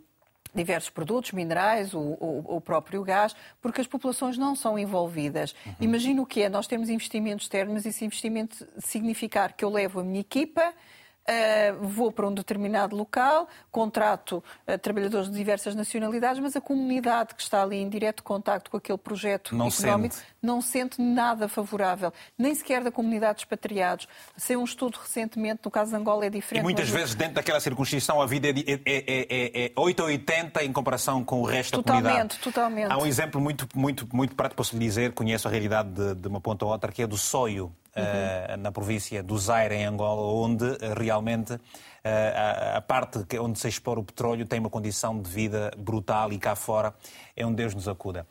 diversos 0.55 0.89
produtos, 0.89 1.33
minerais, 1.33 1.93
o, 1.93 1.99
o- 1.99 2.55
o 2.55 2.61
próprio 2.61 3.03
gás, 3.03 3.35
porque 3.61 3.79
as 3.79 3.85
populações 3.85 4.39
não 4.39 4.55
são 4.55 4.79
envolvidas. 4.79 5.53
Imagina 5.79 6.19
o 6.21 6.25
que 6.25 6.41
é, 6.41 6.49
nós 6.49 6.65
temos 6.65 6.89
investimentos 6.89 7.45
externos, 7.45 7.73
mas 7.75 7.85
esse 7.85 8.03
investimento 8.03 8.65
significar 8.79 9.53
que 9.53 9.63
eu 9.63 9.69
levo 9.69 9.99
a 9.99 10.03
minha 10.03 10.21
equipa, 10.21 10.73
vou 11.81 12.11
para 12.11 12.27
um 12.27 12.33
determinado 12.33 12.95
local, 12.95 13.47
contrato 13.71 14.43
uh, 14.67 14.77
trabalhadores 14.77 15.29
de 15.29 15.35
diversas 15.35 15.75
nacionalidades, 15.75 16.41
mas 16.41 16.55
a 16.55 16.61
comunidade 16.61 17.35
que 17.35 17.41
está 17.41 17.61
ali 17.61 17.77
em 17.77 17.89
direto 17.89 18.23
contacto 18.23 18.71
com 18.71 18.77
aquele 18.77 18.97
projeto 18.97 19.55
Não 19.55 19.67
económico 19.67 20.15
sente. 20.15 20.27
não 20.41 20.61
sente 20.61 21.01
nada 21.01 21.47
favorável, 21.47 22.13
nem 22.37 22.53
sequer 22.55 22.83
da 22.83 22.91
comunidade 22.91 23.35
de 23.39 23.41
expatriados. 23.41 24.07
Saiu 24.37 24.61
um 24.61 24.63
estudo 24.63 24.97
recentemente, 25.01 25.61
no 25.65 25.71
caso 25.71 25.91
de 25.91 25.97
Angola 25.97 26.25
é 26.25 26.27
E 26.27 26.31
diferente. 26.31 26.63
muitas 26.63 26.89
mas- 26.89 26.99
vezes, 26.99 27.15
dentro 27.15 27.35
daquela 27.35 27.59
circunscrição, 27.59 28.21
a 28.21 28.25
vida 28.25 28.47
é, 28.47 28.51
é, 28.51 28.81
é, 28.85 29.27
é, 29.29 29.65
é 29.65 29.71
8 29.75 29.99
ou 30.01 30.05
80 30.07 30.63
em 30.63 30.71
comparação 30.71 31.23
com 31.23 31.41
o 31.41 31.45
resto 31.45 31.71
da 31.71 31.77
Totalmente, 31.83 32.07
comunidade. 32.11 32.39
totalmente. 32.39 32.91
Há 32.91 32.97
um 32.97 33.05
exemplo 33.05 33.41
muito, 33.41 33.67
muito, 33.75 34.07
muito 34.15 34.35
prático, 34.35 34.57
posso 34.57 34.75
lhe 34.77 34.85
dizer, 34.85 35.11
conheço 35.13 35.47
a 35.47 35.51
realidade 35.51 35.89
de, 35.89 36.15
de 36.15 36.27
uma 36.27 36.39
ponta 36.39 36.63
a 36.65 36.67
outra, 36.69 36.91
que 36.91 37.01
é 37.01 37.07
do 37.07 37.17
Soio, 37.17 37.71
eh, 37.97 38.57
na 38.57 38.71
província 38.71 39.23
do 39.23 39.37
Zaire, 39.37 39.75
em 39.75 39.85
Angola, 39.85 40.21
onde 40.21 40.65
eh, 40.65 40.93
realmente 40.95 41.59
eh, 42.03 42.73
a, 42.75 42.81
parte 42.81 43.25
onde 43.39 43.57
se 43.57 43.67
explora 43.67 43.99
o 43.99 44.03
petróleo 44.03 44.45
tem 44.45 44.59
uma 44.59 44.69
condição 44.69 45.19
de 45.19 45.29
vida 45.29 45.71
brutal 45.77 46.31
e 46.31 46.37
cá 46.37 46.55
fora 46.55 46.93
é 47.35 47.45
onde 47.45 47.55
Deus 47.55 47.73
nos 47.73 47.87
acuda. 47.87 48.27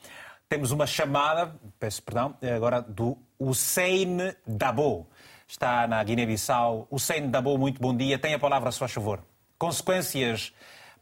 Temos 0.49 0.71
uma 0.71 0.87
chamada, 0.87 1.53
peço 1.81 2.01
perdão, 2.03 2.37
agora 2.55 2.81
do 2.81 3.19
Hussein 3.39 4.33
Dabo. 4.47 5.09
Está 5.49 5.89
na 5.89 6.03
Guiné-Bissau. 6.03 6.87
Hussein 6.89 7.29
Dabo, 7.29 7.59
muito 7.59 7.81
bom 7.81 7.97
dia. 7.97 8.19
Tem 8.19 8.35
a 8.35 8.39
palavra, 8.39 8.69
a 8.69 8.73
sua 8.73 8.87
favor. 8.87 9.21
Consequências 9.59 10.55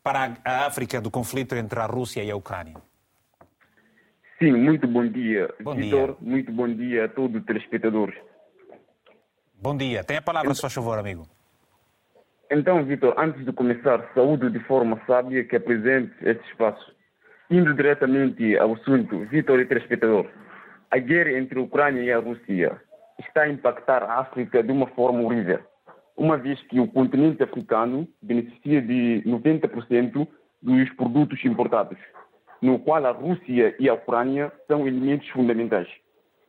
para 0.02 0.38
a 0.42 0.66
África 0.66 1.00
do 1.00 1.10
conflito 1.10 1.54
entre 1.54 1.78
a 1.78 1.86
Rússia 1.86 2.22
e 2.24 2.30
a 2.30 2.36
Ucrânia. 2.36 2.76
Sim, 4.38 4.52
muito 4.52 4.86
bom 4.86 5.06
dia, 5.06 5.52
Bom 5.62 5.74
Vitor. 5.74 6.16
Muito 6.20 6.52
bom 6.52 6.68
dia 6.68 7.04
a 7.04 7.08
todos 7.08 7.40
os 7.40 7.46
telespectadores. 7.46 8.14
Bom 9.64 9.78
dia. 9.78 10.04
Tem 10.04 10.18
a 10.18 10.20
palavra, 10.20 10.50
a 10.50 10.54
sua 10.54 10.68
favor, 10.68 10.98
amigo. 10.98 11.26
Então, 12.50 12.84
Vitor, 12.84 13.14
antes 13.16 13.42
de 13.46 13.50
começar, 13.50 14.12
saúde 14.14 14.50
de 14.50 14.58
forma 14.58 15.00
sábia 15.06 15.42
que 15.42 15.56
apresente 15.56 16.12
este 16.20 16.46
espaço. 16.50 16.94
Indo 17.50 17.72
diretamente 17.72 18.58
ao 18.58 18.74
assunto, 18.74 19.20
Vitor 19.20 19.58
e 19.60 19.64
telespectador, 19.64 20.26
a 20.90 20.98
guerra 20.98 21.38
entre 21.38 21.58
a 21.58 21.62
Ucrânia 21.62 22.02
e 22.02 22.12
a 22.12 22.18
Rússia 22.18 22.78
está 23.18 23.44
a 23.44 23.48
impactar 23.48 24.02
a 24.02 24.18
África 24.18 24.62
de 24.62 24.70
uma 24.70 24.86
forma 24.88 25.22
horrível, 25.22 25.60
uma 26.14 26.36
vez 26.36 26.60
que 26.64 26.78
o 26.78 26.86
continente 26.86 27.42
africano 27.42 28.06
beneficia 28.20 28.82
de 28.82 29.22
90% 29.24 30.28
dos 30.60 30.90
produtos 30.90 31.42
importados, 31.42 31.96
no 32.60 32.78
qual 32.80 33.06
a 33.06 33.12
Rússia 33.12 33.74
e 33.78 33.88
a 33.88 33.94
Ucrânia 33.94 34.52
são 34.68 34.86
elementos 34.86 35.26
fundamentais. 35.30 35.88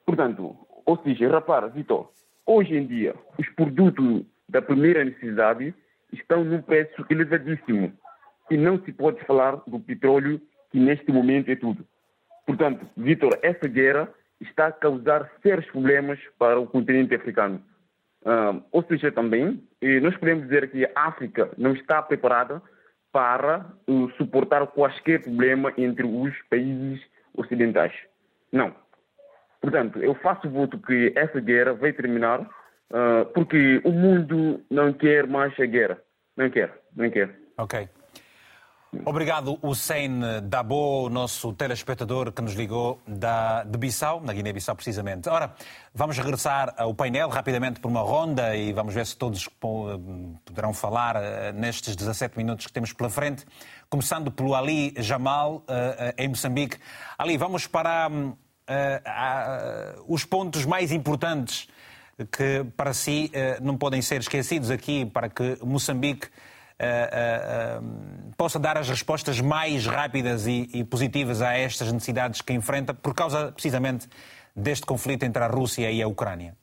Portanto, 0.05 0.53
ou 0.85 0.97
seja, 0.97 1.29
repara, 1.29 1.69
Vitor, 1.69 2.09
hoje 2.45 2.75
em 2.75 2.85
dia, 2.85 3.15
os 3.37 3.47
produtos 3.49 4.25
da 4.47 4.61
primeira 4.61 5.03
necessidade 5.03 5.73
estão 6.13 6.43
num 6.43 6.61
preço 6.61 7.05
elevadíssimo 7.09 7.93
e 8.49 8.57
não 8.57 8.79
se 8.83 8.91
pode 8.93 9.23
falar 9.25 9.61
do 9.67 9.79
petróleo, 9.79 10.39
que 10.71 10.79
neste 10.79 11.11
momento 11.11 11.49
é 11.49 11.55
tudo. 11.55 11.85
Portanto, 12.45 12.85
Vitor, 12.95 13.39
essa 13.41 13.67
guerra 13.67 14.07
está 14.39 14.67
a 14.67 14.71
causar 14.71 15.31
sérios 15.41 15.65
problemas 15.67 16.19
para 16.37 16.59
o 16.59 16.67
continente 16.67 17.15
africano. 17.15 17.61
Ah, 18.25 18.59
ou 18.71 18.83
seja, 18.83 19.11
também, 19.11 19.63
eh, 19.81 19.99
nós 19.99 20.17
podemos 20.17 20.45
dizer 20.45 20.69
que 20.71 20.83
a 20.83 20.91
África 20.95 21.51
não 21.57 21.73
está 21.73 22.01
preparada 22.01 22.61
para 23.11 23.65
eh, 23.87 23.91
suportar 24.17 24.65
quaisquer 24.67 25.21
problema 25.21 25.71
entre 25.77 26.05
os 26.05 26.35
países 26.49 27.01
ocidentais. 27.35 27.93
Não. 28.51 28.73
Portanto, 29.65 29.99
eu 29.99 30.13
faço 30.15 30.49
voto 30.49 30.77
que 30.79 31.11
essa 31.15 31.39
guerra 31.39 31.73
vai 31.73 31.91
terminar 31.93 32.47
ah, 32.93 33.25
porque 33.33 33.81
o 33.83 33.91
mundo 33.91 34.61
não 34.69 34.93
quer 34.93 35.27
mais 35.27 35.53
a 35.59 35.65
guerra. 35.65 35.97
Não 36.37 36.49
quer, 36.49 36.71
não 36.95 37.09
quer. 37.09 37.29
Ok. 37.57 37.87
Obrigado, 39.05 39.59
Hussein 39.61 40.21
Dabo, 40.43 41.09
nosso 41.09 41.51
telespectador 41.51 42.31
que 42.31 42.41
nos 42.41 42.53
ligou 42.53 43.01
da, 43.05 43.63
de 43.65 43.77
Bissau, 43.77 44.21
na 44.21 44.31
Guiné-Bissau, 44.31 44.73
precisamente. 44.73 45.27
Ora, 45.27 45.53
vamos 45.93 46.17
regressar 46.17 46.73
ao 46.77 46.93
painel 46.95 47.27
rapidamente 47.27 47.81
por 47.81 47.89
uma 47.89 47.99
ronda 47.99 48.55
e 48.55 48.71
vamos 48.71 48.93
ver 48.93 49.05
se 49.05 49.17
todos 49.17 49.49
po- 49.49 49.99
poderão 50.45 50.73
falar 50.73 51.17
eh, 51.17 51.51
nestes 51.51 51.93
17 51.93 52.37
minutos 52.37 52.67
que 52.67 52.71
temos 52.71 52.93
pela 52.93 53.09
frente. 53.09 53.45
Começando 53.89 54.31
pelo 54.31 54.55
Ali 54.55 54.93
Jamal, 54.97 55.63
em 56.17 56.29
Moçambique. 56.29 56.77
Ali, 57.17 57.37
vamos 57.37 57.67
para 57.67 58.07
hum, 58.09 58.31
ah, 58.31 58.44
os 60.07 60.25
pontos 60.25 60.65
mais 60.65 60.91
importantes 60.91 61.67
que 62.31 62.65
para 62.77 62.93
si 62.93 63.29
eh, 63.33 63.59
não 63.61 63.77
podem 63.77 64.01
ser 64.01 64.21
esquecidos 64.21 64.71
aqui 64.71 65.05
para 65.05 65.29
que 65.29 65.57
Moçambique 65.63 66.29
eh, 66.77 66.85
eh, 66.85 67.09
eh, 67.13 67.81
possa 68.37 68.59
dar 68.59 68.77
as 68.77 68.89
respostas 68.89 69.39
mais 69.39 69.85
rápidas 69.85 70.45
e, 70.45 70.83
positivas 70.83 71.41
a 71.41 71.53
estas 71.53 71.91
necessidades 71.91 72.41
que 72.41 72.51
enfrenta 72.51 72.93
por 72.93 73.13
causa 73.13 73.51
precisamente 73.51 74.09
deste 74.53 74.85
conflito 74.85 75.23
entre 75.23 75.41
a 75.41 75.47
Rússia 75.47 75.89
e 75.89 76.01
a 76.01 76.07
Ucrânia. 76.07 76.55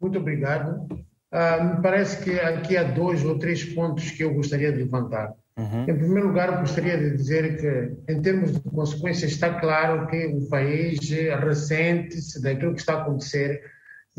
Muito 0.00 0.18
obrigado. 0.18 0.86
Ah, 1.32 1.62
me 1.62 1.82
parece 1.82 2.22
que 2.22 2.38
aqui 2.38 2.76
há 2.76 2.84
dois 2.84 3.24
ou 3.24 3.36
três 3.36 3.64
pontos 3.64 4.10
que 4.12 4.22
eu 4.22 4.32
gostaria 4.34 4.70
de 4.70 4.78
levantar. 4.78 5.34
Em 5.58 5.96
primeiro 5.96 6.28
lugar, 6.28 6.60
gostaria 6.60 6.98
de 6.98 7.16
dizer 7.16 7.56
que, 7.56 8.12
em 8.12 8.20
termos 8.20 8.52
de 8.52 8.60
consequências, 8.60 9.32
está 9.32 9.58
claro 9.58 10.06
que 10.06 10.26
o 10.26 10.46
país 10.50 10.98
ressente-se 11.42 12.42
daquilo 12.42 12.74
que 12.74 12.80
está 12.80 12.94
a 12.94 13.02
acontecer 13.02 13.62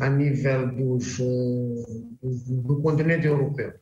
a 0.00 0.10
nível 0.10 0.68
dos, 0.74 1.20
eh, 1.20 1.24
do, 2.22 2.62
do 2.62 2.82
continente 2.82 3.26
europeu. 3.28 3.72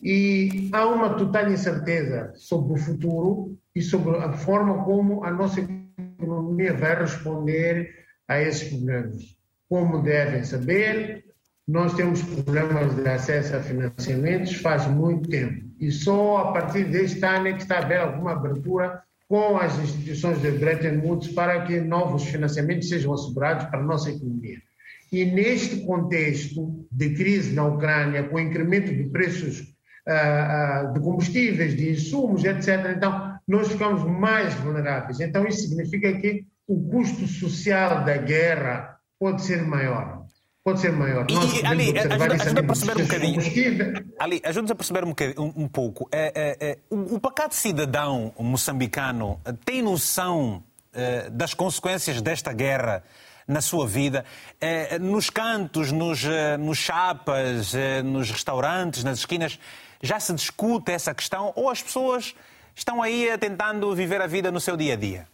E 0.00 0.68
há 0.72 0.86
uma 0.86 1.14
total 1.14 1.50
incerteza 1.50 2.32
sobre 2.36 2.74
o 2.74 2.76
futuro 2.76 3.58
e 3.74 3.82
sobre 3.82 4.16
a 4.18 4.32
forma 4.32 4.84
como 4.84 5.24
a 5.24 5.30
nossa 5.32 5.60
economia 5.60 6.74
vai 6.74 6.98
responder 6.98 7.88
a 8.28 8.40
esses 8.40 8.68
problemas. 8.68 9.36
Como 9.68 10.02
devem 10.02 10.44
saber, 10.44 11.24
nós 11.66 11.94
temos 11.94 12.22
problemas 12.22 12.94
de 12.96 13.08
acesso 13.08 13.56
a 13.56 13.60
financiamentos 13.60 14.54
faz 14.56 14.86
muito 14.86 15.28
tempo. 15.28 15.64
E 15.78 15.90
só 15.90 16.38
a 16.38 16.52
partir 16.52 16.84
deste 16.84 17.24
ano 17.24 17.48
é 17.48 17.52
que 17.52 17.62
está 17.62 17.78
a 17.78 18.02
alguma 18.02 18.32
abertura 18.32 19.02
com 19.28 19.56
as 19.56 19.78
instituições 19.78 20.40
de 20.42 20.50
Bretton 20.50 21.06
Woods 21.06 21.32
para 21.32 21.64
que 21.64 21.80
novos 21.80 22.24
financiamentos 22.24 22.88
sejam 22.88 23.14
assegurados 23.14 23.64
para 23.66 23.80
a 23.80 23.84
nossa 23.84 24.10
economia. 24.10 24.60
E 25.10 25.24
neste 25.24 25.84
contexto 25.86 26.86
de 26.90 27.10
crise 27.14 27.54
na 27.54 27.66
Ucrânia, 27.66 28.24
com 28.24 28.36
o 28.36 28.40
incremento 28.40 28.94
de 28.94 29.04
preços 29.04 29.72
ah, 30.06 30.12
ah, 30.12 30.84
de 30.92 31.00
combustíveis, 31.00 31.76
de 31.76 31.90
insumos, 31.90 32.44
etc., 32.44 32.94
então 32.96 33.38
nós 33.46 33.68
ficamos 33.68 34.04
mais 34.04 34.52
vulneráveis. 34.54 35.20
Então 35.20 35.46
isso 35.46 35.68
significa 35.68 36.12
que 36.14 36.44
o 36.66 36.82
custo 36.90 37.26
social 37.26 38.04
da 38.04 38.16
guerra 38.16 38.98
pode 39.18 39.42
ser 39.42 39.62
maior. 39.62 40.24
Pode 40.64 40.80
ser 40.80 40.92
maior. 40.92 41.26
E, 41.28 41.34
Nós 41.34 41.52
e 41.60 41.66
Ali, 41.66 41.92
podemos 41.92 42.40
ajuda, 42.40 42.60
a 42.60 42.64
perceber 42.64 42.96
um 42.96 43.02
bocadinho. 43.04 43.40
Ali, 44.18 44.40
ajuda-nos 44.44 44.70
a 44.70 44.74
perceber 44.76 45.04
um, 45.04 45.14
um- 45.38 45.52
um 45.64 45.68
pouco. 45.68 46.08
É, 46.12 46.32
é, 46.60 46.70
é, 46.70 46.78
o, 46.88 47.16
o 47.16 47.20
pacato 47.20 47.54
cidadão 47.56 48.32
moçambicano 48.38 49.40
tem 49.64 49.82
noção 49.82 50.62
eh, 50.94 51.28
das 51.30 51.52
consequências 51.52 52.22
desta 52.22 52.52
guerra 52.52 53.02
na 53.48 53.60
sua 53.60 53.88
vida? 53.88 54.24
Eh, 54.60 55.00
nos 55.00 55.30
cantos, 55.30 55.90
nos, 55.90 56.24
eh, 56.24 56.56
nos 56.56 56.78
chapas, 56.78 57.74
eh, 57.74 58.00
nos 58.02 58.30
restaurantes, 58.30 59.02
nas 59.02 59.18
esquinas, 59.18 59.58
já 60.00 60.20
se 60.20 60.32
discute 60.32 60.92
essa 60.92 61.12
questão 61.12 61.52
ou 61.56 61.70
as 61.70 61.82
pessoas 61.82 62.36
estão 62.72 63.02
aí 63.02 63.36
tentando 63.38 63.92
viver 63.96 64.20
a 64.22 64.28
vida 64.28 64.52
no 64.52 64.60
seu 64.60 64.76
dia 64.76 64.92
a 64.92 64.96
dia? 64.96 65.26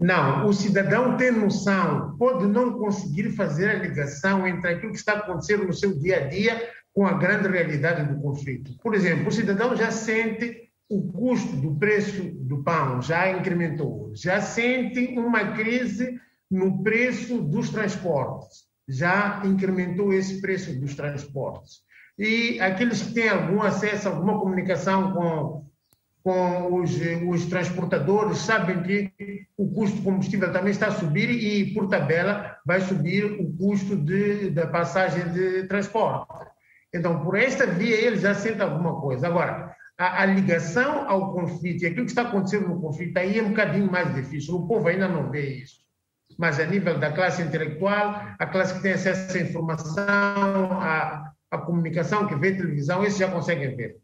Não, 0.00 0.46
o 0.46 0.52
cidadão 0.54 1.16
tem 1.18 1.30
noção, 1.30 2.16
pode 2.16 2.46
não 2.46 2.78
conseguir 2.78 3.30
fazer 3.32 3.68
a 3.68 3.74
ligação 3.74 4.46
entre 4.46 4.70
aquilo 4.70 4.92
que 4.92 4.98
está 4.98 5.12
acontecendo 5.12 5.64
no 5.64 5.74
seu 5.74 5.98
dia 5.98 6.24
a 6.24 6.26
dia 6.26 6.70
com 6.94 7.06
a 7.06 7.12
grande 7.12 7.48
realidade 7.48 8.12
do 8.12 8.20
conflito. 8.20 8.72
Por 8.82 8.94
exemplo, 8.94 9.28
o 9.28 9.32
cidadão 9.32 9.76
já 9.76 9.90
sente 9.90 10.70
o 10.88 11.12
custo 11.12 11.54
do 11.56 11.76
preço 11.76 12.22
do 12.22 12.64
pão, 12.64 13.02
já 13.02 13.30
incrementou, 13.30 14.10
já 14.14 14.40
sente 14.40 15.18
uma 15.18 15.52
crise 15.52 16.18
no 16.50 16.82
preço 16.82 17.42
dos 17.42 17.68
transportes, 17.70 18.64
já 18.88 19.42
incrementou 19.44 20.12
esse 20.12 20.40
preço 20.40 20.72
dos 20.80 20.94
transportes. 20.94 21.82
E 22.18 22.58
aqueles 22.60 23.02
que 23.02 23.14
têm 23.14 23.28
algum 23.28 23.62
acesso, 23.62 24.08
alguma 24.08 24.40
comunicação 24.40 25.12
com 25.12 25.69
com 26.22 26.80
os, 26.80 26.92
os 27.28 27.46
transportadores 27.46 28.38
sabem 28.38 28.82
que 28.82 29.46
o 29.56 29.70
custo 29.72 29.96
do 29.98 30.02
combustível 30.02 30.52
também 30.52 30.70
está 30.70 30.88
a 30.88 30.92
subir 30.92 31.30
e, 31.30 31.72
por 31.72 31.88
tabela, 31.88 32.56
vai 32.66 32.80
subir 32.80 33.24
o 33.24 33.52
custo 33.56 33.96
de, 33.96 34.50
da 34.50 34.66
passagem 34.66 35.32
de 35.32 35.64
transporte. 35.64 36.46
Então, 36.92 37.22
por 37.22 37.38
esta 37.38 37.66
via, 37.66 37.96
eles 37.96 38.20
já 38.20 38.34
sentem 38.34 38.62
alguma 38.62 39.00
coisa. 39.00 39.28
Agora, 39.28 39.74
a, 39.96 40.22
a 40.22 40.26
ligação 40.26 41.08
ao 41.08 41.32
conflito 41.32 41.84
e 41.84 41.86
aquilo 41.86 42.04
que 42.04 42.12
está 42.12 42.22
acontecendo 42.22 42.68
no 42.68 42.80
conflito 42.80 43.16
aí 43.16 43.38
é 43.38 43.42
um 43.42 43.50
bocadinho 43.50 43.90
mais 43.90 44.14
difícil. 44.14 44.56
O 44.56 44.66
povo 44.66 44.88
ainda 44.88 45.08
não 45.08 45.30
vê 45.30 45.62
isso. 45.62 45.80
Mas, 46.38 46.60
a 46.60 46.66
nível 46.66 46.98
da 46.98 47.12
classe 47.12 47.42
intelectual, 47.42 48.22
a 48.38 48.46
classe 48.46 48.74
que 48.74 48.82
tem 48.82 48.92
acesso 48.92 49.36
à 49.36 49.40
informação, 49.40 50.72
à, 50.80 51.32
à 51.50 51.58
comunicação, 51.58 52.26
que 52.26 52.34
vê 52.34 52.52
televisão, 52.52 53.04
esses 53.04 53.18
já 53.18 53.30
conseguem 53.30 53.74
ver. 53.74 53.96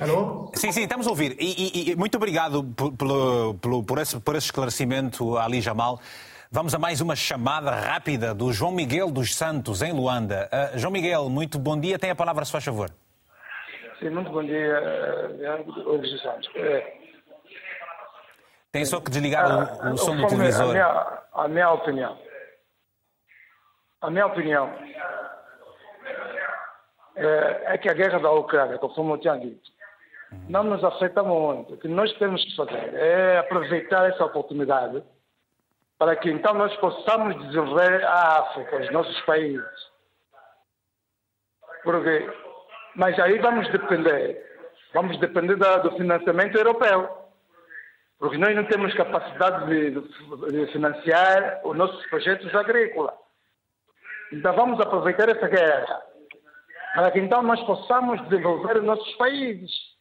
Alô? 0.00 0.50
Sim, 0.54 0.72
sim, 0.72 0.82
estamos 0.82 1.06
a 1.06 1.10
ouvir. 1.10 1.36
E, 1.38 1.88
e- 1.88 1.92
e 1.92 1.96
muito 1.96 2.16
obrigado 2.16 2.64
por, 2.64 2.92
pelo- 2.96 3.54
pelo- 3.54 3.84
por, 3.84 3.98
esse, 3.98 4.18
por 4.20 4.34
esse 4.34 4.46
esclarecimento, 4.46 5.38
Ali 5.38 5.60
Jamal. 5.60 6.00
Vamos 6.50 6.74
a 6.74 6.78
mais 6.78 7.00
uma 7.00 7.14
chamada 7.16 7.70
rápida 7.70 8.34
do 8.34 8.52
João 8.52 8.72
Miguel 8.72 9.10
dos 9.10 9.34
Santos, 9.34 9.82
em 9.82 9.92
Luanda. 9.92 10.48
Ah, 10.52 10.72
João 10.76 10.92
Miguel, 10.92 11.28
muito 11.30 11.58
bom 11.58 11.78
dia. 11.78 11.98
Tem 11.98 12.10
a 12.10 12.14
palavra, 12.14 12.44
se 12.44 12.50
faz 12.52 12.64
favor. 12.64 12.90
Sim, 14.00 14.10
muito 14.10 14.30
bom 14.30 14.42
dia, 14.42 14.80
Hugo 15.64 15.98
dos 15.98 16.22
Santos. 16.22 16.48
Eh, 16.56 16.92
Tem 18.72 18.84
só 18.84 19.00
que 19.00 19.10
desligar 19.10 19.46
o, 19.86 19.92
o 19.92 19.96
som 19.96 20.16
do 20.16 20.26
televisor. 20.26 20.70
A 20.70 20.72
minha, 20.72 21.22
a 21.34 21.48
minha 21.48 21.70
opinião. 21.70 22.18
A 24.00 24.10
minha 24.10 24.26
opinião 24.26 24.70
é, 27.16 27.74
é 27.74 27.78
que 27.78 27.88
a 27.88 27.94
guerra 27.94 28.18
da 28.18 28.30
Ucrânia, 28.32 28.76
conforme 28.78 29.12
eu 29.12 29.18
tinha 29.18 29.36
dito, 29.38 29.72
não 30.48 30.62
nos 30.64 30.82
afeta 30.84 31.22
muito. 31.22 31.74
O 31.74 31.78
que 31.78 31.88
nós 31.88 32.12
temos 32.18 32.44
que 32.44 32.56
fazer 32.56 32.94
é 32.94 33.38
aproveitar 33.38 34.08
essa 34.10 34.24
oportunidade 34.24 35.02
para 35.98 36.16
que 36.16 36.30
então 36.30 36.54
nós 36.54 36.74
possamos 36.76 37.36
desenvolver 37.46 38.04
a 38.04 38.38
África, 38.40 38.76
os 38.76 38.90
nossos 38.92 39.20
países. 39.22 39.64
Porque, 41.82 42.30
mas 42.96 43.18
aí 43.18 43.38
vamos 43.38 43.70
depender, 43.70 44.42
vamos 44.92 45.18
depender 45.20 45.56
da- 45.56 45.78
do 45.78 45.92
financiamento 45.96 46.56
europeu. 46.56 47.08
Porque 48.18 48.38
nós 48.38 48.54
não 48.56 48.64
temos 48.64 48.94
capacidade 48.94 49.66
de, 49.66 49.90
de- 49.90 50.72
financiar 50.72 51.60
os 51.64 51.76
nossos 51.76 52.04
projetos 52.06 52.54
agrícolas. 52.54 53.14
Então 54.32 54.54
vamos 54.54 54.80
aproveitar 54.80 55.28
essa 55.28 55.46
guerra 55.48 56.02
para 56.94 57.10
que 57.10 57.18
então 57.18 57.42
nós 57.42 57.60
possamos 57.64 58.20
desenvolver 58.28 58.78
os 58.78 58.84
nossos 58.84 59.12
países. 59.16 59.93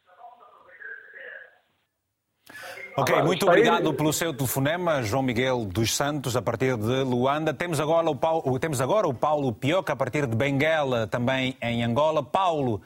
Ok, 2.96 3.24
muito 3.24 3.48
obrigado 3.48 3.92
pelo 3.94 4.14
seu 4.14 4.34
telefonema, 4.34 5.02
João 5.02 5.24
Miguel 5.24 5.66
dos 5.66 5.96
Santos, 5.96 6.36
a 6.36 6.42
partir 6.42 6.78
de 6.78 7.04
Luanda. 7.04 7.52
Temos 7.52 7.80
agora 7.80 8.08
o 8.08 8.16
Paulo, 8.16 8.60
temos 8.60 8.80
agora 8.80 9.08
o 9.08 9.14
Paulo 9.14 9.52
Pioca, 9.52 9.94
a 9.94 9.96
partir 9.96 10.28
de 10.28 10.36
Benguela, 10.36 11.08
também 11.08 11.58
em 11.60 11.84
Angola. 11.84 12.22
Paulo, 12.22 12.82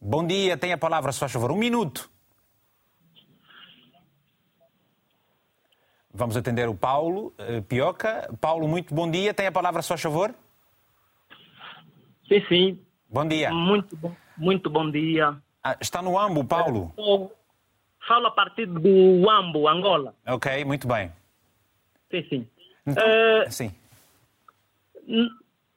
bom 0.00 0.26
dia. 0.26 0.56
Tem 0.56 0.72
a 0.72 0.78
palavra, 0.78 1.12
se 1.12 1.20
faz 1.20 1.30
favor. 1.30 1.52
Um 1.52 1.56
minuto. 1.56 2.10
Vamos 6.12 6.36
atender 6.36 6.68
o 6.68 6.74
Paulo 6.74 7.32
eh, 7.38 7.60
Pioca. 7.60 8.28
Paulo, 8.40 8.66
muito 8.66 8.92
bom 8.92 9.08
dia. 9.08 9.32
Tem 9.32 9.46
a 9.46 9.52
palavra, 9.52 9.82
se 9.82 9.88
faz 9.88 10.00
favor. 10.00 10.34
Sim, 12.28 12.44
sim. 12.48 12.80
Bom 13.08 13.26
dia. 13.26 13.52
Muito 13.52 13.96
bom, 13.96 14.16
muito 14.36 14.68
bom 14.68 14.90
dia. 14.90 15.36
Ah, 15.62 15.76
está 15.80 16.02
no 16.02 16.18
Ambo, 16.18 16.44
Paulo? 16.44 16.92
Eu 16.98 17.32
falo 18.06 18.26
a 18.26 18.30
partir 18.30 18.66
do 18.66 19.28
Ambo, 19.30 19.68
Angola. 19.68 20.14
Ok, 20.26 20.64
muito 20.64 20.86
bem. 20.88 21.10
Sim, 22.10 22.22
sim. 22.28 22.48
Então, 22.86 23.02
Eh, 23.04 23.50
sim. 23.50 23.74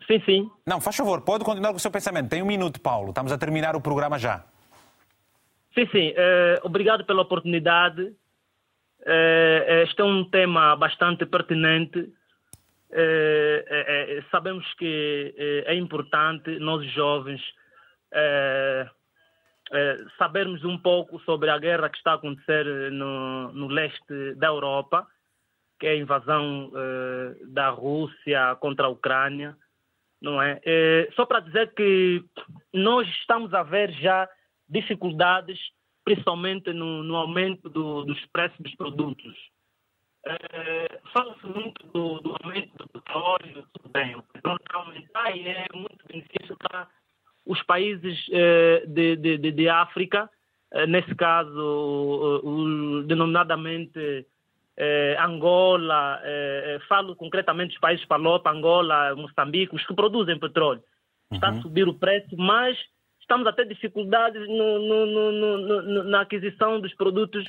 sim, 0.08 0.22
sim. 0.26 0.52
Não, 0.66 0.80
faz 0.82 0.96
favor, 0.96 1.22
pode 1.22 1.44
continuar 1.44 1.70
com 1.72 1.78
o 1.78 1.80
seu 1.80 1.92
pensamento. 1.92 2.30
Tem 2.30 2.42
um 2.42 2.46
minuto, 2.46 2.80
Paulo. 2.82 3.10
Estamos 3.10 3.32
a 3.32 3.38
terminar 3.38 3.76
o 3.76 3.82
programa 3.82 4.18
já. 4.20 4.44
Sim, 5.74 5.88
sim. 5.92 6.14
Eh, 6.16 6.60
obrigado 6.64 7.06
pela 7.06 7.22
oportunidade. 7.22 8.14
Eh, 9.06 9.84
este 9.88 10.02
é 10.02 10.04
um 10.04 10.26
tema 10.30 10.76
bastante 10.76 11.26
pertinente. 11.26 12.12
Eh, 12.92 14.24
sabemos 14.32 14.66
que 14.76 15.34
é 15.68 15.76
importante 15.76 16.58
nós 16.60 16.86
jovens 16.94 17.42
sabermos 20.18 20.64
um 20.64 20.78
pouco 20.78 21.20
sobre 21.22 21.50
a 21.50 21.58
guerra 21.58 21.90
que 21.90 21.98
está 21.98 22.12
a 22.12 22.16
acontecer 22.16 22.66
eh, 22.66 22.90
no, 22.90 23.52
no 23.54 23.68
leste 23.68 24.34
da 24.36 24.48
Europa, 24.48 25.08
que 25.80 25.88
é 25.88 25.92
a 25.92 25.98
invasão 25.98 26.72
eh, 26.76 27.46
da 27.48 27.70
Rússia 27.70 28.56
contra 28.60 28.86
a 28.88 28.90
Ucrânia, 28.90 29.56
não 30.22 30.42
é? 30.42 30.60
Eh, 30.66 31.10
só 31.16 31.26
para 31.26 31.42
dizer 31.42 31.74
que 31.74 32.24
nós 32.74 33.08
estamos 33.20 33.54
a 33.54 33.62
ver 33.64 33.92
já 33.92 34.28
dificuldades, 34.70 35.60
principalmente 36.04 36.72
no, 36.74 37.04
no 37.04 37.16
aumento 37.16 37.70
do- 37.70 38.04
dos 38.06 38.26
preços 38.28 38.58
dos 38.60 38.74
produtos. 38.76 39.36
Eh, 40.26 41.00
Fala-se 41.14 41.46
muito 41.48 41.86
do, 41.88 42.20
do 42.22 42.36
aumento 42.42 42.76
do 42.78 42.88
petróleo, 42.90 43.68
tudo 43.74 43.90
bem, 43.94 44.16
o 44.16 44.24
petróleo 44.24 44.60
está 44.66 44.78
a 44.78 44.82
aumentar 44.82 45.36
e 45.38 45.48
é 45.48 45.68
muito 45.74 46.06
benefício 46.08 46.58
para 46.58 46.88
os 47.48 47.62
países 47.64 48.18
eh, 48.32 48.84
de, 48.88 49.16
de, 49.16 49.38
de, 49.38 49.52
de 49.52 49.70
África, 49.70 50.30
eh, 50.74 50.86
nesse 50.86 51.16
caso, 51.16 52.42
o- 52.44 53.04
denominadamente 53.04 54.26
eh, 54.80 55.18
Angola, 55.20 56.20
eh, 56.24 56.76
eh, 56.76 56.80
falo 56.88 57.16
concretamente 57.16 57.72
dos 57.72 57.80
países 57.80 58.06
Palopa, 58.06 58.52
Angola, 58.52 59.16
Moçambique, 59.16 59.76
os 59.76 59.86
que 59.86 59.94
produzem 59.96 60.38
petróleo. 60.40 60.84
Está 61.32 61.48
a 61.50 61.62
subir 61.62 61.88
o 61.88 61.94
preço, 61.94 62.36
mas 62.38 62.78
estamos 63.20 63.48
a 63.48 63.52
ter 63.54 63.66
dificuldades 63.68 64.42
no- 64.48 64.80
no- 64.80 65.06
no- 65.06 65.32
no- 65.32 65.82
no- 65.82 66.04
na 66.04 66.22
aquisição 66.22 66.80
dos 66.80 66.94
produtos, 66.94 67.44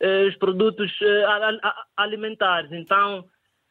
eh, 0.00 0.24
os 0.28 0.36
produtos 0.36 0.90
eh, 1.02 1.24
a- 1.24 1.58
a- 1.62 1.84
alimentares. 1.98 2.72
Então, 2.72 3.24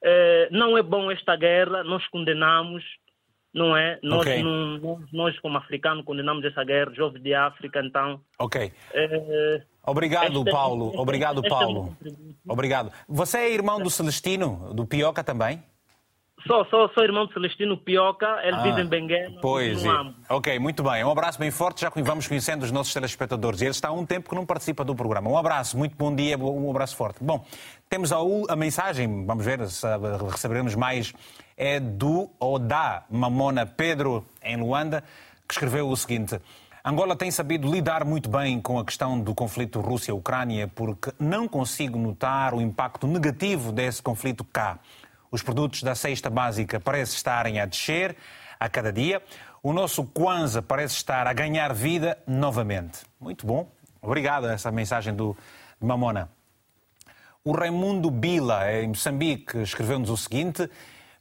eh, 0.03 0.47
não 0.51 0.77
é 0.77 0.83
bom 0.83 1.09
esta 1.11 1.35
guerra, 1.35 1.83
nós 1.83 2.05
condenamos, 2.07 2.83
não 3.53 3.75
é? 3.75 3.99
Nós, 4.03 4.21
Ok. 4.21 4.43
não- 4.43 4.77
nós, 4.79 4.99
nós, 5.11 5.39
como 5.39 5.57
africanos, 5.57 6.05
condenamos 6.05 6.43
essa 6.45 6.63
guerra, 6.63 6.91
jovens 6.93 7.21
de 7.23 7.33
África, 7.33 7.81
então... 7.83 8.19
Ok. 8.39 8.71
eh, 8.93 9.61
Obrigado, 9.85 10.37
este 10.39 10.49
é- 10.49 10.51
Paulo. 10.51 10.87
este- 10.89 10.97
Obrigado, 10.99 11.37
este 11.39 11.47
é 11.47 11.49
Paulo. 11.49 11.83
contributo. 11.87 12.35
Obrigado. 12.47 12.91
Você 13.07 13.37
é 13.39 13.51
irmão 13.53 13.79
do 13.81 13.89
Celestino, 13.89 14.73
do 14.73 14.85
Pioca 14.85 15.23
também? 15.23 15.63
Sou, 16.47 16.65
sou, 16.71 16.89
sou 16.93 17.03
irmão 17.03 17.27
de 17.27 17.33
Celestino 17.33 17.77
Pioca, 17.77 18.25
ele 18.43 18.55
Ah, 18.55 18.63
vive 18.63 18.81
em 18.81 18.85
Benguela, 18.87 19.37
Pois, 19.43 19.85
é. 19.85 19.89
Ok, 20.27 20.57
muito 20.57 20.81
bem. 20.81 21.03
Um 21.03 21.11
abraço 21.11 21.37
bem 21.37 21.51
forte, 21.51 21.81
já 21.81 21.91
vamos 21.95 22.27
conhecendo 22.27 22.63
os 22.63 22.71
nossos 22.71 22.91
telespectadores. 22.91 23.61
E 23.61 23.65
ele 23.65 23.69
está 23.71 23.89
há 23.89 23.91
um 23.91 24.03
tempo 24.07 24.27
que 24.27 24.35
não 24.35 24.43
participa 24.43 24.83
do 24.83 24.95
programa. 24.95 25.29
Um 25.29 25.37
abraço, 25.37 25.77
muito 25.77 25.95
bom 25.95 26.15
dia, 26.15 26.35
um 26.39 26.67
abraço 26.71 26.95
forte. 26.95 27.23
Bom, 27.23 27.45
temos 27.87 28.11
a, 28.11 28.17
a 28.49 28.55
mensagem, 28.55 29.23
vamos 29.23 29.45
ver 29.45 29.67
se 29.67 29.85
ah, 29.85 29.99
receberemos 30.31 30.73
mais, 30.73 31.13
é 31.61 31.79
do 31.79 32.27
Oda 32.39 33.03
Mamona 33.07 33.67
Pedro, 33.67 34.25
em 34.41 34.57
Luanda, 34.57 35.03
que 35.47 35.53
escreveu 35.53 35.87
o 35.87 35.95
seguinte. 35.95 36.41
Angola 36.83 37.15
tem 37.15 37.29
sabido 37.29 37.71
lidar 37.71 38.03
muito 38.03 38.27
bem 38.27 38.59
com 38.59 38.79
a 38.79 38.83
questão 38.83 39.21
do 39.21 39.35
conflito 39.35 39.79
Rússia-Ucrânia, 39.79 40.67
porque 40.67 41.13
não 41.19 41.47
consigo 41.47 41.99
notar 41.99 42.55
o 42.55 42.61
impacto 42.61 43.05
negativo 43.05 43.71
desse 43.71 44.01
conflito 44.01 44.43
cá. 44.43 44.79
Os 45.29 45.43
produtos 45.43 45.83
da 45.83 45.93
cesta 45.93 46.31
básica 46.31 46.79
parecem 46.79 47.15
estarem 47.15 47.59
a 47.59 47.67
descer 47.67 48.17
a 48.59 48.67
cada 48.67 48.91
dia. 48.91 49.21
O 49.61 49.71
nosso 49.71 50.03
Kwanza 50.03 50.63
parece 50.63 50.95
estar 50.95 51.27
a 51.27 51.33
ganhar 51.33 51.75
vida 51.75 52.17
novamente. 52.25 53.01
Muito 53.19 53.45
bom. 53.45 53.69
Obrigado 54.01 54.47
a 54.47 54.53
essa 54.53 54.71
mensagem 54.71 55.13
do 55.13 55.37
Mamona. 55.79 56.27
O 57.43 57.51
Raimundo 57.51 58.09
Bila, 58.09 58.73
em 58.73 58.87
Moçambique, 58.87 59.59
escreveu-nos 59.59 60.09
o 60.09 60.17
seguinte: 60.17 60.67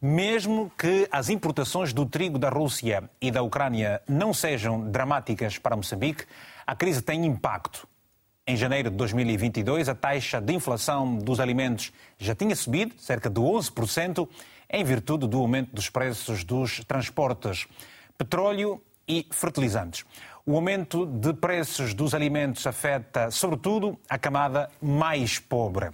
mesmo 0.01 0.72
que 0.78 1.06
as 1.12 1.28
importações 1.28 1.93
do 1.93 2.06
trigo 2.06 2.39
da 2.39 2.48
Rússia 2.48 3.10
e 3.20 3.31
da 3.31 3.43
Ucrânia 3.43 4.01
não 4.09 4.32
sejam 4.32 4.90
dramáticas 4.90 5.59
para 5.59 5.77
Moçambique, 5.77 6.24
a 6.66 6.74
crise 6.74 7.02
tem 7.02 7.27
impacto. 7.27 7.86
Em 8.47 8.56
janeiro 8.56 8.90
de 8.90 8.97
2022, 8.97 9.89
a 9.89 9.94
taxa 9.94 10.40
de 10.40 10.55
inflação 10.55 11.16
dos 11.16 11.39
alimentos 11.39 11.93
já 12.18 12.35
tinha 12.35 12.56
subido 12.56 12.94
cerca 12.98 13.28
de 13.28 13.40
11%, 13.40 14.27
em 14.70 14.85
virtude 14.85 15.28
do 15.28 15.39
aumento 15.39 15.74
dos 15.74 15.90
preços 15.90 16.44
dos 16.44 16.82
transportes, 16.85 17.66
petróleo 18.16 18.82
e 19.06 19.27
fertilizantes. 19.31 20.05
O 20.47 20.55
aumento 20.55 21.05
de 21.05 21.35
preços 21.35 21.93
dos 21.93 22.14
alimentos 22.14 22.66
afeta, 22.66 23.31
sobretudo, 23.31 23.98
a 24.09 24.18
camada 24.18 24.70
mais 24.81 25.39
pobre. 25.39 25.90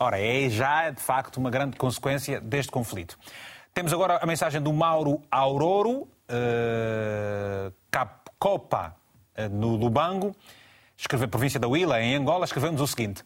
Ora, 0.00 0.20
é 0.20 0.48
já, 0.48 0.90
de 0.90 1.00
facto, 1.00 1.38
uma 1.38 1.50
grande 1.50 1.76
consequência 1.76 2.40
deste 2.40 2.70
conflito. 2.70 3.18
Temos 3.74 3.92
agora 3.92 4.18
a 4.22 4.26
mensagem 4.26 4.60
do 4.60 4.72
Mauro 4.72 5.20
Auroro, 5.28 6.02
uh, 6.02 7.72
Copa, 8.38 8.94
uh, 9.36 9.48
no 9.48 9.74
Lubango, 9.74 10.36
escreveu 10.96 11.26
província 11.26 11.58
da 11.58 11.66
Huila, 11.66 12.00
em 12.00 12.14
Angola, 12.14 12.44
escrevemos 12.44 12.80
o 12.80 12.86
seguinte. 12.86 13.24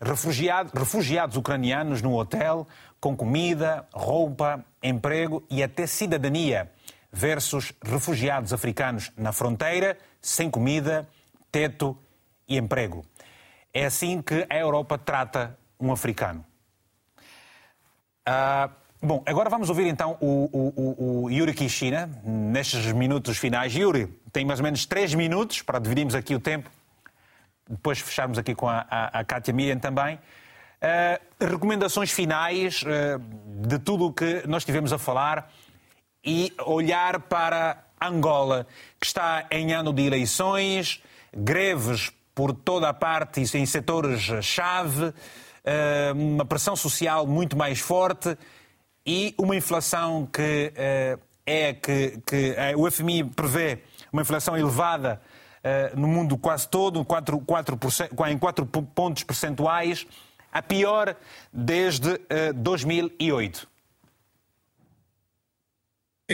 Refugiado, 0.00 0.72
refugiados 0.76 1.36
ucranianos 1.36 2.02
no 2.02 2.16
hotel, 2.16 2.66
com 3.00 3.16
comida, 3.16 3.86
roupa, 3.92 4.64
emprego 4.82 5.44
e 5.48 5.62
até 5.62 5.86
cidadania, 5.86 6.68
versus 7.12 7.72
refugiados 7.80 8.52
africanos 8.52 9.12
na 9.16 9.32
fronteira, 9.32 9.96
sem 10.20 10.50
comida, 10.50 11.08
teto 11.52 11.96
e 12.48 12.56
emprego. 12.56 13.04
É 13.72 13.84
assim 13.84 14.20
que 14.20 14.46
a 14.50 14.56
Europa 14.56 14.98
trata 14.98 15.57
um 15.80 15.92
africano. 15.92 16.44
Ah, 18.26 18.70
bom, 19.00 19.22
agora 19.24 19.48
vamos 19.48 19.68
ouvir 19.68 19.86
então 19.86 20.18
o, 20.20 20.50
o, 20.52 21.24
o, 21.24 21.30
Yuri 21.30 21.54
Kishina, 21.54 22.10
nestes 22.24 22.92
minutos 22.92 23.38
finais. 23.38 23.74
Yuri, 23.74 24.06
tem 24.32 24.44
mais 24.44 24.60
ou 24.60 24.64
menos 24.64 24.84
três 24.84 25.14
minutos 25.14 25.62
para 25.62 25.78
dividirmos 25.78 26.14
aqui 26.14 26.34
o 26.34 26.40
tempo. 26.40 26.70
Depois 27.68 27.98
fecharmos 28.00 28.38
aqui 28.38 28.54
com 28.54 28.68
a, 28.68 28.86
a, 28.90 29.20
a 29.20 29.24
Kátia 29.24 29.52
Miriam 29.52 29.78
também. 29.78 30.16
Uh, 30.16 31.44
recomendações 31.46 32.10
finais 32.10 32.82
uh, 32.82 33.66
de 33.66 33.78
tudo 33.78 34.06
o 34.06 34.12
que 34.12 34.46
nós 34.46 34.64
tivemos 34.64 34.92
a 34.92 34.98
falar 34.98 35.50
e 36.24 36.52
olhar 36.64 37.20
para 37.20 37.84
Angola, 38.00 38.66
que 39.00 39.06
está 39.06 39.46
em 39.50 39.72
ano 39.72 39.92
de 39.92 40.02
eleições, 40.02 41.02
greves 41.34 42.12
por 42.34 42.52
toda 42.52 42.88
a 42.88 42.94
parte 42.94 43.40
e 43.40 43.58
em 43.58 43.66
setores-chave. 43.66 45.12
Eh, 45.70 46.12
uma 46.14 46.46
pressão 46.46 46.74
social 46.74 47.26
muito 47.26 47.54
mais 47.54 47.78
forte 47.78 48.38
e 49.04 49.34
uma 49.36 49.54
inflação 49.54 50.24
que 50.24 50.72
eh, 50.74 51.18
é 51.44 51.74
que, 51.74 52.22
que 52.26 52.56
o 52.74 52.90
FMI 52.90 53.24
prevê 53.24 53.80
uma 54.10 54.22
inflação 54.22 54.56
elevada 54.56 55.20
eh, 55.62 55.92
no 55.94 56.08
mundo 56.08 56.38
quase 56.38 56.66
todo, 56.66 57.04
4, 57.04 57.38
4%, 57.40 58.30
em 58.30 58.38
4 58.38 58.64
pontos 58.64 59.24
percentuais, 59.24 60.06
a 60.50 60.62
pior 60.62 61.14
desde 61.52 62.18
2008. 62.54 63.68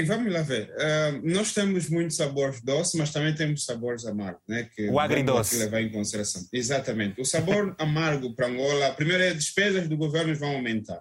Vamos 0.02 0.32
lá 0.32 0.42
ver. 0.42 0.70
Uh, 0.70 1.20
nós 1.22 1.52
temos 1.52 1.88
muitos 1.88 2.16
sabores 2.16 2.60
doces, 2.60 2.94
mas 2.94 3.12
também 3.12 3.34
temos 3.34 3.64
sabores 3.64 4.04
amargos, 4.04 4.42
né? 4.48 4.68
Que 4.74 4.88
o 4.88 4.98
agridoce. 4.98 5.56
levar 5.56 5.82
em 5.82 5.90
consideração. 5.90 6.42
Exatamente. 6.52 7.20
O 7.20 7.24
sabor 7.24 7.74
amargo 7.78 8.34
para 8.34 8.48
Angola, 8.48 8.92
primeiro, 8.94 9.22
as 9.24 9.34
despesas 9.34 9.88
do 9.88 9.96
governo 9.96 10.34
vão 10.34 10.56
aumentar. 10.56 11.00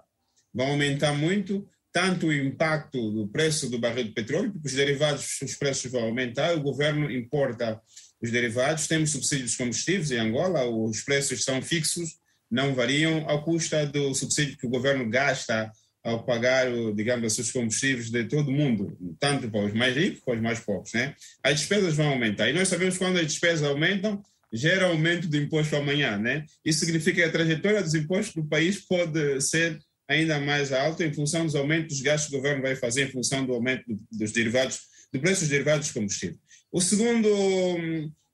Vão 0.52 0.68
aumentar 0.68 1.12
muito, 1.12 1.66
tanto 1.92 2.28
o 2.28 2.32
impacto 2.32 3.10
do 3.10 3.26
preço 3.26 3.68
do 3.68 3.80
barril 3.80 4.04
de 4.04 4.12
petróleo, 4.12 4.52
porque 4.52 4.68
os 4.68 4.74
derivados, 4.74 5.40
os 5.42 5.56
preços 5.56 5.90
vão 5.90 6.04
aumentar, 6.04 6.54
o 6.54 6.60
governo 6.60 7.10
importa 7.10 7.80
os 8.22 8.30
derivados, 8.30 8.86
temos 8.86 9.10
subsídios 9.10 9.56
combustíveis 9.56 10.12
em 10.12 10.18
Angola, 10.18 10.64
os 10.64 11.02
preços 11.02 11.42
são 11.42 11.60
fixos, 11.60 12.16
não 12.48 12.74
variam, 12.74 13.28
ao 13.28 13.42
custa 13.42 13.84
do 13.84 14.14
subsídio 14.14 14.56
que 14.56 14.66
o 14.66 14.70
governo 14.70 15.10
gasta 15.10 15.72
ao 16.04 16.22
pagar, 16.22 16.66
digamos, 16.94 17.26
os 17.26 17.34
seus 17.34 17.50
combustíveis 17.50 18.10
de 18.10 18.24
todo 18.24 18.52
mundo, 18.52 18.96
tanto 19.18 19.50
para 19.50 19.64
os 19.64 19.72
mais 19.72 19.96
ricos 19.96 20.20
como 20.20 20.24
para 20.24 20.36
os 20.36 20.42
mais 20.42 20.60
pobres. 20.60 20.92
Né? 20.92 21.14
As 21.42 21.60
despesas 21.60 21.94
vão 21.94 22.08
aumentar. 22.08 22.50
E 22.50 22.52
nós 22.52 22.68
sabemos 22.68 22.94
que 22.94 23.04
quando 23.04 23.18
as 23.18 23.26
despesas 23.26 23.62
aumentam, 23.62 24.22
gera 24.52 24.86
aumento 24.86 25.26
do 25.26 25.36
imposto 25.36 25.74
amanhã. 25.74 26.18
Né? 26.18 26.44
Isso 26.62 26.80
significa 26.80 27.16
que 27.16 27.22
a 27.22 27.32
trajetória 27.32 27.82
dos 27.82 27.94
impostos 27.94 28.34
do 28.34 28.46
país 28.46 28.84
pode 28.86 29.40
ser 29.40 29.78
ainda 30.06 30.38
mais 30.38 30.72
alta 30.72 31.04
em 31.04 31.12
função 31.12 31.46
dos 31.46 31.54
aumentos 31.54 31.96
dos 31.96 32.02
gastos 32.02 32.28
que 32.28 32.36
o 32.36 32.38
governo 32.38 32.62
vai 32.62 32.76
fazer, 32.76 33.08
em 33.08 33.10
função 33.10 33.46
do 33.46 33.54
aumento 33.54 33.84
dos 34.12 34.32
derivados, 34.32 34.80
do 35.10 35.18
preço 35.18 35.40
dos 35.40 35.48
derivados 35.48 35.86
de 35.86 35.94
combustível. 35.94 36.36
O 36.70 36.82
segundo, 36.82 37.28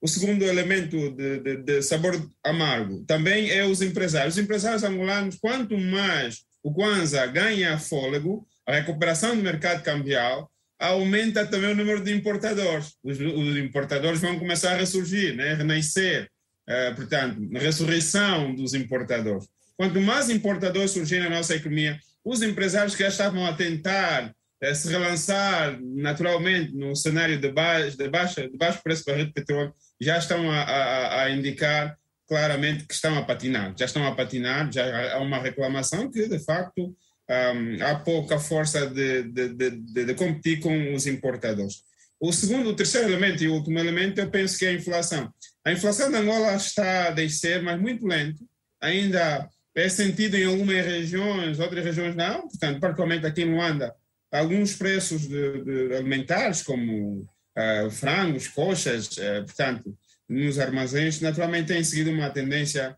o 0.01 0.09
segundo 0.09 0.45
elemento 0.45 1.11
de, 1.11 1.39
de, 1.39 1.57
de 1.59 1.83
sabor 1.83 2.21
amargo 2.45 3.05
também 3.05 3.49
é 3.51 3.65
os 3.65 3.81
empresários. 3.81 4.35
Os 4.35 4.43
empresários 4.43 4.83
angolanos, 4.83 5.37
quanto 5.41 5.79
mais 5.79 6.41
o 6.62 6.73
Kwanza 6.73 7.27
ganha 7.27 7.78
fôlego, 7.78 8.47
a 8.66 8.73
recuperação 8.73 9.37
do 9.37 9.43
mercado 9.43 9.82
cambial 9.82 10.51
aumenta 10.78 11.47
também 11.47 11.73
o 11.73 11.77
número 11.77 12.03
de 12.03 12.12
importadores. 12.12 12.95
Os, 13.03 13.20
os 13.20 13.57
importadores 13.57 14.20
vão 14.20 14.39
começar 14.39 14.73
a 14.73 14.77
ressurgir, 14.77 15.37
né? 15.37 15.55
renascer. 15.55 16.28
Uh, 16.69 16.95
portanto, 16.95 17.41
ressurreição 17.53 18.55
dos 18.55 18.74
importadores. 18.74 19.47
Quanto 19.77 20.01
mais 20.01 20.31
importadores 20.31 20.93
surgirem 20.93 21.28
na 21.28 21.37
nossa 21.37 21.55
economia, 21.55 21.99
os 22.24 22.43
empresários 22.43 22.95
que 22.95 23.03
já 23.03 23.09
estavam 23.09 23.45
a 23.45 23.53
tentar 23.53 24.32
uh, 24.62 24.74
se 24.74 24.89
relançar 24.89 25.78
naturalmente 25.82 26.73
no 26.74 26.95
cenário 26.95 27.39
de 27.39 27.51
baixo, 27.51 27.97
de 27.97 28.09
baixa, 28.09 28.49
de 28.49 28.57
baixo 28.57 28.82
preço 28.82 29.05
do 29.05 29.07
barril 29.07 29.27
de 29.27 29.32
petróleo 29.32 29.74
já 30.01 30.16
estão 30.16 30.51
a, 30.51 30.62
a, 30.62 31.23
a 31.24 31.31
indicar 31.31 31.99
claramente 32.31 32.86
que 32.86 32.94
estão 32.94 33.19
a 33.19 33.24
patinar, 33.24 33.74
já 33.77 33.86
estão 33.86 34.07
a 34.07 34.15
patinar, 34.15 34.73
já 34.73 35.15
há 35.15 35.19
uma 35.19 35.40
reclamação 35.43 36.09
que, 36.09 36.28
de 36.28 36.39
facto, 36.39 36.94
um, 37.28 37.85
há 37.85 37.97
pouca 37.97 38.39
força 38.39 38.86
de, 38.86 39.24
de, 39.24 39.48
de, 39.48 40.05
de, 40.05 40.15
competir 40.15 40.61
com 40.61 40.94
os 40.94 41.09
importadores. 41.09 41.82
O 42.20 42.32
segundo, 42.32 42.70
o 42.70 42.77
terceiro 42.77 43.09
elemento 43.09 43.43
e 43.43 43.48
o 43.48 43.55
último 43.55 43.81
elemento, 43.81 44.20
eu 44.20 44.31
penso 44.31 44.57
que 44.57 44.65
é 44.65 44.69
a 44.69 44.74
inflação. 44.74 45.28
A 45.65 45.73
inflação 45.73 46.09
de 46.09 46.19
Angola 46.19 46.55
está 46.55 47.09
a 47.09 47.11
descer, 47.11 47.62
mas 47.62 47.81
muito 47.81 48.07
lento. 48.07 48.48
Ainda 48.81 49.48
é 49.74 49.89
sentido 49.89 50.36
em 50.36 50.44
algumas 50.44 50.86
regiões, 50.86 51.59
outras 51.59 51.85
regiões 51.85 52.15
não. 52.15 52.43
Portanto, 52.43 52.78
particularmente 52.78 53.27
aqui 53.27 53.43
em 53.43 53.52
Luanda, 53.52 53.93
alguns 54.31 54.77
preços 54.77 55.28
alimentares, 55.98 56.62
como 56.62 57.23
uh, 57.23 57.90
frangos, 57.90 58.47
coxas, 58.47 59.09
uh, 59.16 59.44
portanto, 59.44 59.98
nos 60.31 60.61
armazéns, 60.61 61.20
naturalmente 61.20 61.66
tem 61.66 61.82
seguido 61.82 62.12
uma 62.12 62.31
tendência 62.31 62.97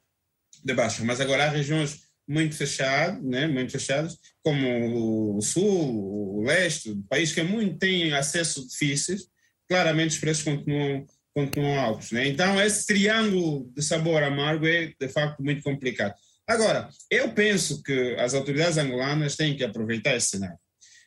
de 0.62 0.74
baixa, 0.74 1.02
mas 1.02 1.18
agora 1.18 1.46
há 1.46 1.48
regiões 1.48 2.02
muito 2.28 2.54
fechadas, 2.54 3.22
né, 3.22 3.46
muito 3.46 3.72
fechadas, 3.72 4.18
como 4.42 5.38
o 5.38 5.40
sul, 5.40 6.38
o 6.38 6.44
leste 6.44 6.92
do 6.92 7.02
país, 7.04 7.32
que 7.32 7.42
muito 7.42 7.78
têm 7.78 8.12
acesso 8.12 8.68
difíceis, 8.68 9.26
claramente 9.66 10.10
os 10.10 10.18
preços 10.18 10.44
continuam, 10.44 11.06
continuam 11.34 11.80
altos. 11.80 12.12
Né? 12.12 12.28
Então, 12.28 12.60
esse 12.60 12.86
triângulo 12.86 13.72
de 13.74 13.82
sabor 13.82 14.22
amargo 14.22 14.66
é, 14.66 14.92
de 15.00 15.08
facto, 15.08 15.42
muito 15.42 15.62
complicado. 15.62 16.14
Agora, 16.46 16.88
eu 17.10 17.32
penso 17.32 17.82
que 17.82 18.14
as 18.18 18.34
autoridades 18.34 18.76
angolanas 18.76 19.36
têm 19.36 19.56
que 19.56 19.64
aproveitar 19.64 20.14
esse 20.14 20.28
cenário. 20.28 20.58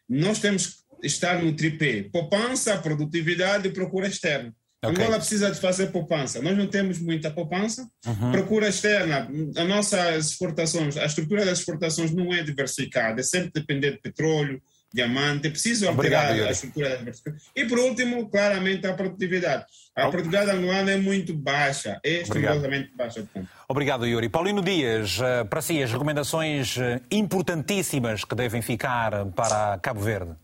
Nós 0.09 0.39
temos 0.39 0.67
que 0.67 1.07
estar 1.07 1.41
no 1.43 1.55
tripé, 1.55 2.03
poupança, 2.11 2.77
produtividade 2.77 3.67
e 3.67 3.71
procura 3.71 4.07
externa. 4.07 4.53
Okay. 4.83 5.03
Angola 5.03 5.17
precisa 5.17 5.51
de 5.51 5.59
fazer 5.59 5.87
poupança. 5.87 6.41
Nós 6.41 6.57
não 6.57 6.67
temos 6.67 6.99
muita 6.99 7.31
poupança. 7.31 7.89
Uhum. 8.05 8.31
Procura 8.31 8.69
externa. 8.69 9.27
As 9.55 9.67
nossas 9.67 10.27
exportações, 10.27 10.97
a 10.97 11.05
estrutura 11.05 11.45
das 11.45 11.59
exportações 11.59 12.11
não 12.11 12.33
é 12.33 12.43
diversificada, 12.43 13.19
é 13.19 13.23
sempre 13.23 13.51
depender 13.53 13.91
de 13.91 13.97
petróleo, 13.97 14.61
diamante. 14.93 15.47
É 15.47 15.49
preciso 15.49 15.87
alterar 15.87 16.25
Obrigado, 16.25 16.47
a 16.47 16.51
estrutura 16.51 16.89
da 16.89 16.95
diversificação. 16.97 17.51
E 17.55 17.65
por 17.65 17.79
último, 17.79 18.29
claramente, 18.29 18.85
a 18.87 18.93
produtividade. 18.93 19.65
A 19.95 20.09
produtividade 20.09 20.51
angolana 20.51 20.91
é 20.91 20.97
muito 20.97 21.33
baixa, 21.33 21.99
é 22.03 22.21
extremamente 22.21 22.95
baixa. 22.95 23.25
Obrigado, 23.67 24.05
Yuri. 24.05 24.29
Paulino 24.29 24.61
Dias, 24.61 25.19
eh, 25.21 25.43
para 25.45 25.61
si, 25.61 25.81
as 25.81 25.91
recomendações 25.91 26.77
eh, 26.77 27.01
importantíssimas 27.09 28.23
que 28.25 28.35
devem 28.35 28.61
ficar 28.61 29.25
para 29.27 29.79
Cabo 29.79 30.01
Verde. 30.01 30.35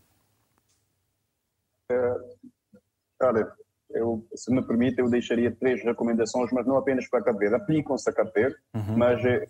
É, 1.90 2.14
olha, 3.22 3.52
eu, 3.94 4.24
se 4.34 4.52
me 4.52 4.62
permite, 4.62 5.00
eu 5.00 5.08
deixaria 5.08 5.50
três 5.50 5.82
recomendações, 5.82 6.50
mas 6.52 6.66
não 6.66 6.76
apenas 6.76 7.08
para 7.08 7.22
Cabo 7.22 7.38
Verde. 7.38 7.56
Aplicam-se 7.56 8.08
a 8.08 8.12
Cabo 8.12 8.30
Verde, 8.34 8.56
uhum. 8.74 8.96
mas 8.96 9.24
eh, 9.24 9.46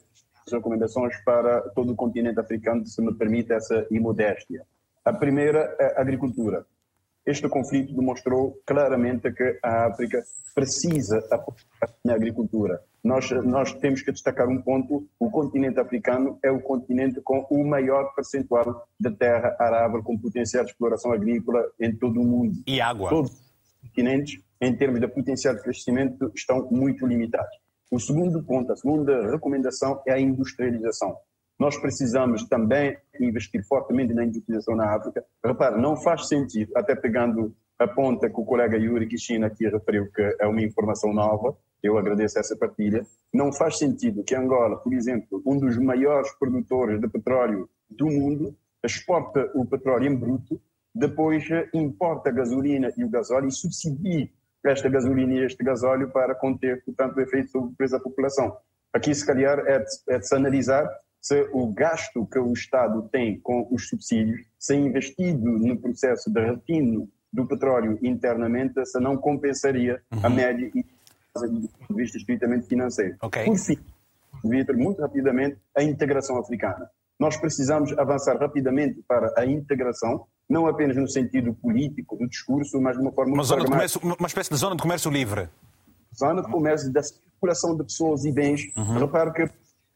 recomendações 0.50 1.14
para 1.24 1.60
todo 1.70 1.92
o 1.92 1.96
continente 1.96 2.40
africano, 2.40 2.86
se 2.86 3.02
me 3.02 3.14
permite 3.14 3.52
essa 3.52 3.86
imodéstia. 3.90 4.64
A 5.04 5.12
primeira 5.12 5.76
é 5.78 5.98
a 5.98 6.00
agricultura. 6.00 6.64
Este 7.24 7.48
conflito 7.48 7.94
demonstrou 7.94 8.60
claramente 8.66 9.32
que 9.32 9.58
a 9.62 9.86
África 9.86 10.22
precisa 10.54 11.18
apoiar 11.30 11.94
na 12.04 12.14
agricultura. 12.14 12.82
Nós, 13.02 13.30
nós 13.30 13.72
temos 13.74 14.02
que 14.02 14.10
destacar 14.10 14.48
um 14.48 14.60
ponto: 14.60 15.08
o 15.20 15.30
continente 15.30 15.78
africano 15.78 16.38
é 16.42 16.50
o 16.50 16.60
continente 16.60 17.20
com 17.20 17.46
o 17.48 17.64
maior 17.64 18.12
percentual 18.14 18.86
de 18.98 19.10
terra 19.12 19.56
arável 19.58 20.02
com 20.02 20.18
potencial 20.18 20.64
de 20.64 20.72
exploração 20.72 21.12
agrícola 21.12 21.64
em 21.78 21.94
todo 21.94 22.20
o 22.20 22.24
mundo. 22.24 22.62
E 22.66 22.80
água. 22.80 23.10
Todos 23.10 23.51
em 24.00 24.76
termos 24.76 25.00
de 25.00 25.08
potencial 25.08 25.54
de 25.54 25.62
crescimento, 25.62 26.30
estão 26.34 26.68
muito 26.70 27.06
limitados. 27.06 27.56
O 27.90 28.00
segundo 28.00 28.42
ponto, 28.42 28.72
a 28.72 28.76
segunda 28.76 29.30
recomendação 29.30 30.02
é 30.06 30.12
a 30.12 30.20
industrialização. 30.20 31.14
Nós 31.58 31.76
precisamos 31.78 32.48
também 32.48 32.96
investir 33.20 33.62
fortemente 33.66 34.14
na 34.14 34.24
industrialização 34.24 34.74
na 34.74 34.96
África. 34.96 35.24
Repare, 35.44 35.80
não 35.80 35.96
faz 35.96 36.26
sentido, 36.26 36.72
até 36.74 36.94
pegando 36.96 37.54
a 37.78 37.86
ponta 37.86 38.30
que 38.30 38.40
o 38.40 38.44
colega 38.44 38.76
Yuri 38.76 39.06
Kishina 39.06 39.48
aqui 39.48 39.68
referiu, 39.68 40.10
que 40.10 40.36
é 40.40 40.46
uma 40.46 40.62
informação 40.62 41.12
nova, 41.12 41.56
eu 41.82 41.98
agradeço 41.98 42.38
essa 42.38 42.56
partilha, 42.56 43.04
não 43.34 43.52
faz 43.52 43.78
sentido 43.78 44.22
que 44.22 44.34
Angola, 44.34 44.76
por 44.76 44.94
exemplo, 44.94 45.42
um 45.44 45.58
dos 45.58 45.76
maiores 45.78 46.32
produtores 46.38 47.00
de 47.00 47.08
petróleo 47.08 47.68
do 47.90 48.06
mundo, 48.06 48.56
exporta 48.84 49.50
o 49.54 49.66
petróleo 49.66 50.06
em 50.06 50.16
bruto, 50.16 50.60
depois 50.94 51.44
importa 51.72 52.30
a 52.30 52.32
gasolina 52.32 52.92
e 52.96 53.04
o 53.04 53.08
gasóleo 53.08 53.48
e 53.48 53.52
subsidia 53.52 54.28
esta 54.64 54.88
gasolina 54.88 55.34
e 55.34 55.44
este 55.44 55.64
gasóleo 55.64 56.10
para 56.10 56.34
conter, 56.34 56.84
portanto, 56.84 57.16
o 57.16 57.20
efeito 57.20 57.50
sobre 57.50 57.72
o 57.72 57.76
preço 57.76 57.94
da 57.94 58.00
população. 58.00 58.56
Aqui, 58.92 59.14
se 59.14 59.26
calhar, 59.26 59.58
é 59.60 59.78
de, 59.78 59.86
é 60.08 60.18
de 60.18 60.28
se 60.28 60.34
analisar 60.34 60.88
se 61.20 61.48
o 61.52 61.72
gasto 61.72 62.26
que 62.26 62.38
o 62.38 62.52
Estado 62.52 63.08
tem 63.10 63.40
com 63.40 63.68
os 63.70 63.88
subsídios, 63.88 64.40
se 64.58 64.74
investido 64.74 65.50
no 65.58 65.78
processo 65.78 66.30
de 66.30 66.40
refino 66.40 67.08
do 67.32 67.46
petróleo 67.46 67.98
internamente, 68.02 68.84
se 68.84 68.98
não 69.00 69.16
compensaria 69.16 70.02
uhum. 70.12 70.20
a 70.24 70.28
média 70.28 70.70
e 70.74 70.82
do 70.82 71.68
ponto 71.68 71.94
de 71.94 71.94
vista 71.94 72.18
estritamente 72.18 72.66
financeiro. 72.66 73.16
Okay. 73.22 73.44
Por 73.44 73.56
fim, 73.56 73.78
Vitor, 74.44 74.76
muito 74.76 75.00
rapidamente, 75.00 75.56
a 75.76 75.82
integração 75.82 76.38
africana. 76.38 76.90
Nós 77.18 77.36
precisamos 77.36 77.96
avançar 77.96 78.36
rapidamente 78.36 79.02
para 79.06 79.32
a 79.38 79.46
integração, 79.46 80.26
não 80.52 80.66
apenas 80.66 80.96
no 80.96 81.08
sentido 81.08 81.54
político 81.54 82.16
do 82.16 82.28
discurso, 82.28 82.78
mas 82.80 82.96
de 82.96 83.02
uma 83.02 83.10
forma 83.10 83.32
uma, 83.32 83.42
zona 83.42 83.64
de 83.64 83.70
comércio, 83.70 84.00
uma 84.02 84.26
espécie 84.26 84.50
de 84.50 84.56
zona 84.56 84.76
de 84.76 84.82
comércio 84.82 85.10
livre. 85.10 85.48
Zona 86.14 86.42
de 86.42 86.50
comércio, 86.50 86.92
da 86.92 87.02
circulação 87.02 87.74
de 87.74 87.84
pessoas 87.84 88.24
e 88.26 88.30
bens. 88.30 88.70
Uhum. 88.76 88.98
Repare 88.98 89.32
que 89.32 89.50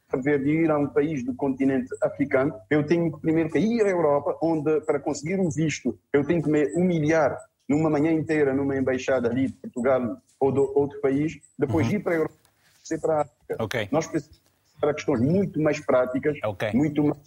para 0.09 0.35
ir 0.37 0.71
a 0.71 0.79
um 0.79 0.87
país 0.87 1.23
do 1.25 1.35
continente 1.35 1.89
africano, 2.03 2.55
eu 2.71 2.87
tenho 2.87 3.13
que 3.13 3.21
primeiro 3.21 3.57
ir 3.59 3.85
à 3.85 3.89
Europa, 3.89 4.39
onde 4.41 4.81
para 4.81 4.99
conseguir 4.99 5.39
um 5.39 5.51
visto 5.51 5.99
eu 6.13 6.25
tenho 6.25 6.43
que 6.43 6.49
me 6.49 6.65
humilhar 6.75 7.37
numa 7.69 7.91
manhã 7.91 8.13
inteira 8.13 8.55
numa 8.55 8.77
embaixada 8.77 9.29
ali 9.29 9.49
de 9.49 9.53
Portugal 9.55 10.17
ou 10.39 10.53
de 10.53 10.61
outro 10.61 11.01
país, 11.01 11.39
depois 11.59 11.87
uhum. 11.89 11.95
ir 11.95 11.99
para 12.01 12.13
a 12.13 12.17
Europa, 12.17 12.35
ser 12.83 13.01
para 13.01 13.15
a 13.15 13.21
África. 13.23 13.65
Okay. 13.65 13.89
Nós 13.91 14.07
precisamos 14.07 14.41
para 14.81 14.95
questões 14.95 15.21
muito 15.21 15.61
mais 15.61 15.81
práticas, 15.81 16.39
okay. 16.45 16.73
muito 16.73 17.03
mais 17.03 17.19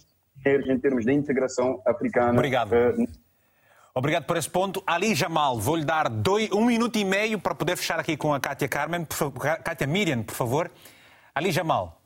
em 0.46 0.78
termos 0.78 1.04
de 1.04 1.12
integração 1.12 1.82
africana. 1.86 2.32
Obrigado. 2.32 2.72
Uh, 2.72 3.06
Obrigado 3.94 4.24
por 4.24 4.36
esse 4.36 4.48
ponto. 4.48 4.82
Ali 4.86 5.14
Jamal, 5.14 5.58
vou-lhe 5.58 5.84
dar 5.84 6.08
dois, 6.08 6.50
um 6.52 6.64
minuto 6.64 6.96
e 6.98 7.04
meio 7.04 7.38
para 7.38 7.54
poder 7.54 7.76
fechar 7.76 7.98
aqui 7.98 8.16
com 8.16 8.32
a 8.32 8.40
Kátia 8.40 8.68
Carmen, 8.68 9.04
por, 9.04 9.32
Kátia 9.32 9.86
Miriam, 9.86 10.22
por 10.22 10.34
favor. 10.34 10.70
Ali 11.34 11.50
Jamal. 11.50 12.00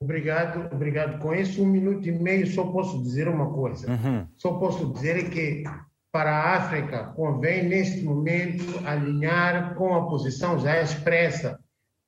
Obrigado, 0.00 0.72
obrigado. 0.72 1.18
Com 1.18 1.34
esse 1.34 1.60
um 1.60 1.66
minuto 1.66 2.06
e 2.08 2.12
meio 2.12 2.46
só 2.46 2.64
posso 2.64 3.02
dizer 3.02 3.28
uma 3.28 3.52
coisa. 3.52 3.90
Uhum. 3.90 4.26
Só 4.36 4.52
posso 4.54 4.92
dizer 4.92 5.30
que 5.30 5.64
para 6.12 6.30
a 6.30 6.56
África 6.56 7.12
convém 7.16 7.64
neste 7.64 8.02
momento 8.02 8.86
alinhar 8.86 9.74
com 9.74 9.94
a 9.94 10.06
posição 10.06 10.58
já 10.58 10.80
expressa 10.80 11.58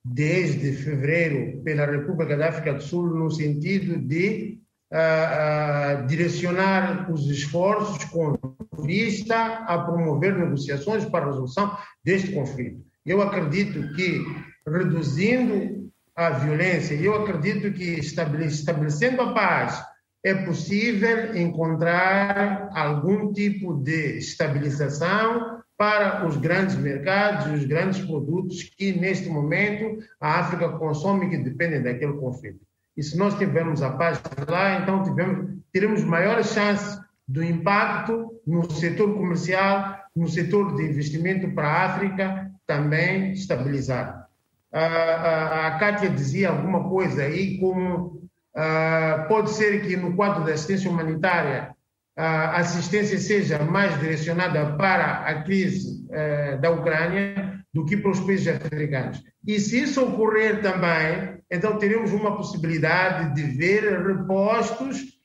desde 0.04 0.72
fevereiro 0.72 1.62
pela 1.62 1.86
República 1.86 2.36
da 2.36 2.48
África 2.48 2.74
do 2.74 2.82
Sul 2.82 3.06
no 3.06 3.30
sentido 3.30 3.98
de 3.98 4.58
uh, 4.92 6.02
uh, 6.02 6.06
direcionar 6.06 7.10
os 7.12 7.28
esforços 7.28 8.04
com 8.04 8.38
vista 8.82 9.36
a 9.36 9.78
promover 9.78 10.36
negociações 10.36 11.04
para 11.04 11.24
a 11.24 11.28
resolução 11.28 11.76
deste 12.04 12.32
conflito. 12.32 12.82
Eu 13.04 13.22
acredito 13.22 13.94
que 13.94 14.24
reduzindo 14.66 15.90
a 16.14 16.30
violência, 16.30 16.94
eu 16.94 17.14
acredito 17.14 17.72
que 17.72 18.00
estabelecendo 18.00 19.22
a 19.22 19.32
paz 19.32 19.82
é 20.24 20.34
possível 20.34 21.36
encontrar 21.36 22.68
algum 22.74 23.32
tipo 23.32 23.74
de 23.74 24.18
estabilização 24.18 25.58
para 25.76 26.26
os 26.26 26.36
grandes 26.36 26.74
mercados 26.74 27.46
e 27.46 27.54
os 27.54 27.64
grandes 27.64 28.04
produtos 28.04 28.64
que, 28.64 28.92
neste 28.98 29.28
momento, 29.28 30.02
a 30.20 30.40
África 30.40 30.70
consome 30.70 31.26
e 31.26 31.30
que 31.30 31.38
dependem 31.38 31.82
daquele 31.82 32.14
conflito. 32.14 32.58
E 32.98 33.02
se 33.04 33.16
nós 33.16 33.38
tivermos 33.38 33.80
a 33.80 33.90
paz 33.90 34.20
lá, 34.48 34.80
então 34.80 35.04
tivemos, 35.04 35.54
teremos 35.72 36.02
maiores 36.02 36.48
chances 36.48 36.98
do 37.28 37.44
impacto 37.44 38.40
no 38.44 38.68
setor 38.68 39.14
comercial, 39.14 39.96
no 40.16 40.26
setor 40.26 40.74
de 40.74 40.82
investimento 40.82 41.48
para 41.54 41.68
a 41.68 41.84
África 41.84 42.50
também 42.66 43.30
estabilizar. 43.34 44.26
A, 44.72 44.84
a, 44.84 45.66
a 45.68 45.78
Kátia 45.78 46.10
dizia 46.10 46.48
alguma 46.48 46.88
coisa 46.88 47.22
aí, 47.22 47.58
como 47.60 48.20
uh, 48.56 49.28
pode 49.28 49.50
ser 49.50 49.86
que 49.86 49.96
no 49.96 50.16
quadro 50.16 50.44
da 50.44 50.52
assistência 50.52 50.90
humanitária 50.90 51.70
a 52.16 52.56
assistência 52.56 53.16
seja 53.16 53.60
mais 53.60 53.96
direcionada 54.00 54.72
para 54.76 55.20
a 55.20 55.44
crise 55.44 56.04
uh, 56.06 56.60
da 56.60 56.72
Ucrânia 56.72 57.57
do 57.72 57.84
que 57.84 57.96
para 57.96 58.10
os 58.10 58.20
países 58.20 58.48
africanos. 58.48 59.22
E 59.46 59.58
se 59.60 59.82
isso 59.82 60.02
ocorrer 60.02 60.62
também, 60.62 61.40
então 61.50 61.78
teremos 61.78 62.12
uma 62.12 62.36
possibilidade 62.36 63.34
de 63.34 63.42
ver 63.56 64.06
repostos 64.06 65.18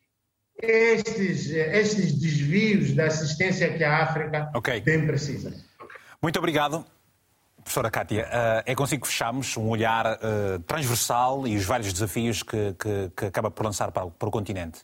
estes, 0.62 1.50
estes 1.50 2.20
desvios 2.20 2.94
da 2.94 3.06
assistência 3.06 3.74
que 3.76 3.84
a 3.84 4.04
África 4.04 4.52
okay. 4.56 4.82
bem 4.82 5.06
precisa. 5.06 5.54
Muito 6.22 6.38
obrigado. 6.40 6.86
Professora 7.58 7.90
Kátia, 7.90 8.28
eh, 8.30 8.64
é 8.68 8.76
consigo 8.76 9.04
que 9.04 9.08
fechamos 9.08 9.56
um 9.56 9.70
olhar 9.70 10.06
eh, 10.06 10.60
transversal 10.68 11.48
e 11.48 11.56
os 11.56 11.64
vários 11.64 11.94
desafios 11.94 12.44
que, 12.44 12.74
que, 12.74 13.12
que 13.16 13.26
acaba 13.26 13.50
por 13.50 13.66
lançar 13.66 13.90
para, 13.92 14.08
para 14.08 14.28
o 14.28 14.32
continente? 14.32 14.82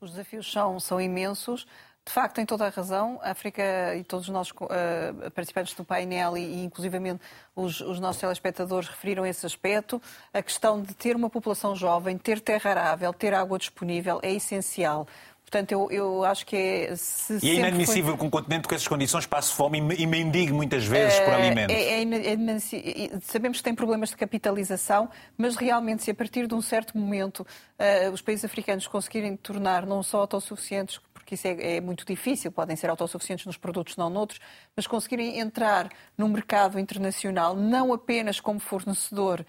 Os 0.00 0.12
desafios 0.12 0.50
são, 0.50 0.80
são 0.80 1.00
imensos. 1.00 1.66
De 2.06 2.12
facto, 2.12 2.36
tem 2.36 2.46
toda 2.46 2.64
a 2.64 2.68
razão. 2.68 3.18
A 3.20 3.32
África 3.32 3.62
e 3.96 4.04
todos 4.04 4.28
os 4.28 4.32
nossos 4.32 4.52
uh, 4.52 5.30
participantes 5.32 5.74
do 5.74 5.84
painel 5.84 6.36
e, 6.36 6.40
e 6.40 6.64
inclusivamente, 6.64 7.20
os, 7.54 7.80
os, 7.80 7.98
nossos 7.98 8.20
telespectadores 8.20 8.88
referiram 8.88 9.26
esse 9.26 9.44
aspecto. 9.44 10.00
A 10.32 10.40
questão 10.40 10.80
de 10.80 10.94
ter 10.94 11.16
uma 11.16 11.28
população 11.28 11.74
jovem, 11.74 12.16
ter 12.16 12.40
terra 12.40 12.70
arável, 12.70 13.12
ter 13.12 13.34
água 13.34 13.58
disponível 13.58 14.20
é 14.22 14.32
essencial. 14.32 15.08
Portanto, 15.42 15.72
eu, 15.72 15.88
eu 15.90 16.24
acho 16.24 16.46
que 16.46 16.56
é. 16.56 16.96
Se 16.96 17.38
e 17.40 17.50
é 17.50 17.54
inadmissível 17.54 18.10
foi... 18.10 18.18
que 18.18 18.24
um 18.24 18.30
continente 18.30 18.68
com 18.68 18.74
essas 18.74 18.86
condições 18.86 19.26
passe 19.26 19.52
fome 19.52 19.78
e 19.96 20.06
mendigue 20.06 20.52
muitas 20.52 20.84
vezes 20.84 21.18
por 21.20 21.34
alimentos. 21.34 21.74
É, 21.74 22.02
é, 22.02 23.12
é, 23.14 23.20
sabemos 23.22 23.58
que 23.58 23.64
tem 23.64 23.74
problemas 23.74 24.10
de 24.10 24.16
capitalização, 24.16 25.08
mas 25.36 25.56
realmente, 25.56 26.02
se 26.02 26.10
a 26.10 26.14
partir 26.14 26.46
de 26.46 26.54
um 26.54 26.60
certo 26.60 26.98
momento 26.98 27.40
uh, 27.40 28.10
os 28.12 28.20
países 28.20 28.44
africanos 28.44 28.88
conseguirem 28.88 29.36
tornar 29.36 29.86
não 29.86 30.02
só 30.02 30.18
autossuficientes, 30.18 31.00
porque 31.26 31.34
isso 31.34 31.48
é, 31.48 31.76
é, 31.76 31.80
muito 31.80 32.06
difícil, 32.06 32.52
podem 32.52 32.76
ser 32.76 32.88
autossuficientes 32.88 33.44
nos 33.46 33.56
produtos, 33.56 33.96
não 33.96 34.08
noutros, 34.08 34.40
mas 34.76 34.86
conseguirem 34.86 35.40
entrar 35.40 35.90
no 36.16 36.28
mercado 36.28 36.78
internacional 36.78 37.56
não 37.56 37.92
apenas 37.92 38.38
como 38.38 38.60
fornecedor 38.60 39.44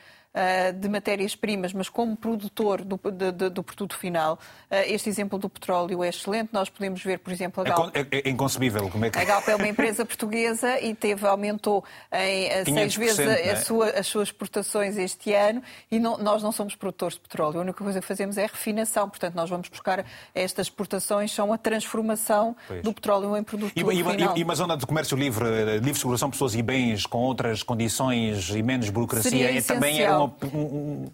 de 0.74 0.90
matérias-primas, 0.90 1.74
mas 1.74 1.90
como 1.90 2.16
produtor 2.16 2.84
do, 2.84 3.00
de, 3.12 3.32
de, 3.32 3.50
do 3.50 3.64
produto 3.64 3.98
final. 3.98 4.40
Uh, 4.70 4.76
este 4.88 5.10
exemplo 5.10 5.40
do 5.40 5.50
petróleo 5.50 6.04
é 6.04 6.10
excelente. 6.10 6.50
Nós 6.52 6.70
podemos 6.70 7.04
ver, 7.04 7.20
por 7.20 7.32
exemplo, 7.32 7.62
a 7.62 7.66
Galp. 7.66 7.96
É, 7.96 8.02
é, 8.12 8.28
é 8.28 8.30
inconcebível. 8.30 8.90
Como 8.90 9.06
é 9.06 9.10
que... 9.10 9.18
A 9.18 9.24
Galp 9.24 9.48
é 9.48 9.56
uma 9.56 9.68
empresa 9.68 10.06
portuguesa 10.06 10.80
e 10.80 10.94
teve, 10.94 11.26
aumentou 11.26 11.84
em 12.12 12.48
uh, 12.48 12.66
seis 12.66 12.96
vezes 12.96 13.20
a, 13.20 13.32
a 13.32 13.36
é? 13.36 13.56
sua, 13.56 13.90
as 13.90 14.08
suas 14.08 14.28
exportações 14.30 14.98
este 14.98 15.34
ano 15.34 15.62
e 15.92 16.00
não, 16.00 16.18
nós 16.18 16.44
não 16.44 16.52
somos 16.52 16.76
produtores 16.76 17.16
de 17.16 17.22
petróleo. 17.22 17.60
A 17.60 17.62
única 17.62 17.84
coisa 17.84 18.00
que 18.00 18.06
fazemos 18.06 18.38
é 18.38 18.44
a 18.44 18.48
refinação. 18.48 19.10
Portanto, 19.10 19.36
nós 19.36 19.50
vamos 19.50 19.70
buscar 19.70 20.06
estas 20.36 20.68
exportações, 20.68 21.32
são 21.32 21.52
a 21.52 21.58
transformação 21.58 22.56
pois. 22.68 22.84
do 22.84 22.94
petróleo 22.94 23.36
em 23.36 23.44
produto 23.44 23.72
e, 23.76 23.80
final. 23.80 24.38
E, 24.38 24.40
e 24.40 24.44
uma 24.44 24.56
zona 24.56 24.78
de 24.78 24.86
comércio 24.86 25.18
livre, 25.18 25.80
livre 25.80 25.96
circulação 25.96 26.30
de 26.30 26.34
pessoas 26.34 26.56
e 26.56 26.62
bens 26.62 27.06
com 27.06 27.20
outras 27.20 27.64
condições 27.64 28.50
e 28.50 28.62
menos 28.62 28.90
burocracia, 28.90 29.58
é, 29.58 29.62
também 29.62 30.02
é 30.02 30.12
uma 30.12 30.27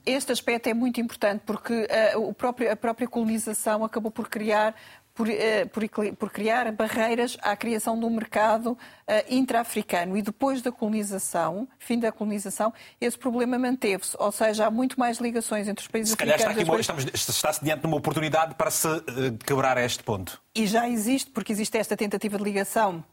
este 0.05 0.31
aspecto 0.31 0.67
é 0.67 0.73
muito 0.73 0.99
importante 0.99 1.43
porque 1.45 1.87
uh, 2.15 2.19
o 2.19 2.33
próprio, 2.33 2.71
a 2.71 2.75
própria 2.75 3.07
colonização 3.07 3.83
acabou 3.83 4.11
por 4.11 4.29
criar 4.29 4.75
por, 5.13 5.27
uh, 5.27 5.33
por, 5.71 6.15
por, 6.15 6.31
criar 6.31 6.71
barreiras 6.71 7.37
à 7.41 7.55
criação 7.55 7.99
de 7.99 8.05
um 8.05 8.09
mercado 8.09 8.71
uh, 8.71 8.77
intra-africano. 9.29 10.17
E 10.17 10.21
depois 10.21 10.61
da 10.61 10.71
colonização, 10.71 11.67
fim 11.77 11.99
da 11.99 12.11
colonização, 12.11 12.73
esse 12.99 13.17
problema 13.17 13.57
manteve-se. 13.59 14.15
Ou 14.19 14.31
seja, 14.31 14.65
há 14.65 14.71
muito 14.71 14.99
mais 14.99 15.17
ligações 15.19 15.67
entre 15.67 15.83
os 15.83 15.87
países 15.87 16.11
se 16.11 16.17
calhar 16.17 16.35
africanos. 16.35 16.79
Está, 16.79 16.93
aqui, 16.93 17.11
estamos, 17.15 17.29
está-se 17.29 17.63
diante 17.63 17.81
de 17.81 17.87
uma 17.87 17.97
oportunidade 17.97 18.55
para 18.55 18.71
se 18.71 18.87
uh, 18.87 19.01
quebrar 19.45 19.77
este 19.77 20.03
ponto. 20.03 20.41
E 20.55 20.65
já 20.65 20.89
existe, 20.89 21.29
porque 21.29 21.51
existe 21.51 21.77
esta 21.77 21.95
tentativa 21.95 22.37
de 22.37 22.43
ligação 22.43 23.03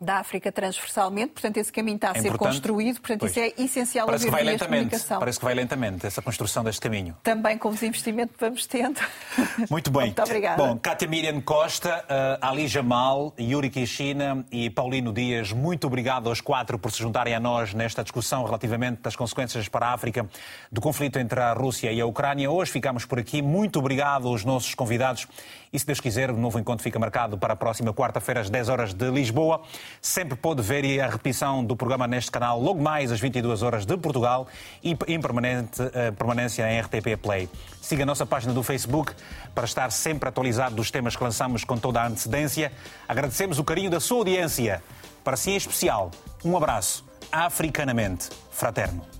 da 0.00 0.18
África 0.18 0.50
transversalmente, 0.50 1.32
portanto 1.32 1.58
esse 1.58 1.72
caminho 1.72 1.96
está 1.96 2.12
a 2.12 2.16
é 2.16 2.22
ser 2.22 2.36
construído, 2.36 3.00
portanto 3.00 3.20
pois. 3.20 3.32
isso 3.32 3.40
é 3.40 3.62
essencial 3.62 4.06
Parece 4.06 4.28
haver 4.28 4.38
que 4.38 4.44
vai 4.44 4.52
lentamente, 4.52 4.84
comunicação. 4.84 5.18
Parece 5.18 5.38
que 5.38 5.44
vai 5.44 5.54
lentamente 5.54 6.06
essa 6.06 6.22
construção 6.22 6.64
deste 6.64 6.80
caminho. 6.80 7.16
Também 7.22 7.58
com 7.58 7.68
os 7.68 7.82
investimentos 7.82 8.34
que 8.34 8.40
vamos 8.40 8.66
tendo. 8.66 9.00
Muito 9.70 9.90
bem. 9.90 10.06
Muito 10.06 10.22
obrigada. 10.22 10.62
Bom, 10.62 10.78
Cátia 10.78 11.06
Miriam 11.06 11.40
Costa, 11.40 12.04
uh, 12.04 12.46
Ali 12.46 12.66
Jamal, 12.66 13.34
Yuri 13.38 13.68
Kishina 13.68 14.44
e 14.50 14.70
Paulino 14.70 15.12
Dias, 15.12 15.52
muito 15.52 15.86
obrigado 15.86 16.28
aos 16.28 16.40
quatro 16.40 16.78
por 16.78 16.90
se 16.90 16.98
juntarem 16.98 17.34
a 17.34 17.40
nós 17.40 17.74
nesta 17.74 18.02
discussão 18.02 18.44
relativamente 18.44 19.02
das 19.02 19.16
consequências 19.16 19.68
para 19.68 19.86
a 19.86 19.92
África 19.92 20.28
do 20.72 20.80
conflito 20.80 21.18
entre 21.18 21.40
a 21.40 21.52
Rússia 21.52 21.92
e 21.92 22.00
a 22.00 22.06
Ucrânia. 22.06 22.50
Hoje 22.50 22.70
ficamos 22.72 23.04
por 23.04 23.18
aqui. 23.18 23.42
Muito 23.42 23.78
obrigado 23.78 24.28
aos 24.28 24.44
nossos 24.44 24.74
convidados 24.74 25.26
e, 25.72 25.78
se 25.78 25.86
Deus 25.86 26.00
quiser, 26.00 26.30
o 26.30 26.36
novo 26.36 26.58
encontro 26.58 26.82
fica 26.82 26.98
marcado 26.98 27.38
para 27.38 27.52
a 27.52 27.56
próxima 27.56 27.94
quarta-feira, 27.94 28.40
às 28.40 28.50
10 28.50 28.68
horas 28.68 28.92
de 28.92 29.08
Lisboa. 29.10 29.62
Sempre 30.00 30.36
pode 30.36 30.62
ver 30.62 31.00
a 31.00 31.08
repetição 31.08 31.64
do 31.64 31.76
programa 31.76 32.06
neste 32.06 32.30
canal, 32.30 32.60
logo 32.60 32.82
mais 32.82 33.12
às 33.12 33.20
22 33.20 33.62
horas 33.62 33.84
de 33.84 33.96
Portugal 33.96 34.46
e 34.82 34.96
em 35.08 35.20
permanente, 35.20 35.82
uh, 35.82 36.12
permanência 36.16 36.70
em 36.70 36.80
RTP 36.80 37.16
Play. 37.20 37.48
Siga 37.80 38.02
a 38.02 38.06
nossa 38.06 38.24
página 38.24 38.52
do 38.52 38.62
Facebook 38.62 39.12
para 39.54 39.64
estar 39.64 39.90
sempre 39.92 40.28
atualizado 40.28 40.74
dos 40.74 40.90
temas 40.90 41.16
que 41.16 41.22
lançamos 41.22 41.64
com 41.64 41.76
toda 41.76 42.00
a 42.00 42.06
antecedência. 42.06 42.72
Agradecemos 43.08 43.58
o 43.58 43.64
carinho 43.64 43.90
da 43.90 44.00
sua 44.00 44.18
audiência. 44.18 44.82
Para 45.22 45.36
si 45.36 45.50
em 45.50 45.56
especial, 45.56 46.10
um 46.44 46.56
abraço 46.56 47.04
africanamente 47.30 48.30
fraterno. 48.50 49.19